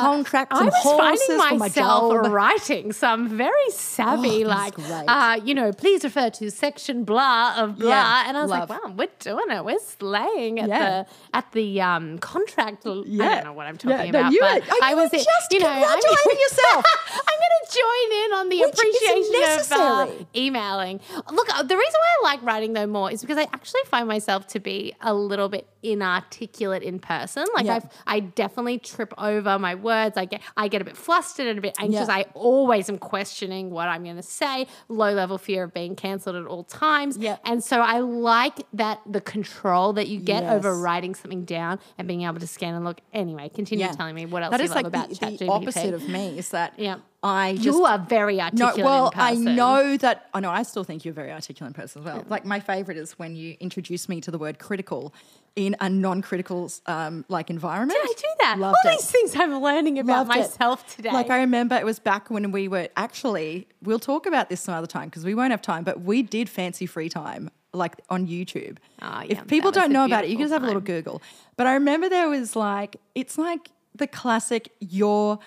Contracts 0.00 0.54
I 0.58 0.64
was 0.64 0.74
finding 0.82 1.26
for 1.26 1.36
my 1.36 1.52
myself 1.56 2.12
job. 2.12 2.32
writing 2.32 2.92
some 2.92 3.28
very 3.28 3.70
savvy, 3.70 4.44
Oh, 4.44 4.48
like, 4.48 4.74
uh, 4.78 5.40
you 5.44 5.54
know, 5.54 5.72
please 5.72 6.04
refer 6.04 6.30
to 6.30 6.50
section 6.50 7.04
blah 7.04 7.54
of 7.56 7.78
blah, 7.78 7.88
Yeah, 7.90 8.24
and 8.28 8.36
I 8.36 8.42
was 8.42 8.50
love. 8.50 8.70
like, 8.70 8.82
wow, 8.84 8.92
we're 8.96 9.08
doing 9.18 9.50
it. 9.50 9.64
We're 9.64 9.78
slaying 9.80 10.60
at 10.60 10.68
Yeah. 10.68 11.02
the 11.02 11.06
at 11.36 11.52
the 11.52 11.80
um, 11.80 12.18
contract. 12.18 12.86
I 12.86 13.02
Yeah. 13.06 13.34
don't 13.36 13.44
know 13.44 13.52
what 13.54 13.66
I'm 13.66 13.78
Yeah, 13.82 13.96
talking 13.96 14.12
no, 14.12 14.20
about, 14.20 14.32
you 14.32 14.40
but 14.40 14.62
are- 14.62 14.76
I 14.82 14.94
was 14.94 15.10
just 15.10 15.26
you 15.52 15.60
know, 15.60 15.66
I'm- 15.68 15.82
congratulating 15.82 16.40
yourself. 16.40 16.84
I'm 17.12 17.38
going 17.38 17.56
to 17.64 17.72
join 17.72 18.18
in 18.24 18.32
on 18.34 18.48
the 18.50 18.58
Which 18.60 18.74
appreciation 18.74 19.72
of 19.80 20.20
uh, 20.20 20.24
emailing. 20.36 21.00
Look, 21.30 21.48
uh, 21.54 21.62
the 21.62 21.76
reason 21.76 21.94
why 22.00 22.28
I 22.28 22.32
like 22.34 22.42
writing 22.42 22.72
though 22.74 22.86
more 22.86 23.10
is 23.10 23.20
because 23.22 23.38
I 23.38 23.42
actually 23.52 23.80
find 23.86 24.06
myself 24.06 24.46
to 24.48 24.60
be 24.60 24.94
a 25.00 25.14
little 25.14 25.48
bit 25.48 25.66
inarticulate 25.82 26.82
in 26.82 26.98
person. 26.98 27.44
Like 27.54 27.66
Yeah. 27.66 27.76
I've, 27.76 27.86
I 28.12 28.20
definitely 28.20 28.78
trip 28.78 29.14
over 29.16 29.58
my 29.58 29.74
words. 29.74 30.18
I 30.18 30.26
get 30.26 30.42
I 30.54 30.68
get 30.68 30.82
a 30.82 30.84
bit 30.84 30.98
flustered 30.98 31.46
and 31.46 31.58
a 31.58 31.62
bit 31.62 31.74
anxious. 31.78 32.08
Yeah. 32.08 32.14
I 32.14 32.26
always 32.34 32.90
am 32.90 32.98
questioning 32.98 33.70
what 33.70 33.88
I'm 33.88 34.04
going 34.04 34.16
to 34.16 34.22
say. 34.22 34.66
Low 34.88 35.14
level 35.14 35.38
fear 35.38 35.64
of 35.64 35.72
being 35.72 35.96
cancelled 35.96 36.36
at 36.36 36.44
all 36.44 36.64
times. 36.64 37.16
Yeah. 37.16 37.38
And 37.46 37.64
so 37.64 37.80
I 37.80 38.00
like 38.00 38.66
that 38.74 39.00
the 39.06 39.22
control 39.22 39.94
that 39.94 40.08
you 40.08 40.20
get 40.20 40.44
over 40.44 40.78
writing 40.78 41.14
something 41.14 41.46
down 41.46 41.78
and 41.96 42.06
being 42.06 42.24
able 42.24 42.40
to 42.40 42.46
scan 42.46 42.74
and 42.74 42.84
look. 42.84 43.00
Anyway, 43.14 43.48
continue 43.48 43.88
telling 43.94 44.14
me 44.14 44.26
what 44.26 44.42
else 44.42 44.50
That 44.50 44.60
you 44.60 44.64
is 44.64 44.70
love 44.70 44.76
like 44.76 44.86
about 44.86 45.08
the, 45.08 45.36
the 45.38 45.48
opposite 45.48 45.94
of 45.94 46.06
me 46.06 46.38
is 46.38 46.50
that 46.50 46.74
Yeah. 46.76 46.96
I 47.22 47.54
just 47.54 47.64
you 47.66 47.84
are 47.84 47.98
very 47.98 48.36
no, 48.36 48.44
articulate. 48.44 48.84
well, 48.84 49.10
in 49.10 49.20
I 49.20 49.34
know 49.34 49.96
that. 49.98 50.28
I 50.34 50.40
know. 50.40 50.50
I 50.50 50.64
still 50.64 50.82
think 50.82 51.04
you're 51.04 51.12
a 51.12 51.14
very 51.14 51.30
articulate 51.30 51.74
person 51.74 52.02
as 52.02 52.06
well. 52.06 52.24
Like 52.28 52.44
my 52.44 52.58
favorite 52.58 52.96
is 52.96 53.18
when 53.18 53.36
you 53.36 53.56
introduce 53.60 54.08
me 54.08 54.20
to 54.22 54.30
the 54.30 54.38
word 54.38 54.58
critical 54.58 55.14
in 55.54 55.76
a 55.80 55.88
non-critical 55.88 56.72
um, 56.86 57.24
like 57.28 57.50
environment. 57.50 57.98
Did 58.02 58.10
I 58.10 58.14
do 58.20 58.28
that. 58.40 58.58
Loved 58.58 58.76
All 58.84 58.92
it. 58.92 58.96
these 58.96 59.10
things 59.10 59.36
I'm 59.36 59.60
learning 59.60 59.98
about 59.98 60.28
Loved 60.28 60.36
it. 60.36 60.40
myself 60.40 60.96
today. 60.96 61.12
Like 61.12 61.30
I 61.30 61.38
remember 61.40 61.76
it 61.76 61.84
was 61.84 61.98
back 61.98 62.30
when 62.30 62.50
we 62.50 62.68
were 62.68 62.88
actually. 62.96 63.68
We'll 63.82 63.98
talk 63.98 64.26
about 64.26 64.48
this 64.48 64.60
some 64.60 64.74
other 64.74 64.86
time 64.86 65.08
because 65.08 65.24
we 65.24 65.34
won't 65.34 65.50
have 65.50 65.62
time. 65.62 65.84
But 65.84 66.00
we 66.00 66.22
did 66.22 66.48
fancy 66.48 66.86
free 66.86 67.08
time 67.08 67.50
like 67.72 67.96
on 68.10 68.26
YouTube. 68.26 68.78
Ah, 69.00 69.22
yeah, 69.22 69.32
if 69.32 69.46
people 69.46 69.70
don't 69.70 69.92
know 69.92 70.04
about 70.04 70.24
it, 70.24 70.30
you 70.30 70.36
can 70.36 70.44
just 70.44 70.52
have 70.52 70.62
a 70.62 70.66
little 70.66 70.80
Google. 70.82 71.22
But 71.56 71.66
I 71.66 71.74
remember 71.74 72.08
there 72.08 72.28
was 72.28 72.56
like 72.56 72.96
it's 73.14 73.38
like 73.38 73.70
the 73.94 74.06
classic. 74.06 74.72
You're, 74.80 75.38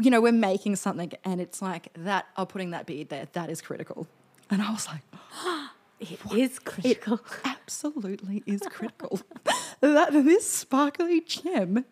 you 0.00 0.10
know, 0.10 0.20
we're 0.20 0.32
making 0.32 0.76
something 0.76 1.12
and 1.24 1.40
it's 1.40 1.60
like 1.62 1.88
that. 1.94 2.26
Oh, 2.36 2.44
putting 2.46 2.70
that 2.70 2.86
bead 2.86 3.08
there. 3.08 3.26
That 3.32 3.50
is 3.50 3.60
critical. 3.60 4.06
And 4.50 4.62
I 4.62 4.70
was 4.70 4.86
like, 4.86 5.02
it 6.00 6.18
is 6.34 6.58
critical. 6.58 7.14
It 7.14 7.20
absolutely 7.44 8.42
is 8.46 8.62
critical. 8.70 9.20
that 9.80 10.12
this 10.12 10.48
sparkly 10.50 11.20
gem 11.20 11.84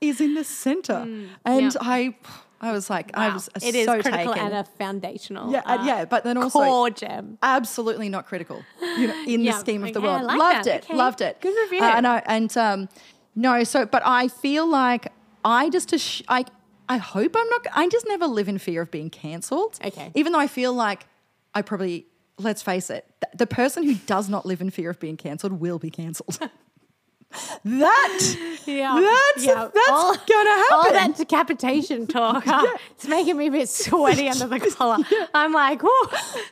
is 0.00 0.20
in 0.20 0.34
the 0.34 0.42
center, 0.44 1.06
and 1.44 1.70
Mm, 1.70 1.74
yeah. 1.74 1.78
I, 1.80 2.16
I 2.60 2.72
was 2.72 2.90
like, 2.90 3.12
I 3.16 3.28
Wow. 3.28 3.34
was 3.34 3.48
it 3.62 3.74
is 3.76 3.86
so 3.86 4.02
critical 4.02 4.32
taken. 4.34 4.46
and 4.46 4.54
a 4.54 4.64
foundational. 4.64 5.52
yeah, 5.52 5.62
uh, 5.64 5.84
yeah, 5.86 6.04
but 6.06 6.24
then 6.24 6.36
also 6.36 6.58
core 6.58 6.90
gem. 6.90 7.38
absolutely 7.40 8.08
not 8.08 8.26
critical, 8.26 8.64
you 8.98 9.06
know, 9.06 9.14
in 9.26 9.42
Yeah, 9.42 9.52
the 9.52 9.58
scheme 9.60 9.84
of 9.84 9.92
the 9.92 10.00
okay, 10.00 10.08
I 10.08 10.12
world. 10.14 10.24
like 10.26 10.38
loved 10.38 10.64
that. 10.66 10.66
it, 10.66 10.84
Okay, 10.84 10.94
loved 10.96 11.20
it. 11.20 11.40
good 11.40 11.54
review. 11.62 11.84
Uh, 11.86 11.92
and 11.96 12.06
I, 12.08 12.22
and 12.26 12.56
um, 12.56 12.88
no, 13.36 13.62
so 13.62 13.86
but 13.86 14.02
I 14.04 14.26
feel 14.26 14.66
like 14.66 15.12
I 15.44 15.70
just 15.70 16.22
I 16.28 16.44
I 16.92 16.98
hope 16.98 17.32
I'm 17.36 17.48
not. 17.48 17.66
I 17.74 17.88
just 17.88 18.06
never 18.08 18.26
live 18.26 18.48
in 18.48 18.58
fear 18.58 18.82
of 18.82 18.90
being 18.90 19.10
cancelled. 19.10 19.78
Okay. 19.84 20.10
even 20.14 20.32
though 20.32 20.38
I 20.40 20.46
feel 20.46 20.72
like 20.74 21.06
I 21.54 21.62
probably 21.62 22.06
let's 22.38 22.62
face 22.62 22.90
it, 22.90 23.06
th- 23.22 23.32
the 23.36 23.46
person 23.46 23.82
who 23.84 23.94
does 24.06 24.28
not 24.28 24.44
live 24.46 24.60
in 24.60 24.70
fear 24.70 24.90
of 24.90 24.98
being 25.00 25.16
cancelled 25.16 25.52
will 25.60 25.78
be 25.78 25.90
cancelled. 25.90 26.38
that 27.64 28.36
Yeah, 28.66 29.00
that's 29.00 29.44
yeah. 29.46 29.68
that's 29.72 29.90
All- 29.90 30.14
gonna 30.14 30.50
happen. 30.50 30.66
All 30.72 30.92
that 30.92 31.16
decapitation 31.16 32.06
talk, 32.18 32.44
huh? 32.44 32.66
it's 32.90 33.06
making 33.06 33.36
me 33.38 33.46
a 33.46 33.50
bit 33.50 33.68
sweaty 33.68 34.28
under 34.28 34.46
the 34.48 34.60
collar. 34.76 34.98
I'm 35.32 35.52
like, 35.52 35.82
whoo, 35.82 35.90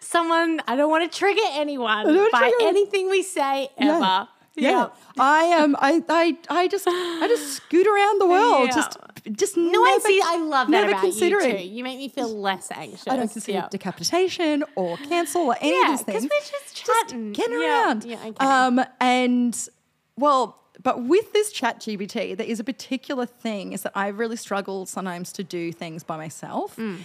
someone, 0.00 0.60
I 0.66 0.76
don't 0.76 0.90
want 0.90 1.10
to 1.10 1.18
trigger 1.18 1.40
anyone 1.52 2.06
by 2.32 2.38
trigger- 2.40 2.54
anything 2.68 3.10
we 3.10 3.22
say 3.22 3.68
ever. 3.78 4.28
Yeah. 4.56 4.88
I 5.18 5.44
am. 5.44 5.76
I, 5.78 6.02
I. 6.08 6.36
I 6.48 6.68
just. 6.68 6.86
I 6.88 7.26
just 7.28 7.54
scoot 7.54 7.86
around 7.86 8.20
the 8.20 8.26
world. 8.26 8.68
Yeah. 8.68 8.74
Just. 8.74 8.96
Just 9.32 9.56
No, 9.56 9.84
I 9.84 9.90
never, 9.90 10.08
see. 10.08 10.20
I 10.24 10.36
love 10.38 10.66
that 10.68 10.70
never 10.70 10.90
about 10.92 11.04
you 11.14 11.40
too. 11.40 11.56
You 11.58 11.84
make 11.84 11.98
me 11.98 12.08
feel 12.08 12.28
less 12.28 12.70
anxious. 12.72 13.06
I 13.06 13.16
don't 13.16 13.30
consider 13.30 13.58
Yeah. 13.58 13.68
decapitation 13.70 14.64
or 14.76 14.96
cancel 14.96 15.42
or 15.42 15.56
any 15.60 15.70
Yeah, 15.72 15.92
of 15.92 15.98
these 15.98 16.02
things. 16.06 16.22
because 16.24 16.40
we're 16.52 16.58
just 16.60 16.74
chatting. 16.86 17.32
getting 17.32 17.60
Yeah, 17.60 17.84
around. 17.86 18.04
yeah, 18.04 18.16
okay. 18.24 18.44
Um, 18.46 18.80
and 18.98 19.68
well, 20.16 20.58
but 20.82 21.04
with 21.04 21.32
this 21.34 21.52
chat 21.52 21.80
GPT, 21.80 22.34
there 22.36 22.46
is 22.46 22.60
a 22.60 22.64
particular 22.64 23.26
thing 23.26 23.74
is 23.74 23.82
that 23.82 23.92
I 23.94 24.08
really 24.08 24.36
struggle 24.36 24.86
sometimes 24.86 25.32
to 25.34 25.44
do 25.44 25.70
things 25.70 26.02
by 26.02 26.16
myself. 26.16 26.76
Mm. 26.76 27.00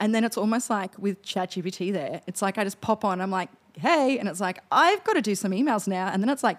And 0.00 0.12
then 0.14 0.24
it's 0.24 0.36
almost 0.36 0.70
like 0.70 0.98
with 0.98 1.22
chat 1.22 1.52
GPT 1.52 1.92
there, 1.92 2.20
it's 2.26 2.42
like 2.42 2.58
I 2.58 2.64
just 2.64 2.80
pop 2.80 3.04
on, 3.04 3.20
I'm 3.20 3.30
like, 3.30 3.50
hey, 3.78 4.18
and 4.18 4.28
it's 4.28 4.40
like, 4.40 4.58
I've 4.72 5.04
got 5.04 5.12
to 5.12 5.22
do 5.22 5.36
some 5.36 5.52
emails 5.52 5.86
now. 5.86 6.08
And 6.08 6.20
then 6.20 6.28
it's 6.30 6.42
like, 6.42 6.58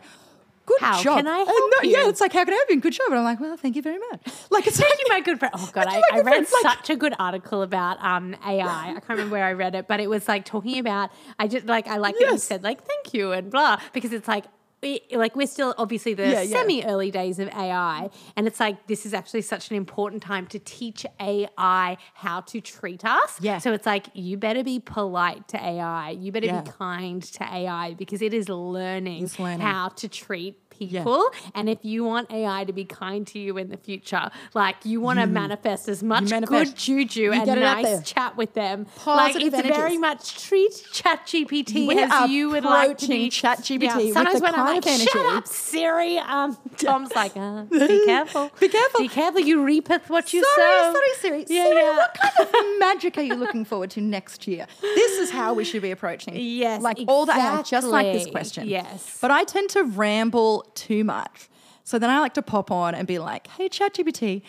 good 0.80 0.86
How 0.86 1.01
job. 1.01 1.17
can 1.17 1.28
I 1.28 1.39
And 1.39 1.47
help 1.47 1.72
no- 1.84 1.89
Yeah, 1.89 2.09
it's 2.09 2.22
like, 2.22 2.34
how 2.34 2.43
can 2.45 2.53
I 2.53 2.57
help 2.57 2.69
you? 2.69 2.80
Good 2.82 2.93
job. 2.93 3.07
And 3.09 3.17
I'm 3.19 3.24
like, 3.24 3.39
well, 3.39 3.57
thank 3.57 3.76
you 3.76 3.82
very 3.82 3.99
much. 4.11 4.22
Like, 4.51 4.67
it's 4.67 4.78
Thank 4.78 4.89
like, 4.91 4.99
you, 4.99 5.05
my 5.09 5.19
good 5.22 5.39
friend. 5.39 5.53
Oh 5.57 5.69
God, 5.74 5.88
I, 5.88 6.01
I 6.11 6.22
read. 6.22 6.38
Like- 6.41 6.47
such 6.47 6.89
a 6.89 6.95
good 6.95 7.13
article 7.19 7.61
about 7.61 8.03
um 8.03 8.36
AI. 8.45 8.61
I 8.63 8.91
can't 8.93 9.09
remember 9.09 9.34
where 9.34 9.45
I 9.45 9.53
read 9.53 9.76
it, 9.76 9.88
but 9.88 9.99
it 9.99 10.09
was 10.09 10.28
like 10.28 10.45
talking 10.45 10.78
about. 10.80 11.09
I 11.39 11.47
just 11.47 11.65
like 11.65 11.88
I 11.88 11.97
like 11.97 12.15
that 12.19 12.32
you 12.32 12.38
said 12.38 12.63
like 12.63 12.84
thank 12.84 13.13
you 13.13 13.32
and 13.32 13.49
blah 13.51 13.78
because 13.93 14.11
it's 14.13 14.28
like. 14.28 14.45
It- 14.82 15.11
like 15.17 15.36
we're 15.36 15.47
still 15.47 15.73
obviously 15.77 16.13
the 16.13 16.23
Yeah, 16.27 16.41
yeah. 16.41 16.57
semi 16.61 16.84
early 16.86 17.11
days 17.11 17.39
of 17.39 17.47
AI, 17.49 18.09
and 18.36 18.47
it's 18.47 18.59
like 18.59 18.88
this 18.88 19.05
is 19.05 19.13
actually 19.13 19.41
such 19.43 19.69
an 19.69 19.75
important 19.75 20.23
time 20.23 20.47
to 20.47 20.59
teach 20.59 21.05
AI 21.19 21.97
how 22.15 22.41
to 22.41 22.61
treat 22.61 23.05
us. 23.05 23.38
Yeah. 23.41 23.59
So 23.59 23.73
it's 23.73 23.86
like 23.86 24.07
you 24.13 24.38
better 24.38 24.63
be 24.63 24.79
polite 24.79 25.47
to 25.49 25.57
AI, 25.63 26.11
you 26.11 26.32
better 26.32 26.47
Yeah. 26.47 26.61
be 26.61 26.71
kind 26.71 27.21
to 27.21 27.43
AI 27.43 27.93
because 27.93 28.21
it 28.21 28.34
is 28.34 28.49
learning, 28.49 29.29
learning. 29.38 29.59
how 29.59 29.89
to 29.89 30.07
treat 30.07 30.57
people. 30.88 31.29
And 31.53 31.69
if 31.69 31.79
you 31.84 32.03
want 32.03 32.32
AI 32.32 32.63
to 32.65 32.73
be 32.73 32.86
kind 32.86 33.25
to 33.27 33.39
you 33.39 33.57
in 33.57 33.69
the 33.69 33.77
future, 33.77 34.29
like 34.53 34.77
you 34.84 34.99
want 35.01 35.19
to 35.19 35.27
manifest 35.27 35.88
as 35.88 36.01
much 36.03 36.29
manifest. 36.29 36.49
good 36.51 36.75
juju 36.75 37.21
You 37.21 37.34
and 37.34 37.45
get 37.45 37.57
it 37.57 37.63
out 37.63 37.84
there. 37.84 37.97
nice 37.97 38.09
chat 38.11 38.36
with 38.38 38.53
them. 38.53 38.86
Positive 38.95 39.53
like 39.53 39.65
it's 39.65 39.67
very 39.77 39.97
much 39.97 40.47
treat 40.47 40.71
ChatGPT 40.93 41.88
We 41.88 41.99
as 41.99 42.29
you 42.29 42.49
would 42.49 42.63
like 42.63 42.97
to 42.99 43.07
be. 43.07 43.29
ChatGPT 43.29 43.95
with 44.05 44.13
Sometimes 44.13 44.39
the 44.39 44.43
when 44.43 44.55
I'm 44.55 44.65
like, 44.82 44.84
shut 44.88 45.25
up, 45.38 45.47
Siri. 45.47 46.17
Um, 46.17 46.57
Tom's 46.77 47.13
like, 47.15 47.34
uh, 47.36 47.63
be 47.65 48.05
careful. 48.05 48.49
Be 48.59 48.69
careful. 48.69 48.99
Be 49.01 49.07
careful. 49.07 49.41
You 49.41 49.63
reapeth 49.63 50.09
what 50.09 50.34
you 50.34 50.43
Sorry, 50.55 50.71
sow. 50.71 50.93
sorry, 50.93 51.13
Siri. 51.19 51.55
Yeah, 51.55 51.63
Siri, 51.65 51.75
yeah. 51.82 51.97
what 51.97 52.13
kind 52.19 52.49
of 52.49 52.55
magic 52.79 53.17
are 53.17 53.21
you 53.21 53.36
looking 53.36 53.65
forward 53.65 53.89
to 53.91 54.01
next 54.01 54.47
year? 54.47 54.65
This 54.82 55.19
is 55.19 55.32
how 55.32 55.53
we 55.53 55.63
should 55.63 55.82
be 55.82 55.91
approaching. 55.91 56.34
Yes, 56.38 56.82
like 56.82 56.97
all 57.07 57.25
the 57.25 57.34
AI, 57.34 57.61
just 57.63 57.88
like 57.88 58.11
this 58.13 58.27
question. 58.27 58.67
Yes. 58.67 59.17
but 59.21 59.32
I 59.32 59.43
tend 59.43 59.69
to 59.71 59.84
ramble 59.84 60.65
too 60.76 61.03
much, 61.03 61.49
so 61.84 61.97
then 61.99 62.09
I 62.09 62.19
like 62.19 62.34
to 62.36 62.41
pop 62.41 62.72
on 62.72 62.93
and 62.95 63.07
be 63.07 63.19
like, 63.19 63.47
"Hey, 63.47 63.69
ChatGPT, 63.69 64.41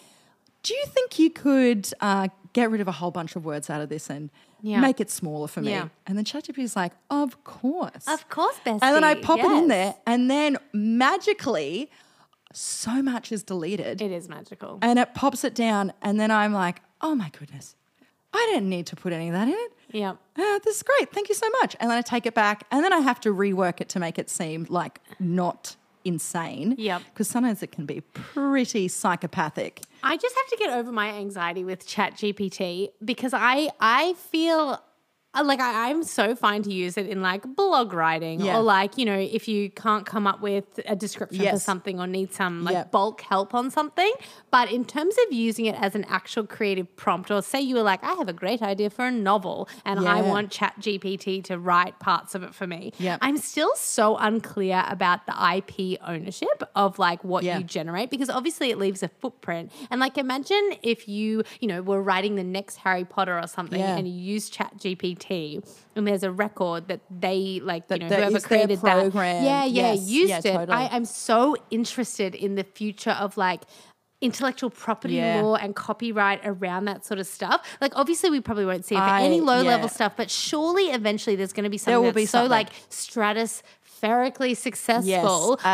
do 0.62 0.74
you 0.74 0.84
think 0.86 1.18
you 1.18 1.30
could 1.30 1.88
uh, 2.00 2.28
get 2.52 2.70
rid 2.70 2.80
of 2.80 2.88
a 2.88 2.92
whole 2.92 3.10
bunch 3.10 3.34
of 3.36 3.44
words 3.44 3.68
out 3.70 3.80
of 3.80 3.88
this 3.88 4.08
and 4.10 4.30
Yeah. 4.60 4.80
make 4.80 5.00
it 5.00 5.10
smaller 5.10 5.48
for 5.48 5.60
me?" 5.60 5.70
Yeah. 5.70 5.88
And 6.06 6.16
then 6.16 6.24
ChatGPT 6.24 6.58
is 6.60 6.76
like, 6.76 6.92
"Of 7.10 7.42
course, 7.44 8.06
Of 8.06 8.28
course, 8.28 8.56
bestie. 8.64 8.78
And 8.82 8.94
then 8.94 9.04
I 9.04 9.14
pop 9.16 9.38
it 9.40 9.50
in 9.50 9.68
there, 9.68 9.94
and 10.06 10.30
then 10.30 10.56
magically, 10.72 11.90
so 12.52 13.02
much 13.02 13.32
is 13.32 13.42
deleted 13.42 14.00
It 14.02 14.12
is 14.12 14.28
magical. 14.28 14.78
and 14.82 14.98
it 14.98 15.14
pops 15.14 15.42
it 15.44 15.54
down, 15.54 15.92
and 16.02 16.20
then 16.20 16.30
I'm 16.30 16.52
like, 16.52 16.80
oh 17.00 17.14
my 17.14 17.30
goodness, 17.30 17.74
I 18.34 18.46
didn't 18.52 18.68
need 18.68 18.86
to 18.86 18.96
put 18.96 19.12
any 19.12 19.28
of 19.28 19.32
that 19.34 19.48
in 19.48 19.54
it. 19.54 19.72
Yeah. 19.90 20.12
Uh, 20.38 20.58
this 20.64 20.76
is 20.76 20.82
great. 20.82 21.10
Thank 21.12 21.28
you 21.28 21.34
so 21.34 21.48
much. 21.60 21.76
And 21.80 21.90
then 21.90 21.98
I 21.98 22.02
take 22.02 22.24
it 22.26 22.34
back, 22.34 22.64
and 22.70 22.84
then 22.84 22.92
I 22.92 23.00
have 23.00 23.20
to 23.20 23.34
rework 23.34 23.80
it 23.80 23.88
to 23.90 23.98
make 24.00 24.18
it 24.18 24.30
seem 24.30 24.66
like 24.70 25.00
not 25.18 25.76
insane. 26.05 26.74
Yeah. 26.78 26.98
Because 26.98 27.28
sometimes 27.28 27.62
it 27.62 27.72
can 27.72 27.86
be 27.86 28.00
pretty 28.00 28.88
psychopathic. 28.88 29.82
I 30.03 30.16
just 30.16 30.34
have 30.36 30.46
to 30.48 30.57
get 30.57 30.70
over 30.70 30.90
my 30.92 31.11
anxiety 31.11 31.64
with 31.64 31.86
ChatGPT 31.86 32.90
because 33.05 33.32
I 33.34 33.70
I 33.80 34.14
feel 34.14 34.82
like 35.40 35.60
I, 35.60 35.88
I'm 35.88 36.02
so 36.02 36.34
fine 36.34 36.62
to 36.64 36.72
use 36.72 36.98
it 36.98 37.06
in 37.08 37.22
like 37.22 37.42
blog 37.56 37.94
writing 37.94 38.40
Yeah. 38.40 38.58
or 38.58 38.62
like 38.62 38.98
you 38.98 39.06
know 39.06 39.18
if 39.18 39.48
you 39.48 39.70
can't 39.70 40.04
come 40.04 40.26
up 40.26 40.42
with 40.42 40.64
a 40.86 40.94
description 40.94 41.48
for 41.48 41.58
something 41.58 41.98
or 41.98 42.06
need 42.06 42.32
some 42.34 42.64
like 42.64 42.74
Yep. 42.74 42.90
bulk 42.92 43.20
help 43.22 43.54
on 43.54 43.70
something. 43.70 44.12
But 44.50 44.70
in 44.70 44.84
terms 44.84 45.16
of 45.26 45.32
using 45.32 45.64
it 45.66 45.74
as 45.80 45.94
an 45.94 46.04
actual 46.04 46.46
creative 46.46 46.94
prompt, 46.96 47.30
or 47.30 47.40
say 47.40 47.60
you 47.60 47.74
were 47.76 47.82
like, 47.82 48.04
I 48.04 48.12
have 48.14 48.28
a 48.28 48.32
great 48.34 48.60
idea 48.60 48.90
for 48.90 49.06
a 49.06 49.10
novel 49.10 49.68
and 49.86 50.06
I 50.06 50.20
want 50.20 50.50
chat 50.50 50.74
gpt 50.80 51.44
to 51.44 51.58
write 51.58 51.98
parts 51.98 52.34
of 52.34 52.42
it 52.42 52.54
for 52.54 52.66
me. 52.66 52.92
Yep. 52.98 53.20
I'm 53.22 53.38
still 53.38 53.70
so 53.76 54.16
unclear 54.18 54.84
about 54.88 55.26
the 55.26 55.34
IP 55.56 55.98
ownership 56.06 56.62
of 56.76 56.98
like 56.98 57.24
what 57.24 57.42
Yeah. 57.44 57.56
you 57.58 57.64
generate 57.64 58.10
because 58.10 58.28
obviously 58.28 58.70
it 58.70 58.78
leaves 58.78 59.02
a 59.02 59.08
footprint. 59.08 59.72
And 59.90 59.98
like 60.00 60.18
imagine 60.18 60.72
if 60.82 61.08
you, 61.08 61.42
you 61.60 61.68
know, 61.68 61.80
were 61.80 62.02
writing 62.02 62.36
the 62.36 62.44
next 62.44 62.76
Harry 62.76 63.04
Potter 63.06 63.38
or 63.38 63.46
something 63.46 63.80
Yeah. 63.80 63.96
and 63.96 64.06
you 64.06 64.14
use 64.14 64.50
Chat 64.50 64.76
GPT 64.76 65.18
and 65.30 66.06
there's 66.06 66.22
a 66.22 66.30
record 66.30 66.88
that 66.88 67.00
they 67.10 67.60
like, 67.62 67.88
That- 67.88 67.98
you 67.98 68.04
know, 68.04 68.08
that 68.10 68.18
whoever 68.28 68.40
created 68.40 68.80
that. 68.82 69.12
Yeah, 69.14 69.64
yeah, 69.64 69.92
Yes. 69.92 70.08
used 70.08 70.30
Yeah, 70.30 70.38
it. 70.38 70.42
totally. 70.42 70.76
I, 70.78 70.88
I'm 70.88 71.04
so 71.04 71.56
interested 71.70 72.34
in 72.34 72.54
the 72.54 72.64
future 72.64 73.10
of 73.12 73.36
like 73.36 73.62
intellectual 74.20 74.70
property 74.70 75.14
Yeah. 75.14 75.40
law 75.42 75.56
and 75.56 75.74
copyright 75.74 76.40
around 76.44 76.84
that 76.84 77.04
sort 77.04 77.18
of 77.18 77.26
stuff. 77.26 77.66
Like 77.80 77.92
obviously 77.96 78.30
we 78.30 78.40
probably 78.40 78.64
won't 78.64 78.84
see 78.84 78.94
it 78.94 78.98
for 78.98 79.04
I- 79.04 79.22
any 79.22 79.40
low 79.40 79.62
level 79.62 79.88
stuff, 79.88 80.12
but 80.16 80.30
surely 80.30 80.84
eventually 80.90 81.34
there's 81.34 81.52
going 81.52 81.64
to 81.64 81.70
be 81.70 81.78
something 81.78 81.96
will 81.98 82.04
that's 82.04 82.14
be 82.14 82.26
so 82.26 82.38
something. 82.38 82.50
like 82.50 82.68
stratospherically 84.03 84.57
successful 84.57 85.05
Yes, 85.09 85.24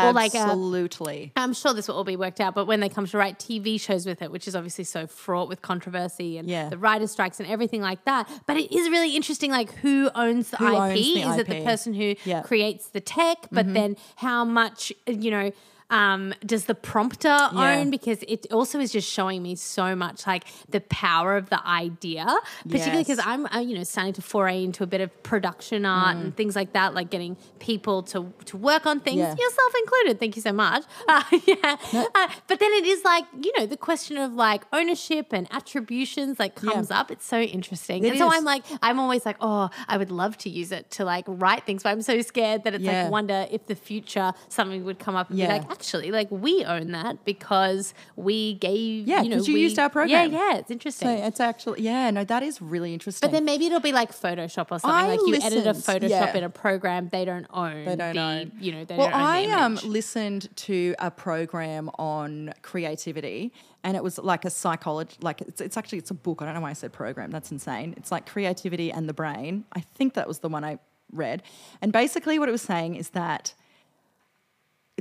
or 0.05 0.13
like 0.13 0.33
a 0.33 0.37
absolutely. 0.39 1.31
I'm 1.35 1.53
sure 1.53 1.73
this 1.73 1.87
will 1.87 1.95
all 1.95 2.03
be 2.03 2.15
worked 2.15 2.39
out, 2.39 2.55
but 2.55 2.65
when 2.65 2.79
they 2.79 2.89
come 2.89 3.05
to 3.07 3.17
write 3.17 3.39
TV 3.39 3.79
shows 3.79 4.05
with 4.05 4.21
it, 4.21 4.31
which 4.31 4.47
is 4.47 4.55
obviously 4.55 4.83
so 4.83 5.07
fraught 5.07 5.49
with 5.49 5.61
controversy 5.61 6.37
and 6.37 6.47
Yeah. 6.49 6.69
the 6.69 6.77
writer 6.77 7.07
strikes 7.07 7.39
and 7.39 7.49
everything 7.49 7.81
like 7.81 8.05
that, 8.05 8.29
but 8.45 8.57
it 8.57 8.71
is 8.73 8.89
really 8.89 9.15
interesting, 9.15 9.51
like 9.51 9.73
who 9.75 10.09
owns 10.15 10.51
the 10.51 10.57
Who 10.57 10.67
IP? 10.67 10.73
owns 10.75 10.93
the 10.93 11.21
is 11.21 11.37
it 11.37 11.47
the 11.47 11.63
person 11.63 11.93
who 11.93 12.15
Yeah. 12.23 12.39
Mm-hmm. 12.39 12.47
creates 12.47 12.87
the 12.89 13.01
tech? 13.01 13.47
But 13.51 13.73
then 13.73 13.97
how 14.17 14.43
much, 14.45 14.91
you 15.07 15.31
know, 15.31 15.51
um, 15.89 16.33
does 16.45 16.65
the 16.65 16.75
prompter 16.75 17.35
own? 17.53 17.89
Because 17.89 18.19
it 18.27 18.45
also 18.51 18.79
is 18.79 18.91
just 18.91 19.09
showing 19.09 19.41
me 19.43 19.55
so 19.55 19.95
much 19.95 20.27
like 20.27 20.43
the 20.69 20.81
power 20.81 21.35
of 21.35 21.49
the 21.49 21.65
idea, 21.67 22.25
particularly 22.63 23.03
because 23.03 23.17
Yes. 23.17 23.25
I'm, 23.27 23.45
uh, 23.47 23.59
you 23.59 23.75
know, 23.75 23.83
starting 23.83 24.13
to 24.13 24.21
foray 24.21 24.63
into 24.63 24.83
a 24.83 24.87
bit 24.87 25.01
of 25.01 25.09
production 25.23 25.85
art 25.85 26.17
Mm. 26.17 26.21
and 26.21 26.35
things 26.37 26.55
like 26.55 26.73
that, 26.73 26.93
like 26.93 27.09
getting 27.09 27.37
people 27.59 28.03
to 28.03 28.31
to 28.45 28.57
work 28.57 28.85
on 28.85 28.99
things, 28.99 29.17
Yeah. 29.19 29.31
yourself 29.35 29.73
included. 29.83 30.19
Thank 30.19 30.35
you 30.35 30.41
so 30.41 30.53
much. 30.53 30.83
Uh, 31.07 31.23
yeah, 31.47 31.75
uh, 32.13 32.27
but 32.47 32.59
then 32.59 32.71
it 32.73 32.85
is 32.85 33.03
like 33.03 33.25
you 33.41 33.51
know 33.57 33.65
the 33.65 33.77
question 33.77 34.17
of 34.17 34.33
like 34.33 34.63
ownership 34.71 35.27
and 35.33 35.47
attributions 35.51 36.39
like 36.39 36.55
comes 36.55 36.91
up. 36.91 37.09
It's 37.09 37.25
so 37.25 37.39
interesting, 37.39 38.03
It 38.03 38.09
and 38.11 38.17
so. 38.19 38.29
I'm 38.31 38.43
like, 38.43 38.63
I'm 38.83 38.99
always 38.99 39.25
like, 39.25 39.37
oh, 39.41 39.69
I 39.87 39.97
would 39.97 40.11
love 40.11 40.37
to 40.39 40.49
use 40.49 40.71
it 40.71 40.91
to 40.91 41.05
like 41.05 41.25
write 41.27 41.65
things, 41.65 41.81
but 41.83 41.89
I'm 41.89 42.01
so 42.01 42.21
scared 42.21 42.63
that 42.65 42.73
it's 42.75 42.83
Yeah. 42.83 43.03
like 43.03 43.11
wonder 43.11 43.47
if 43.51 43.65
the 43.65 43.75
future 43.75 44.33
something 44.49 44.83
would 44.85 44.99
come 44.99 45.15
up 45.15 45.29
and 45.29 45.39
Yeah. 45.39 45.47
be 45.47 45.53
like, 45.59 45.71
actually, 45.79 46.11
like 46.11 46.27
we 46.29 46.65
own 46.65 46.91
that 46.91 47.23
because 47.23 47.93
we 48.15 48.55
gave, 48.55 49.07
Yeah, 49.07 49.21
you 49.21 49.29
know, 49.29 49.37
you 49.37 49.53
we- 49.53 49.61
used 49.61 49.79
our 49.79 49.89
program. 49.89 50.31
Yeah, 50.31 50.51
yeah, 50.51 50.57
it's 50.57 50.69
interesting. 50.69 51.07
So 51.07 51.25
it's 51.25 51.39
actually 51.39 51.81
yeah, 51.81 52.11
no, 52.11 52.23
that 52.25 52.43
is 52.43 52.61
really 52.61 52.93
interesting. 52.93 53.25
But 53.25 53.31
then 53.31 53.45
maybe 53.45 53.65
it'll 53.65 53.79
be 53.79 53.93
like 53.93 54.11
Photoshop 54.11 54.67
or 54.71 54.79
something. 54.79 54.89
I 54.89 55.07
like 55.07 55.19
you 55.25 55.35
edit 55.35 55.65
a 55.65 55.71
Photoshop 55.71 56.09
yeah. 56.09 56.37
in 56.37 56.43
a 56.43 56.49
program 56.49 57.09
they 57.09 57.23
don't 57.23 57.47
own. 57.51 57.85
They 57.85 57.95
don't 57.95 58.15
the, 58.15 58.21
own. 58.21 58.51
You 58.59 58.73
know, 58.73 58.85
they 58.85 58.97
well, 58.97 59.09
don't 59.09 59.19
own 59.19 59.25
I 59.25 59.45
um 59.51 59.79
listened 59.83 60.55
to 60.57 60.95
a 60.99 61.09
program 61.09 61.89
on 61.97 62.53
creativity, 62.61 63.53
and 63.83 63.95
it 63.95 64.03
was 64.03 64.17
like 64.17 64.43
a 64.43 64.49
psychology, 64.49 65.15
like 65.21 65.41
it's, 65.41 65.61
it's 65.61 65.77
actually 65.77 65.99
it's 65.99 66.11
a 66.11 66.15
book. 66.15 66.41
I 66.41 66.45
don't 66.45 66.55
know 66.55 66.61
why 66.61 66.71
I 66.71 66.73
said 66.73 66.91
program. 66.91 67.31
That's 67.31 67.51
insane. 67.51 67.93
It's 67.95 68.11
like 68.11 68.25
creativity 68.25 68.91
and 68.91 69.07
the 69.07 69.13
brain. 69.13 69.63
I 69.73 69.79
think 69.79 70.15
that 70.15 70.27
was 70.27 70.39
the 70.39 70.49
one 70.49 70.65
I 70.65 70.79
read, 71.13 71.41
and 71.81 71.93
basically 71.93 72.37
what 72.37 72.49
it 72.49 72.51
was 72.51 72.61
saying 72.61 72.95
is 72.95 73.11
that 73.11 73.53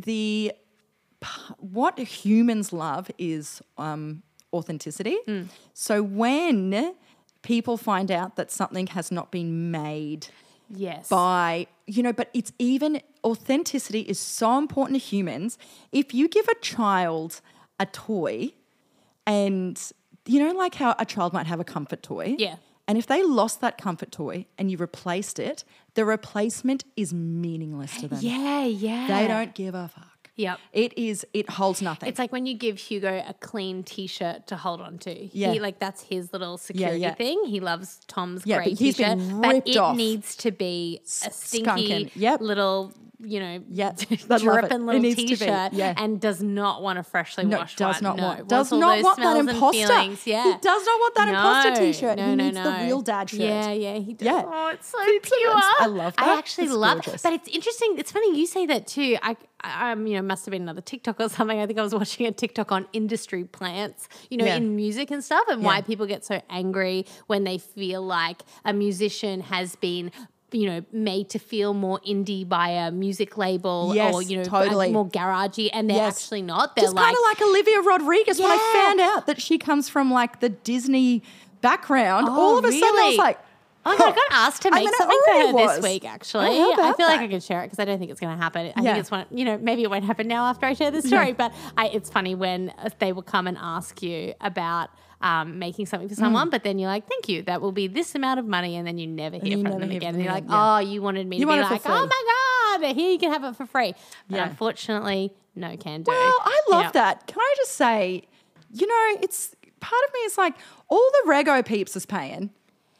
the 0.04 0.52
what 1.58 1.98
humans 1.98 2.72
love 2.72 3.10
is 3.18 3.60
um, 3.76 4.22
authenticity. 4.52 5.16
Hmm. 5.26 5.42
So 5.74 6.02
when 6.02 6.94
people 7.42 7.76
find 7.76 8.10
out 8.10 8.36
that 8.36 8.50
something 8.50 8.88
has 8.88 9.10
not 9.10 9.30
been 9.30 9.70
made 9.70 10.28
yes. 10.68 11.08
by 11.08 11.66
you 11.86 12.02
know 12.02 12.12
but 12.12 12.28
it's 12.34 12.52
even 12.58 13.00
authenticity 13.24 14.00
is 14.02 14.18
so 14.18 14.58
important 14.58 15.00
to 15.00 15.04
humans 15.04 15.56
if 15.92 16.12
you 16.12 16.28
give 16.28 16.46
a 16.48 16.54
child 16.56 17.40
a 17.80 17.86
toy 17.86 18.50
and 19.26 19.92
you 20.26 20.44
know 20.44 20.52
like 20.52 20.74
how 20.74 20.94
a 20.98 21.04
child 21.06 21.32
might 21.32 21.46
have 21.46 21.60
a 21.60 21.64
comfort 21.64 22.02
toy 22.02 22.34
Yeah. 22.38 22.56
and 22.86 22.98
if 22.98 23.06
they 23.06 23.22
lost 23.22 23.60
that 23.60 23.78
comfort 23.78 24.10
toy 24.10 24.46
and 24.58 24.70
you 24.70 24.76
replaced 24.76 25.38
it 25.38 25.64
the 25.94 26.04
replacement 26.04 26.84
is 26.96 27.14
meaningless 27.14 28.00
to 28.00 28.08
them 28.08 28.18
yeah, 28.20 28.64
yeah. 28.64 29.06
they 29.06 29.28
don't 29.28 29.54
give 29.54 29.74
a 29.74 29.88
fuck 29.88 30.17
Yep. 30.38 30.58
it 30.72 30.96
is 30.96 31.26
it 31.34 31.50
holds 31.50 31.82
nothing 31.82 32.08
It's 32.08 32.18
like 32.18 32.32
when 32.32 32.46
you 32.46 32.54
give 32.54 32.78
Hugo 32.78 33.22
a 33.26 33.34
clean 33.34 33.82
T-shirt 33.82 34.46
to 34.46 34.56
hold 34.56 34.80
on 34.80 34.96
to. 34.98 35.28
Yeah. 35.36 35.52
He 35.52 35.60
like 35.60 35.78
that's 35.80 36.02
his 36.02 36.32
little 36.32 36.56
security 36.56 37.00
yeah. 37.00 37.14
thing. 37.14 37.42
He 37.44 37.60
loves 37.60 38.00
Tom's 38.06 38.46
Yeah, 38.46 38.58
grey 38.58 38.74
T-shirt, 38.74 39.18
been 39.18 39.40
but 39.42 39.68
it 39.68 39.76
off. 39.76 39.96
needs 39.96 40.36
to 40.36 40.50
be 40.52 41.00
a 41.24 41.30
stinky 41.30 42.10
Yep. 42.14 42.40
little, 42.40 42.92
you 43.20 43.40
know, 43.40 43.62
yeah, 43.70 43.92
I 44.10 44.18
love 44.28 44.40
it. 44.40 44.44
dripping 44.44 44.86
little 44.86 45.00
needs 45.02 45.16
to 45.16 45.22
be. 45.22 45.36
T-shirt, 45.36 45.72
Yeah. 45.72 45.94
and 45.96 46.20
does 46.20 46.40
not 46.42 46.82
want 46.82 46.98
a 47.00 47.02
freshly 47.02 47.44
no, 47.44 47.58
washed 47.58 47.76
does 47.78 47.96
one. 47.96 48.02
not 48.04 48.16
no. 48.16 48.22
want 48.22 48.48
does 48.48 48.70
not 48.72 49.02
want 49.02 49.18
that 49.18 49.36
imposter. 49.38 49.78
Yeah, 50.30 50.44
He 50.44 50.58
does 50.60 50.84
not 50.86 51.00
want 51.00 51.14
that 51.16 51.28
imposter 51.28 51.76
t-shirt. 51.84 52.16
No, 52.16 52.28
he 52.30 52.36
no, 52.36 52.44
needs 52.44 52.56
no. 52.56 52.64
the 52.78 52.84
real 52.84 53.00
dad 53.00 53.30
shirt. 53.30 53.40
Yeah, 53.40 53.72
yeah, 53.72 53.94
he 53.98 54.14
does. 54.14 54.26
Yeah. 54.26 54.42
Oh, 54.46 54.68
it's 54.72 54.88
so 54.88 55.00
It's- 55.02 55.28
pure. 55.28 55.50
it's- 55.50 55.72
I 55.80 55.86
love 55.86 56.14
I 56.16 56.38
actually 56.38 56.64
It's 56.66 56.74
love, 56.74 57.02
gorgeous. 57.04 57.22
but 57.22 57.32
it's 57.32 57.48
interesting. 57.48 57.96
It's 57.98 58.12
funny 58.12 58.38
you 58.38 58.46
say 58.46 58.66
that 58.66 58.86
too. 58.86 59.16
I, 59.22 59.36
I, 59.62 59.90
um, 59.92 60.06
you 60.06 60.14
know, 60.14 60.22
must 60.22 60.44
have 60.46 60.52
been 60.52 60.62
another 60.62 60.80
TikTok 60.80 61.18
or 61.20 61.28
something. 61.28 61.58
I 61.58 61.66
think 61.66 61.78
I 61.78 61.82
was 61.82 61.92
watching 61.94 62.26
a 62.26 62.30
TikTok 62.32 62.70
on 62.70 62.86
industry 62.92 63.42
plants, 63.42 64.08
you 64.30 64.36
know, 64.38 64.44
Yeah. 64.44 64.56
in 64.56 64.76
music 64.76 65.10
and 65.10 65.24
stuff, 65.24 65.42
and 65.50 65.64
why 65.64 65.80
people 65.80 66.06
get 66.06 66.24
so 66.24 66.40
angry 66.48 67.04
when 67.26 67.42
they 67.42 67.58
feel 67.58 68.02
like 68.02 68.42
a 68.64 68.72
musician 68.72 69.40
has 69.40 69.74
been. 69.74 70.12
You 70.50 70.66
know, 70.66 70.84
made 70.92 71.28
to 71.30 71.38
feel 71.38 71.74
more 71.74 72.00
indie 72.08 72.48
by 72.48 72.70
a 72.70 72.90
music 72.90 73.36
label, 73.36 73.94
or 74.00 74.22
you 74.22 74.38
know, 74.38 74.44
totally. 74.44 74.90
more 74.90 75.06
garagey, 75.06 75.68
and 75.72 75.90
they're 75.90 75.96
Yes. 75.98 76.22
actually 76.24 76.40
not. 76.42 76.74
They're 76.74 76.84
Just 76.84 76.96
like, 76.96 77.04
kind 77.04 77.16
of 77.16 77.22
like 77.22 77.42
Olivia 77.42 77.80
Rodrigo. 77.82 78.32
When 78.42 78.50
I 78.50 78.70
found 78.72 79.00
out 79.00 79.26
that 79.26 79.42
she 79.42 79.58
comes 79.58 79.88
from 79.90 80.10
like 80.10 80.40
the 80.40 80.48
Disney 80.48 81.22
background, 81.60 82.28
all 82.28 82.58
of 82.58 82.64
a 82.64 82.72
sudden 82.72 82.82
I 83.00 83.06
was 83.08 83.18
like, 83.18 83.38
Oh, 83.86 83.92
my 83.92 83.96
God, 83.98 84.08
I 84.08 84.14
got 84.14 84.24
asked 84.32 84.62
to 84.62 84.68
I 84.68 84.70
make 84.72 84.80
mean, 84.80 84.88
it 84.88 84.94
something 84.96 85.20
for 85.24 85.32
her 85.32 85.38
already 85.46 85.66
this 85.80 85.82
week, 85.82 86.04
actually. 86.04 86.46
Oh, 86.48 86.72
I 86.72 86.74
feel 86.76 86.84
like 86.84 86.96
that? 86.98 87.20
I 87.20 87.28
could 87.28 87.42
share 87.42 87.62
it 87.62 87.66
because 87.66 87.78
I 87.78 87.86
don't 87.86 87.98
think 87.98 88.10
it's 88.10 88.20
going 88.20 88.36
to 88.36 88.42
happen. 88.42 88.66
I 88.76 88.82
Yeah. 88.82 88.90
think 88.92 88.98
it's 88.98 89.10
one, 89.10 89.24
you 89.30 89.46
know, 89.46 89.56
maybe 89.56 89.82
it 89.82 89.88
won't 89.90 90.04
happen 90.04 90.28
now 90.28 90.44
after 90.46 90.66
I 90.66 90.74
share 90.74 90.90
this 90.90 91.06
story, 91.06 91.32
but 91.32 91.54
I, 91.76 91.86
it's 91.88 92.10
funny 92.10 92.34
when 92.34 92.70
uh, 92.78 92.90
they 92.98 93.12
will 93.12 93.22
come 93.22 93.46
and 93.46 93.56
ask 93.58 94.02
you 94.02 94.34
about 94.42 94.90
um, 95.20 95.58
making 95.58 95.86
something 95.86 96.08
for 96.08 96.14
someone, 96.14 96.48
but 96.50 96.62
then 96.62 96.78
you're 96.78 96.88
like, 96.88 97.08
thank 97.08 97.28
you, 97.28 97.42
that 97.42 97.60
will 97.60 97.72
be 97.72 97.86
this 97.88 98.14
amount 98.14 98.38
of 98.40 98.46
money, 98.46 98.76
and 98.76 98.86
then 98.86 98.98
you 98.98 99.06
never 99.06 99.36
hear 99.36 99.56
you 99.56 99.62
from 99.62 99.64
never 99.64 99.80
them 99.80 99.90
again. 99.90 100.12
from 100.12 100.20
And 100.20 100.24
you're 100.24 100.32
like, 100.32 100.44
yeah. 100.48 100.76
oh, 100.76 100.78
you 100.78 101.02
wanted 101.02 101.26
me 101.26 101.36
You 101.36 101.46
to 101.46 101.52
be 101.52 101.58
want 101.58 101.66
for 101.68 101.90
like, 101.90 102.00
oh 102.00 102.06
my 102.06 102.78
God, 102.80 102.94
here 102.94 103.10
you 103.10 103.18
can 103.18 103.32
have 103.32 103.44
it 103.44 103.56
for 103.56 103.66
free. 103.66 103.94
But 104.28 104.36
Yeah. 104.36 104.48
unfortunately, 104.48 105.32
no 105.56 105.76
can 105.76 106.02
do. 106.02 106.10
well, 106.12 106.34
I 106.40 106.60
love 106.70 106.92
that. 106.92 107.26
Can 107.26 107.40
I 107.40 107.54
just 107.58 107.72
say, 107.72 108.22
you 108.72 108.86
know, 108.86 109.20
it's 109.22 109.54
part 109.80 110.02
of 110.06 110.12
me 110.14 110.20
is 110.20 110.38
like 110.38 110.54
all 110.88 111.10
the 111.24 111.30
Rego 111.30 111.64
peeps 111.64 111.96
is 111.96 112.06
paying. 112.06 112.50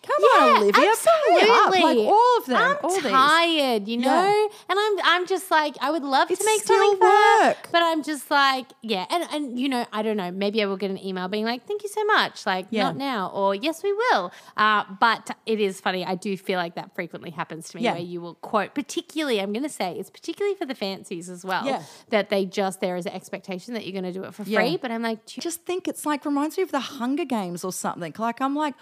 Come 0.09 0.25
on, 0.43 0.63
Olivia, 0.63 0.91
absolutely. 0.91 1.83
Like 1.83 1.99
all 1.99 2.39
of 2.39 2.47
them, 2.47 2.57
I'm 2.57 2.77
all 2.83 2.91
these. 3.01 3.03
tired, 3.13 3.89
you 3.89 3.99
know, 3.99 4.07
Yeah. 4.11 4.47
and 4.71 4.79
I'm 4.79 4.95
I'm 5.05 5.27
just 5.27 5.51
like 5.51 5.77
I 5.81 5.91
would 5.91 6.03
love 6.03 6.31
It's 6.31 6.41
to 6.41 6.47
make 6.47 6.63
still 6.63 6.79
something 6.79 7.07
her, 7.07 7.47
work. 7.49 7.69
but 7.71 7.83
I'm 7.83 8.03
just 8.03 8.31
like 8.31 8.67
yeah, 8.83 9.05
and 9.11 9.25
and 9.33 9.59
you 9.59 9.69
know 9.69 9.85
I 9.93 10.03
don't 10.03 10.17
know 10.17 10.31
maybe 10.31 10.63
I 10.63 10.67
will 10.67 10.77
get 10.79 10.91
an 10.91 10.99
email 11.05 11.29
being 11.29 11.45
like 11.45 11.67
thank 11.67 11.83
you 11.83 11.89
so 11.91 12.05
much 12.07 12.47
like 12.47 12.67
Yeah. 12.71 12.85
not 12.85 12.97
now 12.97 13.31
or 13.35 13.55
yes 13.55 13.83
we 13.83 13.93
will, 13.93 14.33
uh, 14.57 14.85
but 14.99 15.31
it 15.47 15.61
is 15.61 15.81
funny 15.81 16.05
I 16.05 16.15
do 16.15 16.37
feel 16.37 16.59
like 16.59 16.75
that 16.77 16.95
frequently 16.95 17.31
happens 17.31 17.69
to 17.71 17.77
me 17.77 17.83
Yeah. 17.83 17.93
where 17.93 18.03
you 18.03 18.21
will 18.21 18.35
quote 18.37 18.75
particularly 18.75 19.41
I'm 19.41 19.53
going 19.53 19.63
to 19.63 19.69
say 19.69 19.93
it's 19.99 20.11
particularly 20.11 20.57
for 20.57 20.65
the 20.67 20.75
fancies 20.75 21.29
as 21.29 21.45
well 21.45 21.65
Yeah. 21.67 21.83
that 22.09 22.31
they 22.31 22.47
just 22.47 22.81
there 22.81 22.97
is 22.97 23.05
an 23.07 23.13
expectation 23.13 23.75
that 23.75 23.85
you're 23.87 23.93
going 24.01 24.13
to 24.13 24.19
do 24.19 24.25
it 24.25 24.35
for 24.35 24.43
Yeah. 24.45 24.59
free, 24.61 24.77
but 24.79 24.91
I'm 24.91 25.03
like 25.03 25.27
do 25.27 25.35
you 25.37 25.43
just 25.43 25.65
think 25.67 25.87
it's 25.87 26.07
like 26.07 26.25
reminds 26.25 26.57
me 26.57 26.63
of 26.63 26.71
the 26.71 26.81
Hunger 26.81 27.25
Games 27.27 27.63
or 27.65 27.73
something. 27.73 28.15
Like 28.19 28.41
I'm 28.41 28.55
like, 28.57 28.75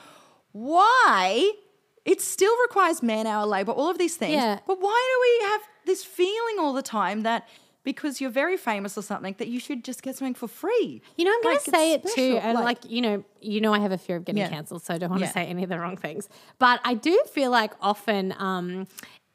why? 0.65 1.53
It 2.05 2.21
still 2.21 2.55
requires 2.63 3.03
man 3.03 3.27
hour 3.27 3.45
labor, 3.47 3.73
all 3.73 3.91
of 3.91 3.99
these 3.99 4.17
things. 4.17 4.35
Yeah. 4.35 4.61
But 4.67 4.81
why 4.81 5.01
do 5.13 5.17
we 5.27 5.51
have 5.51 5.61
this 5.87 6.05
feeling 6.05 6.57
all 6.59 6.73
the 6.73 6.83
time 6.83 7.23
that 7.25 7.49
because 7.83 8.21
you're 8.21 8.31
very 8.31 8.57
famous 8.57 8.97
or 8.97 9.03
something 9.03 9.35
that 9.39 9.49
you 9.49 9.59
should 9.61 9.85
just 9.85 10.03
get 10.03 10.17
something 10.17 10.35
for 10.35 10.47
free? 10.49 11.03
You 11.17 11.25
know, 11.25 11.33
I'm 11.35 11.43
going 11.43 11.55
Like, 11.57 11.65
to 11.65 11.71
say 11.71 11.93
it 11.95 12.05
it's 12.05 12.15
too, 12.15 12.33
special, 12.33 12.49
and 12.51 12.59
like, 12.61 12.79
you 12.89 13.03
know, 13.03 13.25
you 13.41 13.61
know, 13.61 13.75
I 13.75 13.81
have 13.81 13.93
a 13.93 13.99
fear 13.99 14.17
of 14.17 14.25
getting 14.25 14.41
Yeah. 14.43 14.49
cancelled, 14.49 14.83
so 14.85 14.95
I 14.95 14.99
don't 14.99 15.11
want 15.11 15.21
Yeah. 15.23 15.27
to 15.29 15.33
say 15.33 15.47
any 15.47 15.65
of 15.65 15.69
the 15.69 15.79
wrong 15.81 15.97
things. 15.97 16.29
But 16.61 16.81
I 16.85 16.95
do 16.95 17.21
feel 17.33 17.51
like 17.51 17.73
often 17.81 18.33
um, 18.39 18.87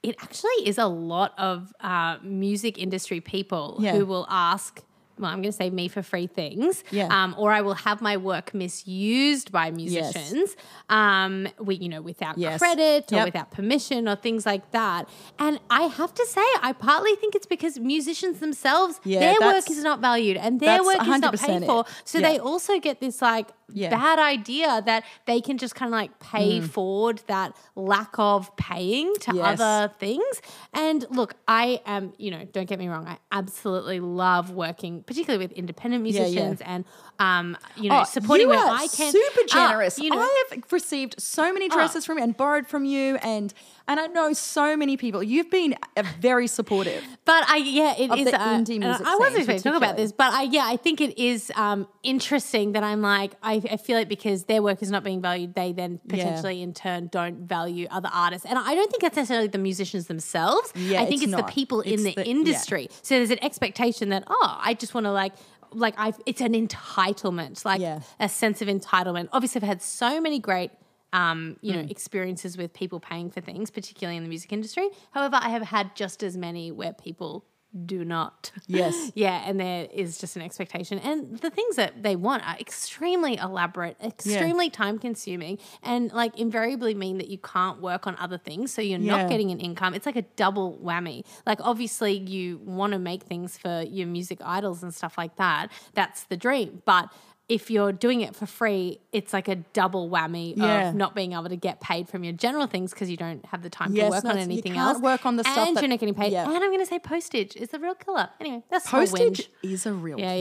it 0.03 0.15
actually 0.21 0.65
is 0.65 0.77
a 0.77 0.87
lot 0.87 1.33
of 1.37 1.73
uh, 1.81 2.17
music 2.23 2.77
industry 2.79 3.19
people 3.19 3.77
Yeah. 3.79 3.93
who 3.97 4.05
will 4.05 4.25
ask. 4.29 4.81
Well, 5.21 5.29
I'm 5.29 5.41
going 5.41 5.51
to 5.51 5.57
say 5.57 5.69
me 5.69 5.87
for 5.87 6.01
free 6.01 6.27
things, 6.27 6.83
Yeah. 6.91 7.07
um, 7.09 7.35
or 7.37 7.51
I 7.51 7.61
will 7.61 7.75
have 7.75 8.01
my 8.01 8.17
work 8.17 8.53
misused 8.53 9.51
by 9.51 9.69
musicians, 9.71 10.55
um, 10.89 11.47
we, 11.59 11.75
you 11.75 11.89
know, 11.89 12.01
without 12.01 12.37
Yes. 12.37 12.57
credit 12.59 13.11
or 13.13 13.17
Yep. 13.17 13.25
without 13.25 13.51
permission 13.51 14.07
or 14.09 14.15
things 14.15 14.45
like 14.45 14.71
that. 14.71 15.07
And 15.37 15.59
I 15.69 15.83
have 15.83 16.13
to 16.15 16.25
say, 16.25 16.41
I 16.61 16.73
partly 16.73 17.15
think 17.15 17.35
it's 17.35 17.45
because 17.45 17.79
musicians 17.79 18.39
themselves, 18.39 18.99
Yeah, 19.03 19.19
their 19.19 19.39
work 19.53 19.69
is 19.69 19.83
not 19.83 19.99
valued 19.99 20.37
and 20.37 20.59
their 20.59 20.83
work 20.83 21.01
is 21.01 21.19
not 21.21 21.33
100% 21.35 21.59
paid 21.61 21.65
for. 21.67 21.85
So 22.03 22.17
Yeah. 22.19 22.29
they 22.31 22.39
also 22.39 22.79
get 22.79 22.99
this 22.99 23.21
like 23.21 23.49
Yeah. 23.73 23.89
bad 23.89 24.19
idea 24.19 24.81
that 24.85 25.03
they 25.25 25.39
can 25.39 25.57
just 25.57 25.75
kind 25.75 25.87
of 25.89 25.93
like 25.93 26.19
pay 26.19 26.59
Mm. 26.59 26.69
forward 26.69 27.21
that 27.27 27.55
lack 27.75 28.13
of 28.17 28.53
paying 28.57 29.13
to 29.21 29.33
Yes. 29.35 29.59
other 29.61 29.93
things. 29.97 30.41
And 30.73 31.05
look, 31.09 31.35
I 31.47 31.79
am, 31.85 32.11
you 32.17 32.31
know, 32.31 32.43
don't 32.51 32.67
get 32.67 32.79
me 32.79 32.89
wrong, 32.89 33.07
I 33.07 33.17
absolutely 33.31 33.99
love 34.01 34.51
working, 34.51 35.03
particularly 35.11 35.43
with 35.45 35.51
independent 35.57 36.05
Yeah, 36.07 36.13
yeah. 36.21 36.23
musicians 36.25 36.61
and, 36.61 36.85
um, 37.19 37.57
you 37.75 37.89
know, 37.89 38.01
Oh, 38.01 38.03
supporting 38.05 38.47
you 38.47 38.53
where 38.55 38.59
I 38.65 38.87
can. 38.87 39.11
Super 39.11 39.41
Uh, 39.41 39.47
generous. 39.47 39.99
you 39.99 40.09
know, 40.09 40.19
I 40.19 40.43
have 40.51 40.63
received 40.71 41.15
so 41.21 41.51
many 41.53 41.67
dresses 41.69 42.05
from 42.05 42.17
you 42.17 42.23
and 42.23 42.35
borrowed 42.37 42.67
from 42.67 42.85
you, 42.85 43.17
and 43.17 43.53
and 43.91 43.99
I 43.99 44.07
know 44.07 44.31
so 44.33 44.75
many 44.77 44.95
people. 44.97 45.21
You've 45.21 45.49
been 45.51 45.75
uh, 45.97 46.03
very 46.19 46.47
supportive. 46.47 47.03
But 47.31 47.43
I 47.47 47.57
yeah, 47.57 47.93
it 47.97 48.09
is 48.19 48.25
the 48.31 48.41
uh, 48.41 48.57
indie 48.57 48.79
music 48.79 49.05
I 49.05 49.15
wasn't 49.15 49.37
expecting 49.37 49.63
to 49.63 49.69
talk 49.69 49.77
about 49.77 49.95
this, 49.95 50.11
but 50.11 50.33
I 50.33 50.43
yeah, 50.43 50.65
I 50.73 50.75
think 50.85 50.99
it 51.07 51.17
is 51.17 51.51
um, 51.55 51.87
interesting 52.03 52.71
that 52.75 52.83
I'm 52.83 53.01
like 53.01 53.31
I, 53.51 53.53
I 53.75 53.77
feel 53.77 53.97
it 54.03 54.09
because 54.09 54.39
their 54.45 54.61
work 54.61 54.81
is 54.81 54.89
not 54.95 55.03
being 55.03 55.21
valued, 55.21 55.53
they 55.55 55.71
then 55.71 55.91
Yeah. 55.93 56.09
potentially 56.15 56.61
in 56.65 56.73
turn 56.73 57.07
don't 57.07 57.37
value 57.47 57.85
other 57.97 58.09
artists, 58.25 58.45
and 58.49 58.57
I 58.57 58.71
don't 58.75 58.89
think 58.91 59.01
that's 59.05 59.15
necessarily 59.15 59.47
the 59.57 59.63
musicians 59.69 60.07
themselves. 60.07 60.67
Yeah, 60.75 61.01
I 61.01 61.05
think 61.05 61.21
it's 61.23 61.31
it's, 61.31 61.41
the 61.41 61.49
people 61.59 61.79
in 61.81 61.93
It's 61.93 62.03
the, 62.03 62.13
the- 62.15 62.25
yeah. 62.25 62.35
industry. 62.37 62.83
So 63.07 63.15
there's 63.17 63.29
an 63.37 63.43
expectation 63.49 64.09
that 64.09 64.23
oh, 64.27 64.51
I 64.69 64.73
just 64.73 64.93
want 64.95 65.05
to 65.05 65.11
like. 65.23 65.33
Like 65.73 65.95
I, 65.97 66.11
it's 66.25 66.41
an 66.41 66.53
entitlement, 66.53 67.63
like 67.63 67.79
Yeah. 67.79 68.01
a 68.19 68.27
sense 68.27 68.61
of 68.61 68.67
entitlement. 68.67 69.29
Obviously, 69.31 69.61
I've 69.61 69.67
had 69.67 69.81
so 69.81 70.19
many 70.19 70.37
great 70.39 70.71
um, 71.13 71.57
you 71.61 71.73
Mm. 71.73 71.75
know, 71.83 71.87
experiences 71.89 72.57
with 72.57 72.73
people 72.73 72.99
paying 72.99 73.29
for 73.29 73.41
things, 73.41 73.69
particularly 73.71 74.17
in 74.17 74.23
the 74.23 74.29
music 74.29 74.51
industry. 74.53 74.89
However, 75.11 75.37
I 75.41 75.49
have 75.49 75.63
had 75.63 75.95
just 75.95 76.23
as 76.23 76.37
many 76.37 76.71
where 76.71 76.93
people 76.93 77.45
do 77.85 78.03
not. 78.03 78.51
Yes. 78.67 79.13
Yeah, 79.15 79.43
and 79.47 79.57
there 79.57 79.87
is 79.93 80.17
just 80.17 80.35
an 80.35 80.41
expectation. 80.41 80.99
And 80.99 81.39
the 81.39 81.49
things 81.49 81.77
that 81.77 82.03
they 82.03 82.17
want 82.17 82.45
are 82.45 82.57
extremely 82.59 83.37
elaborate, 83.37 83.95
extremely 84.03 84.69
time 84.69 84.99
consuming, 84.99 85.57
and 85.81 86.11
like 86.11 86.37
invariably 86.37 86.93
mean 86.93 87.17
that 87.19 87.29
you 87.29 87.37
can't 87.37 87.79
work 87.81 88.07
on 88.07 88.17
other 88.17 88.37
things. 88.37 88.73
So 88.73 88.81
you're 88.81 88.99
Yeah. 88.99 89.15
not 89.17 89.29
getting 89.29 89.51
an 89.51 89.59
income. 89.61 89.93
It's 89.93 90.05
like 90.05 90.17
a 90.17 90.23
double 90.35 90.79
whammy. 90.83 91.23
Like, 91.45 91.59
obviously, 91.61 92.11
you 92.17 92.57
want 92.65 92.91
to 92.91 92.99
make 92.99 93.23
things 93.23 93.57
for 93.57 93.83
your 93.83 94.07
music 94.07 94.39
idols 94.43 94.83
and 94.83 94.93
stuff 94.93 95.17
like 95.17 95.37
that. 95.37 95.71
That's 95.93 96.23
the 96.25 96.35
dream. 96.35 96.81
But 96.85 97.09
if 97.49 97.69
you're 97.69 97.91
doing 97.91 98.21
it 98.21 98.35
for 98.35 98.45
free, 98.45 98.99
it's 99.11 99.33
like 99.33 99.47
a 99.49 99.55
double 99.55 100.09
whammy 100.09 100.53
Yeah. 100.55 100.89
of 100.89 100.95
not 100.95 101.15
being 101.15 101.33
able 101.33 101.49
to 101.49 101.57
get 101.57 101.81
paid 101.81 102.07
from 102.07 102.23
your 102.23 102.33
general 102.33 102.65
things 102.67 102.91
because 102.91 103.09
you 103.09 103.17
don't 103.17 103.45
have 103.47 103.61
the 103.61 103.69
time 103.69 103.93
Yes, 103.93 104.05
to 104.05 104.09
work 104.11 104.23
no, 104.23 104.29
on 104.31 104.37
anything 104.37 104.73
can't 104.73 104.95
else. 104.95 105.01
work 105.01 105.25
on 105.25 105.35
the 105.35 105.43
stuff 105.43 105.67
and 105.67 105.75
you're 105.81 105.87
not 105.89 105.99
getting 105.99 106.15
paid. 106.15 106.31
yeah. 106.31 106.45
And 106.45 106.53
I'm 106.55 106.69
going 106.69 106.79
to 106.79 106.85
say 106.85 106.99
postage 106.99 107.55
is 107.57 107.69
the 107.69 107.79
real 107.79 107.95
killer. 107.95 108.29
Anyway, 108.39 108.63
that's 108.69 108.89
Postage 108.89 109.49
is 109.63 109.85
a 109.85 109.91
real 109.93 110.17
Yeah, 110.19 110.33
killer. 110.33 110.39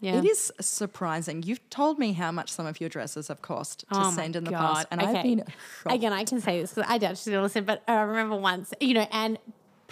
yeah, 0.00 0.12
yeah. 0.12 0.18
It 0.18 0.24
is 0.26 0.52
surprising. 0.60 1.42
You've 1.42 1.68
told 1.70 1.98
me 1.98 2.12
how 2.12 2.30
much 2.32 2.50
some 2.50 2.66
of 2.66 2.80
your 2.80 2.90
dresses 2.90 3.28
have 3.28 3.40
cost 3.40 3.80
to 3.80 3.86
Oh 3.92 4.10
send 4.10 4.36
in 4.36 4.44
the 4.44 4.50
God. 4.50 4.74
past, 4.74 4.88
and 4.90 5.00
I've 5.00 5.22
been 5.22 5.44
shocked. 5.82 5.94
Again, 5.96 6.12
I 6.12 6.24
can 6.24 6.40
say 6.40 6.60
this 6.60 6.74
because 6.74 6.90
I 6.90 6.98
doubt 6.98 7.16
she's 7.16 7.26
going 7.28 7.38
to 7.38 7.42
listen, 7.42 7.64
but 7.64 7.82
I 7.88 8.00
remember 8.02 8.36
once, 8.36 8.74
you 8.80 8.92
know, 8.94 9.06
and 9.10 9.38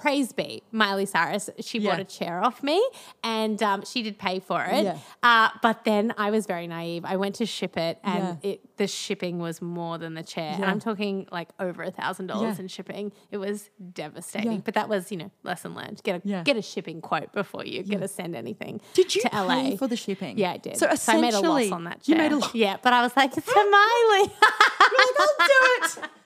praise 0.00 0.32
be 0.32 0.62
Miley 0.72 1.06
Cyrus, 1.06 1.50
she 1.60 1.78
Yeah. 1.78 1.90
bought 1.90 2.00
a 2.00 2.04
chair 2.04 2.42
off 2.42 2.62
me 2.62 2.82
and 3.22 3.62
um, 3.62 3.84
she 3.84 4.02
did 4.02 4.18
pay 4.18 4.40
for 4.40 4.64
it. 4.64 4.84
Yeah. 4.84 4.98
Uh, 5.22 5.50
but 5.62 5.84
then 5.84 6.14
I 6.16 6.30
was 6.30 6.46
very 6.46 6.66
naive. 6.66 7.04
I 7.04 7.16
went 7.16 7.34
to 7.36 7.46
ship 7.46 7.76
it 7.76 7.98
and 8.02 8.38
Yeah. 8.42 8.50
it, 8.52 8.76
the 8.78 8.86
shipping 8.86 9.38
was 9.38 9.60
more 9.60 9.98
than 9.98 10.14
the 10.14 10.22
chair. 10.22 10.52
And 10.54 10.64
I'm 10.64 10.80
talking 10.80 11.26
like 11.30 11.50
over 11.60 11.82
a 11.82 11.90
thousand 11.90 12.28
dollars 12.28 12.58
in 12.58 12.68
shipping. 12.68 13.12
It 13.30 13.36
was 13.36 13.68
devastating. 13.92 14.60
But 14.60 14.74
that 14.74 14.88
was, 14.88 15.10
you 15.12 15.18
know, 15.18 15.30
lesson 15.42 15.74
learned. 15.74 16.00
Get 16.02 16.24
a 16.24 16.42
get 16.44 16.56
a 16.56 16.62
shipping 16.62 17.00
quote 17.02 17.32
before 17.32 17.64
you 17.64 17.82
get 17.82 18.00
to 18.00 18.08
send 18.08 18.34
anything. 18.34 18.80
Did 18.94 19.14
you 19.14 19.22
to 19.22 19.28
pay 19.30 19.38
LA 19.38 19.76
for 19.76 19.86
the 19.86 19.96
shipping? 19.96 20.38
Yeah, 20.38 20.52
I 20.52 20.56
did. 20.56 20.76
So 20.78 20.88
essentially, 20.88 21.28
I 21.28 21.30
made 21.30 21.34
a 21.36 21.40
loss 21.48 21.72
on 21.72 21.84
that 21.84 22.08
you 22.08 22.14
chair. 22.14 22.22
made 22.24 22.32
a 22.32 22.38
loss. 22.38 22.54
Yeah, 22.60 22.76
but 22.82 22.92
I 22.92 23.02
was 23.02 23.14
like, 23.16 23.36
it's 23.36 23.46
for 23.50 23.54
Miley. 23.70 24.32
You're 24.32 25.06
like, 25.08 25.20
I'll 25.20 25.46
do 25.46 26.00
it. 26.02 26.10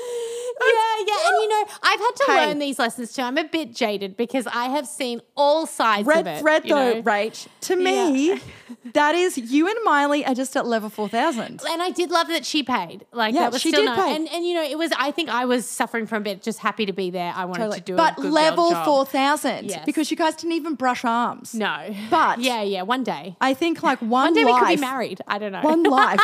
yeah, 0.60 1.04
yeah. 1.06 1.28
And 1.28 1.42
you 1.42 1.48
know, 1.48 1.64
I've 1.82 2.00
had 2.00 2.10
to 2.16 2.24
Hey. 2.26 2.46
learn 2.46 2.58
these 2.58 2.78
lessons 2.78 3.12
too. 3.12 3.22
I'm 3.22 3.38
a 3.38 3.44
bit 3.44 3.74
jaded 3.74 4.16
because 4.16 4.46
I 4.46 4.66
have 4.66 4.86
seen 4.86 5.20
all 5.36 5.66
sides 5.66 6.02
of 6.02 6.06
Red 6.08 6.26
it. 6.26 6.40
thread 6.40 6.64
you 6.64 6.74
though, 6.74 6.92
know? 6.94 7.02
Rach. 7.02 7.46
To 7.62 7.76
me, 7.76 8.40
that 8.92 9.14
is 9.14 9.38
you 9.38 9.66
and 9.68 9.76
Miley 9.84 10.24
are 10.26 10.34
just 10.34 10.56
at 10.56 10.66
level 10.66 10.88
four 10.90 11.08
thousand. 11.08 11.62
And 11.68 11.82
I 11.82 11.90
did 11.90 12.10
love 12.10 12.28
that 12.28 12.44
she 12.44 12.62
paid. 12.62 13.06
Like 13.12 13.34
Yeah, 13.34 13.42
that 13.42 13.52
was 13.52 13.62
she 13.62 13.70
still 13.70 13.84
did 13.86 13.94
pay. 13.94 14.14
And 14.14 14.28
and 14.28 14.44
you 14.46 14.54
know, 14.54 14.62
it 14.62 14.76
was 14.78 14.92
I 14.98 15.10
think 15.10 15.28
I 15.30 15.44
was 15.46 15.66
suffering 15.68 16.06
from 16.06 16.18
a 16.22 16.24
bit, 16.24 16.42
just 16.42 16.58
happy 16.58 16.86
to 16.86 16.92
be 16.92 17.10
there. 17.10 17.32
I 17.34 17.44
wanted 17.46 17.72
to 17.72 17.80
do 17.80 17.94
it. 17.94 17.96
But 17.96 18.18
level 18.18 18.74
four 18.84 19.06
thousand 19.06 19.70
Yes. 19.70 19.84
because 19.86 20.10
you 20.10 20.16
guys 20.16 20.34
didn't 20.36 20.52
even 20.52 20.74
brush 20.74 21.04
arms. 21.04 21.54
No. 21.54 21.94
But- 22.10 22.40
yeah, 22.40 22.62
yeah, 22.62 22.82
one 22.82 23.02
day. 23.04 23.36
I 23.40 23.54
think 23.54 23.82
like 23.82 24.00
one, 24.00 24.10
One 24.10 24.34
day 24.34 24.44
we 24.44 24.58
could 24.58 24.68
be 24.68 24.76
married. 24.76 25.20
I 25.26 25.38
don't 25.38 25.52
know. 25.52 25.62
One 25.62 25.82
life. 25.84 26.20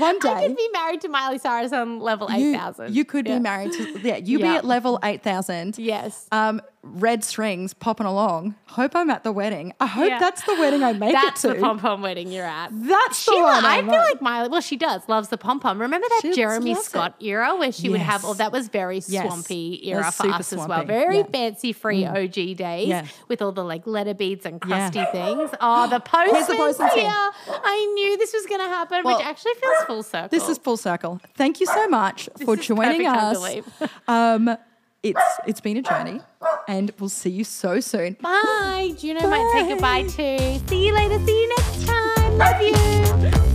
One 0.00 0.18
day. 0.18 0.28
I 0.28 0.46
could 0.46 0.56
be 0.56 0.68
married 0.72 1.00
to 1.02 1.08
Miley 1.08 1.38
Cyrus 1.38 1.72
on 1.72 2.00
level 2.00 2.28
eight 2.30 2.54
thousand. 2.54 2.94
you 2.94 3.04
could 3.04 3.24
be 3.24 3.38
married 3.38 3.72
to 3.72 4.00
yeah, 4.02 4.16
you 4.16 4.38
be 4.38 4.46
at 4.46 4.64
level 4.64 4.98
eight 5.02 5.22
thousand. 5.22 5.78
Yes. 5.78 6.26
Um, 6.32 6.60
red 6.82 7.24
strings 7.24 7.74
popping 7.74 8.06
along. 8.06 8.54
Hope 8.66 8.94
I'm 8.94 9.10
at 9.10 9.24
the 9.24 9.32
wedding. 9.32 9.72
I 9.80 9.86
hope 9.86 10.08
Yeah. 10.08 10.20
that's 10.20 10.42
the 10.42 10.54
wedding 10.54 10.82
I 10.84 10.92
make 10.92 11.12
That's 11.12 11.44
it 11.44 11.54
the 11.54 11.60
pom 11.60 11.78
pom 11.80 12.02
wedding 12.02 12.30
you're 12.30 12.44
at. 12.46 12.70
That's 12.72 13.26
the 13.26 13.32
She, 13.32 13.42
one. 13.42 13.64
I 13.64 13.78
I'm 13.78 13.86
feel 13.90 13.98
like 13.98 14.22
Miley. 14.22 14.48
Well, 14.48 14.60
she 14.60 14.76
does 14.76 15.02
loves 15.08 15.28
the 15.28 15.36
pom 15.36 15.58
pom. 15.60 15.80
Remember 15.80 16.06
that 16.08 16.20
She 16.22 16.32
Jeremy 16.34 16.74
loves 16.74 16.86
it. 16.86 16.90
Scott 16.90 17.14
era 17.20 17.56
where 17.56 17.72
she 17.72 17.88
would 17.88 18.00
have 18.00 18.20
Yes. 18.22 18.24
all 18.24 18.34
that 18.34 18.52
was 18.52 18.68
very 18.68 19.02
Yes. 19.08 19.26
swampy 19.26 19.88
era 19.90 20.10
for 20.12 20.28
us 20.28 20.52
as 20.52 20.66
well. 20.66 20.84
Very 20.84 21.18
Yeah. 21.18 21.22
fancy 21.24 21.72
free 21.72 22.06
OG 22.06 22.54
days 22.54 22.88
Yeah. 22.88 23.04
with 23.26 23.42
all 23.42 23.52
the 23.52 23.64
like 23.64 23.86
letter 23.86 24.14
beads 24.14 24.46
and 24.46 24.60
crusty 24.60 25.04
things. 25.12 25.50
Oh, 25.60 25.88
the 25.88 26.00
postman's 26.04 26.46
the 26.46 26.54
postman's 26.54 26.92
here. 26.94 27.10
I 27.10 27.92
knew 27.94 28.16
this 28.16 28.32
was 28.32 28.46
going 28.46 28.60
to 28.60 28.68
happen, 28.68 29.02
Well, 29.04 29.16
which 29.18 29.26
actually 29.26 29.54
feels 29.60 29.84
full 29.86 30.02
circle. 30.04 30.28
This 30.28 30.48
is 30.48 30.58
full 30.58 30.76
circle. 30.76 31.20
Thank 31.34 31.58
you 31.60 31.66
so 31.66 31.88
much 31.88 32.28
for 32.44 32.56
joining 32.56 33.00
to 33.02 33.06
us. 33.08 33.90
Um, 34.06 34.56
it's 35.02 35.38
it's 35.46 35.60
been 35.60 35.76
a 35.76 35.82
journey, 35.82 36.20
and 36.66 36.92
we'll 36.98 37.08
see 37.08 37.30
you 37.30 37.44
so 37.44 37.80
soon. 37.80 38.16
Bye. 38.20 38.94
Juno 38.98 39.28
might 39.28 39.50
say 39.52 39.68
goodbye 39.68 40.02
too. 40.02 40.66
See 40.68 40.86
you 40.86 40.94
later. 40.94 41.24
See 41.24 41.42
you 41.42 41.48
next 41.56 41.86
time. 41.86 42.38
Love 42.38 42.62
you. 43.32 43.42